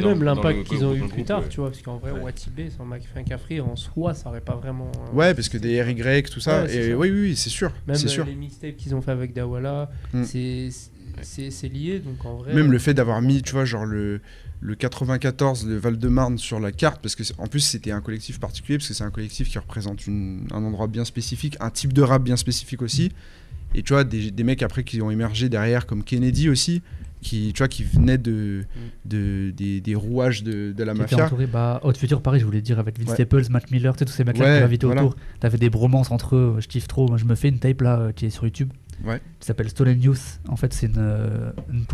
Même 0.00 0.22
l'impact 0.22 0.64
qu'ils 0.64 0.82
ont 0.82 0.94
eu 0.94 1.00
groupe, 1.00 1.12
plus 1.12 1.24
tard, 1.24 1.40
ouais. 1.42 1.48
tu 1.50 1.60
vois, 1.60 1.70
parce 1.70 1.82
qu'en 1.82 1.98
vrai, 1.98 2.12
Ouais. 2.12 2.20
Watibé 2.22 2.70
sans 2.70 2.86
Cafri 3.24 3.60
en 3.60 3.76
soi, 3.76 4.14
ça 4.14 4.30
aurait 4.30 4.40
pas 4.40 4.54
vraiment. 4.56 4.90
euh, 5.12 5.14
ouais, 5.16 5.34
parce 5.34 5.50
que 5.50 5.58
des 5.58 5.82
RY, 5.82 6.22
tout 6.22 6.40
ça, 6.40 6.64
et 6.64 6.68
ça. 6.90 6.96
oui, 6.96 7.10
oui, 7.10 7.20
oui, 7.20 7.36
c'est 7.36 7.50
sûr, 7.50 7.70
Même 7.86 7.96
c'est 7.96 8.06
euh, 8.06 8.08
sûr. 8.08 8.24
les 8.24 8.34
mixtapes 8.34 8.76
qu'ils 8.76 8.94
ont 8.94 9.02
fait 9.02 9.10
avec 9.10 9.34
Dawala, 9.34 9.90
Mm. 10.14 10.24
c'est 10.24 10.68
c'est 11.22 11.50
c'est 11.50 11.68
lié, 11.68 11.98
donc 12.00 12.24
en 12.24 12.36
vrai. 12.36 12.54
Même 12.54 12.70
le 12.72 12.78
fait 12.78 12.94
d'avoir 12.94 13.20
mis, 13.22 13.42
tu 13.42 13.52
vois, 13.52 13.64
genre 13.64 13.84
le, 13.86 14.20
le 14.60 14.74
94, 14.74 15.66
le 15.66 15.76
Val-de-Marne 15.76 16.38
sur 16.38 16.60
la 16.60 16.72
carte, 16.72 17.00
parce 17.02 17.14
que 17.14 17.22
en 17.38 17.46
plus 17.46 17.60
c'était 17.60 17.90
un 17.90 18.00
collectif 18.00 18.40
particulier, 18.40 18.78
parce 18.78 18.88
que 18.88 18.94
c'est 18.94 19.04
un 19.04 19.10
collectif 19.10 19.48
qui 19.48 19.58
représente 19.58 20.06
une- 20.06 20.46
un 20.52 20.62
endroit 20.64 20.86
bien 20.86 21.04
spécifique, 21.04 21.56
un 21.60 21.70
type 21.70 21.92
de 21.92 22.02
rap 22.02 22.22
bien 22.22 22.36
spécifique 22.36 22.82
aussi. 22.82 23.12
Et 23.74 23.82
tu 23.82 23.92
vois, 23.92 24.04
des, 24.04 24.30
des 24.30 24.44
mecs 24.44 24.62
après 24.62 24.84
qui 24.84 25.02
ont 25.02 25.10
émergé 25.10 25.48
derrière, 25.48 25.86
comme 25.86 26.02
Kennedy 26.02 26.48
aussi, 26.48 26.82
qui, 27.20 27.52
tu 27.52 27.58
vois, 27.58 27.68
qui 27.68 27.82
venaient 27.82 28.16
de, 28.18 28.64
de, 29.04 29.50
des, 29.50 29.80
des 29.80 29.94
rouages 29.94 30.42
de, 30.44 30.72
de 30.72 30.84
la 30.84 30.94
Qui 30.94 31.02
était 31.02 31.16
mafia. 31.16 31.26
entouré, 31.26 31.46
bah, 31.46 31.80
Hot 31.82 31.92
Future, 31.94 32.22
pareil, 32.22 32.40
je 32.40 32.46
voulais 32.46 32.62
dire, 32.62 32.78
avec 32.78 32.98
Vince 32.98 33.08
Ouais. 33.08 33.14
Staples, 33.14 33.44
Matt 33.50 33.70
Miller, 33.70 33.94
tu 33.94 33.98
sais, 34.00 34.04
tous 34.04 34.12
ces 34.12 34.24
mecs-là 34.24 34.44
Ouais, 34.44 34.52
qui 34.54 34.58
gravitaient 34.60 34.86
voilà. 34.86 35.04
autour. 35.04 35.16
T'avais 35.40 35.58
des 35.58 35.68
bromances 35.68 36.10
entre 36.10 36.36
eux, 36.36 36.56
je 36.60 36.68
kiffe 36.68 36.86
trop. 36.88 37.08
Moi, 37.08 37.18
je 37.18 37.24
me 37.24 37.34
fais 37.34 37.48
une 37.48 37.58
tape 37.58 37.80
là 37.82 37.98
euh, 37.98 38.12
qui 38.12 38.26
est 38.26 38.30
sur 38.30 38.44
YouTube. 38.44 38.70
Ouais. 39.04 39.20
Qui 39.40 39.46
s'appelle 39.46 39.68
Stolen 39.68 40.00
Youth. 40.02 40.40
En 40.48 40.56
fait, 40.56 40.72
c'est 40.72 40.86
une, 40.86 40.94
euh, 40.98 41.52
une 41.72 41.84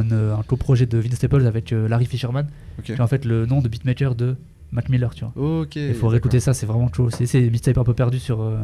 une, 0.00 0.12
euh, 0.12 0.36
un 0.36 0.42
coprojet 0.42 0.86
de 0.86 0.98
Vince 0.98 1.14
Staples 1.14 1.46
avec 1.46 1.72
euh, 1.72 1.88
Larry 1.88 2.06
Fisherman, 2.06 2.46
Ok. 2.78 2.84
qui 2.86 2.92
est 2.92 3.00
en 3.00 3.06
fait 3.06 3.24
le 3.24 3.46
nom 3.46 3.60
de 3.60 3.68
beatmaker 3.68 4.14
de 4.14 4.36
Matt 4.72 4.88
Miller, 4.88 5.14
tu 5.14 5.24
vois. 5.24 5.60
Ok. 5.62 5.76
Il 5.76 5.94
faut 5.94 6.08
réécouter 6.08 6.40
ça, 6.40 6.54
c'est 6.54 6.66
vraiment 6.66 6.90
chaud. 6.92 7.10
C'est 7.10 7.40
des 7.40 7.50
mixtapes 7.50 7.78
un 7.78 7.84
peu 7.84 7.94
perdus 7.94 8.18
sur. 8.18 8.40
euh, 8.40 8.58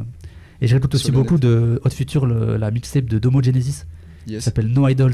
Et 0.60 0.66
je 0.66 0.74
réécoute 0.74 0.94
aussi 0.94 1.10
beaucoup 1.12 1.38
de 1.38 1.80
Hot 1.84 1.90
Future, 1.90 2.26
le- 2.26 2.56
la 2.56 2.70
mixtape 2.70 3.04
de 3.06 3.18
Domo 3.18 3.42
Genesis, 3.42 3.84
qui 4.26 4.40
s'appelle 4.40 4.68
No 4.68 4.88
Idols, 4.88 5.12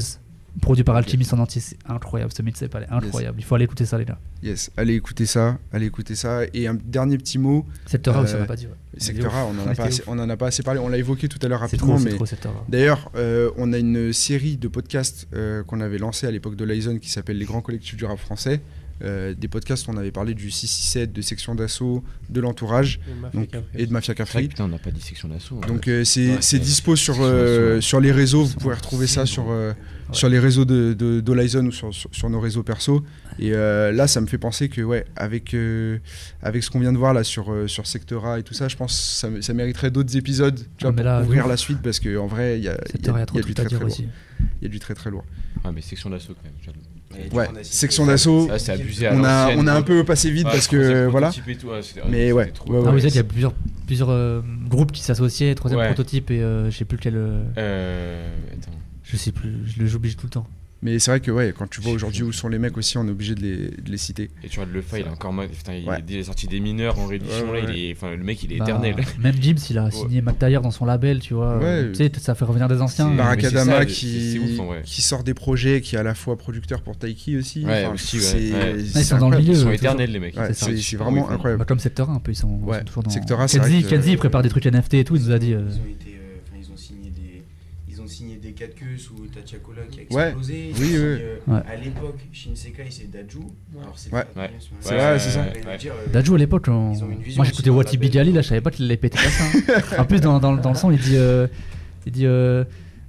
produit 0.59 0.83
par 0.83 0.95
Ok. 0.95 1.03
Alchemist 1.05 1.33
en 1.33 1.39
entier. 1.39 1.61
C'est 1.61 1.77
incroyable, 1.87 2.31
ce 2.35 2.41
mixtape, 2.41 2.75
elle 2.75 2.83
est 2.83 2.91
incroyable. 2.91 3.37
Il 3.39 3.43
faut 3.45 3.55
aller 3.55 3.63
écouter 3.65 3.85
ça, 3.85 3.97
les 3.97 4.05
gars. 4.05 4.17
yes. 4.43 4.69
Allez 4.75 4.95
écouter 4.95 5.25
ça, 5.25 5.57
allez 5.71 5.85
écouter 5.85 6.15
ça. 6.15 6.41
Et 6.53 6.67
un 6.67 6.73
dernier 6.75 7.17
petit 7.17 7.37
mot, 7.37 7.65
Sector 7.85 8.17
A 8.17 8.21
aussi, 8.21 8.33
Euh, 8.33 8.37
on 8.37 8.39
n'a 8.41 8.45
pas 8.45 8.55
dit. 8.55 8.67
ouais. 8.67 8.73
Secteur 8.97 9.33
A, 9.33 9.45
on 9.45 9.53
pas 9.75 9.83
assez- 9.83 10.01
ouf. 10.01 10.07
on 10.07 10.19
en 10.19 10.29
a 10.29 10.35
pas 10.37 10.47
assez 10.47 10.63
parlé, 10.63 10.79
on 10.79 10.89
l'a 10.89 10.97
évoqué 10.97 11.27
tout 11.29 11.39
à 11.41 11.47
l'heure 11.47 11.61
rapidement, 11.61 11.95
trop, 11.95 12.03
mais. 12.03 12.17
D'ailleurs, 12.67 13.09
euh, 13.15 13.51
on 13.57 13.71
a 13.71 13.77
une 13.77 14.11
série 14.11 14.57
de 14.57 14.67
podcasts 14.67 15.27
euh, 15.33 15.63
qu'on 15.63 15.79
avait 15.79 15.97
lancé 15.97 16.27
à 16.27 16.31
l'époque 16.31 16.55
de 16.57 16.65
Lyson 16.65 16.97
qui 16.99 17.09
s'appelle 17.09 17.37
Les 17.37 17.45
Grands 17.45 17.61
Collectifs 17.61 17.95
du 17.95 18.03
Rap 18.05 18.17
Français. 18.19 18.61
Euh, 19.03 19.33
des 19.33 19.47
podcasts 19.47 19.87
où 19.87 19.91
on 19.91 19.97
avait 19.97 20.11
parlé 20.11 20.33
du 20.33 20.51
667, 20.51 21.11
de 21.11 21.21
Section 21.21 21.55
d'Assaut, 21.55 22.03
de 22.29 22.39
l'entourage 22.39 22.99
et 23.75 23.85
de 23.87 23.91
Mafia 23.91 24.13
Cafri. 24.13 24.47
putain, 24.47 24.65
on 24.65 24.67
n'a 24.67 24.77
pas 24.77 24.91
dit 24.91 25.01
section 25.01 25.27
d'assaut. 25.27 25.59
hein. 25.63 25.67
Donc 25.67 25.87
euh, 25.87 26.03
c'est 26.03 26.27
Ouais, 26.35 26.59
dispo 26.59 26.95
sur, 26.95 27.15
euh, 27.19 27.81
sur 27.81 27.99
les 27.99 28.11
réseaux, 28.11 28.43
vous 28.43 28.57
pouvez 28.59 28.75
retrouver 28.75 29.07
ça 29.07 29.25
sur, 29.25 29.49
euh, 29.49 29.71
Ouais. 30.09 30.15
sur 30.17 30.29
les 30.29 30.39
réseaux 30.39 30.65
de, 30.65 30.93
de, 30.93 31.21
ou 31.61 31.71
sur, 31.71 31.93
sur, 31.93 32.09
sur 32.13 32.29
nos 32.29 32.39
réseaux 32.39 32.63
perso. 32.63 33.03
Et 33.39 33.53
euh, 33.53 33.91
là, 33.91 34.07
ça 34.07 34.19
me 34.21 34.27
fait 34.27 34.37
penser 34.37 34.67
que 34.69 34.81
ouais, 34.81 35.05
avec, 35.15 35.53
euh, 35.53 35.97
avec 36.43 36.63
ce 36.63 36.69
qu'on 36.69 36.79
vient 36.79 36.91
de 36.93 36.97
voir 36.97 37.13
là 37.13 37.23
sur, 37.23 37.51
euh, 37.51 37.67
sur 37.67 37.87
Sectora 37.87 38.37
et 38.39 38.43
tout 38.43 38.53
ça, 38.53 38.67
je 38.67 38.75
pense 38.75 39.21
que 39.23 39.41
ça, 39.41 39.53
mériterait 39.53 39.89
d'autres 39.89 40.15
épisodes 40.17 40.59
tu 40.77 40.85
Ah, 40.85 40.91
vois, 40.91 41.21
pour 41.21 41.31
ouf. 41.45 41.47
la 41.47 41.57
suite 41.57 41.79
parce 41.81 41.99
qu'en 41.99 42.27
vrai, 42.27 42.59
il 42.59 42.63
y 42.65 42.67
a, 42.67 42.73
y 42.73 42.97
y 42.97 43.39
y 43.39 43.41
du 43.43 43.53
très 43.53 43.65
très 43.65 43.79
lourd. 43.79 43.97
Il 44.61 44.63
y 44.63 44.65
a 44.65 44.69
du 44.69 44.79
très 44.79 44.93
très 44.93 45.09
lourd. 45.09 45.23
Ouais, 45.65 45.71
mais 45.73 45.81
section 45.81 46.09
d'assaut 46.09 46.33
quand 46.35 46.43
même. 46.43 46.53
Ouais, 47.33 47.47
section 47.63 48.05
d'assaut. 48.05 48.47
Ah, 48.51 48.59
c'est 48.59 48.71
abusé 48.73 49.07
à 49.07 49.13
On 49.13 49.23
a, 49.23 49.43
l'ancienne, 49.45 49.59
on 49.59 49.67
a 49.67 49.73
un 49.73 49.81
peu 49.81 50.03
passé 50.03 50.31
vite 50.31 50.45
Ouais, 50.45 50.51
parce 50.51 50.67
que 50.67 51.05
voilà. 51.07 51.31
tout, 51.31 51.67
ouais, 51.67 51.81
c'était- 51.81 52.01
Mais 52.09 52.31
ouais, 52.31 52.47
trop- 52.51 52.71
ouais, 52.71 52.79
Ah, 52.81 52.85
ouais. 52.87 52.91
vous 52.91 53.05
êtes, 53.05 53.13
il 53.13 53.17
y 53.17 53.19
a 53.19 53.23
plusieurs, 53.23 53.53
plusieurs 53.85 54.09
euh, 54.09 54.41
groupes 54.67 54.91
qui 54.91 55.01
s'associaient, 55.03 55.53
troisième 55.55 55.79
Ouais. 55.81 55.87
prototype 55.87 56.31
et 56.31 56.41
euh, 56.41 56.69
je 56.71 56.77
sais 56.77 56.85
plus 56.85 56.97
lequel. 56.97 57.15
euh, 57.15 57.43
Euh, 57.57 58.27
attends. 58.53 58.71
je 59.03 59.17
sais 59.17 59.31
plus, 59.31 59.53
je 59.65 59.79
le 59.81 59.87
j'oublie 59.87 60.15
tout 60.15 60.25
le 60.27 60.31
temps. 60.31 60.47
Mais 60.83 60.97
c'est 60.97 61.11
vrai 61.11 61.19
que 61.19 61.29
ouais, 61.29 61.53
quand 61.55 61.69
tu 61.69 61.79
vois 61.79 61.91
aujourd'hui 61.91 62.23
où 62.23 62.31
sont 62.31 62.47
les 62.49 62.57
mecs 62.57 62.75
aussi, 62.75 62.97
on 62.97 63.05
est 63.07 63.11
obligé 63.11 63.35
de 63.35 63.41
les, 63.41 63.57
de 63.69 63.91
les 63.91 63.97
citer. 63.97 64.31
Et 64.43 64.49
tu 64.49 64.55
vois, 64.55 64.65
le 64.65 64.81
fa, 64.81 64.97
il 64.97 65.05
est 65.05 65.09
encore 65.09 65.31
mode. 65.31 65.51
Putain, 65.51 65.75
il, 65.75 65.87
Ouais. 65.87 65.99
il 66.09 66.15
est 66.15 66.23
sorti 66.23 66.47
des 66.47 66.59
mineurs 66.59 66.97
en 66.97 67.05
réduction, 67.05 67.51
Ouais, 67.51 67.61
là, 67.61 67.67
ouais. 67.67 67.73
il 67.77 67.85
est, 67.89 67.91
enfin, 67.95 68.09
le 68.15 68.23
mec, 68.23 68.41
il 68.41 68.51
est 68.53 68.57
Bah, 68.57 68.65
éternel. 68.65 68.95
Même 69.19 69.35
Gibbs, 69.39 69.59
il 69.69 69.77
a 69.77 69.91
signé 69.91 70.21
McTayer 70.23 70.59
dans 70.63 70.71
son 70.71 70.85
label, 70.85 71.19
tu 71.19 71.35
vois. 71.35 71.57
Ouais. 71.59 71.63
euh, 71.65 71.89
Tu 71.91 71.97
sais, 71.97 72.11
ça 72.19 72.33
fait 72.33 72.45
revenir 72.45 72.67
des 72.67 72.81
anciens. 72.81 73.11
Barakadama 73.13 73.77
ça, 73.79 73.85
qui, 73.85 74.39
ouf, 74.39 74.85
sort 74.87 75.23
des 75.23 75.35
projets, 75.35 75.81
qui 75.81 75.95
est 75.95 75.99
à 75.99 76.03
la 76.03 76.15
fois 76.15 76.35
producteur 76.35 76.81
pour 76.81 76.97
Taiki 76.97 77.37
aussi. 77.37 77.63
Ouais, 77.63 77.83
Enfin, 77.85 77.93
aussi, 77.93 78.15
ouais, 78.17 78.21
c'est- 78.23 78.51
ouais. 78.51 78.75
c'est 78.83 78.99
ils 79.01 79.05
sont 79.05 79.17
dans 79.19 79.29
le 79.29 79.37
milieu. 79.37 79.53
Ils 79.53 79.57
sont 79.59 79.71
éternels, 79.71 80.11
les 80.11 80.19
mecs. 80.19 80.35
Ouais, 80.35 80.51
C'est 80.53 80.95
vraiment 80.97 81.29
incroyable. 81.29 81.59
Bah, 81.59 81.65
comme 81.65 81.79
Sector 81.79 82.09
1, 82.09 82.15
un 82.15 82.19
peu, 82.19 82.31
ils 82.31 82.35
sont, 82.35 82.59
toujours 82.87 83.03
dans. 83.03 83.09
Sector 83.11 83.39
A, 83.39 83.47
c'est 83.47 83.59
Kenzie, 83.59 84.13
il 84.13 84.17
prépare 84.17 84.41
des 84.41 84.49
trucs 84.49 84.65
NFT 84.65 84.95
et 84.95 85.03
tout, 85.03 85.15
il 85.15 85.21
nous 85.25 85.31
a 85.31 85.37
dit. 85.37 85.53
euh, 85.53 85.61
Ils 85.69 85.79
ont 85.79 85.85
été, 85.85 86.15
euh, 86.15 86.37
enfin, 86.47 86.55
ils 86.59 86.71
ont 86.71 86.77
signé 86.77 87.09
des, 87.11 87.43
ils 87.87 88.01
ont 88.01 88.07
signé 88.61 88.67
des 88.67 88.73
4 88.73 88.75
queues 88.75 88.97
sous 88.97 89.27
Tachiakola 89.33 89.81
qui 89.89 89.99
a 90.01 90.13
Ouais. 90.15 90.23
explosé. 90.27 90.71
Oui, 90.77 90.81
oui. 90.81 90.97
euh, 90.97 91.35
Ouais. 91.47 91.59
À 91.67 91.75
l'époque, 91.75 92.19
Shinsekai 92.31 92.85
c'est 92.89 93.09
Daju. 93.09 93.39
Alors 93.79 93.93
c'est 93.97 94.13
Ouais. 94.13 94.23
C'est 94.79 94.93
vrai, 94.95 95.19
c'est 95.19 95.29
ça. 95.31 95.41
Euh, 95.45 96.07
Dajou 96.11 96.35
à 96.35 96.37
l'époque, 96.37 96.65
on- 96.67 96.93
Ils 96.93 97.03
ont 97.03 97.09
une 97.09 97.21
vision 97.21 97.37
moi 97.41 97.45
j'écoutais 97.45 97.69
Wati. 97.69 97.97
Bidjali, 97.97 98.31
là 98.31 98.41
je 98.41 98.47
savais 98.47 98.61
pas 98.61 98.71
qu'il 98.71 98.85
allait 98.85 98.97
péter 98.97 99.17
comme 99.17 99.31
ça. 99.31 99.43
hein. 99.97 100.01
en 100.01 100.05
plus, 100.05 100.21
dans, 100.21 100.39
dans, 100.39 100.53
dans 100.53 100.69
le 100.69 100.75
son, 100.75 100.91
il 100.91 100.99
dit, 100.99 101.15
euh, 101.17 101.47
il 102.05 102.11
dit 102.11 102.25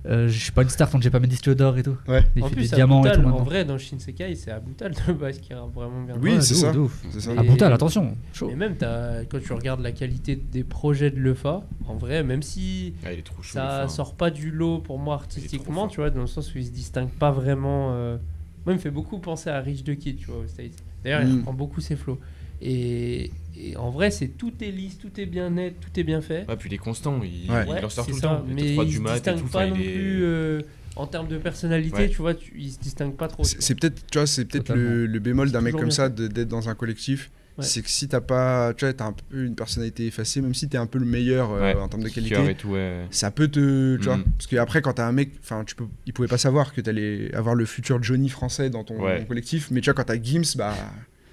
euh, 0.07 0.29
Je 0.29 0.39
suis 0.39 0.53
pas 0.53 0.63
une 0.63 0.69
star 0.69 0.91
tant 0.91 0.99
que 0.99 1.05
j'ai 1.05 1.11
pas 1.11 1.21
mes 1.21 1.27
disques 1.27 1.55
d'or 1.55 1.77
et 1.79 1.83
tout. 1.83 1.97
Ouais. 2.09 2.25
Il 2.37 2.43
En 2.43 2.49
plus, 2.51 2.69
des 2.71 2.77
diamants 2.77 3.05
et 3.05 3.13
tout 3.13 3.21
en 3.21 3.43
vrai, 3.43 3.65
dans 3.65 3.79
Shinsekai, 3.79 4.35
c'est 4.35 4.51
Abutal 4.51 4.93
de 5.07 5.13
base 5.13 5.39
qui 5.39 5.55
rappe 5.55 5.73
vraiment 5.75 6.03
bien. 6.03 6.15
Oui, 6.21 6.33
Ouais, 6.35 6.41
c'est 6.41 6.55
de 6.55 6.59
ça. 6.59 6.73
de 6.73 7.21
ça. 7.21 7.35
Brutal, 7.43 7.73
attention, 7.73 8.17
chaud. 8.33 8.51
Et 8.51 8.55
même, 8.55 8.77
quand 8.79 9.39
tu 9.41 9.53
regardes 9.53 9.81
la 9.81 9.93
qualité 9.93 10.37
des 10.37 10.65
projets 10.65 11.11
de 11.11 11.19
Lefa, 11.21 11.63
en 11.87 11.95
vrai, 11.97 12.23
même 12.23 12.43
si 12.43 12.95
Ah, 13.05 13.11
chaud. 13.15 13.43
ça 13.43 13.61
fa. 13.83 13.89
sort 13.89 14.15
pas 14.15 14.31
du 14.31 14.51
lot 14.51 14.79
pour 14.79 14.99
moi 14.99 15.15
artistiquement, 15.15 15.89
tu 15.89 16.01
vois, 16.01 16.11
dans 16.11 16.21
le 16.23 16.27
sens 16.27 16.55
où 16.55 16.59
il 16.59 16.67
se 16.67 16.71
distingue 16.73 17.11
pas 17.11 17.31
vraiment. 17.31 17.91
euh, 17.93 18.17
Moi, 18.65 18.75
il 18.75 18.77
me 18.77 18.81
fait 18.83 18.91
beaucoup 18.91 19.19
penser 19.19 19.51
à 19.51 19.61
Rich 19.61 19.83
the 19.85 19.97
Kid, 19.97 20.19
tu 20.19 20.27
vois, 20.27 20.39
aux 20.39 20.47
States. 20.47 20.73
D'ailleurs, 21.03 21.23
il 21.23 21.29
Mm. 21.29 21.39
reprend 21.39 21.53
beaucoup 21.53 21.81
ses 21.81 21.97
flows. 21.97 22.19
Et, 22.61 23.31
et 23.71 23.77
en 23.77 23.91
vrai, 23.91 24.11
c'est 24.11 24.29
tout 24.29 24.53
est 24.61 24.71
lisse, 24.71 24.99
tout 24.99 25.11
est 25.21 25.27
bien 25.27 25.51
net, 25.51 25.75
tout 25.81 25.99
est 26.01 26.05
bien 26.05 26.21
fait. 26.21 26.47
Ouais, 26.49 26.57
puis 26.57 26.69
il 26.71 26.75
est 26.75 26.79
constant, 26.79 27.21
il, 27.23 27.51
Ouais. 27.51 27.65
il 27.79 27.85
en 27.85 27.89
sort 27.89 28.07
tout 28.07 28.13
le 28.15 28.21
ça, 28.21 28.29
temps. 28.29 28.45
Mais 28.49 28.71
est 28.71 28.73
3 28.75 28.85
il 28.85 28.91
du 28.91 28.97
se 28.97 29.01
mat 29.01 29.11
et 29.11 29.15
distingue 29.15 29.39
tout. 29.41 29.47
pas 29.49 29.67
non 29.67 29.75
est- 29.77 29.79
plus 29.79 30.25
euh, 30.25 30.61
en 30.97 31.07
termes 31.07 31.29
de 31.29 31.39
personnalité, 31.39 31.97
Ouais. 31.97 32.09
tu 32.11 32.17
vois, 32.19 32.35
tu, 32.35 32.53
il 32.57 32.71
se 32.73 32.79
distingue 32.79 33.15
pas 33.17 33.29
trop. 33.29 33.45
C'est 33.45 33.59
tu 33.59 33.75
peut-être, 33.77 34.07
tu 34.11 34.19
vois, 34.19 34.27
c'est 34.27 34.45
peut-être 34.45 34.75
le, 34.75 35.07
le 35.07 35.19
bémol 35.21 35.51
d'un 35.51 35.61
mec 35.61 35.73
comme 35.73 35.83
bien 35.85 35.91
ça 35.91 36.09
d'être 36.09 36.49
dans 36.49 36.69
un 36.69 36.75
collectif. 36.75 37.31
Ouais. 37.59 37.65
C'est 37.67 37.83
que 37.83 37.91
si 37.91 38.09
t'as 38.09 38.23
pas, 38.23 38.73
tu 38.73 38.87
vois, 38.87 38.95
t'as 38.95 39.05
un 39.05 39.13
peu 39.13 39.45
une 39.45 39.55
personnalité 39.55 40.07
effacée, 40.07 40.41
même 40.41 40.55
si 40.55 40.71
t'es 40.71 40.79
un 40.79 40.87
peu 40.87 40.99
le 40.99 41.05
meilleur 41.05 41.51
euh, 41.53 41.61
Ouais. 41.61 41.75
en 41.75 41.87
termes 41.87 42.03
de 42.03 42.09
qualité, 42.09 42.35
et 42.51 42.55
tout, 42.55 42.69
ouais. 42.71 43.05
ça 43.11 43.31
peut 43.31 43.47
te, 43.49 43.97
tu 43.99 44.05
vois, 44.05 44.17
Mhm. 44.17 44.25
parce 44.39 44.47
qu'après 44.47 44.81
quand 44.81 44.95
t'as 44.95 45.07
un 45.07 45.13
mec, 45.13 45.33
enfin, 45.43 45.63
tu 45.67 45.75
peux, 45.75 45.85
il 46.07 46.15
pouvait 46.15 46.29
pas 46.29 46.39
savoir 46.39 46.73
que 46.73 46.81
t'allais 46.81 47.31
avoir 47.35 47.55
le 47.55 47.67
futur 47.67 48.03
Johnny 48.03 48.31
français 48.31 48.71
dans 48.71 48.85
ton, 48.85 48.99
Ouais. 49.05 49.19
ton 49.21 49.27
collectif, 49.27 49.71
mais 49.71 49.83
tu 49.83 49.85
vois, 49.91 49.95
quand 49.95 50.05
t'as 50.05 50.19
Gims, 50.23 50.57
bah, 50.57 50.75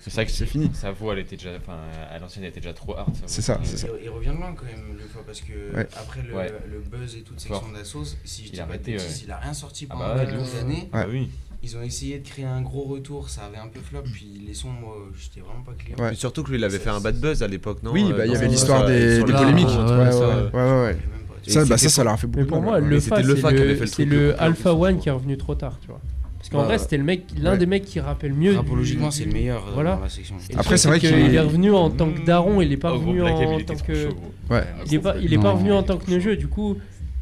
C'est 0.02 0.10
ça 0.12 0.24
que 0.26 0.32
C'est 0.32 0.46
fini. 0.46 0.70
Sa 0.74 0.92
voix, 0.92 1.14
elle 1.14 1.20
était 1.20 1.36
déjà. 1.36 1.50
Enfin, 1.58 1.78
à 2.10 2.18
l'ancienne, 2.20 2.44
elle 2.46 2.52
était 2.52 2.62
déjà 2.62 2.74
trop 2.74 2.96
hard. 2.98 3.14
C'est 3.26 3.42
ça, 3.42 3.60
c'est 3.64 3.78
ça. 3.78 3.88
Il, 4.00 4.06
il 4.06 4.10
revient 4.10 4.30
de 4.30 4.34
loin 4.38 4.54
quand 4.56 4.66
même 4.66 4.96
le 4.98 5.08
fois 5.08 5.24
parce 5.26 5.42
que 5.42 5.76
Ouais. 5.76 5.88
après 5.98 6.22
le, 6.22 6.34
Ouais. 6.36 6.52
le 6.72 6.80
buzz 6.80 7.16
et 7.18 7.22
toute 7.22 7.40
section 7.40 7.72
d'assos, 7.74 8.16
si 8.24 8.44
je 8.44 8.48
Il 8.48 8.52
dis 8.54 8.60
a 8.62 8.66
pas 8.66 8.78
de 8.78 8.84
bêtises, 8.84 9.04
ouais. 9.04 9.22
il 9.26 9.32
a 9.32 9.38
rien 9.38 9.54
sorti 9.54 9.88
Ah 9.90 9.94
pendant 9.94 10.06
bah 10.08 10.16
ouais, 10.16 10.26
quelques 10.26 10.38
de 10.38 10.42
ouf. 10.44 10.62
années. 10.62 10.90
Ah 10.94 11.06
oui. 11.10 11.30
Ils 11.62 11.76
ont 11.76 11.82
essayé 11.82 12.20
de 12.20 12.26
créer 12.26 12.46
un 12.46 12.62
gros 12.62 12.84
retour, 12.84 13.30
ça 13.30 13.42
avait 13.44 13.58
un 13.58 13.68
peu 13.68 13.82
flop, 13.82 14.04
puis 14.14 14.42
les 14.48 14.54
sons, 14.54 14.70
moi, 14.70 14.96
j'étais 15.20 15.42
vraiment 15.42 15.62
pas 15.64 15.74
client. 15.74 15.98
Surtout 16.14 16.44
que 16.44 16.52
lui, 16.52 16.58
il 16.58 16.64
avait 16.64 16.80
fait 16.80 16.90
un 16.90 17.02
bad 17.02 17.20
buzz 17.20 17.44
à 17.44 17.48
l'époque, 17.50 17.84
non 17.84 17.92
oui, 17.92 18.06
Euh, 18.10 18.16
bah, 18.18 18.26
il 18.26 18.32
y 18.32 18.36
avait 18.38 18.48
l'histoire 18.48 18.86
des, 18.86 19.18
des 19.18 19.20
le- 19.20 19.26
polémiques. 19.34 19.68
Ah, 19.70 19.92
ouais, 20.00 20.54
ouais, 20.54 20.82
ouais, 20.86 20.98
ça, 21.46 21.66
bah, 21.66 21.78
ça, 21.78 21.90
ça 21.90 22.04
leur 22.06 22.14
a 22.14 22.18
fait 22.18 22.28
beaucoup 22.28 22.38
Mais 22.40 22.46
de 22.46 22.50
pour 22.50 22.62
mal, 22.62 22.70
moi, 22.70 22.80
le 22.80 23.00
c'était 23.02 23.16
Fa, 23.18 23.22
le 23.24 23.36
c'est 23.36 23.42
Fa 23.42 23.50
qui 23.50 23.56
avait 23.58 23.66
le, 23.68 23.74
fait 23.76 23.80
le 23.82 23.86
c'est 23.88 23.92
truc 23.94 24.10
le 24.10 24.28
le 24.28 24.32
plus 24.34 24.40
Alpha 24.42 24.74
One 24.74 25.00
qui 25.00 25.10
est 25.10 25.12
revenu 25.12 25.38
trop 25.38 25.56
tard, 25.56 25.78
tu 25.82 25.88
vois. 25.88 26.00
Parce 26.40 26.50
qu'en 26.50 26.60
Ouais. 26.60 26.66
vrai, 26.66 26.78
c'était 26.78 26.98
le 26.98 27.04
mec, 27.04 27.26
l'un 27.38 27.52
Ouais. 27.52 27.58
des 27.58 27.66
mecs 27.66 27.84
qui 27.86 28.00
rappelle 28.00 28.34
mieux. 28.34 28.52
du- 28.52 28.58
Rapologiquement, 28.58 29.12
c'est 29.12 29.26
le 29.26 29.34
meilleur 29.34 29.68
euh, 29.68 29.72
Voilà. 29.74 29.96
dans 29.98 30.02
la 30.04 30.10
section. 30.10 30.36
Après, 30.58 30.78
c'est 30.78 30.88
vrai 30.88 31.00
qu'il 31.00 31.10
est 31.14 31.34
est- 31.34 31.40
revenu 31.40 31.72
en 31.72 31.90
tant 31.90 32.10
que 32.12 32.26
daron, 32.26 32.62
il 32.62 32.72
est 32.72 32.78
pas 32.78 32.92
gros 32.92 33.00
revenu 33.00 33.22
en 33.24 33.60
tant 33.60 33.76
que. 33.76 34.08
Ouais. 34.50 34.64
Il 34.88 34.96
est 34.96 35.00
pas, 35.00 35.16
il 35.22 35.34
est 35.34 35.38
pas 35.38 35.52
revenu 35.52 35.74
en 35.74 35.84
tant 35.84 35.98
que 35.98 36.10
neigeux, 36.10 36.38
du 36.38 36.48
coup, 36.48 36.78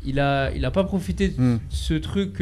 il 0.06 0.20
a, 0.20 0.52
il 0.56 0.64
a 0.66 0.72
pas 0.72 0.84
profité 0.84 1.30
de 1.30 1.42
Hmm. 1.42 1.60
ce 1.70 1.96
truc. 1.96 2.36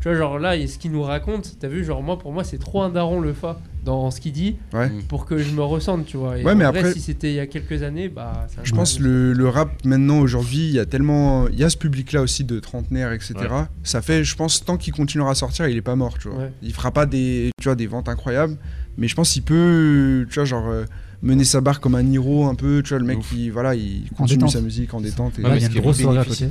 Tu 0.00 0.08
vois, 0.08 0.16
genre 0.16 0.38
là, 0.38 0.56
et 0.56 0.66
ce 0.66 0.78
qu'il 0.78 0.92
nous 0.92 1.02
raconte, 1.02 1.56
t'as 1.60 1.68
vu, 1.68 1.84
genre 1.84 2.02
moi, 2.02 2.18
pour 2.18 2.32
moi, 2.32 2.42
c'est 2.44 2.58
trop 2.58 2.82
un 2.82 2.88
daron 2.90 3.20
le 3.20 3.32
Fa 3.32 3.60
dans 3.84 4.10
ce 4.10 4.20
qu'il 4.20 4.32
dit 4.32 4.56
Ouais. 4.72 4.90
Pour 5.08 5.24
que 5.26 5.38
je 5.38 5.52
me 5.52 5.62
ressente, 5.62 6.04
tu 6.06 6.16
vois. 6.16 6.38
Et 6.38 6.44
Ouais, 6.44 6.54
mais 6.54 6.64
vrai, 6.64 6.78
après- 6.80 6.92
si 6.92 7.00
c'était 7.00 7.30
il 7.30 7.34
y 7.36 7.40
a 7.40 7.46
quelques 7.46 7.82
années, 7.82 8.08
bah. 8.08 8.46
ça 8.54 8.60
Je 8.64 8.72
pense 8.72 8.98
le, 8.98 9.32
le 9.32 9.48
rap 9.48 9.70
maintenant 9.84 10.18
aujourd'hui, 10.20 10.58
il 10.68 10.72
y 10.74 10.78
a 10.78 10.86
tellement, 10.86 11.48
il 11.48 11.58
y 11.58 11.64
a 11.64 11.70
ce 11.70 11.76
public-là 11.76 12.22
aussi 12.22 12.44
de 12.44 12.58
trentenaires, 12.60 13.12
etc. 13.12 13.34
Ouais. 13.38 13.46
Ça 13.82 14.02
fait, 14.02 14.24
je 14.24 14.36
pense, 14.36 14.64
tant 14.64 14.76
qu'il 14.76 14.92
continuera 14.92 15.30
à 15.30 15.34
sortir, 15.34 15.66
il 15.68 15.76
est 15.76 15.82
pas 15.82 15.96
mort, 15.96 16.18
tu 16.18 16.28
vois. 16.28 16.38
Ouais. 16.38 16.52
Il 16.62 16.72
fera 16.72 16.90
pas 16.90 17.06
des, 17.06 17.50
tu 17.60 17.64
vois, 17.68 17.74
des 17.74 17.86
ventes 17.86 18.08
incroyables, 18.08 18.56
mais 18.98 19.08
je 19.08 19.14
pense 19.14 19.32
qu'il 19.32 19.42
peut, 19.42 20.26
tu 20.28 20.34
vois, 20.36 20.44
genre 20.44 20.68
euh, 20.68 20.84
mener 21.22 21.44
sa 21.44 21.60
barre 21.60 21.80
comme 21.80 21.94
un 21.94 22.02
Hiro 22.06 22.46
un 22.46 22.54
peu, 22.54 22.82
tu 22.82 22.90
vois, 22.90 22.98
le 22.98 23.04
mec 23.06 23.18
Ouf. 23.18 23.28
qui, 23.30 23.50
voilà, 23.50 23.74
il 23.74 24.08
continue 24.16 24.48
sa 24.48 24.60
musique 24.62 24.92
en 24.94 25.00
détente. 25.00 25.38
Et... 25.38 25.42
Ouais, 25.42 25.50
mais 25.50 25.56
il 25.56 25.62
y 25.62 25.64
a 25.64 25.68
une 25.68 25.80
grosse 25.80 25.98
de 25.98 26.02
public 26.04 26.28
aussi 26.30 26.44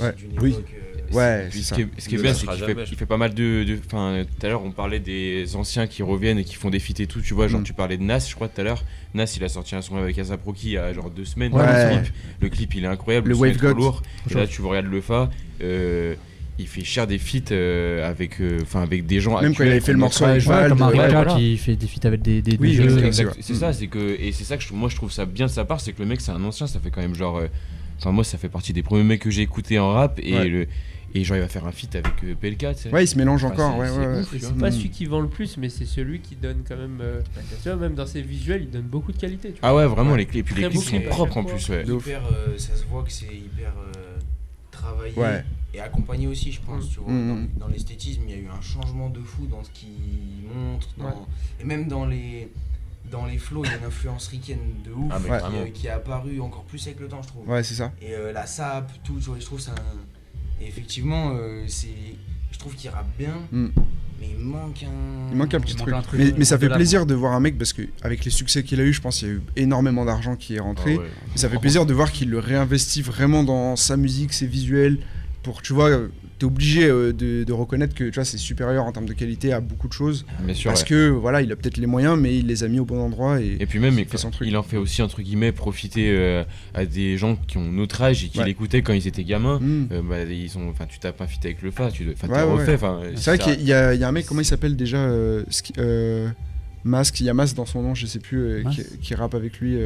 Ouais. 0.00 0.14
d'une 0.16 0.40
Oui. 0.40 0.50
époque. 0.52 0.64
euh, 0.74 0.81
Ouais, 1.14 1.46
Puis 1.50 1.62
ce 1.62 1.74
qui 1.74 1.82
est, 1.82 1.88
ce 1.98 2.08
qui 2.08 2.14
est 2.14 2.18
Il 2.18 2.22
bien, 2.22 2.32
le 2.32 2.36
c'est 2.36 2.46
qu'il 2.46 2.56
fait, 2.58 2.66
jamais, 2.68 2.84
il 2.90 2.96
fait 2.96 3.06
pas 3.06 3.16
mal 3.16 3.34
de. 3.34 3.78
Enfin, 3.86 4.24
tout 4.38 4.46
à 4.46 4.48
l'heure, 4.50 4.64
on 4.64 4.70
parlait 4.70 5.00
des 5.00 5.54
anciens 5.56 5.86
qui 5.86 6.02
reviennent 6.02 6.38
et 6.38 6.44
qui 6.44 6.54
font 6.54 6.70
des 6.70 6.78
feats 6.78 7.00
et 7.02 7.06
tout. 7.06 7.20
Tu 7.20 7.34
vois, 7.34 7.48
genre, 7.48 7.60
Mm. 7.60 7.64
tu 7.64 7.72
parlais 7.72 7.96
de 7.96 8.02
Nas, 8.02 8.26
je 8.28 8.34
crois, 8.34 8.48
tout 8.48 8.60
à 8.60 8.64
l'heure. 8.64 8.84
Nas, 9.14 9.32
il 9.36 9.44
a 9.44 9.48
sorti 9.48 9.74
un 9.74 9.82
son 9.82 9.96
avec 9.96 10.18
Asaproki 10.18 10.68
il 10.68 10.72
y 10.72 10.76
a 10.78 10.92
genre 10.92 11.10
deux 11.10 11.24
semaines. 11.24 11.52
Ouais. 11.52 11.62
Le, 11.62 12.00
clip, 12.00 12.12
le 12.40 12.48
clip, 12.48 12.74
il 12.76 12.84
est 12.84 12.88
incroyable. 12.88 13.28
Le 13.28 13.34
son 13.34 13.40
Wave 13.42 13.56
God. 13.58 13.76
lourd. 13.76 14.02
Et 14.30 14.34
là, 14.34 14.46
tu 14.46 14.62
regardes 14.62 14.86
le 14.86 15.00
Fa. 15.00 15.30
euh, 15.62 16.14
il 16.58 16.68
fait 16.68 16.84
cher 16.84 17.06
des 17.06 17.18
feats 17.18 17.50
euh, 17.50 18.08
avec, 18.08 18.40
euh, 18.40 18.58
enfin, 18.62 18.82
avec 18.82 19.06
des 19.06 19.20
gens 19.20 19.40
Même 19.40 19.54
quand 19.54 19.64
il 19.64 19.70
avait 19.70 19.80
fait 19.80 19.92
le 19.92 19.98
morceau 19.98 20.24
avec 20.26 20.46
ouais, 20.46 20.68
voilà. 20.68 21.34
qui 21.34 21.56
fait 21.56 21.76
des 21.76 21.86
feats 21.86 22.06
avec 22.06 22.20
des, 22.22 22.42
des, 22.42 22.56
des 22.56 22.58
Oui. 22.58 22.78
Exact, 23.04 23.36
c'est 23.40 23.54
ça, 23.54 23.72
c'est 23.72 23.86
que 23.86 24.16
et 24.20 24.32
c'est 24.32 24.44
ça 24.44 24.58
que 24.58 24.62
je- 24.62 24.72
moi 24.74 24.88
je 24.90 24.94
trouve 24.94 25.10
ça 25.10 25.24
bien 25.24 25.46
de 25.46 25.50
sa 25.50 25.64
part, 25.64 25.80
c'est 25.80 25.92
que 25.92 26.00
le 26.02 26.06
mec 26.08 26.20
c'est 26.20 26.30
un 26.30 26.44
ancien, 26.44 26.66
ça 26.66 26.78
fait 26.78 26.90
quand 26.90 27.00
même 27.00 27.14
genre, 27.14 27.40
enfin 27.98 28.12
moi 28.12 28.22
ça 28.22 28.36
fait 28.36 28.50
partie 28.50 28.74
des 28.74 28.82
premiers 28.82 29.02
mecs 29.02 29.22
que 29.22 29.30
j'ai 29.30 29.42
écouté 29.42 29.78
en 29.78 29.92
rap 29.92 30.20
et 30.22 30.34
Ouais. 30.34 30.48
le 30.48 30.66
et 31.14 31.24
genre 31.24 31.36
il 31.36 31.40
va 31.40 31.48
faire 31.48 31.66
un 31.66 31.72
feat 31.72 31.94
avec 31.96 32.12
euh, 32.24 32.34
PLK, 32.34 32.58
tu 32.74 32.82
sais. 32.82 32.90
Ouais, 32.92 33.04
il 33.04 33.06
se 33.08 33.16
mélange 33.18 33.44
Enfin, 33.44 33.54
encore, 33.54 33.72
c'est- 33.72 33.78
ouais, 33.80 33.88
c'est 33.88 33.98
ouais, 33.98 34.06
ouais. 34.06 34.20
ouf, 34.20 34.34
Et 34.34 34.38
tu 34.38 34.44
c'est 34.44 34.50
vois. 34.52 34.60
pas 34.60 34.68
Mm. 34.68 34.72
celui 34.72 34.90
qui 34.90 35.06
vend 35.06 35.20
le 35.20 35.28
plus, 35.28 35.56
mais 35.56 35.68
c'est 35.68 35.84
celui 35.86 36.20
qui 36.20 36.36
donne 36.36 36.62
quand 36.66 36.76
même. 36.76 36.98
euh, 37.00 37.20
tu 37.62 37.68
vois, 37.68 37.76
même 37.76 37.94
dans 37.94 38.06
ses 38.06 38.22
visuels, 38.22 38.62
il 38.62 38.70
donne 38.70 38.82
beaucoup 38.82 39.12
de 39.12 39.18
qualité. 39.18 39.52
Tu 39.52 39.60
vois. 39.60 39.68
Ah 39.70 39.74
ouais, 39.74 39.86
vraiment 39.86 40.12
Ouais. 40.12 40.18
les 40.18 40.26
clips, 40.26 40.46
puis 40.46 40.54
les 40.54 40.62
Très 40.62 40.70
clips 40.70 40.80
beau 40.80 40.84
sont 40.90 40.96
clip 40.96 41.06
à 41.06 41.10
propres 41.10 41.36
en 41.38 41.42
chaque 41.46 41.56
plus, 41.56 41.68
ouais. 41.70 41.84
De 41.84 41.92
ouf. 41.92 42.06
hyper, 42.06 42.22
euh, 42.26 42.58
ça 42.58 42.76
se 42.76 42.84
voit 42.86 43.02
que 43.02 43.12
c'est 43.12 43.26
hyper 43.26 43.72
euh, 43.78 44.18
travaillé 44.70 45.14
Ouais. 45.16 45.44
et 45.74 45.80
accompagné 45.80 46.26
aussi, 46.26 46.52
je 46.52 46.60
pense. 46.60 46.84
Mm. 46.86 46.88
Tu 46.92 47.00
vois, 47.00 47.12
Mm, 47.12 47.28
dans, 47.28 47.34
mm. 47.34 47.48
dans 47.58 47.68
l'esthétisme, 47.68 48.22
il 48.26 48.30
y 48.30 48.34
a 48.34 48.38
eu 48.42 48.48
un 48.48 48.60
changement 48.60 49.10
de 49.10 49.20
fou 49.20 49.46
dans 49.46 49.62
ce 49.64 49.70
qu'il 49.70 49.88
montre, 50.54 50.88
dans- 50.98 51.04
Ouais. 51.06 51.12
et 51.60 51.64
même 51.64 51.88
dans 51.88 52.06
les 52.06 52.48
dans 53.10 53.26
les 53.26 53.36
flows, 53.36 53.64
il 53.64 53.70
y 53.70 53.74
a 53.74 53.78
une 53.78 53.84
influence 53.84 54.28
ricaine 54.28 54.60
de 54.86 54.92
ouf 54.92 55.10
Ah, 55.10 55.18
mais 55.18 55.24
qui, 55.24 55.28
vraiment. 55.28 55.58
euh, 55.58 55.66
qui 55.74 55.86
est 55.88 55.90
apparue 55.90 56.40
encore 56.40 56.62
plus 56.64 56.86
avec 56.86 56.98
le 57.00 57.08
temps, 57.08 57.20
je 57.20 57.28
trouve. 57.28 57.46
Ouais, 57.46 57.62
c'est 57.62 57.74
ça. 57.74 57.92
Et 58.00 58.14
euh, 58.14 58.32
la 58.32 58.46
sap, 58.46 58.90
tout, 59.02 59.14
tu 59.18 59.24
vois, 59.26 59.36
je 59.38 59.44
trouve 59.44 59.60
ça. 59.60 59.72
un- 59.72 60.11
Et 60.60 60.66
effectivement, 60.68 61.32
euh, 61.34 61.64
c'est, 61.66 61.88
je 62.50 62.58
trouve 62.58 62.74
qu'il 62.74 62.90
rappe 62.90 63.08
bien, 63.18 63.34
Mm. 63.50 63.68
mais 64.20 64.28
il 64.38 64.44
manque 64.44 64.82
un. 64.84 65.30
Il 65.32 65.36
manque 65.36 65.54
un 65.54 65.60
petit 65.60 65.74
truc. 65.74 65.94
un 65.94 66.02
truc, 66.02 66.20
Mais, 66.20 66.32
mais 66.38 66.44
ça 66.44 66.58
fait 66.58 66.68
plaisir 66.68 67.06
de 67.06 67.14
voir 67.14 67.32
un 67.32 67.40
mec 67.40 67.58
parce 67.58 67.72
que 67.72 67.82
avec 68.02 68.24
les 68.24 68.30
succès 68.30 68.62
qu'il 68.62 68.80
a 68.80 68.84
eu, 68.84 68.92
je 68.92 69.00
pense 69.00 69.18
qu'il 69.18 69.28
y 69.28 69.30
a 69.30 69.34
eu 69.34 69.42
énormément 69.56 70.04
d'argent 70.04 70.36
qui 70.36 70.54
est 70.56 70.60
rentré. 70.60 70.94
Ah 70.98 71.00
ouais. 71.02 71.08
Et 71.34 71.38
ça 71.38 71.48
fait 71.48 71.58
plaisir 71.58 71.86
de 71.86 71.92
voir 71.94 72.12
qu'il 72.12 72.30
le 72.30 72.38
réinvestit 72.38 73.02
vraiment 73.02 73.42
dans 73.42 73.76
sa 73.76 73.96
musique, 73.96 74.32
ses 74.32 74.46
visuels. 74.46 74.98
Pour, 75.42 75.60
tu 75.60 75.72
vois, 75.72 75.88
euh, 75.90 76.08
t'es 76.42 76.46
obligé 76.46 76.84
euh, 76.88 77.12
de, 77.12 77.44
de 77.44 77.52
reconnaître 77.52 77.94
que 77.94 78.02
tu 78.04 78.10
vois, 78.16 78.24
c'est 78.24 78.36
supérieur 78.36 78.84
en 78.84 78.90
termes 78.90 79.06
de 79.06 79.12
qualité 79.12 79.52
à 79.52 79.60
beaucoup 79.60 79.86
de 79.86 79.92
choses. 79.92 80.26
Bien 80.42 80.54
sûr. 80.54 80.70
parce 80.70 80.82
ouais. 80.82 80.88
que 80.88 81.08
voilà, 81.08 81.40
il 81.40 81.52
a 81.52 81.56
peut-être 81.56 81.76
les 81.76 81.86
moyens, 81.86 82.18
mais 82.18 82.36
il 82.36 82.46
les 82.48 82.64
a 82.64 82.68
mis 82.68 82.80
au 82.80 82.84
bon 82.84 82.98
endroit. 83.00 83.40
Et, 83.40 83.58
Et 83.60 83.66
puis 83.66 83.78
même, 83.78 83.96
il, 83.98 84.06
fait 84.06 84.18
son 84.18 84.30
truc. 84.32 84.48
il 84.48 84.56
en 84.56 84.62
fait 84.64 84.76
aussi 84.76 85.02
entre 85.02 85.22
guillemets 85.22 85.52
profiter 85.52 86.10
euh, 86.10 86.42
à 86.74 86.84
des 86.84 87.16
gens 87.16 87.36
qui 87.36 87.58
ont 87.58 87.70
notre 87.70 88.02
âge 88.02 88.24
et 88.24 88.28
qui 88.28 88.38
Ouais. 88.40 88.46
l'écoutaient 88.46 88.82
quand 88.82 88.92
ils 88.92 89.06
étaient 89.06 89.22
gamins. 89.24 89.60
Hmm. 89.60 89.86
Euh, 89.92 90.02
bah, 90.02 90.24
ils 90.24 90.58
ont, 90.58 90.68
enfin, 90.70 90.86
tu 90.88 90.98
tapes 90.98 91.20
un 91.20 91.26
feat 91.28 91.44
avec 91.44 91.62
le 91.62 91.70
Fa, 91.70 91.90
tu, 91.92 92.08
enfin, 92.12 92.26
Ouais, 92.28 92.42
refait. 92.42 92.76
C'est 93.14 93.36
vrai 93.36 93.38
qu'il 93.38 93.62
y, 93.64 93.72
a- 93.72 93.94
il 93.94 94.00
y 94.00 94.04
a 94.04 94.08
un 94.08 94.12
mec, 94.12 94.26
comment 94.26 94.40
il 94.40 94.44
s'appelle 94.44 94.74
déjà 94.74 94.96
euh, 94.98 95.44
Ski- 95.48 95.74
euh, 95.78 96.28
Mask, 96.84 97.20
il 97.20 97.26
y 97.26 97.30
a 97.30 97.34
Mask 97.34 97.54
dans 97.54 97.66
son 97.66 97.82
nom, 97.82 97.94
je 97.94 98.06
sais 98.06 98.18
plus, 98.18 98.38
euh, 98.40 98.62
qui 99.00 99.14
rappe 99.14 99.34
avec 99.36 99.60
lui. 99.60 99.76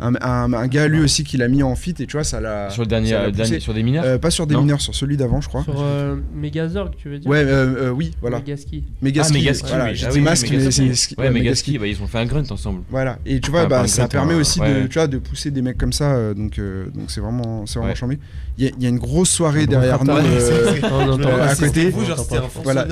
Un, 0.00 0.12
un- 0.20 0.52
un 0.52 0.66
gars 0.66 0.88
lui 0.88 1.00
aussi 1.00 1.22
qui 1.22 1.36
l'a 1.36 1.46
mis 1.46 1.62
en 1.62 1.76
fit 1.76 1.94
et 2.00 2.06
tu 2.06 2.12
vois 2.16 2.24
ça 2.24 2.40
l'a. 2.40 2.68
Sur 2.70 2.82
le 2.82 2.88
dernier, 2.88 3.12
euh, 3.14 3.30
dernier- 3.30 3.60
sur 3.60 3.72
des 3.74 3.82
mineurs 3.84 4.04
Euh, 4.04 4.18
pas 4.18 4.30
sur 4.30 4.46
des 4.46 4.54
Non 4.54 4.62
mineurs, 4.62 4.80
sur 4.80 4.94
celui 4.94 5.16
d'avant 5.16 5.40
je 5.40 5.48
crois. 5.48 5.62
Sur 5.62 5.74
euh, 5.80 6.16
Megazorg, 6.34 6.90
tu 6.96 7.08
veux 7.08 7.18
dire 7.18 7.30
Ouais, 7.30 7.44
euh, 7.44 7.86
euh, 7.86 7.90
oui, 7.90 8.10
voilà. 8.20 8.38
Megaski. 8.38 8.82
Megaski. 9.02 9.32
Ah, 9.36 9.38
Megaski, 9.38 9.68
voilà, 9.68 9.84
oui. 9.84 9.90
j'ai 9.94 10.06
Ah 10.06 10.10
dit 10.10 10.18
oui, 10.18 10.24
masque, 10.24 10.48
mais 10.50 10.56
Megaski. 10.58 10.96
c'est. 10.96 11.18
Ouais, 11.20 11.30
Megaski, 11.30 11.78
bah, 11.78 11.86
ils 11.86 12.02
ont 12.02 12.06
fait 12.08 12.18
un 12.18 12.26
grunt 12.26 12.42
ensemble. 12.50 12.82
Voilà, 12.90 13.18
et 13.24 13.38
tu 13.40 13.50
vois, 13.52 13.62
Ah, 13.62 13.66
bah, 13.66 13.86
ça 13.86 14.02
grunt, 14.02 14.08
permet 14.08 14.34
un- 14.34 14.38
aussi 14.38 14.60
ouais. 14.60 14.82
de, 14.82 14.86
tu 14.88 14.94
vois, 14.98 15.06
de 15.06 15.18
pousser 15.18 15.50
des 15.52 15.62
mecs 15.62 15.78
comme 15.78 15.92
ça, 15.92 16.34
donc 16.34 16.58
euh, 16.58 16.86
donc 16.94 17.10
c'est 17.10 17.20
vraiment, 17.20 17.64
c'est 17.66 17.78
vraiment 17.78 17.92
Ouais. 17.92 18.18
Il 18.56 18.64
y, 18.64 18.68
a- 18.68 18.70
il 18.76 18.82
y 18.84 18.86
a 18.86 18.88
une 18.88 18.98
grosse 18.98 19.30
soirée 19.30 19.66
derrière 19.66 20.04
nous. 20.04 20.12
euh, 20.12 20.74
On 20.84 21.10
entend 21.10 21.28
Euh, 21.28 21.38
pas. 21.38 21.44
à 21.46 21.56
côté. 21.56 21.90
Vous, 21.90 22.04
genre, 22.04 22.24
Voilà, 22.62 22.86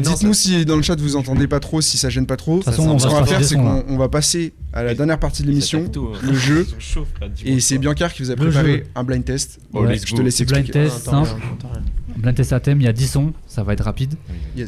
dites-nous 0.00 0.34
si 0.34 0.64
dans 0.64 0.74
le 0.76 0.82
chat 0.82 0.98
vous 1.00 1.14
entendez 1.16 1.46
pas 1.46 1.60
trop, 1.60 1.80
si 1.80 1.96
ça 1.98 2.08
gêne 2.08 2.26
pas 2.26 2.36
trop. 2.36 2.56
toute 2.56 2.64
façon, 2.64 2.88
on 2.88 2.98
Ce 2.98 3.06
qu'on 3.06 3.14
va 3.20 3.24
faire, 3.26 3.44
c'est 3.44 3.54
qu'on 3.54 3.84
on 3.88 3.96
va 3.96 4.08
passer 4.08 4.52
à 4.72 4.82
la 4.82 4.94
dernière 4.94 5.20
partie 5.20 5.42
de 5.42 5.48
l'émission, 5.48 5.84
hein. 5.86 6.18
le 6.22 6.34
jeu, 6.34 6.66
et 7.44 7.60
c'est. 7.60 7.78
Biancar 7.78 8.12
qui 8.12 8.22
vous 8.22 8.30
a 8.30 8.36
préparé 8.36 8.84
un 8.96 9.04
blind 9.04 9.24
test. 9.24 9.60
Oh, 9.72 9.84
Je 9.86 10.14
te 10.14 10.22
laisse 10.22 10.40
Blind 10.42 10.58
expliquer. 10.62 10.72
test 10.72 11.04
simple. 11.04 11.30
Blind 12.16 12.34
test 12.36 12.52
à 12.52 12.60
thème, 12.60 12.80
il 12.80 12.84
y 12.84 12.88
a 12.88 12.92
10 12.92 13.06
sons, 13.08 13.32
ça 13.46 13.62
va 13.62 13.72
être 13.74 13.84
rapide. 13.84 14.14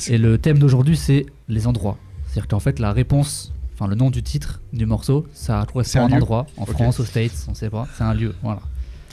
Et 0.09 0.18
le 0.18 0.39
thème 0.39 0.59
d'aujourd'hui, 0.59 0.97
c'est 0.97 1.27
les 1.48 1.66
endroits. 1.66 1.97
C'est-à-dire 2.28 2.48
qu'en 2.48 2.60
fait, 2.60 2.78
la 2.78 2.93
réponse, 2.93 3.52
enfin 3.74 3.89
le 3.89 3.97
nom 3.97 4.10
du 4.10 4.23
titre 4.23 4.60
du 4.73 4.85
morceau, 4.86 5.27
ça 5.32 5.60
C'est 5.66 5.73
correspond 5.73 6.01
à 6.01 6.02
un 6.05 6.12
endroit, 6.12 6.47
en 6.56 6.62
Ok. 6.64 6.70
France, 6.73 7.01
aux 7.01 7.05
States, 7.05 7.32
on 7.48 7.55
sait 7.55 7.70
pas. 7.70 7.86
C'est 7.97 8.05
un 8.05 8.14
lieu, 8.14 8.35
voilà. 8.43 8.60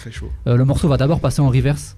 Très 0.03 0.11
chaud. 0.11 0.30
Euh, 0.47 0.57
le 0.57 0.65
morceau 0.65 0.88
va 0.89 0.97
d'abord 0.97 1.19
passer 1.21 1.41
en 1.41 1.47
reverse 1.49 1.95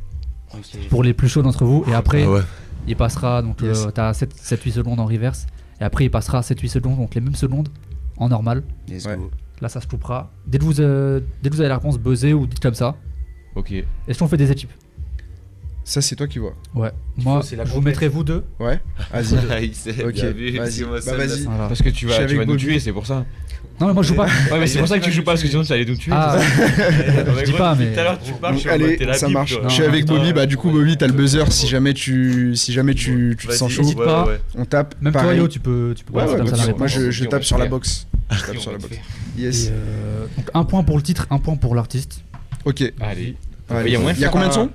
pour 0.90 1.03
les 1.03 1.14
plus 1.14 1.27
chauds 1.27 1.41
d'entre 1.41 1.65
vous, 1.65 1.84
et 1.88 1.94
après, 1.94 2.23
Ah 2.23 2.30
ouais. 2.32 2.41
il 2.88 2.95
passera, 2.95 3.41
donc 3.41 3.61
Yes. 3.61 3.86
euh, 3.88 3.90
t'as 3.91 4.11
7-8 4.14 4.72
secondes 4.72 4.99
en 4.99 5.06
reverse, 5.06 5.48
et 5.82 5.84
après, 5.84 6.06
il 6.06 6.10
passera 6.11 6.41
7-8 6.41 6.68
secondes, 6.69 6.98
donc 6.98 7.15
les 7.15 7.22
mêmes 7.22 7.36
secondes 7.36 7.69
en 8.18 8.30
normal. 8.30 8.61
Ouais. 8.90 8.99
Là, 9.61 9.69
ça 9.69 9.82
se 9.82 9.88
coupera. 9.88 10.32
Dès 10.45 10.60
que 10.60 10.64
vous, 10.64 10.82
euh, 10.82 11.19
dès 11.41 11.49
que 11.49 11.56
vous 11.56 11.61
avez 11.61 11.69
la 11.69 11.77
réponse, 11.77 11.98
buzzez 11.98 12.34
ou 12.34 12.45
dites 12.45 12.60
comme 12.60 12.76
ça. 12.76 12.95
Ok. 13.56 13.72
Est-ce 14.07 14.19
qu'on 14.19 14.27
fait 14.27 14.38
des 14.38 14.52
équipes 14.52 14.72
Ça, 15.88 16.02
c'est 16.02 16.16
toi 16.16 16.28
qui 16.28 16.40
vois. 16.40 16.56
Ouais. 16.74 16.90
Moi, 17.16 17.41
c'est 17.44 17.56
la 17.56 17.64
je 17.64 17.72
vous 17.72 17.80
mettrai 17.80 18.07
vous 18.07 18.24
deux. 18.24 18.44
Ouais 18.60 18.80
Vas-y. 19.14 19.66
Il 19.68 19.76
s'est 19.76 20.03
Ok, 20.03 20.16
vas-y. 20.16 20.84
Bah. 20.84 20.99
Voilà. 21.45 21.68
Parce 21.68 21.84
que 21.84 21.90
tu 21.90 22.07
vas, 22.07 22.16
tu 22.16 22.22
avec 22.24 22.38
vas 22.38 22.45
nous 22.45 22.57
tuer, 22.57 22.80
c'est 22.80 22.91
pour 22.91 23.06
ça. 23.06 23.24
Non, 23.80 23.88
mais 23.88 23.94
moi, 23.94 24.02
je 24.02 24.07
joue 24.07 24.16
pas. 24.16 24.26
Ouais, 24.26 24.60
mais 24.60 24.66
c'est 24.66 24.80
pour 24.80 24.88
ça 24.88 24.98
que 24.98 25.03
tu 25.03 25.12
joues 25.12 25.22
pas, 25.22 25.34
parce 25.34 25.44
que 25.44 25.48
sinon 25.48 25.64
tu 25.64 25.72
allais 25.72 25.86
nous 25.86 25.95
tuer. 25.95 26.12
Ah, 26.16 26.40
je 27.40 27.44
dis 27.44 27.52
pas, 27.52 27.76
mais. 27.76 27.94
Tout 27.94 27.99
à 27.99 28.03
l'heure, 28.03 28.20
tu 28.20 28.34
parles, 28.34 28.56
je 28.56 28.60
suis 28.62 28.70
en 28.70 28.80
mode, 28.80 28.82
Allez, 28.82 29.14
ça 29.14 29.28
marche. 29.30 29.60
Je 29.64 29.70
suis 29.70 29.84
avec 29.84 30.06
Bobby. 30.06 30.34
Bah, 30.34 30.48
du 30.48 30.57
coup. 30.57 30.72
Bobby, 30.72 30.98
t'as 30.98 31.06
le 31.06 31.14
buzzer. 31.14 31.52
Si 31.52 31.68
jamais 31.68 31.94
tu, 31.94 32.56
si 32.56 32.74
jamais 32.74 32.95
tu, 32.95 33.38
tu 33.40 33.48
te 33.48 33.53
sens 33.53 33.72
chaud, 33.72 33.94
pas. 33.94 34.28
on 34.56 34.66
tape. 34.66 34.95
Même 35.02 35.14
toi. 35.14 35.36
Yo, 35.36 35.48
tu 35.48 35.60
peux, 35.60 35.94
tu 35.95 36.03
peux 36.03 36.14
moi 36.14 36.26
je, 36.88 37.26
tape 37.26 37.44
sur 37.44 37.60
la 37.60 37.68
box. 37.68 38.07
Je 38.32 38.44
tape 38.44 38.57
sur 38.57 38.72
la 38.72 38.80
box. 38.80 38.95
Yes. 39.38 39.70
Euh, 39.72 40.26
donc, 40.36 40.49
un 40.53 40.64
point 40.64 40.82
pour 40.82 40.98
le 40.98 41.03
titre, 41.03 41.28
un 41.30 41.38
point 41.38 41.56
pour 41.57 41.76
l'artiste. 41.76 42.22
Ok. 42.64 42.82
Allez. 42.99 43.36
Allez. 43.70 43.91
Il 43.91 44.20
y 44.20 44.26
a 44.26 44.30
combien 44.30 44.48
de 44.48 44.53
sons 44.53 44.72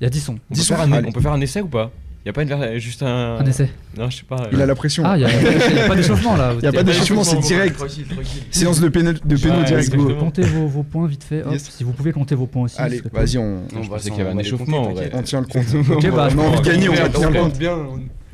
Il 0.00 0.04
y 0.04 0.06
a 0.06 0.10
10 0.10 0.20
sons. 0.20 0.32
On 0.32 0.36
peut, 0.36 0.42
Dix 0.54 0.66
faire 0.66 0.78
sons 0.78 0.92
un, 0.92 1.04
on 1.04 1.12
peut 1.12 1.20
faire 1.20 1.32
un 1.32 1.40
essai 1.40 1.60
ou 1.60 1.68
pas? 1.68 1.90
Il 2.24 2.28
y 2.28 2.30
a 2.30 2.32
pas 2.34 2.42
une, 2.42 2.78
juste 2.78 3.02
un. 3.02 3.36
Un 3.38 3.46
essai. 3.46 3.70
Non, 3.96 4.10
je 4.10 4.18
sais 4.18 4.24
pas. 4.24 4.48
Il 4.52 4.58
euh, 4.58 4.62
a 4.62 4.66
la 4.66 4.74
pression. 4.74 5.02
Ah, 5.06 5.16
il 5.16 5.22
y 5.22 5.24
a, 5.24 5.88
pas 5.88 5.96
d'échauffement 5.96 6.36
là. 6.36 6.52
Il 6.58 6.64
y 6.64 6.66
a 6.66 6.72
pas 6.72 6.82
d'échauffement, 6.82 7.24
c'est 7.24 7.38
direct. 7.38 7.76
Tranquille, 7.76 8.04
tranquille. 8.06 8.42
Séance 8.50 8.80
de 8.80 8.88
péno, 8.88 9.12
de 9.12 9.36
péno 9.36 9.54
Ouais, 9.54 9.64
direct. 9.64 9.96
Comptez 10.18 10.42
vos, 10.42 10.66
vos 10.66 10.82
points 10.82 11.06
vite 11.06 11.24
fait. 11.24 11.42
hop. 11.42 11.52
Yes. 11.52 11.70
Si 11.70 11.82
vous 11.82 11.92
pouvez 11.92 12.12
compter 12.12 12.34
vos 12.34 12.46
points 12.46 12.64
aussi. 12.64 12.78
Allez, 12.78 13.02
vas-y, 13.10 13.38
on, 13.38 13.62
Non, 13.72 13.82
Je 13.82 13.88
bah, 13.88 13.96
pensais 13.96 14.04
ça, 14.04 14.10
qu'il 14.10 14.18
y 14.18 14.20
avait 14.20 14.30
on 14.30 14.36
un 14.36 14.40
échauffement, 14.40 14.92
on 15.14 15.22
tient 15.22 15.40
le 15.40 15.46
compte. 15.46 15.64
Ok, 15.90 16.10
bah, 16.10 16.28
on 16.34 16.38
a 16.38 16.42
envie 16.42 16.60
de 16.60 16.64
gagner, 16.64 16.88
on 16.90 16.92
tient 16.94 17.30
le 17.30 17.38
on 17.38 17.44
compte. 17.44 17.58
bien. 17.58 17.76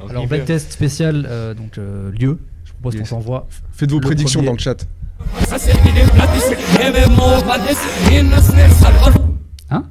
Alors, 0.09 0.27
blind 0.27 0.45
test 0.45 0.73
spécial, 0.73 1.27
euh, 1.29 1.55
donc 1.55 1.79
euh, 1.79 2.11
lieu. 2.11 2.39
Je 2.65 2.73
propose 2.73 2.97
qu'on 2.99 3.05
s'envoie. 3.05 3.47
Faites 3.73 3.91
vos 3.91 4.01
prédictions 4.01 4.43
dans 4.43 4.53
le 4.53 4.59
chat. 4.59 4.85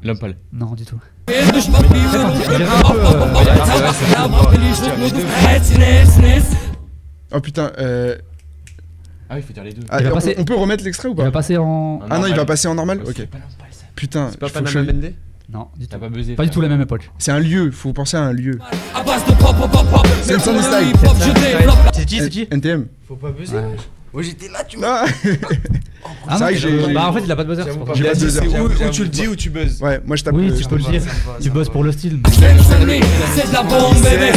L'homme 0.03 0.19
pâle. 0.19 0.35
Non, 0.51 0.73
du 0.73 0.85
tout. 0.85 0.99
Oh 7.33 7.39
putain, 7.41 7.71
euh, 7.79 8.15
Ah, 9.29 9.37
il 9.37 9.43
faut 9.43 9.53
dire 9.53 9.63
les 9.63 9.73
deux. 9.73 9.81
ah, 9.89 9.99
Il 9.99 10.05
va 10.05 10.11
on, 10.11 10.13
passer- 10.15 10.35
on 10.37 10.45
peut 10.45 10.55
remettre 10.55 10.83
l'extrait 10.83 11.09
ou 11.09 11.11
il 11.13 11.17
va 11.17 11.25
pas 11.25 11.31
passer 11.31 11.57
en. 11.57 11.99
Ah 12.09 12.19
non, 12.19 12.27
il 12.27 12.35
va 12.35 12.45
passer 12.45 12.67
en 12.67 12.75
normal 12.75 12.99
Ouais, 13.01 13.09
Ok. 13.09 13.25
pas. 13.27 13.37
Putain, 13.95 14.27
C'est 14.31 14.39
pas 14.39 14.49
Panama 14.49 14.69
je- 14.69 14.79
Mende 14.79 15.13
Non, 15.51 15.67
du 15.77 15.87
T'as 15.87 15.95
tout. 15.95 16.01
pas 16.01 16.09
buzzé. 16.09 16.35
Pas 16.35 16.43
du 16.43 16.49
tout 16.49 16.61
la 16.61 16.67
même 16.69 16.81
époque. 16.81 17.09
c'est 17.17 17.31
un 17.31 17.39
lieu, 17.39 17.71
faut 17.71 17.93
penser 17.93 18.17
à 18.17 18.21
un 18.23 18.33
lieu. 18.33 18.59
C'est 20.21 20.39
Sunny 20.39 20.61
Style. 20.61 20.93
C'est 21.93 22.05
qui 22.05 22.19
C'est 22.19 22.29
qui 22.29 22.47
NTM. 22.51 22.87
Faut 23.07 23.15
pas 23.15 23.31
buzzer. 23.31 23.55
Ouais. 23.55 23.75
Moi 24.15 24.23
j'étais 24.23 24.47
là, 24.47 24.63
tu 24.63 24.77
vois. 24.77 25.03
Ah 25.03 25.07
Ah 26.27 26.39
non, 26.39 26.47
j'ai- 26.53 26.93
Bah 26.93 27.09
en 27.09 27.13
fait, 27.13 27.21
il 27.25 27.31
a 27.31 27.35
pas 27.35 27.43
de 27.43 27.49
buzzer. 27.49 27.63
c'est 27.65 28.49
j'avoue, 28.49 28.69
tu 28.91 29.01
le 29.03 29.09
dis 29.09 29.27
ou 29.27 29.35
tu 29.35 29.49
buzzes 29.49 29.81
Ouais, 29.81 29.99
moi 30.05 30.15
je 30.15 30.23
tape. 30.23 30.35
Oui, 30.35 30.49
euh, 30.49 30.55
tu 30.55 30.63
je 30.63 30.69
peux 30.69 30.77
le 30.77 30.83
dire. 30.83 31.01
Tu 31.01 31.43
ça 31.43 31.49
me 31.49 31.53
buzz 31.53 31.67
va. 31.67 31.73
pour 31.73 31.83
le 31.83 31.91
style. 31.91 32.19
C'est 32.31 33.47
de 33.49 33.53
la 33.53 33.63
bombe, 33.63 33.95
bébé. 34.01 34.31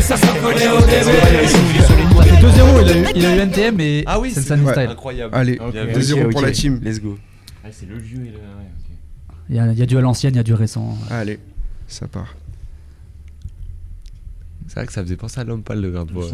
Ça 0.00 0.16
s'en 0.16 0.34
connaît 0.34 0.68
au 0.68 0.80
début. 0.80 1.02
Ça 1.02 1.94
fait 1.94 2.40
2-0, 2.40 3.12
il 3.14 3.26
a 3.26 3.36
eu- 3.36 3.40
NTM 3.40 3.80
et 3.80 4.04
Ah 4.06 4.18
oui, 4.18 4.30
c'est. 4.32 4.40
Style. 4.40 4.62
Incroyable. 4.88 5.34
Allez, 5.34 5.58
Ok, 5.60 5.72
Bien 5.72 5.84
vu. 5.84 5.90
ok, 5.92 5.98
2-0 5.98 6.30
pour 6.30 6.40
la 6.42 6.50
team. 6.52 6.80
Let's 6.82 7.00
go. 7.00 7.18
Ah, 7.64 7.68
c'est 7.70 7.86
le 7.88 7.98
vieux 7.98 8.24
et 8.26 8.30
le. 8.30 8.38
il 9.50 9.56
y 9.78 9.82
a 9.82 9.86
du 9.86 9.98
à 9.98 10.00
l'ancienne, 10.00 10.32
il 10.32 10.38
y 10.38 10.40
a 10.40 10.44
du 10.44 10.54
récent. 10.54 10.96
Allez, 11.10 11.38
ça 11.88 12.06
part. 12.08 12.34
C'est 14.72 14.80
vrai 14.80 14.86
que 14.86 14.92
ça 14.94 15.02
faisait 15.02 15.16
penser 15.16 15.38
à 15.38 15.44
l'homme 15.44 15.62
pâle, 15.62 15.82
le 15.82 15.90
grain 15.90 16.06
de 16.06 16.12
voix. 16.12 16.24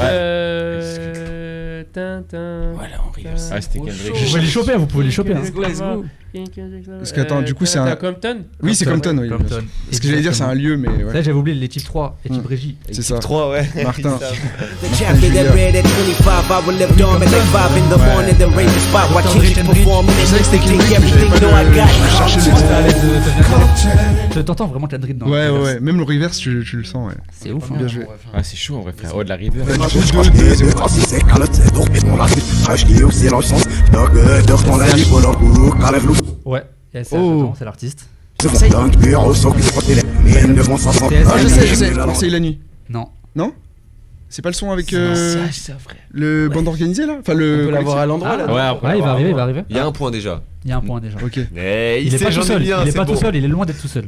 Euh. 0.00 1.82
Tintin. 1.92 2.72
Voilà, 2.74 2.96
on 3.06 3.10
rigole. 3.10 3.32
Ah, 3.52 3.60
c'était 3.60 3.80
Kendrick. 3.80 4.14
Vous 4.14 4.24
pouvez 4.28 4.40
les 4.40 4.46
choper, 4.46 4.76
vous 4.76 4.86
pouvez 4.86 5.04
les 5.04 5.10
choper. 5.10 5.34
hein. 5.34 5.40
Let's 5.42 5.52
go, 5.52 5.60
let's 5.62 5.80
go. 5.80 6.04
Parce 6.98 7.12
que, 7.12 7.20
attends, 7.20 7.42
du 7.42 7.54
coup, 7.54 7.66
c'est 7.66 7.78
un- 7.78 7.96
Compton 7.96 8.44
Oui, 8.62 8.74
c'est 8.74 8.84
Compton, 8.84 9.16
oui. 9.18 9.28
Compton. 9.28 9.62
Ce 9.90 10.00
que 10.00 10.08
j'allais 10.08 10.22
dire, 10.22 10.34
c'est 10.34 10.44
un 10.44 10.54
lieu, 10.54 10.76
mais 10.76 10.88
Là, 10.88 11.04
ouais. 11.04 11.22
j'avais 11.22 11.32
oublié 11.32 11.58
les 11.58 11.68
types 11.68 11.84
3 11.84 12.18
et 12.24 12.30
type 12.30 12.46
régie. 12.46 12.76
C'est 12.90 13.02
ça. 13.02 13.18
3, 13.18 13.50
ouais. 13.50 13.68
Martin. 13.82 14.18
The 14.18 14.94
champion 14.96 15.32
that 15.34 15.52
red 15.52 15.76
at 15.76 15.82
25, 15.82 16.50
I 16.50 16.66
will 16.66 16.76
live 16.78 16.96
dormant 16.96 17.22
at 17.22 17.28
5 17.28 17.76
in 17.76 17.88
the 17.90 17.98
morning, 17.98 18.36
then 18.38 18.50
raise 18.56 18.72
the 18.72 18.80
spot. 18.80 19.10
Watch 19.14 19.24
Kendrick, 19.24 19.54
Kendrick 19.54 19.54
Kendrick. 19.54 19.84
perform, 19.84 20.06
and 20.08 20.12
Je 20.12 20.34
à 22.74 22.80
l'aise 22.82 22.94
de 24.36 24.42
t'entends 24.42 24.66
vraiment 24.66 24.86
Kendrick 24.86 25.18
dans 25.18 25.28
Ouais, 25.28 25.46
le 25.46 25.52
ouais. 25.60 25.80
Même 25.80 25.98
le 25.98 26.04
reverse, 26.04 26.38
tu, 26.38 26.50
le 26.50 26.84
sens, 26.84 27.08
ouais. 27.08 27.16
C'est 27.32 27.52
ouf. 27.52 27.70
Bien 27.70 27.84
hein. 27.84 27.88
joué. 27.88 28.06
Ah, 28.32 28.42
c'est 28.42 28.56
chaud 28.56 28.76
en 28.76 28.80
vrai, 28.82 28.92
frère. 28.96 29.12
Oh, 29.14 29.24
de 29.24 29.28
la 29.28 29.36
river. 29.36 29.62
Du 36.22 36.28
coup, 36.28 36.36
2 36.36 36.42
2 36.42 36.42
0 36.42 36.42
Ouais, 36.44 36.64
et 36.94 37.04
c'est 37.04 37.16
Oh. 37.18 37.52
l'artiste. 37.64 38.06
Ah, 38.42 38.48
je 41.38 41.48
sais, 41.48 41.66
je 41.66 41.74
sais. 41.74 41.90
Marseille 41.92 42.30
la 42.30 42.40
nuit. 42.40 42.58
Non. 42.88 43.08
Non 43.36 43.52
C'est 44.28 44.42
pas 44.42 44.48
le 44.48 44.54
son 44.54 44.70
avec 44.70 44.92
euh, 44.92 45.46
ça, 45.52 45.74
frère. 45.78 45.96
le 46.12 46.48
bande 46.48 46.66
organisée 46.68 47.06
là 47.06 47.16
Enfin, 47.20 47.34
le. 47.34 47.62
On 47.62 47.66
peut 47.66 47.72
l'avoir 47.72 47.98
à 47.98 48.06
l'endroit 48.06 48.36
là. 48.36 48.52
Ouais, 48.52 48.60
après, 48.60 48.88
Ouais, 48.88 48.98
il 48.98 49.02
va 49.02 49.10
arriver, 49.10 49.30
il 49.30 49.34
va 49.36 49.42
arriver. 49.42 49.64
Il 49.70 49.76
y 49.76 49.78
a 49.78 49.86
un 49.86 49.92
point 49.92 50.10
déjà. 50.10 50.42
Il 50.64 50.70
y 50.70 50.72
a 50.72 50.76
un 50.78 50.80
point 50.80 51.00
déjà. 51.00 51.16
Ok. 51.24 51.38
Mais 51.52 52.02
Il 52.04 52.14
est 52.14 52.18
pas 52.18 52.30
tout 52.30 52.42
seul, 52.42 52.62
il 52.62 52.70
est 52.88 52.96
pas 52.96 53.04
tout 53.04 53.16
seul, 53.16 53.36
il 53.36 53.44
est 53.44 53.48
loin 53.48 53.66
d'être 53.66 53.80
tout 53.80 53.88
seul. 53.88 54.06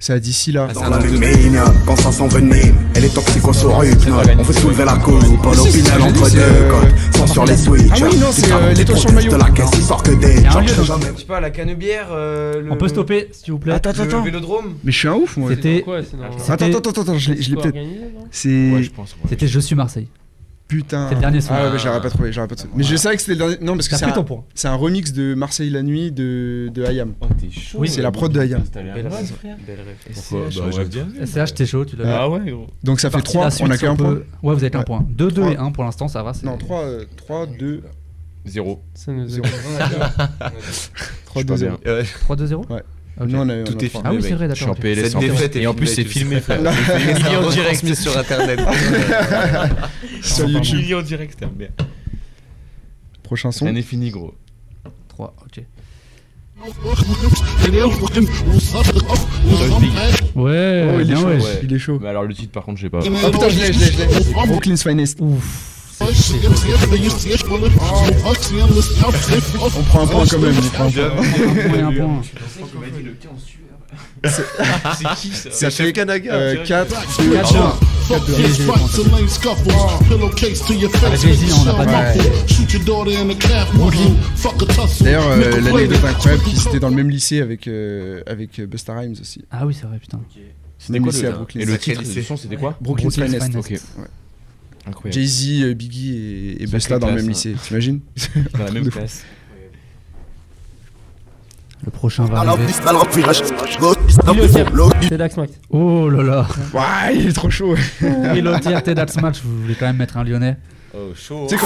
C'est 0.00 0.12
à 0.12 0.20
d'ici 0.20 0.52
là. 0.52 0.68
Ah, 0.70 0.72
Dans 0.74 0.88
la 0.90 0.98
mémine, 1.00 1.60
quand 1.84 1.96
ça 1.96 2.12
s'envenime, 2.12 2.76
elle 2.94 3.04
est 3.04 3.12
toxico-sur-rythme. 3.14 4.14
On 4.38 4.44
fait 4.44 4.52
soulever 4.52 4.84
la 4.84 4.94
coupe, 4.96 5.42
pas 5.42 5.50
j'ai 5.54 6.02
entre 6.02 6.30
deux 6.30 6.68
codes. 6.70 6.94
Sans 7.07 7.07
sur 7.46 7.74
les. 7.74 7.90
Ah 7.90 7.94
oui, 8.10 8.16
non, 8.18 8.26
c'est, 8.32 8.52
euh, 8.52 8.72
l'étoile 8.72 8.88
monte 8.96 8.98
sur 8.98 9.08
le 9.10 9.14
maillot. 9.14 9.32
De 9.32 9.36
la 9.36 9.50
caisse, 9.50 9.70
il 9.74 9.82
sort 9.82 10.02
que 10.02 10.10
des. 10.12 10.34
Il 10.36 10.42
y 10.42 10.46
a 10.46 10.48
un 10.48 10.52
Genre, 10.52 10.62
lieu 10.62 10.68
dans- 10.76 10.82
jamais. 10.84 11.06
Je 11.14 11.20
sais 11.20 11.26
pas, 11.26 11.40
la 11.40 11.50
canebière. 11.50 12.08
euh, 12.10 12.60
le- 12.62 12.72
On 12.72 12.76
peut 12.76 12.88
stopper, 12.88 13.28
s'il 13.32 13.52
vous 13.52 13.58
plaît. 13.58 13.72
Attends, 13.74 13.90
attends, 13.90 14.02
Le 14.02 14.08
attends. 14.08 14.22
Vélodrome. 14.22 14.74
Mais 14.84 14.92
je 14.92 14.98
suis 14.98 15.08
un 15.08 15.14
ouf, 15.14 15.36
moi. 15.36 15.50
C'était- 15.50 15.84
Attends, 16.48 16.66
Attends, 16.78 17.00
attends, 17.02 17.18
je 17.18 17.32
l'ai 17.32 17.56
peut-être. 17.56 17.76
C'est. 18.30 18.48
Ouais, 18.72 18.82
je 18.82 18.90
pense. 18.90 19.12
ouais. 19.12 19.28
C'était 19.30 19.46
Je 19.46 19.60
suis 19.60 19.74
Marseille. 19.74 20.08
Putain. 20.68 21.06
C'est 21.08 21.14
le 21.14 21.20
dernier 21.22 21.40
son. 21.40 21.54
Ah 21.54 21.64
ouais, 21.64 21.70
mais 21.72 21.78
j'aurais 21.78 22.00
pas 22.02 22.10
trouvé, 22.10 22.30
j'aurais 22.30 22.46
pas 22.46 22.54
trouvé. 22.54 22.72
Mais 22.76 22.84
je 22.84 22.94
savais 22.96 23.16
que 23.16 23.22
c'était 23.22 23.32
le 23.32 23.38
dernier. 23.38 23.56
Non, 23.64 23.74
parce 23.74 23.88
que 23.88 23.96
c'est 23.96 24.04
un, 24.04 24.22
point. 24.22 24.44
c'est 24.54 24.68
un 24.68 24.74
remix 24.74 25.12
de 25.14 25.32
Marseille 25.34 25.70
la 25.70 25.82
nuit 25.82 26.12
de, 26.12 26.70
de 26.74 26.84
Hayam. 26.84 27.14
Oh, 27.22 27.26
t'es 27.40 27.50
chaud. 27.50 27.78
Oui, 27.80 27.88
c'est 27.88 28.02
la 28.02 28.12
prod 28.12 28.30
de 28.30 28.38
Hayam. 28.38 28.62
Belle 28.74 29.08
frère. 29.10 29.56
Pourquoi 30.12 30.40
Bah, 30.40 30.70
j'aime 30.70 30.88
bien. 30.88 31.06
SCH, 31.24 31.54
t'es 31.54 31.64
chaud, 31.66 31.84
tu 31.86 31.96
l'as. 31.96 32.20
Ah 32.22 32.28
ouais, 32.28 32.50
gros. 32.50 32.66
Donc 32.84 33.00
ça 33.00 33.08
fait 33.08 33.14
Partie 33.16 33.32
3, 33.32 33.48
la 33.48 33.54
on 33.62 33.70
a 33.70 33.78
qu'un 33.78 33.96
point. 33.96 34.14
peut- 34.14 34.24
Ouais, 34.42 34.54
vous 34.54 34.62
avez 34.62 34.70
qu'un 34.70 34.82
point. 34.82 35.06
2, 35.08 35.30
2 35.30 35.42
et 35.48 35.54
Trois. 35.54 35.66
1 35.66 35.70
pour 35.72 35.84
l'instant, 35.84 36.06
ça 36.08 36.22
va. 36.22 36.32
Non, 36.42 36.58
3, 36.58 36.84
3, 37.16 37.46
2, 37.46 37.82
Zéro. 38.44 38.82
Ça 38.94 39.12
nous 39.12 39.26
Zéro. 39.26 39.46
3, 41.26 41.42
2, 41.44 41.56
0. 41.56 41.76
Ouais. 41.84 42.02
3, 42.20 42.36
2, 42.36 42.46
0 42.46 42.64
Ouais. 42.70 42.82
Ok. 43.20 43.28
Nous, 43.28 43.38
on 43.38 43.48
a, 43.48 43.54
a 43.54 43.62
Tout 43.64 43.84
est 43.84 43.88
trois. 43.88 44.02
Ah 44.04 44.12
oui, 44.12 44.22
c'est 44.22 44.34
vrai, 44.34 44.44
en 44.44 44.48
d'accord. 44.48 44.70
ok. 44.70 44.80
PLS 44.80 45.02
Cette 45.04 45.16
en 45.16 45.20
défaite 45.20 45.56
Et 45.56 45.66
en 45.66 45.74
plus, 45.74 45.86
c'est 45.86 46.04
filmé, 46.04 46.40
frère. 46.40 46.60
Millions 46.62 47.50
direct 47.50 47.94
sur 47.94 48.16
internet. 48.16 48.60
Sur 50.22 50.48
YouTube. 50.48 50.78
Millions 50.78 51.02
direct, 51.02 51.32
c'était 51.32 51.46
un 51.46 51.52
merde. 51.56 51.72
Prochain 53.22 53.52
son. 53.52 53.66
Rien 53.66 53.74
n'est 53.74 53.82
fini, 53.82 54.10
gros. 54.10 54.34
3, 55.08 55.34
ok. 55.44 55.62
Ouais, 60.34 60.88
Oh, 60.88 60.94
il 60.96 61.00
est 61.00 61.04
bien 61.04 61.16
chaud, 61.16 61.26
ouais. 61.26 61.38
Il 61.62 61.72
est 61.72 61.78
chaud. 61.78 61.98
Mais 62.00 62.08
alors 62.08 62.24
le 62.24 62.34
titre 62.34 62.52
par 62.52 62.64
contre 62.64 62.78
je 62.78 62.86
sais 62.86 62.90
pas. 62.90 62.98
Oh 63.00 63.30
putain, 63.30 63.48
je 63.48 63.58
l'ai, 63.60 63.72
je 63.72 63.78
l'ai, 63.78 63.92
je 63.92 63.98
l'ai. 63.98 64.46
Brooklyn's 64.46 64.82
Finest. 64.82 65.20
Ouf. 65.20 65.77
On 69.76 69.82
prend 69.82 70.02
un 70.02 70.06
point 70.06 70.26
quand 70.26 70.38
même. 70.38 70.54
On 70.56 70.68
prend 70.68 70.84
un 70.86 70.90
point. 70.90 71.04
Un 71.08 71.68
point 71.68 71.78
et 71.78 71.80
un 71.80 71.92
point. 71.92 72.22
C'est 74.24 75.14
qui 75.16 75.30
ça 75.70 75.92
Kanaga. 75.92 76.34
euh, 76.34 76.64
4, 76.64 76.96
2, 77.20 77.36
1. 77.36 77.42
Jay-Z, 81.16 81.54
on 81.60 81.64
n'a 81.64 81.74
pas 81.74 81.86
de 81.86 81.90
D'ailleurs, 85.04 85.28
euh, 85.28 85.60
l'anecdote 85.60 86.04
incroyable, 86.04 86.42
qui 86.44 86.56
c'était 86.56 86.80
dans 86.80 86.88
le 86.88 86.96
même 86.96 87.10
lycée 87.10 87.40
avec, 87.40 87.68
euh, 87.68 88.22
avec 88.26 88.60
Busta 88.60 88.98
Rhymes 88.98 89.14
aussi. 89.20 89.44
Ah 89.50 89.66
oui, 89.66 89.76
c'est 89.78 89.86
vrai, 89.86 89.98
putain. 89.98 90.20
C'était 90.78 90.94
Même 90.94 91.02
quoi 91.02 91.12
lycée 91.12 91.26
à 91.26 91.30
le 91.30 91.36
Brooklyn. 91.36 91.60
Et 91.60 91.64
le 91.64 91.78
titre 91.78 92.02
son 92.22 92.36
c'était 92.36 92.56
quoi 92.56 92.76
Finest. 93.10 93.44
Finest. 93.44 93.56
Ok. 93.56 93.74
Jay-Z, 95.10 95.62
euh, 95.62 95.74
Biggie 95.74 96.16
et, 96.58 96.62
et 96.62 96.66
Busta 96.66 96.98
dans 96.98 97.08
le 97.08 97.14
même 97.14 97.24
hein. 97.24 97.28
lycée, 97.28 97.54
t'imagines 97.62 98.00
Dans 98.56 98.64
la 98.64 98.70
même 98.72 98.84
De 98.84 98.90
fou. 98.90 98.98
classe. 98.98 99.24
Le 101.84 101.90
prochain 101.92 102.24
va 102.24 102.38
arriver. 102.40 102.66
Max. 105.36 105.52
Oh 105.70 106.08
là 106.10 106.22
là. 106.22 106.48
Ouais, 106.74 107.16
il 107.16 107.28
est 107.28 107.32
trop 107.32 107.50
chaud. 107.50 107.74
Pilotier, 108.32 108.74
That's 108.94 109.16
Match, 109.20 109.40
vous 109.44 109.62
voulez 109.62 109.74
quand 109.74 109.86
même 109.86 109.96
mettre 109.96 110.16
un 110.16 110.24
lyonnais. 110.24 110.56
Oh, 110.94 111.12
chaud. 111.14 111.46
Tu 111.48 111.56
sais 111.56 111.60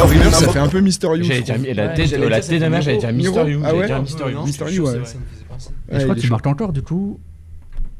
reverse, 0.00 0.38
ça 0.38 0.48
fait 0.52 0.58
un 0.58 0.68
peu 0.68 0.80
Mister 0.80 1.08
You. 1.16 1.24
La 1.74 1.88
tête 1.88 2.08
j'allais 2.08 2.28
la 2.28 2.40
dire 2.40 3.12
Miro. 3.12 3.34
Mister 3.44 3.50
You, 3.50 3.60
Ah 3.64 3.66
j'allais 3.68 3.78
ouais 3.80 3.86
dire 3.86 4.02
Mister 4.02 4.24
You. 4.30 4.42
Mister 4.44 4.64
You, 4.72 4.84
ouais. 4.86 4.92
Et 4.92 5.94
Ouais, 5.94 6.00
je 6.00 6.04
crois 6.04 6.04
il 6.06 6.10
est 6.10 6.14
qu'il 6.14 6.22
chaud. 6.28 6.30
marque 6.34 6.46
encore, 6.46 6.72
du 6.72 6.82
coup. 6.82 7.18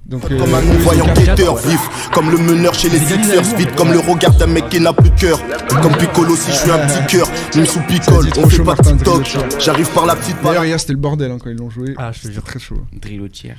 Donc, 0.09 0.23
Comme 0.29 0.55
euh, 0.55 0.59
un 0.59 0.79
voyant 0.79 1.07
guetteur 1.15 1.57
vif, 1.57 1.81
comme 2.13 2.31
le 2.31 2.39
meneur 2.39 2.73
chez 2.75 2.89
les 2.89 2.99
Sixers, 3.01 3.57
vite 3.57 3.75
comme 3.75 3.93
le 3.93 3.99
regard 3.99 4.33
d'un 4.37 4.47
mec 4.47 4.69
qui 4.69 4.79
n'a 4.81 4.93
plus 4.93 5.11
de 5.11 5.19
cœur. 5.19 5.41
Comme 5.83 5.97
Piccolo 5.97 6.37
si 6.37 6.53
je 6.53 6.57
suis 6.59 6.71
un 6.71 6.79
petit 6.87 7.17
cœur, 7.17 7.29
même 7.57 7.67
sous 7.67 7.81
dit 7.89 8.01
on 8.39 8.49
fait 8.49 8.63
pas 8.63 8.77
TikTok. 8.77 9.37
J'arrive 9.59 9.91
par 9.91 10.07
la 10.07 10.15
petite 10.15 10.37
D'ailleurs, 10.37 10.55
barre. 10.55 10.65
hier, 10.65 10.79
c'était 10.79 10.93
le 10.93 11.01
bordel 11.01 11.33
hein, 11.33 11.39
quand 11.43 11.51
ils 11.51 11.57
l'ont 11.57 11.71
joué. 11.71 11.95
Ah, 11.97 12.13
je 12.13 12.29
te 12.29 12.33
jure. 12.33 12.45
Très 12.45 12.61
chaud. 12.61 12.79
Drillotière. 12.93 13.57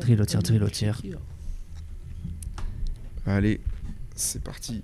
Drillotier, 0.00 0.38
drillotier. 0.38 0.92
Allez, 3.26 3.60
c'est 4.14 4.42
parti. 4.42 4.82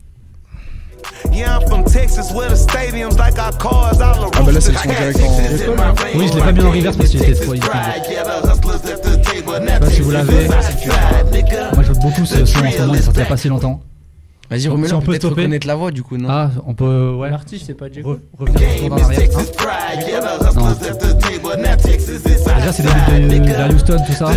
Yeah, 1.33 1.59
I'm 1.59 1.69
from 1.69 1.85
Texas 1.85 2.33
where 2.33 2.49
the 2.49 2.57
stadiums 2.57 3.17
like 3.19 3.39
our 3.39 3.53
cars 3.59 4.01
all 4.01 4.31
Ah 4.35 4.43
bah 4.43 4.53
là, 4.53 4.61
c'est 4.61 4.73
le 4.73 4.79
son 4.79 4.89
direct 4.89 5.19
en. 5.21 6.19
Oui, 6.19 6.29
je 6.29 6.35
l'ai 6.35 6.41
pas 6.43 6.53
mis 6.53 6.63
en 6.63 6.71
reverse 6.71 6.97
parce 6.97 7.11
qu'il 7.11 7.23
était 7.23 7.35
trop. 7.35 7.55
Pas 9.65 9.91
si 9.91 10.01
vous 10.03 10.11
l'avez. 10.11 10.49
Moi, 10.49 11.83
je 11.83 11.89
vote 11.93 12.01
beaucoup 12.03 12.25
ce 12.27 12.45
son 12.45 12.59
en 12.65 12.71
ce 12.71 12.79
moment, 12.81 12.95
il 12.95 12.99
est 12.99 13.03
sorti 13.03 13.19
il 13.21 13.23
y 13.23 13.27
a 13.27 13.27
pas 13.27 13.37
si 13.37 13.49
longtemps. 13.49 13.83
Vas-y, 14.49 14.61
Si 14.61 14.69
remets-le, 14.69 14.95
on 14.95 15.01
peut 15.01 15.19
reconnaître 15.21 15.67
la 15.67 15.75
voix 15.75 15.91
du 15.91 16.05
coup, 16.05 16.17
non 16.17 16.29
Ah, 16.31 16.51
on 16.67 16.75
peut. 16.75 17.15
Ouais. 17.19 17.31
L'artiste, 17.31 17.65
c'est 17.67 17.75
pas 17.75 17.91
Jacob. 17.91 18.21
Re- 18.39 18.39
revenir 18.39 18.93
hein. 18.93 18.97
Non. 20.55 20.73
Déjà, 22.57 22.73
c'est 22.73 22.83
des 22.83 23.39
de, 23.41 23.45
de 23.69 23.75
Houston, 23.75 23.97
tout 24.07 24.13
ça. 24.13 24.33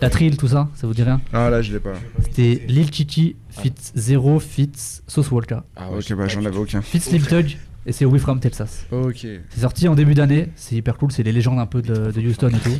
La 0.00 0.10
Trill, 0.10 0.36
tout 0.36 0.48
ça, 0.48 0.68
ça 0.74 0.86
vous 0.86 0.94
dit 0.94 1.02
rien 1.02 1.20
Ah 1.32 1.50
là, 1.50 1.62
je 1.62 1.72
l'ai 1.72 1.80
pas. 1.80 1.92
C'était 2.24 2.62
Lil 2.68 2.92
Chichi, 2.92 3.36
Fit 3.50 3.72
Zero, 3.94 4.38
Fit 4.40 4.72
Sauce 5.06 5.30
Walker. 5.30 5.58
Ah 5.76 5.88
Ok, 5.96 6.12
bah 6.14 6.26
j'en 6.28 6.44
avais 6.44 6.56
aucun. 6.58 6.82
Fit 6.82 7.00
Slim 7.00 7.22
Tug, 7.22 7.56
et 7.86 7.92
c'est 7.92 8.04
We 8.04 8.20
From 8.20 8.40
Texas. 8.40 8.86
Ok. 8.90 9.26
C'est 9.50 9.60
sorti 9.60 9.88
en 9.88 9.94
début 9.94 10.14
d'année, 10.14 10.48
c'est 10.56 10.74
hyper 10.76 10.96
cool, 10.96 11.12
c'est 11.12 11.22
les 11.22 11.32
légendes 11.32 11.58
un 11.58 11.66
peu 11.66 11.82
de, 11.82 12.10
de 12.10 12.20
Houston 12.20 12.48
et 12.48 12.58
tout. 12.58 12.70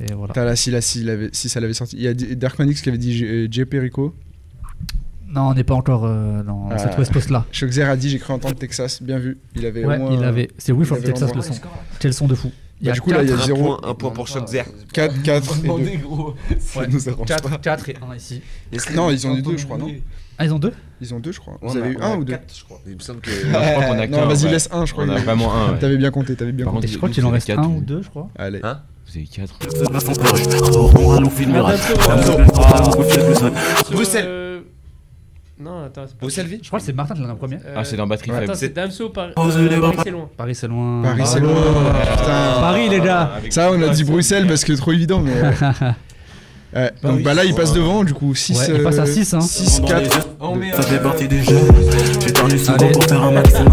Et 0.00 0.12
voilà. 0.14 0.32
T'as 0.34 0.44
là, 0.44 0.56
si, 0.56 0.70
là, 0.70 0.80
si, 0.80 1.48
ça 1.48 1.60
l'avait 1.60 1.74
sorti. 1.74 1.96
Il 1.96 2.02
y 2.02 2.08
a 2.08 2.14
D- 2.14 2.34
Dark 2.36 2.58
Manix 2.58 2.80
qui 2.82 2.88
avait 2.88 2.98
dit 2.98 3.24
euh, 3.24 3.46
Jay 3.50 3.64
Perico. 3.64 4.14
Non, 5.28 5.42
on 5.48 5.54
n'est 5.54 5.64
pas 5.64 5.74
encore 5.74 6.04
euh, 6.04 6.42
dans 6.42 6.68
Ah. 6.70 6.78
cette 6.78 6.98
West 6.98 7.12
Coast 7.12 7.30
là. 7.30 7.46
Shockzer 7.52 7.84
a 7.88 7.96
dit 7.96 8.10
J'ai 8.10 8.18
cru 8.18 8.32
entendre 8.32 8.56
Texas. 8.56 9.02
Bien 9.02 9.18
vu. 9.18 9.38
Il 9.54 9.64
avait 9.64 9.84
Ouais, 9.84 9.96
au 9.96 10.00
moins. 10.00 10.12
il 10.14 10.24
avait. 10.24 10.50
C'est 10.58 10.72
We 10.72 10.86
From 10.86 10.98
avait 10.98 11.06
Texas 11.06 11.34
le 11.34 11.40
son. 11.42 11.54
Quel 12.00 12.12
son 12.12 12.26
de 12.26 12.34
fou. 12.34 12.50
Il 12.80 12.86
y 12.86 12.86
Bah, 12.88 12.92
a 12.92 12.94
du 12.94 13.00
coup, 13.00 13.10
là, 13.12 13.22
il 13.22 13.28
y 13.28 13.32
a 13.32 13.36
Un 13.36 13.46
0. 13.46 13.62
point, 13.78 13.80
un 13.90 13.94
point 13.94 14.10
pour 14.10 14.26
Shockzer. 14.26 14.64
4, 14.92 15.22
4 15.22 15.58
et 15.64 15.68
2. 15.68 15.72
Ouais. 15.72 16.88
nous 16.90 17.08
arrange 17.08 17.26
4, 17.28 17.60
4 17.60 17.88
et 17.90 17.96
1 18.10 18.16
ici. 18.16 18.42
Non, 18.94 19.08
ils 19.10 19.24
ont 19.26 19.36
eu 19.36 19.42
2, 19.42 19.56
je 19.56 19.64
crois, 19.66 19.78
non 19.78 19.88
Ah, 20.36 20.44
ils 20.46 20.52
ont 20.52 20.58
deux? 20.58 20.72
Ils 21.00 21.14
ont 21.14 21.20
2, 21.20 21.30
je 21.32 21.38
crois. 21.40 21.58
Vous 21.62 21.76
avez 21.76 21.90
eu 21.90 21.96
1 22.00 22.16
ou 22.16 22.24
2 22.24 22.36
Il 22.88 22.94
me 22.96 22.98
semble 23.00 23.20
que. 23.20 23.30
Je 23.30 23.46
crois 23.46 23.84
qu'on 23.86 23.98
a 23.98 24.06
Non, 24.08 24.26
vas-y, 24.26 24.44
ouais. 24.46 24.50
laisse 24.50 24.68
1, 24.72 24.84
je 24.86 24.92
crois. 24.92 25.04
On 25.04 25.08
a 25.10 25.18
vraiment 25.20 25.54
un. 25.54 25.72
ouais. 25.74 25.78
T'avais 25.78 25.96
bien 25.96 26.10
compté, 26.10 26.34
t'avais 26.34 26.50
bien 26.52 26.64
Par 26.64 26.74
compté. 26.74 26.88
Je 26.88 26.96
crois 26.96 27.08
qu'il 27.08 27.24
en 27.24 27.30
reste 27.30 27.48
un 27.50 27.62
ou 27.68 27.80
deux, 27.80 28.02
je 28.02 28.08
crois. 28.10 28.28
Allez. 28.36 28.60
Vous 29.12 29.18
avez 29.18 29.26
4. 29.26 29.58
Bruxelles. 33.90 34.24
Euh, 34.26 34.60
Non, 35.60 35.84
attends, 35.84 36.02
c'est 36.06 36.14
pas. 36.16 36.20
Bruxelles 36.22 36.46
vie 36.46 36.58
Je 36.62 36.66
crois 36.68 36.78
que 36.78 36.84
c'est 36.86 36.92
Martin 36.94 37.14
qui 37.14 37.20
l'a 37.22 37.28
en 37.30 37.36
premier. 37.36 37.56
Euh, 37.56 37.74
Ah, 37.76 37.84
c'est 37.84 37.96
dans 37.96 38.06
Batterie. 38.06 38.30
Faible. 38.30 38.44
Attends, 38.44 38.54
c'est 38.54 38.72
Damso 38.74 39.10
par. 39.10 39.32
Paris, 39.34 39.52
c'est 39.52 40.10
loin. 40.10 40.28
Paris, 40.36 40.54
c'est 40.54 40.68
loin. 40.68 41.02
Paris, 41.02 41.22
c'est 41.26 41.40
Bravo. 41.40 41.60
loin. 41.60 41.92
Putain. 41.92 42.60
Paris, 42.60 42.88
les 42.88 43.00
gars. 43.00 43.32
Ça, 43.50 43.70
on 43.72 43.82
a 43.82 43.88
dit 43.88 44.04
Bruxelles 44.04 44.46
parce 44.46 44.64
que 44.64 44.72
trop 44.72 44.92
évident, 44.92 45.20
mais. 45.20 45.32
Ouais, 46.74 46.90
donc 47.02 47.22
bah 47.22 47.34
là 47.34 47.44
il 47.44 47.54
passe 47.54 47.74
devant 47.74 48.02
du 48.02 48.14
coup 48.14 48.34
6 48.34 48.58
Ouais, 48.58 48.76
il 48.78 48.82
passe 48.82 48.98
à 48.98 49.04
6, 49.04 49.34
hein. 49.34 49.42
6 49.42 49.82
4 49.86 50.28
Ça 50.74 50.82
fait 50.82 51.02
partie 51.02 51.28
des 51.28 51.42
jeux. 51.42 51.58
J'ai 52.48 52.56
souvent 52.56 52.76
Allez. 52.78 52.92
pour 52.92 53.04
faire 53.04 53.22
un 53.22 53.30
maximum. 53.30 53.72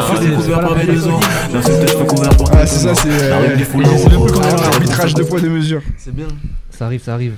Ah, 0.00 0.62
par 0.62 2.06
couvert 2.06 2.36
pour 2.36 2.50
Ah 2.52 2.66
c'est 2.66 2.78
ça 2.88 2.94
c'est 2.94 3.08
euh, 3.10 3.56
plus 3.56 3.64
voir. 3.64 4.72
arbitrage 4.72 5.14
de 5.14 5.22
poids 5.22 5.40
de 5.40 5.48
mesure. 5.48 5.82
C'est 5.96 6.14
bien. 6.14 6.26
Ça 6.70 6.86
arrive, 6.86 7.02
ça 7.02 7.14
arrive. 7.14 7.34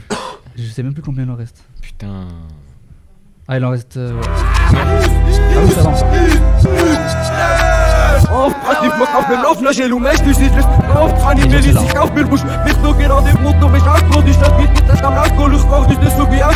Je 0.56 0.64
sais 0.64 0.82
même 0.82 0.92
plus 0.92 1.02
combien 1.02 1.24
il 1.24 1.30
en 1.30 1.36
reste. 1.36 1.56
Putain. 1.80 2.26
Ah, 3.48 3.56
il 3.56 3.64
en 3.64 3.70
reste. 3.70 3.96
euh, 3.96 4.12
ouais. 4.12 4.20
Ah 4.76 5.62
oui, 5.64 5.70
ça 5.72 5.82
va. 5.82 7.00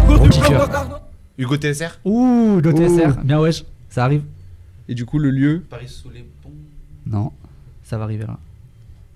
Gros 0.06 0.28
kicker. 0.28 0.68
Hugo 1.38 1.56
TSR 1.56 1.98
Ouh, 2.04 2.60
de 2.60 2.70
TSR. 2.70 3.14
Bien, 3.24 3.40
wesh. 3.40 3.64
Ça 3.90 4.04
arrive. 4.04 4.22
Et 4.88 4.94
du 4.94 5.04
coup 5.06 5.18
le 5.18 5.30
lieu 5.30 5.64
Paris 5.68 5.88
sous 5.88 6.10
les 6.10 6.26
ponts. 6.42 6.50
Non, 7.06 7.32
ça 7.82 7.98
va 7.98 8.04
arriver 8.04 8.24
là. 8.26 8.38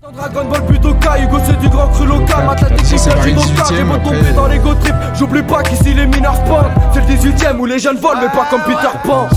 Dragon 0.01 0.49
Ball 0.49 0.65
plutôt 0.65 0.91
Hugo 0.93 1.39
c'est 1.45 1.59
du 1.59 1.67
grand 1.67 1.89
cru 1.89 2.07
local 2.07 2.47
c'est 2.85 3.09
dans 3.09 3.43
18e, 3.43 3.91
après. 3.91 4.01
tomber 4.01 4.31
dans 4.33 4.47
les 4.47 4.57
go 4.59 4.73
trips 4.75 4.95
J'oublie 5.17 5.43
pas 5.43 5.61
qu'ici 5.61 5.93
les 5.93 6.05
mineurs 6.07 6.37
spawn 6.37 6.71
C'est 6.93 7.01
le 7.01 7.07
18ème 7.33 7.57
où 7.57 7.65
les 7.65 7.79
jeunes 7.79 7.97
volent 7.97 8.21
mais 8.21 8.29
pas 8.29 8.47
comme 8.49 8.61
Peter 8.61 8.97
Pan 9.03 9.27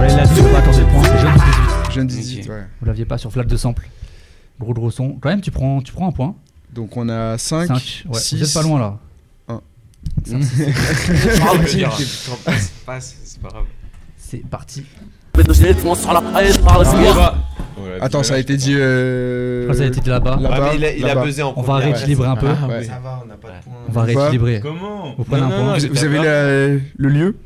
Ouais, 0.00 0.08
il 0.10 0.16
l'a 0.16 0.24
dit, 0.26 0.34
faut 0.34 0.48
pas 0.48 0.58
attendre 0.58 0.78
le 0.78 0.86
point. 0.86 1.02
C'est 1.02 1.18
jeune 1.18 1.34
18. 1.34 1.92
jeune 1.92 2.06
18 2.06 2.48
ouais. 2.48 2.62
Vous 2.80 2.86
l'aviez 2.86 3.04
pas 3.04 3.18
sur 3.18 3.32
flat 3.32 3.44
de 3.44 3.56
sample. 3.56 3.88
Gros 4.60 4.74
gros 4.74 4.90
son. 4.90 5.14
Quand 5.20 5.30
même, 5.30 5.40
tu 5.40 5.50
prends, 5.50 5.80
tu 5.80 5.92
prends 5.92 6.08
un 6.08 6.12
point. 6.12 6.34
Donc 6.72 6.96
on 6.96 7.08
a 7.08 7.38
5 7.38 7.66
5. 7.68 8.04
Ouais, 8.12 8.20
6 8.20 8.36
vous 8.36 8.44
êtes 8.44 8.54
pas 8.54 8.62
loin 8.62 8.80
là. 8.80 8.98
Un. 9.48 9.60
Ça, 10.24 10.36
c'est- 10.40 10.72
Passe, 12.86 13.16
c'est 13.24 13.40
pas 13.40 13.48
grave. 13.48 13.64
C'est 14.32 14.48
parti. 14.48 14.82
Attends, 18.00 18.22
ça 18.22 18.34
a 18.34 18.38
été 18.38 18.56
dit 18.56 18.74
euh... 18.74 19.70
Ça 19.74 19.82
a 19.82 19.86
été 19.86 20.00
dit 20.00 20.08
là-bas. 20.08 20.38
Ah, 20.50 20.70
il 20.74 20.82
a, 20.86 20.96
il 20.96 21.04
a 21.04 21.08
là-bas. 21.08 21.24
buzzé 21.24 21.42
en 21.42 21.52
On 21.54 21.60
va 21.60 21.76
rééquilibrer 21.76 22.28
un 22.28 22.36
peu. 22.36 22.46
Ah, 22.48 22.66
ouais. 22.66 22.84
Ça 22.84 22.98
va, 23.04 23.20
on 23.22 23.26
n'a 23.26 23.34
pas 23.34 23.48
de 23.48 23.62
point. 23.62 23.74
On 23.86 23.92
va 23.92 24.02
rééquilibrer. 24.04 24.60
Comment 24.60 25.14
Vous 25.18 25.24
prenez 25.24 25.42
un 25.42 25.50
point. 25.50 25.76
Vous, 25.78 25.86
vous 25.86 26.04
avez 26.04 26.16
la- 26.16 26.80
le 26.96 27.08
lieu 27.10 27.36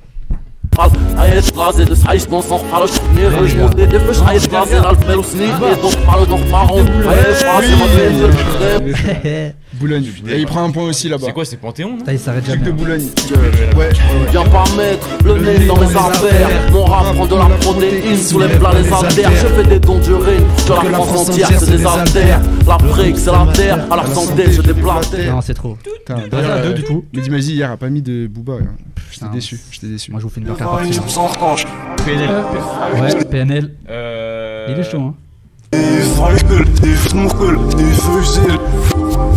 Boulogne. 9.77 10.07
Et 10.29 10.39
il 10.41 10.47
prend 10.47 10.65
un 10.65 10.71
point 10.71 10.85
aussi 10.85 11.09
là-bas. 11.09 11.27
C'est 11.27 11.33
quoi, 11.33 11.45
c'est 11.45 11.57
Panthéon 11.57 11.97
non 11.99 12.05
il 12.11 12.19
s'arrête 12.19 12.45
Truc 12.45 12.61
de 12.61 12.65
jamais. 12.67 12.77
Boulogne. 12.77 13.07
Ouais. 13.77 13.89
Viens 14.31 14.45
pas 14.45 14.65
mettre 14.77 15.07
le 15.25 15.35
nez 15.39 15.67
dans 15.67 15.77
mes 15.79 15.87
affaires 15.97 16.49
Mon 16.73 16.85
rap 16.85 17.15
prend 17.15 17.27
de 17.27 17.35
la 17.35 17.57
protéine 17.57 18.17
sous 18.19 18.39
les 18.41 18.49
plats 18.49 18.73
les 18.75 18.91
artères 18.93 19.31
Je 19.31 19.47
fais 19.47 19.65
des 19.69 19.79
dons 19.79 19.99
d'urine 19.99 20.45
que 20.67 20.87
la 20.91 20.99
France 20.99 21.29
entière 21.29 21.49
c'est 21.59 21.71
des 21.71 21.85
artères 21.87 22.41
L'Afrique 22.67 23.19
c'est 23.19 23.33
la 23.33 23.47
terre 23.53 23.87
à 23.91 23.97
la 23.97 24.07
santé 24.07 24.51
je 24.53 24.63
déblatère 24.63 25.35
Non, 25.35 25.41
c'est 25.41 25.55
trop. 25.55 25.77
Putain, 25.83 26.17
à 26.33 26.61
deux, 26.63 26.75
du 26.75 26.83
coup. 26.83 27.05
Mehdi 27.13 27.31
Maizi 27.31 27.55
hier 27.55 27.71
a 27.71 27.77
pas 27.77 27.89
mis 27.89 28.03
de 28.03 28.27
Booba. 28.27 28.55
hein. 28.55 28.75
J'étais 29.13 29.27
déçu, 29.33 29.61
j'étais 29.71 29.87
déçu. 29.87 30.11
Moi, 30.11 30.21
je 30.21 30.25
vous 30.25 30.31
fais 30.31 30.41
une 30.41 30.47
dernière 30.47 30.69
partie. 30.69 30.93
Je 30.93 31.01
me 31.01 31.09
sens 31.09 31.33
franche 31.35 31.65
PNL. 32.05 32.29
Ouais, 33.01 33.25
PNL. 33.25 33.75
Euh. 33.89 34.67
Il 34.71 34.79
est 34.79 34.91
chaud, 34.91 35.01
hein. 35.01 35.15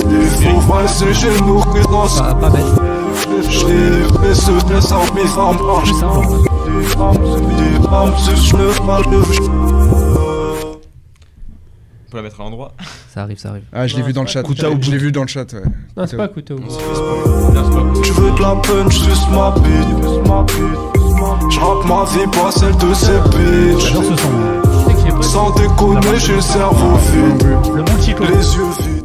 Die 0.10 0.16
Fusil 0.16 0.50
Die 0.50 0.62
Vorweise 0.62 1.06
genug 1.14 1.66
genossen 1.74 2.24
Pas, 2.26 2.34
pas 2.36 2.50
bête. 2.50 2.66
Vom 2.66 3.34
Arsch 3.36 3.66
Plus 4.20 4.42
simple 4.42 5.22
en 5.32 5.52
vrai. 5.54 5.84
Die 6.68 6.94
Ramse, 6.98 7.42
die 7.58 7.88
Ramse 7.88 8.38
schnürt 8.38 8.86
mal 8.86 9.04
durch 9.04 9.40
On 12.08 12.12
peut 12.12 12.18
la 12.18 12.24
mettre 12.24 12.40
à 12.42 12.44
l'endroit. 12.44 12.72
Ça 13.14 13.22
arrive, 13.22 13.38
ça 13.38 13.50
arrive. 13.50 13.64
Ah, 13.72 13.86
je 13.86 13.96
l'ai 13.96 14.02
vu 14.02 14.14
dans 14.14 14.22
le 14.24 14.28
chat. 14.28 14.42
Je 14.44 14.52
l'ai- 14.66 14.82
je 14.82 14.96
vu 14.98 15.12
dans 15.12 15.22
le 15.22 15.28
chat, 15.28 15.52
ouais. 15.54 15.62
Non, 15.96 16.08
c'est 16.08 16.18
pas 16.18 16.28
couteau. 16.28 16.56
Tu 16.56 18.12
veux 18.14 18.32
de 18.32 18.42
la 18.42 18.56
peine, 18.56 18.90
j'suce 18.92 19.28
ma 19.32 19.52
bite. 19.52 20.06
J'rappe 21.52 21.86
ma 21.86 22.04
vie, 22.06 22.28
pas 22.32 22.52
celle 22.52 22.76
de 22.78 22.94
ces 22.96 23.20
bitches. 23.30 23.94
Ce 23.94 25.18
que 25.18 25.24
Sans 25.24 25.52
déconner, 25.52 26.18
j'ai 26.18 26.36
le 26.36 26.42
cerveau 26.42 26.96
vide. 27.12 27.44
Le. 27.76 27.84
Les 28.26 28.56
yeux 28.56 28.64
vides. 28.80 28.99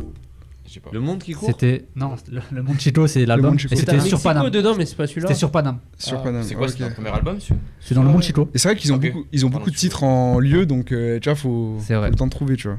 Sais 0.75 0.81
pas. 0.81 0.91
Le 0.93 0.99
monde 1.01 1.23
qui 1.23 1.33
court 1.35 1.49
C'était. 1.49 1.85
Non, 1.95 2.17
le, 2.33 2.41
le 2.51 2.63
Monde 2.65 2.81
Chico, 2.81 3.07
c'est 3.07 3.25
l'album. 3.27 3.51
Monde 3.51 3.59
Et 3.61 3.63
Chico. 3.63 3.77
C'était 3.77 3.93
c'était 3.93 4.09
sur 4.09 4.21
Paname. 4.21 4.51
dedans, 4.51 4.75
mais 4.77 4.87
c'est 4.87 4.97
pas 4.97 5.07
celui-là. 5.07 5.29
C'était 5.29 5.39
sur 5.39 5.51
Paname. 5.53 5.79
Sur 5.99 6.19
Ah, 6.19 6.23
Paname. 6.25 6.43
C'est 6.43 6.55
quoi, 6.57 6.67
c'est 6.69 6.83
un 6.83 6.91
premier 6.91 7.11
album, 7.11 7.39
celui 7.41 7.61
C'est 7.81 7.95
dans 7.95 8.03
le 8.03 8.09
Ah 8.09 8.11
Monde 8.11 8.21
ouais. 8.21 8.27
Chico. 8.27 8.49
Et 8.55 8.59
c'est 8.59 8.69
vrai 8.69 8.77
qu'ils 8.77 8.93
ont, 8.93 8.97
beaucoup, 8.97 9.25
ils 9.31 9.47
ont 9.47 9.51
beaucoup 9.51 9.71
de 9.71 9.77
titres 9.77 10.03
en 10.03 10.41
lieu, 10.41 10.67
donc 10.67 10.91
euh, 10.91 11.21
tu 11.21 11.29
vois, 11.29 11.37
faut, 11.37 11.77
C'est 11.81 11.95
faut 11.95 12.03
le 12.03 12.11
temps 12.15 12.27
de 12.27 12.31
trouver, 12.33 12.57
tu 12.57 12.67
vois. 12.69 12.79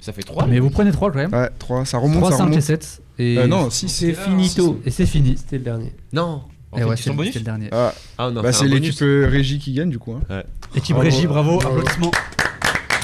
Ça 0.00 0.12
fait 0.12 0.22
3 0.22 0.46
Mais 0.48 0.58
vous 0.58 0.70
prenez 0.70 0.90
3 0.90 1.10
quand 1.12 1.18
même. 1.18 1.32
Ouais, 1.32 1.50
3, 1.58 1.84
ça 1.84 1.98
remonte, 1.98 2.18
3, 2.18 2.30
ça 2.32 2.36
5 2.38 2.42
remonte. 2.44 2.58
et 2.58 2.62
7. 2.62 3.02
Et, 3.20 3.38
Euh, 3.38 3.46
non, 3.46 3.70
6. 3.70 3.88
C'est 3.88 4.12
finito. 4.14 4.80
et 4.84 4.90
c'est 4.90 5.06
fini. 5.06 5.36
C'était 5.36 5.58
le 5.58 5.64
dernier. 5.64 5.92
Non. 6.12 6.42
Et 6.76 6.82
ouais, 6.84 6.96
c'est 6.96 7.04
c'est 7.04 7.10
bonus 7.12 7.28
c'était 7.28 7.38
le 7.38 7.44
dernier. 7.44 7.68
Ah, 7.72 7.94
Ah, 8.18 8.30
non, 8.30 8.42
bah 8.42 8.52
c'est 8.52 8.66
l'équipe 8.68 9.00
euh, 9.02 9.28
régie 9.30 9.58
qui 9.60 9.72
gagne, 9.72 9.90
du 9.90 9.98
coup. 10.00 10.14
Hein. 10.14 10.42
Équipe 10.74 10.96
Bravo. 10.96 11.10
régie, 11.10 11.26
bravo, 11.28 11.58
Bravo. 11.58 11.78
applaudissements. 11.78 12.10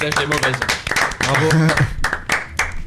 Les 0.01 0.25
mauvaise. 0.25 0.55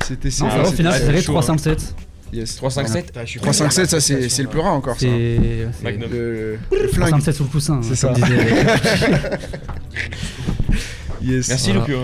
C'était 0.09 0.31
c'est- 0.31 0.45
au 0.45 0.49
c'était- 0.65 0.77
final, 0.77 0.93
c'était 0.95 1.13
c'est 1.17 1.23
chaud, 1.23 1.33
3, 1.33 1.43
hein. 1.43 1.47
5, 1.47 1.61
7. 1.61 1.95
Yes. 2.33 2.57
3, 2.57 2.71
5, 2.71 2.89
7. 2.89 3.13
3, 3.41 3.53
5, 3.53 3.73
7, 3.73 3.89
ça 3.91 4.01
c'est 4.01 4.29
c'est 4.29 4.43
le 4.43 4.49
plus 4.49 4.61
rare 4.61 4.75
encore. 4.75 4.95
ça. 4.95 5.01
C'est. 5.01 5.09
Le, 5.09 5.69
le 6.11 6.59
3, 6.71 6.89
flingue. 6.93 7.11
5, 7.11 7.23
7 7.23 7.35
sous 7.37 7.45
le 7.45 7.49
coussin. 7.49 7.81
C'est 7.83 8.01
comme 8.07 8.17
ça. 8.17 8.27
Yes. 11.23 11.49
Merci, 11.49 11.71
Voilà. 11.73 11.87
Lupio. 11.87 11.99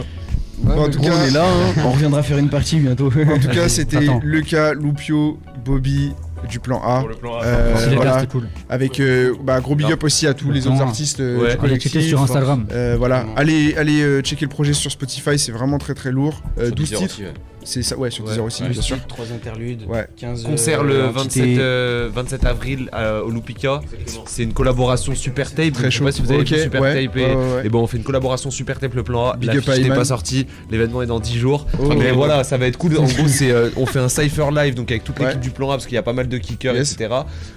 Bon, 0.59 0.73
en 0.85 0.89
tout 0.91 0.99
Gros, 0.99 1.09
cas, 1.09 1.15
on 1.23 1.25
est 1.27 1.31
là, 1.31 1.45
hein. 1.47 1.75
on 1.85 1.91
reviendra 1.93 2.23
faire 2.23 2.39
une 2.39 2.49
partie 2.49 2.79
bientôt. 2.79 3.07
En 3.07 3.39
tout 3.39 3.49
cas, 3.49 3.69
c'était 3.69 3.99
Attends. 3.99 4.21
Lucas, 4.25 4.75
Lupio, 4.75 5.39
Bobby 5.65 6.13
du 6.49 6.59
plan 6.61 6.81
A. 6.83 7.01
Pour 7.01 7.09
le 7.11 7.15
plan 7.15 7.39
A. 7.39 7.45
Euh, 7.45 7.93
voilà. 7.95 8.27
cool. 8.27 8.49
Avec 8.69 9.01
euh, 9.01 9.35
bah, 9.43 9.61
gros 9.61 9.75
big 9.75 9.87
Non. 9.87 9.93
up 9.95 10.05
aussi 10.05 10.27
à 10.27 10.35
tous 10.35 10.51
les 10.51 10.67
autres 10.67 10.83
artistes 10.83 11.21
euh, 11.21 11.37
Ouais. 11.37 11.43
du 11.43 11.51
Allez 11.53 11.59
collectif. 11.59 11.93
checker 11.93 12.09
sur 12.09 12.21
Instagram. 12.23 12.67
Euh, 12.73 12.97
voilà, 12.99 13.25
allez, 13.37 13.75
allez 13.77 14.03
euh, 14.03 14.21
checker 14.21 14.45
le 14.45 14.51
projet 14.51 14.73
sur 14.75 14.91
Spotify, 14.91 15.39
c'est 15.39 15.53
vraiment 15.53 15.79
très 15.79 15.95
très 15.95 16.11
lourd. 16.11 16.43
Euh, 16.59 16.67
Sur 16.67 16.75
12 16.75 16.85
Deezer 16.91 16.99
titres, 17.01 17.15
aussi, 17.15 17.23
ouais. 17.23 17.33
C'est 17.65 17.83
ça, 17.83 17.97
ouais, 17.99 18.11
sur 18.11 18.25
Ouais. 18.25 18.31
Deezer 18.31 18.45
aussi, 18.45 18.63
Ouais. 18.63 18.69
bien 18.71 18.83
sûr. 18.83 18.97
3 19.07 19.27
interludes, 19.35 19.83
Ouais. 19.89 20.07
15 20.17 20.45
Concert 20.45 20.81
euh, 20.81 20.85
le 20.85 21.19
entités. 21.19 21.41
27, 21.41 21.59
euh, 21.59 22.11
27 22.15 22.45
avril 22.47 22.89
à- 22.93 23.23
au 23.23 23.31
Lupika. 23.31 23.81
C'est 24.27 24.43
une 24.45 24.53
collaboration 24.53 25.15
super 25.15 25.53
tape. 25.55 25.73
Très 25.75 25.85
je 25.85 25.91
sais 25.91 25.99
chaud. 25.99 26.05
pas 26.05 26.13
si 26.13 26.23
vous 26.23 26.31
avez 26.33 26.41
Ok, 26.43 26.49
vu 26.53 26.59
super 26.63 26.81
ouais, 26.83 27.05
tape. 27.07 27.17
Et, 27.17 27.21
ouais, 27.25 27.35
ouais, 27.35 27.55
ouais. 27.57 27.67
et 27.67 27.69
bon, 27.69 27.83
on 27.83 27.87
fait 27.87 27.97
une 27.97 28.03
collaboration 28.05 28.51
super 28.51 28.79
tape 28.79 28.95
le 28.95 29.03
plan 29.03 29.31
A. 29.31 29.37
Big 29.37 29.53
La 29.53 29.61
fiche 29.61 29.79
n'est 29.81 29.89
pas 29.89 30.05
sortie. 30.05 30.47
L'événement 30.71 31.03
est 31.03 31.07
dans 31.07 31.21
10 31.21 31.39
jours. 31.39 31.67
Oh. 31.81 31.93
Mais 31.97 32.13
voilà, 32.13 32.45
ça 32.45 32.57
va 32.59 32.67
être 32.67 32.77
cool. 32.79 32.97
En 32.99 33.05
gros, 33.05 33.29
c'est 33.29 33.51
euh, 33.51 33.71
on 33.77 33.87
fait 33.87 33.99
un 33.99 34.09
cypher 34.09 34.47
live 34.55 34.75
donc 34.75 34.91
avec 34.91 35.05
toute 35.05 35.19
l'équipe 35.19 35.35
Ouais. 35.37 35.41
du 35.41 35.51
plan 35.51 35.71
A 35.71 35.75
parce 35.75 35.87
qu'il 35.87 35.95
y 35.95 35.99
a 35.99 36.03
pas 36.03 36.13
mal 36.13 36.29
de 36.29 36.39
kickers, 36.39 36.75
Yes. 36.75 36.93
etc. 36.93 37.15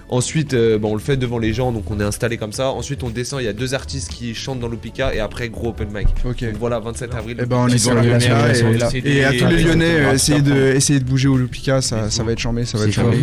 Ensuite, 0.09 0.53
euh, 0.53 0.77
bon, 0.77 0.91
on 0.91 0.93
le 0.93 0.99
fait 1.01 1.17
devant 1.17 1.38
les 1.38 1.53
gens 1.53 1.71
donc 1.71 1.89
on 1.91 1.99
est 1.99 2.03
installé 2.03 2.38
comme 2.38 2.53
ça. 2.53 2.69
Ensuite, 2.69 3.03
on 3.03 3.09
descend. 3.09 3.41
Il 3.41 3.45
y 3.45 3.49
a 3.49 3.53
deux 3.53 3.73
artistes 3.73 4.09
qui 4.09 4.34
chantent 4.34 4.59
dans 4.59 4.69
Lupika 4.69 5.13
et 5.13 5.19
après 5.19 5.49
gros 5.49 5.69
open 5.69 5.89
mic. 5.93 6.07
Ok. 6.25 6.43
Donc 6.43 6.53
voilà, 6.59 6.79
27 6.79 7.13
avril. 7.13 7.38
Et 7.41 7.45
ben 7.45 7.57
on 7.57 7.67
est 7.67 7.77
sur 7.77 7.93
la 7.93 8.03
et, 8.03 9.23
à 9.23 9.34
tous 9.34 9.45
les 9.47 9.63
Lyonnais, 9.63 9.97
euh, 9.98 10.14
essayez 10.14 10.41
de, 10.41 10.53
essayez 10.76 10.99
de 10.99 11.06
bouger 11.06 11.28
au 11.28 11.38
Lupika, 11.38 11.82
ça, 11.82 12.10
ça 12.10 12.24
va 12.24 12.32
être 12.32 12.40
chambé, 12.40 12.65
ça 12.65 12.78
va 12.78 12.86
être 12.86 12.91
chambé. 12.94 13.18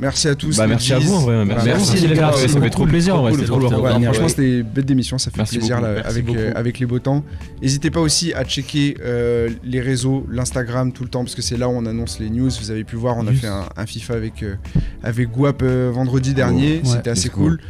Merci 0.00 0.28
à 0.28 0.34
tous. 0.34 0.56
Bah, 0.56 0.66
merci 0.66 0.94
à 0.94 0.98
vous, 0.98 1.12
en 1.12 1.18
vrai, 1.20 1.44
merci. 1.44 1.66
Bah, 1.66 1.74
Merci, 1.76 2.06
les 2.08 2.16
gars, 2.16 2.30
Ouais, 2.34 2.48
ça 2.48 2.58
fait 2.58 2.70
trop 2.70 2.86
plaisir, 2.86 3.16
en 3.16 3.20
vrai, 3.20 3.32
cool, 3.32 3.40
c'était 3.40 3.50
trop 3.52 3.60
trop. 3.68 3.82
Ouais, 3.82 3.92
Ouais, 3.96 4.04
franchement, 4.04 4.28
c'était 4.28 4.62
bête 4.62 4.86
d'émission, 4.86 5.18
ça 5.18 5.30
fait 5.30 5.36
Merci 5.36 5.58
plaisir 5.58 5.78
là, 5.82 5.96
avec, 6.06 6.26
euh, 6.30 6.52
avec 6.54 6.78
les 6.78 6.86
beaux 6.86 6.98
temps. 7.00 7.22
N'hésitez 7.60 7.90
pas 7.90 8.00
aussi 8.00 8.32
à 8.32 8.44
checker 8.44 8.96
euh, 9.04 9.50
les 9.62 9.82
réseaux, 9.82 10.24
l'Instagram 10.30 10.92
tout 10.92 11.02
le 11.02 11.10
temps, 11.10 11.22
parce 11.22 11.34
que 11.34 11.42
c'est 11.42 11.58
là 11.58 11.68
où 11.68 11.72
on 11.72 11.84
annonce 11.84 12.18
les 12.18 12.30
news. 12.30 12.48
Vous 12.62 12.70
avez 12.70 12.84
pu 12.84 12.96
voir, 12.96 13.18
on 13.18 13.26
a 13.26 13.30
Yes. 13.32 13.40
fait 13.42 13.48
un, 13.48 13.66
un 13.76 13.84
FIFA 13.84 14.14
avec, 14.14 14.42
euh, 14.42 14.54
avec 15.02 15.30
Guap 15.30 15.60
euh, 15.62 15.90
vendredi 15.92 16.32
dernier, 16.32 16.76
Ouais. 16.76 16.80
c'était 16.90 17.10
assez 17.10 17.28
cool. 17.28 17.60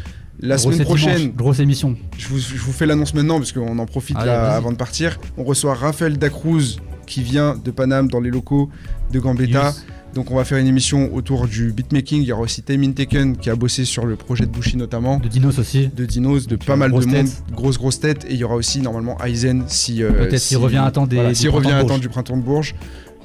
La 0.43 0.57
Grosse 0.57 0.63
semaine 0.75 0.79
dimanche, 0.87 1.03
prochaine, 1.03 1.33
Grosse 1.33 1.59
émission. 1.61 1.97
je 2.17 2.29
vous, 2.29 2.39
je 2.39 2.57
vous 2.57 2.73
fais 2.73 2.87
l'annonce 2.87 3.13
maintenant, 3.15 3.39
parce 3.39 3.53
qu'on 3.53 3.79
en 3.79 3.87
profite 3.87 4.17
Allez, 4.17 4.27
là 4.27 4.43
vas-y. 4.49 4.57
avant 4.57 4.73
de 4.73 4.77
partir. 4.77 5.19
On 5.37 5.45
reçoit 5.45 5.75
Raphaël 5.75 6.17
Dacruz 6.19 6.79
qui 7.07 7.23
vient 7.23 7.57
de 7.63 7.71
Paname 7.71 8.09
dans 8.09 8.21
les 8.21 8.31
locaux 8.31 8.71
de 9.13 9.19
Gambetta. 9.21 9.67
Yes. 9.67 9.85
Donc 10.15 10.31
on 10.33 10.35
va 10.37 10.45
faire 10.45 10.59
une 10.59 10.67
émission 10.67 11.15
autour 11.15 11.47
du 11.47 11.73
beatmaking. 11.73 12.23
Il 12.23 12.27
y 12.27 12.33
aura 12.33 12.43
aussi 12.43 12.63
Time 12.63 12.95
Taken 12.95 13.37
qui 13.37 13.49
a 13.49 13.55
bossé 13.55 13.85
sur 13.85 14.07
le 14.07 14.17
projet 14.17 14.45
de 14.45 14.51
Bushi 14.51 14.77
notamment 14.77 15.19
De 15.19 15.29
Dinos 15.29 15.57
aussi. 15.59 15.89
de 15.89 16.05
Dinos, 16.05 16.47
de 16.49 16.57
pas 16.57 16.75
mal 16.75 16.91
de 16.91 16.97
monde, 16.97 17.11
tête. 17.11 17.43
grosse 17.53 17.79
grosse 17.79 18.01
tête, 18.01 18.25
et 18.29 18.33
il 18.35 18.39
y 18.39 18.43
aura 18.45 18.57
aussi 18.57 18.81
normalement 18.81 19.17
Aizen 19.25 19.65
si 19.69 20.03
euh, 20.03 20.11
Peut-être 20.11 20.39
si- 20.41 20.49
s'il 20.49 20.57
revient 20.57 20.79
à 20.79 20.91
temps 20.91 21.07
des- 21.07 21.15
voilà, 21.17 21.35
s'il 21.35 21.49
revient 21.51 21.71
à 21.73 21.85
temps 21.85 21.99
du 21.99 22.09
printemps 22.09 22.37
de 22.37 22.43
Bourges. 22.43 22.75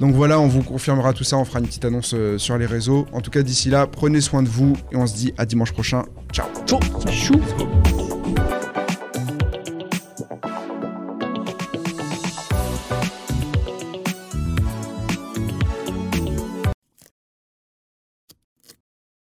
Donc 0.00 0.14
voilà, 0.14 0.38
on 0.40 0.46
vous 0.46 0.62
confirmera 0.62 1.12
tout 1.12 1.24
ça, 1.24 1.38
on 1.38 1.44
fera 1.44 1.58
une 1.60 1.66
petite 1.66 1.84
annonce 1.84 2.12
euh, 2.14 2.38
sur 2.38 2.58
les 2.58 2.66
réseaux. 2.66 3.06
En 3.12 3.20
tout 3.20 3.30
cas, 3.30 3.42
d'ici 3.42 3.70
là, 3.70 3.86
prenez 3.86 4.20
soin 4.20 4.42
de 4.42 4.48
vous 4.48 4.76
et 4.92 4.96
on 4.96 5.06
se 5.06 5.14
dit 5.14 5.32
à 5.38 5.46
dimanche 5.46 5.72
prochain. 5.72 6.04
Ciao. 6.32 6.46